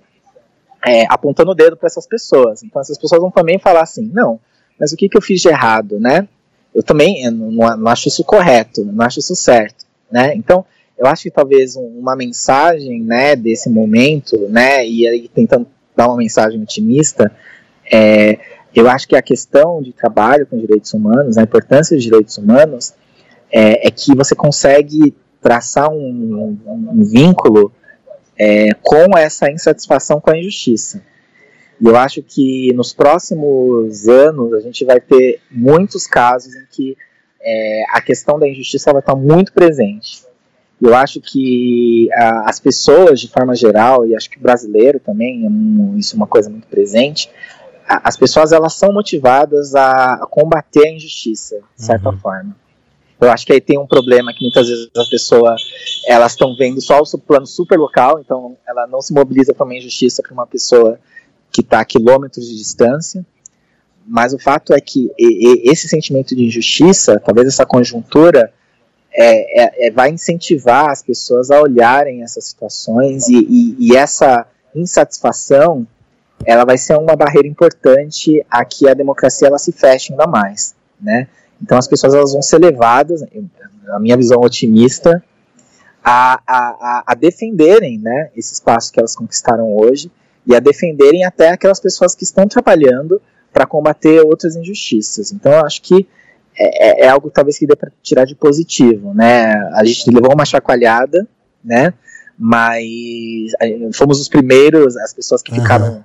é, 0.84 1.06
apontando 1.10 1.52
o 1.52 1.56
dedo 1.56 1.76
para 1.76 1.88
essas 1.88 2.08
pessoas. 2.08 2.64
Então 2.64 2.82
essas 2.82 2.98
pessoas 2.98 3.22
vão 3.22 3.30
também 3.30 3.60
falar 3.60 3.82
assim, 3.82 4.10
não, 4.14 4.40
mas 4.80 4.92
o 4.92 4.98
que, 4.98 5.10
que 5.10 5.18
eu 5.18 5.22
fiz 5.22 5.42
de 5.42 5.48
errado, 5.48 6.00
né? 6.00 6.28
Eu 6.74 6.84
também 6.84 7.24
eu 7.24 7.32
não, 7.32 7.78
não, 7.78 7.88
acho 7.88 8.08
isso 8.08 8.24
correto, 8.24 8.84
não 8.84 9.06
acho 9.06 9.20
isso 9.20 9.36
certo, 9.36 9.86
né? 10.12 10.36
Então 10.36 10.66
eu 10.98 11.08
acho 11.08 11.24
que 11.24 11.32
talvez 11.32 11.76
uma 11.76 12.16
mensagem, 12.16 13.02
né, 13.02 13.36
desse 13.36 13.70
momento, 13.70 14.38
né, 14.50 14.88
e 14.88 15.06
aí 15.06 15.28
tentando 15.28 15.68
dar 15.94 16.08
uma 16.08 16.16
mensagem 16.18 16.62
otimista, 16.62 17.30
é, 17.92 18.40
eu 18.74 18.90
acho 18.90 19.08
que 19.08 19.16
a 19.16 19.22
questão 19.22 19.82
de 19.82 19.92
trabalho 19.92 20.46
com 20.46 20.58
direitos 20.58 20.94
humanos, 20.94 21.38
a 21.38 21.44
importância 21.44 21.96
dos 21.96 22.04
direitos 22.04 22.38
humanos, 22.38 22.94
é, 23.52 23.88
é 23.88 23.92
que 23.92 24.16
você 24.16 24.36
consegue 24.36 25.14
traçar 25.42 25.90
um, 25.90 26.58
um, 26.66 26.90
um 26.92 27.04
vínculo 27.04 27.72
é, 28.38 28.74
com 28.82 29.18
essa 29.18 29.50
insatisfação 29.50 30.20
com 30.20 30.32
a 30.32 30.38
injustiça. 30.38 31.02
E 31.80 31.86
eu 31.88 31.96
acho 31.96 32.22
que 32.24 32.72
nos 32.74 32.94
próximos 32.94 34.08
anos 34.08 34.54
a 34.54 34.60
gente 34.60 34.86
vai 34.86 35.00
ter 35.00 35.42
muitos 35.52 36.08
casos 36.08 36.54
em 36.56 36.66
que 36.72 36.98
é, 37.42 37.84
a 37.90 38.02
questão 38.02 38.40
da 38.40 38.48
injustiça 38.48 38.92
vai 38.92 39.02
estar 39.02 39.16
muito 39.16 39.54
presente. 39.54 40.24
Eu 40.82 40.94
acho 40.96 41.22
que 41.22 42.10
a, 42.14 42.50
as 42.50 42.60
pessoas, 42.60 43.20
de 43.20 43.28
forma 43.28 43.56
geral, 43.56 44.06
e 44.06 44.16
acho 44.16 44.30
que 44.30 44.38
o 44.38 44.42
brasileiro 44.42 45.00
também, 45.00 45.46
é 45.46 45.50
um, 45.50 45.98
isso 45.98 46.16
é 46.16 46.18
uma 46.18 46.28
coisa 46.28 46.50
muito 46.50 46.68
presente, 46.68 47.30
a, 47.88 48.08
as 48.10 48.18
pessoas 48.18 48.52
elas 48.52 48.74
são 48.74 48.92
motivadas 48.92 49.76
a, 49.76 50.16
a 50.16 50.28
combater 50.30 50.88
a 50.88 50.92
injustiça, 50.92 51.60
de 51.78 51.86
certa 51.86 52.10
uhum. 52.10 52.18
forma. 52.18 52.56
Eu 53.20 53.32
acho 53.32 53.46
que 53.46 53.54
aí 53.54 53.62
tem 53.62 53.80
um 53.80 53.88
problema 53.88 54.34
que 54.34 54.44
muitas 54.44 54.68
vezes 54.68 54.90
as 54.96 55.10
pessoas 55.10 55.62
elas 56.06 56.34
estão 56.34 56.56
vendo 56.56 56.82
só 56.82 57.00
o 57.00 57.18
plano 57.18 57.48
super 57.48 57.80
local, 57.80 58.20
então 58.20 58.58
ela 58.68 58.86
não 58.88 59.02
se 59.02 59.14
mobiliza 59.14 59.54
para 59.54 59.66
uma 59.66 59.76
injustiça 59.76 60.22
para 60.22 60.34
uma 60.34 60.46
pessoa 60.46 61.00
que 61.56 61.62
está 61.62 61.80
a 61.80 61.86
quilômetros 61.86 62.46
de 62.46 62.58
distância. 62.58 63.26
Mas 64.06 64.34
o 64.34 64.40
fato 64.40 64.74
é 64.74 64.82
que 64.82 65.10
esse 65.18 65.88
sentimento 65.88 66.36
de 66.36 66.44
injustiça, 66.44 67.20
talvez 67.20 67.48
essa 67.48 67.66
conjuntura, 67.66 68.54
é, 69.12 69.64
é, 69.64 69.88
é, 69.88 69.92
vai 69.92 70.10
incentivar 70.10 70.92
as 70.92 71.02
pessoas 71.02 71.50
a 71.50 71.62
olharem 71.62 72.22
essas 72.22 72.46
situações 72.50 73.30
e, 73.30 73.38
e, 73.38 73.76
e 73.80 73.96
essa 73.96 74.46
insatisfação 74.76 75.88
ela 76.46 76.66
vai 76.66 76.78
ser 76.78 76.98
uma 76.98 77.16
barreira 77.16 77.48
importante 77.48 78.46
a 78.52 78.66
que 78.66 78.90
a 78.90 78.94
democracia 78.94 79.48
ela 79.48 79.58
se 79.58 79.72
feche 79.72 80.12
ainda 80.12 80.28
mais, 80.28 80.76
né? 81.00 81.30
Então 81.62 81.78
as 81.78 81.88
pessoas 81.88 82.14
elas 82.14 82.34
vão 82.34 82.42
ser 82.42 82.60
levadas, 82.60 83.24
a 83.88 84.00
minha 84.00 84.18
visão 84.18 84.42
otimista, 84.42 85.24
a, 86.04 86.42
a, 86.46 87.04
a 87.08 87.16
defenderem 87.16 87.98
né, 87.98 88.30
esse 88.36 88.54
espaço 88.54 88.92
que 88.92 89.00
elas 89.00 89.16
conquistaram 89.16 89.74
hoje 89.76 90.12
e 90.46 90.56
a 90.56 90.60
defenderem 90.60 91.26
até 91.26 91.50
aquelas 91.50 91.80
pessoas 91.80 92.14
que 92.16 92.24
estão 92.24 92.48
trabalhando 92.48 93.22
para 93.52 93.66
combater 93.66 94.22
outras 94.22 94.56
injustiças. 94.56 95.32
Então 95.32 95.52
eu 95.52 95.66
acho 95.66 95.82
que 95.82 96.08
é, 96.58 97.04
é, 97.04 97.06
é 97.06 97.10
algo 97.10 97.30
talvez 97.30 97.58
que 97.58 97.66
dê 97.66 97.76
para 97.76 97.92
tirar 98.02 98.26
de 98.26 98.36
positivo, 98.36 99.14
né? 99.14 99.54
A 99.74 99.84
gente 99.84 100.10
levou 100.12 100.34
uma 100.34 100.46
chacoalhada, 100.46 101.28
né? 101.64 101.94
Mas 102.38 103.52
fomos 103.94 104.20
os 104.20 104.28
primeiros, 104.28 104.98
as 104.98 105.14
pessoas 105.14 105.42
que 105.42 105.54
ficaram 105.54 106.04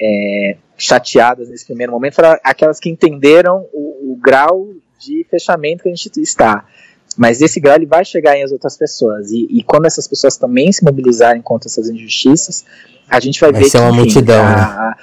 é, 0.00 0.56
chateadas 0.76 1.48
nesse 1.48 1.64
primeiro 1.64 1.92
momento 1.92 2.14
foram 2.14 2.36
aquelas 2.42 2.80
que 2.80 2.90
entenderam 2.90 3.66
o, 3.72 4.12
o, 4.12 4.16
grau 4.16 4.68
de 4.98 5.24
fechamento 5.30 5.82
que 5.82 5.88
a 5.88 5.94
gente 5.94 6.20
está. 6.20 6.66
Mas 7.16 7.40
esse 7.40 7.60
grau 7.60 7.76
ele 7.76 7.86
vai 7.86 8.04
chegar 8.04 8.36
em 8.36 8.42
as 8.42 8.52
outras 8.52 8.76
pessoas. 8.76 9.30
E, 9.30 9.46
e 9.50 9.62
quando 9.62 9.86
essas 9.86 10.06
pessoas 10.06 10.36
também 10.36 10.72
se 10.72 10.84
mobilizarem 10.84 11.42
contra 11.42 11.68
essas 11.68 11.88
injustiças, 11.88 12.64
a 13.08 13.20
gente 13.20 13.40
vai, 13.40 13.52
vai 13.52 13.62
ver 13.62 13.70
que 13.70 13.76
uma 13.78 13.92
multidão, 13.92 14.42
a, 14.44 14.48
né? 14.48 14.56
a, 14.56 14.96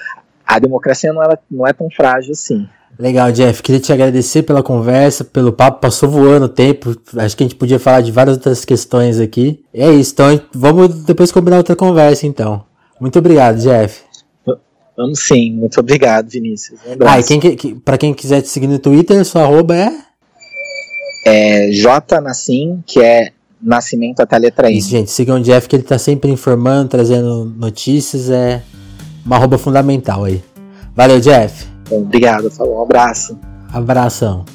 a, 0.45 0.59
democracia 0.59 1.13
não, 1.13 1.23
ela, 1.23 1.37
não 1.49 1.67
é 1.67 1.73
tão 1.73 1.89
frágil 1.89 2.31
assim. 2.31 2.67
Legal, 2.97 3.31
Jeff. 3.31 3.63
Queria 3.63 3.79
te 3.79 3.93
agradecer 3.93 4.43
pela 4.43 4.61
conversa, 4.61 5.23
pelo 5.23 5.53
papo. 5.53 5.79
Passou 5.79 6.09
voando 6.09 6.47
o 6.47 6.49
tempo. 6.49 6.95
Acho 7.17 7.37
que 7.37 7.43
a 7.43 7.47
gente 7.47 7.55
podia 7.55 7.79
falar 7.79 8.01
de 8.01 8.11
várias 8.11 8.35
outras 8.35 8.65
questões 8.65 9.19
aqui. 9.19 9.63
E 9.73 9.81
é 9.81 9.89
isso. 9.91 10.11
Então 10.13 10.41
vamos 10.53 11.03
depois 11.05 11.31
combinar 11.31 11.57
outra 11.57 11.75
conversa, 11.75 12.27
então. 12.27 12.65
Muito 12.99 13.17
obrigado, 13.17 13.57
Jeff. 13.57 14.01
Vamos 14.97 15.19
sim, 15.21 15.53
muito 15.53 15.79
obrigado, 15.79 16.27
Vinícius. 16.29 16.77
Um 16.85 17.07
ah, 17.07 17.17
e 17.17 17.23
quem, 17.23 17.39
que, 17.39 17.75
pra 17.75 17.97
quem 17.97 18.13
quiser 18.13 18.41
te 18.41 18.49
seguir 18.49 18.67
no 18.67 18.79
Twitter, 18.79 19.23
sua 19.23 19.43
arroba 19.43 19.73
é? 19.73 19.93
É 21.25 21.69
J 21.71 22.21
Nassim, 22.21 22.83
que 22.85 23.01
é 23.01 23.31
Nascimento 23.61 24.21
até 24.21 24.35
a 24.37 24.39
letra 24.39 24.71
I. 24.71 24.77
Isso, 24.77 24.89
gente, 24.89 25.11
sigam 25.11 25.37
o 25.37 25.41
Jeff, 25.41 25.67
que 25.67 25.75
ele 25.75 25.83
tá 25.83 25.97
sempre 25.97 26.31
informando, 26.31 26.89
trazendo 26.89 27.45
notícias, 27.45 28.29
é 28.29 28.63
uma 29.25 29.35
arroba 29.35 29.57
fundamental 29.57 30.23
aí. 30.23 30.41
Valeu, 30.95 31.19
Jeff. 31.19 31.67
obrigado, 31.91 32.49
falou, 32.49 32.79
um 32.79 32.83
abraço. 32.83 33.37
Abração. 33.71 34.45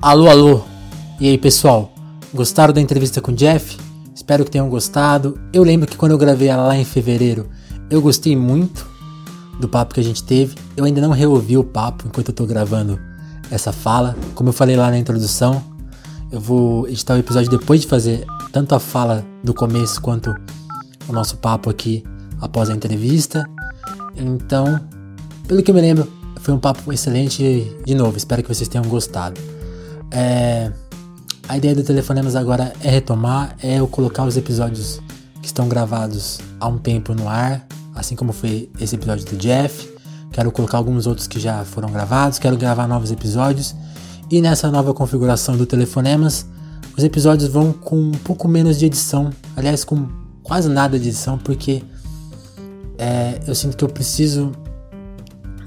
Alô, 0.00 0.28
alô! 0.28 0.60
E 1.20 1.28
aí, 1.28 1.38
pessoal? 1.38 1.92
Gostaram 2.34 2.74
da 2.74 2.80
entrevista 2.80 3.20
com 3.20 3.30
o 3.30 3.34
Jeff? 3.34 3.81
Espero 4.22 4.44
que 4.44 4.52
tenham 4.52 4.68
gostado. 4.68 5.36
Eu 5.52 5.64
lembro 5.64 5.88
que 5.88 5.96
quando 5.96 6.12
eu 6.12 6.18
gravei 6.18 6.46
ela 6.46 6.62
lá 6.62 6.76
em 6.76 6.84
fevereiro, 6.84 7.48
eu 7.90 8.00
gostei 8.00 8.36
muito 8.36 8.88
do 9.58 9.68
papo 9.68 9.92
que 9.92 9.98
a 9.98 10.02
gente 10.02 10.22
teve. 10.22 10.54
Eu 10.76 10.84
ainda 10.84 11.00
não 11.00 11.10
reouvi 11.10 11.58
o 11.58 11.64
papo 11.64 12.04
enquanto 12.06 12.28
eu 12.28 12.32
tô 12.32 12.46
gravando 12.46 13.00
essa 13.50 13.72
fala. 13.72 14.16
Como 14.36 14.50
eu 14.50 14.52
falei 14.52 14.76
lá 14.76 14.90
na 14.90 14.96
introdução, 14.96 15.60
eu 16.30 16.38
vou 16.38 16.86
editar 16.86 17.14
o 17.14 17.18
episódio 17.18 17.50
depois 17.50 17.80
de 17.80 17.88
fazer 17.88 18.24
tanto 18.52 18.76
a 18.76 18.78
fala 18.78 19.26
do 19.42 19.52
começo 19.52 20.00
quanto 20.00 20.32
o 21.08 21.12
nosso 21.12 21.38
papo 21.38 21.68
aqui 21.68 22.04
após 22.40 22.70
a 22.70 22.74
entrevista. 22.74 23.44
Então, 24.14 24.80
pelo 25.48 25.64
que 25.64 25.72
eu 25.72 25.74
me 25.74 25.80
lembro, 25.80 26.06
foi 26.40 26.54
um 26.54 26.60
papo 26.60 26.92
excelente 26.92 27.76
de 27.84 27.94
novo. 27.96 28.16
Espero 28.16 28.40
que 28.40 28.54
vocês 28.54 28.68
tenham 28.68 28.84
gostado. 28.84 29.40
É, 30.12 30.70
a 31.48 31.56
ideia 31.56 31.74
do 31.74 31.82
Telefonemas 31.82 32.36
agora 32.36 32.72
é 32.82 32.90
retomar, 32.90 33.56
é 33.62 33.80
eu 33.80 33.88
colocar 33.88 34.24
os 34.24 34.36
episódios 34.36 35.00
que 35.40 35.46
estão 35.46 35.68
gravados 35.68 36.40
há 36.60 36.68
um 36.68 36.78
tempo 36.78 37.14
no 37.14 37.28
ar, 37.28 37.66
assim 37.94 38.14
como 38.14 38.32
foi 38.32 38.70
esse 38.80 38.94
episódio 38.94 39.24
do 39.26 39.36
Jeff. 39.36 39.90
Quero 40.30 40.50
colocar 40.50 40.78
alguns 40.78 41.06
outros 41.06 41.26
que 41.26 41.38
já 41.38 41.64
foram 41.64 41.90
gravados, 41.90 42.38
quero 42.38 42.56
gravar 42.56 42.86
novos 42.86 43.10
episódios. 43.10 43.74
E 44.30 44.40
nessa 44.40 44.70
nova 44.70 44.94
configuração 44.94 45.56
do 45.56 45.66
Telefonemas, 45.66 46.46
os 46.96 47.04
episódios 47.04 47.50
vão 47.50 47.72
com 47.72 47.96
um 47.96 48.12
pouco 48.12 48.48
menos 48.48 48.78
de 48.78 48.86
edição, 48.86 49.30
aliás, 49.56 49.84
com 49.84 50.08
quase 50.42 50.68
nada 50.68 50.98
de 50.98 51.08
edição, 51.08 51.36
porque 51.36 51.82
é, 52.96 53.40
eu 53.46 53.54
sinto 53.54 53.76
que 53.76 53.84
eu 53.84 53.88
preciso 53.88 54.52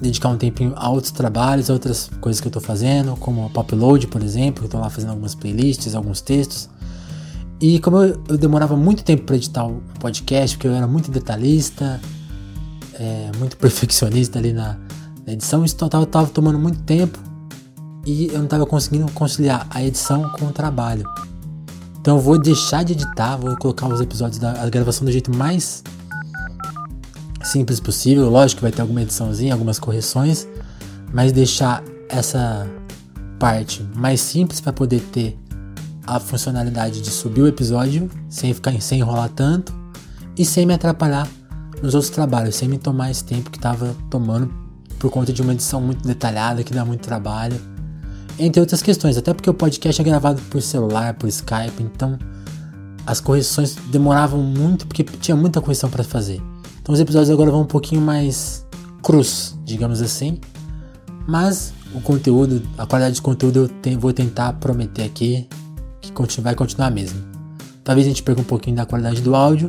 dedicar 0.01 0.30
um 0.30 0.38
tempinho 0.38 0.73
a 0.76 0.89
outros 0.89 1.11
trabalhos, 1.11 1.69
a 1.69 1.73
outras 1.73 2.09
coisas 2.19 2.41
que 2.41 2.47
eu 2.47 2.51
tô 2.51 2.59
fazendo, 2.59 3.15
como 3.17 3.45
a 3.45 3.49
Popload, 3.49 4.07
por 4.07 4.22
exemplo, 4.22 4.65
eu 4.65 4.69
tô 4.69 4.77
lá 4.77 4.89
fazendo 4.89 5.11
algumas 5.11 5.35
playlists, 5.35 5.95
alguns 5.95 6.22
textos. 6.22 6.69
E 7.59 7.80
como 7.80 7.97
eu, 7.97 8.22
eu 8.27 8.38
demorava 8.38 8.76
muito 8.76 9.03
tempo 9.03 9.23
para 9.23 9.35
editar 9.35 9.65
o 9.65 9.81
podcast, 9.99 10.57
porque 10.57 10.67
eu 10.67 10.73
era 10.73 10.88
muito 10.88 11.09
detalhista, 11.09 11.99
é, 12.93 13.31
muito 13.38 13.55
perfeccionista 13.57 14.39
ali 14.39 14.51
na, 14.51 14.77
na 15.26 15.34
edição, 15.34 15.63
isso 15.63 15.76
tava, 15.76 16.05
tava 16.05 16.27
tomando 16.27 16.59
muito 16.59 16.80
tempo 16.84 17.17
e 18.05 18.27
eu 18.27 18.39
não 18.39 18.47
tava 18.47 18.65
conseguindo 18.65 19.11
conciliar 19.13 19.65
a 19.69 19.84
edição 19.84 20.30
com 20.31 20.45
o 20.45 20.51
trabalho. 20.51 21.03
Então 21.99 22.17
eu 22.17 22.22
vou 22.22 22.38
deixar 22.38 22.84
de 22.84 22.93
editar, 22.93 23.35
vou 23.35 23.55
colocar 23.57 23.88
os 23.88 23.99
episódios 23.99 24.38
da 24.38 24.69
gravação 24.69 25.05
do 25.05 25.11
jeito 25.11 25.35
mais 25.35 25.84
simples 27.45 27.80
possível. 27.80 28.30
Lógico 28.30 28.59
que 28.59 28.63
vai 28.63 28.72
ter 28.72 28.81
alguma 28.81 29.01
ediçãozinha, 29.01 29.53
algumas 29.53 29.80
correções, 29.80 30.47
mas 31.13 31.31
deixar 31.31 31.84
essa 32.09 32.67
parte 33.39 33.85
mais 33.95 34.22
simples 34.22 34.61
para 34.61 34.73
poder 34.73 35.01
ter 35.11 35.38
a 36.07 36.19
funcionalidade 36.19 37.01
de 37.01 37.09
subir 37.09 37.41
o 37.41 37.47
episódio 37.47 38.09
sem 38.30 38.53
ficar 38.53 38.80
sem 38.81 38.99
enrolar 38.99 39.30
tanto 39.30 39.73
e 40.38 40.45
sem 40.45 40.65
me 40.65 40.73
atrapalhar 40.73 41.27
nos 41.81 41.93
outros 41.93 42.11
trabalhos, 42.11 42.55
sem 42.55 42.67
me 42.67 42.77
tomar 42.77 43.11
esse 43.11 43.23
tempo 43.23 43.49
que 43.49 43.57
estava 43.57 43.95
tomando 44.09 44.51
por 44.99 45.09
conta 45.09 45.34
de 45.34 45.41
uma 45.41 45.53
edição 45.53 45.81
muito 45.81 46.07
detalhada 46.07 46.63
que 46.63 46.73
dá 46.73 46.85
muito 46.85 47.01
trabalho, 47.01 47.59
entre 48.38 48.59
outras 48.59 48.81
questões, 48.81 49.17
até 49.17 49.34
porque 49.34 49.49
o 49.49 49.53
podcast 49.53 50.01
é 50.01 50.03
gravado 50.03 50.41
por 50.49 50.61
celular, 50.61 51.13
por 51.13 51.27
Skype, 51.27 51.81
então 51.81 52.17
as 53.05 53.19
correções 53.19 53.76
demoravam 53.91 54.41
muito 54.41 54.88
porque 54.88 55.03
tinha 55.03 55.35
muita 55.35 55.61
correção 55.61 55.89
para 55.89 56.03
fazer. 56.03 56.41
Então 56.85 56.93
os 56.93 57.01
episódios 57.01 57.31
agora 57.31 57.49
vão 57.49 57.61
um 57.61 57.65
pouquinho 57.65 57.99
mais 57.99 58.63
cruz, 59.01 59.57
digamos 59.65 60.03
assim. 60.03 60.39
Mas 61.27 61.73
o 61.95 61.99
conteúdo, 61.99 62.61
a 62.77 62.85
qualidade 62.85 63.15
de 63.15 63.23
conteúdo 63.23 63.61
eu 63.61 63.67
te, 63.67 63.95
vou 63.95 64.13
tentar 64.13 64.53
prometer 64.53 65.01
aqui 65.01 65.49
que 65.99 66.41
vai 66.41 66.53
continuar 66.53 66.91
mesmo. 66.91 67.19
Talvez 67.83 68.05
a 68.05 68.09
gente 68.09 68.21
perca 68.21 68.39
um 68.39 68.43
pouquinho 68.43 68.75
da 68.75 68.85
qualidade 68.85 69.19
do 69.19 69.35
áudio, 69.35 69.67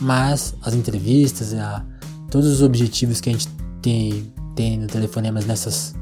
mas 0.00 0.54
as 0.62 0.72
entrevistas, 0.72 1.52
a, 1.52 1.84
todos 2.30 2.48
os 2.48 2.62
objetivos 2.62 3.20
que 3.20 3.28
a 3.28 3.32
gente 3.32 3.48
tem, 3.82 4.32
tem 4.56 4.78
no 4.78 4.86
Telefonemas 4.86 5.44
nessas 5.44 5.94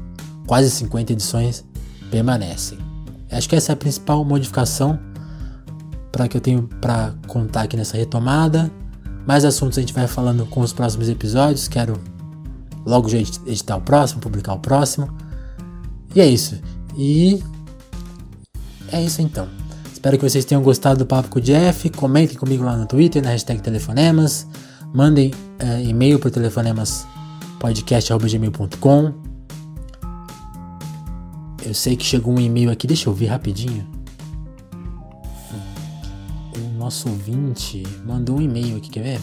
quase 0.47 0.71
50 0.71 1.11
edições 1.11 1.65
permanecem. 2.09 2.77
Acho 3.29 3.49
que 3.49 3.55
essa 3.57 3.73
é 3.73 3.73
a 3.73 3.75
principal 3.75 4.23
modificação 4.23 4.97
para 6.09 6.29
que 6.29 6.37
eu 6.37 6.41
tenho 6.41 6.69
para 6.79 7.13
contar 7.27 7.63
aqui 7.63 7.75
nessa 7.75 7.97
retomada. 7.97 8.71
Mais 9.31 9.45
assuntos 9.45 9.77
a 9.77 9.81
gente 9.81 9.93
vai 9.93 10.07
falando 10.07 10.45
com 10.45 10.59
os 10.59 10.73
próximos 10.73 11.07
episódios. 11.07 11.69
Quero 11.69 11.97
logo 12.85 13.07
já 13.07 13.17
editar 13.17 13.77
o 13.77 13.81
próximo, 13.81 14.19
publicar 14.19 14.55
o 14.55 14.59
próximo. 14.59 15.07
E 16.13 16.19
é 16.19 16.27
isso. 16.27 16.59
E 16.97 17.41
é 18.91 19.01
isso 19.01 19.21
então. 19.21 19.47
Espero 19.89 20.17
que 20.17 20.29
vocês 20.29 20.43
tenham 20.43 20.61
gostado 20.61 20.99
do 20.99 21.05
papo 21.05 21.29
com 21.29 21.39
o 21.39 21.41
Jeff. 21.41 21.89
Comentem 21.91 22.37
comigo 22.37 22.65
lá 22.65 22.75
no 22.75 22.85
Twitter, 22.85 23.23
na 23.23 23.29
hashtag 23.29 23.61
Telefonemas. 23.61 24.45
Mandem 24.93 25.33
é, 25.59 25.81
e-mail 25.81 26.19
para 26.19 26.29
telefonemaspodcast.gmail.com 26.29 29.13
Eu 31.65 31.73
sei 31.73 31.95
que 31.95 32.03
chegou 32.03 32.33
um 32.33 32.39
e-mail 32.41 32.69
aqui, 32.69 32.85
deixa 32.85 33.07
eu 33.07 33.13
ver 33.13 33.27
rapidinho. 33.27 34.00
Nosso 36.91 37.07
ouvinte 37.07 37.87
mandou 38.05 38.35
um 38.35 38.41
e-mail 38.41 38.75
aqui, 38.75 38.89
quer 38.89 39.01
ver? 39.01 39.21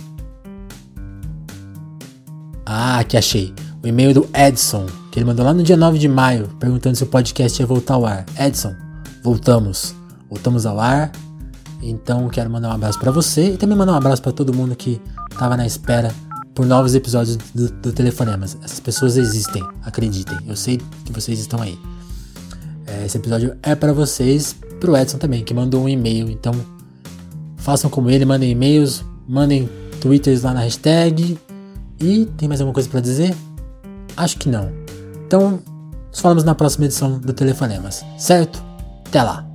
Ah, 2.64 3.00
aqui 3.00 3.14
achei. 3.14 3.52
O 3.82 3.86
e-mail 3.86 4.14
do 4.14 4.26
Edson, 4.34 4.86
que 5.12 5.18
ele 5.18 5.26
mandou 5.26 5.44
lá 5.44 5.52
no 5.52 5.62
dia 5.62 5.76
9 5.76 5.98
de 5.98 6.08
maio, 6.08 6.48
perguntando 6.58 6.96
se 6.96 7.02
o 7.02 7.06
podcast 7.06 7.60
ia 7.60 7.66
voltar 7.66 7.92
ao 7.92 8.06
ar. 8.06 8.24
Edson, 8.38 8.74
voltamos 9.22 9.94
voltamos 10.30 10.64
ao 10.64 10.80
ar. 10.80 11.12
Então 11.82 12.26
quero 12.30 12.48
mandar 12.48 12.70
um 12.70 12.72
abraço 12.72 12.98
para 12.98 13.10
você 13.10 13.52
e 13.52 13.56
também 13.58 13.76
mandar 13.76 13.92
um 13.92 13.96
abraço 13.96 14.22
para 14.22 14.32
todo 14.32 14.50
mundo 14.54 14.74
que 14.74 14.98
estava 15.30 15.54
na 15.54 15.66
espera 15.66 16.10
por 16.54 16.64
novos 16.64 16.94
episódios 16.94 17.36
do, 17.54 17.70
do 17.70 17.92
Telefonemas. 17.92 18.56
Essas 18.64 18.80
pessoas 18.80 19.18
existem, 19.18 19.62
acreditem. 19.84 20.38
Eu 20.46 20.56
sei 20.56 20.80
que 21.04 21.12
vocês 21.12 21.38
estão 21.38 21.60
aí. 21.60 21.78
É, 22.86 23.04
esse 23.04 23.18
episódio 23.18 23.58
é 23.62 23.74
para 23.74 23.92
vocês, 23.92 24.56
pro 24.80 24.96
Edson 24.96 25.18
também, 25.18 25.44
que 25.44 25.52
mandou 25.52 25.82
um 25.82 25.88
e-mail. 25.88 26.30
Então 26.30 26.77
façam 27.68 27.90
como 27.90 28.08
ele, 28.08 28.24
mandem 28.24 28.50
e-mails, 28.50 29.04
mandem 29.28 29.68
twitters 30.00 30.42
lá 30.42 30.54
na 30.54 30.60
hashtag. 30.60 31.38
E 32.00 32.24
tem 32.38 32.48
mais 32.48 32.62
alguma 32.62 32.72
coisa 32.72 32.88
para 32.88 33.00
dizer? 33.00 33.36
Acho 34.16 34.38
que 34.38 34.48
não. 34.48 34.72
Então, 35.26 35.60
nos 36.10 36.18
falamos 36.18 36.44
na 36.44 36.54
próxima 36.54 36.86
edição 36.86 37.18
do 37.18 37.34
Telefonemas, 37.34 38.06
certo? 38.16 38.64
Até 39.06 39.22
lá! 39.22 39.47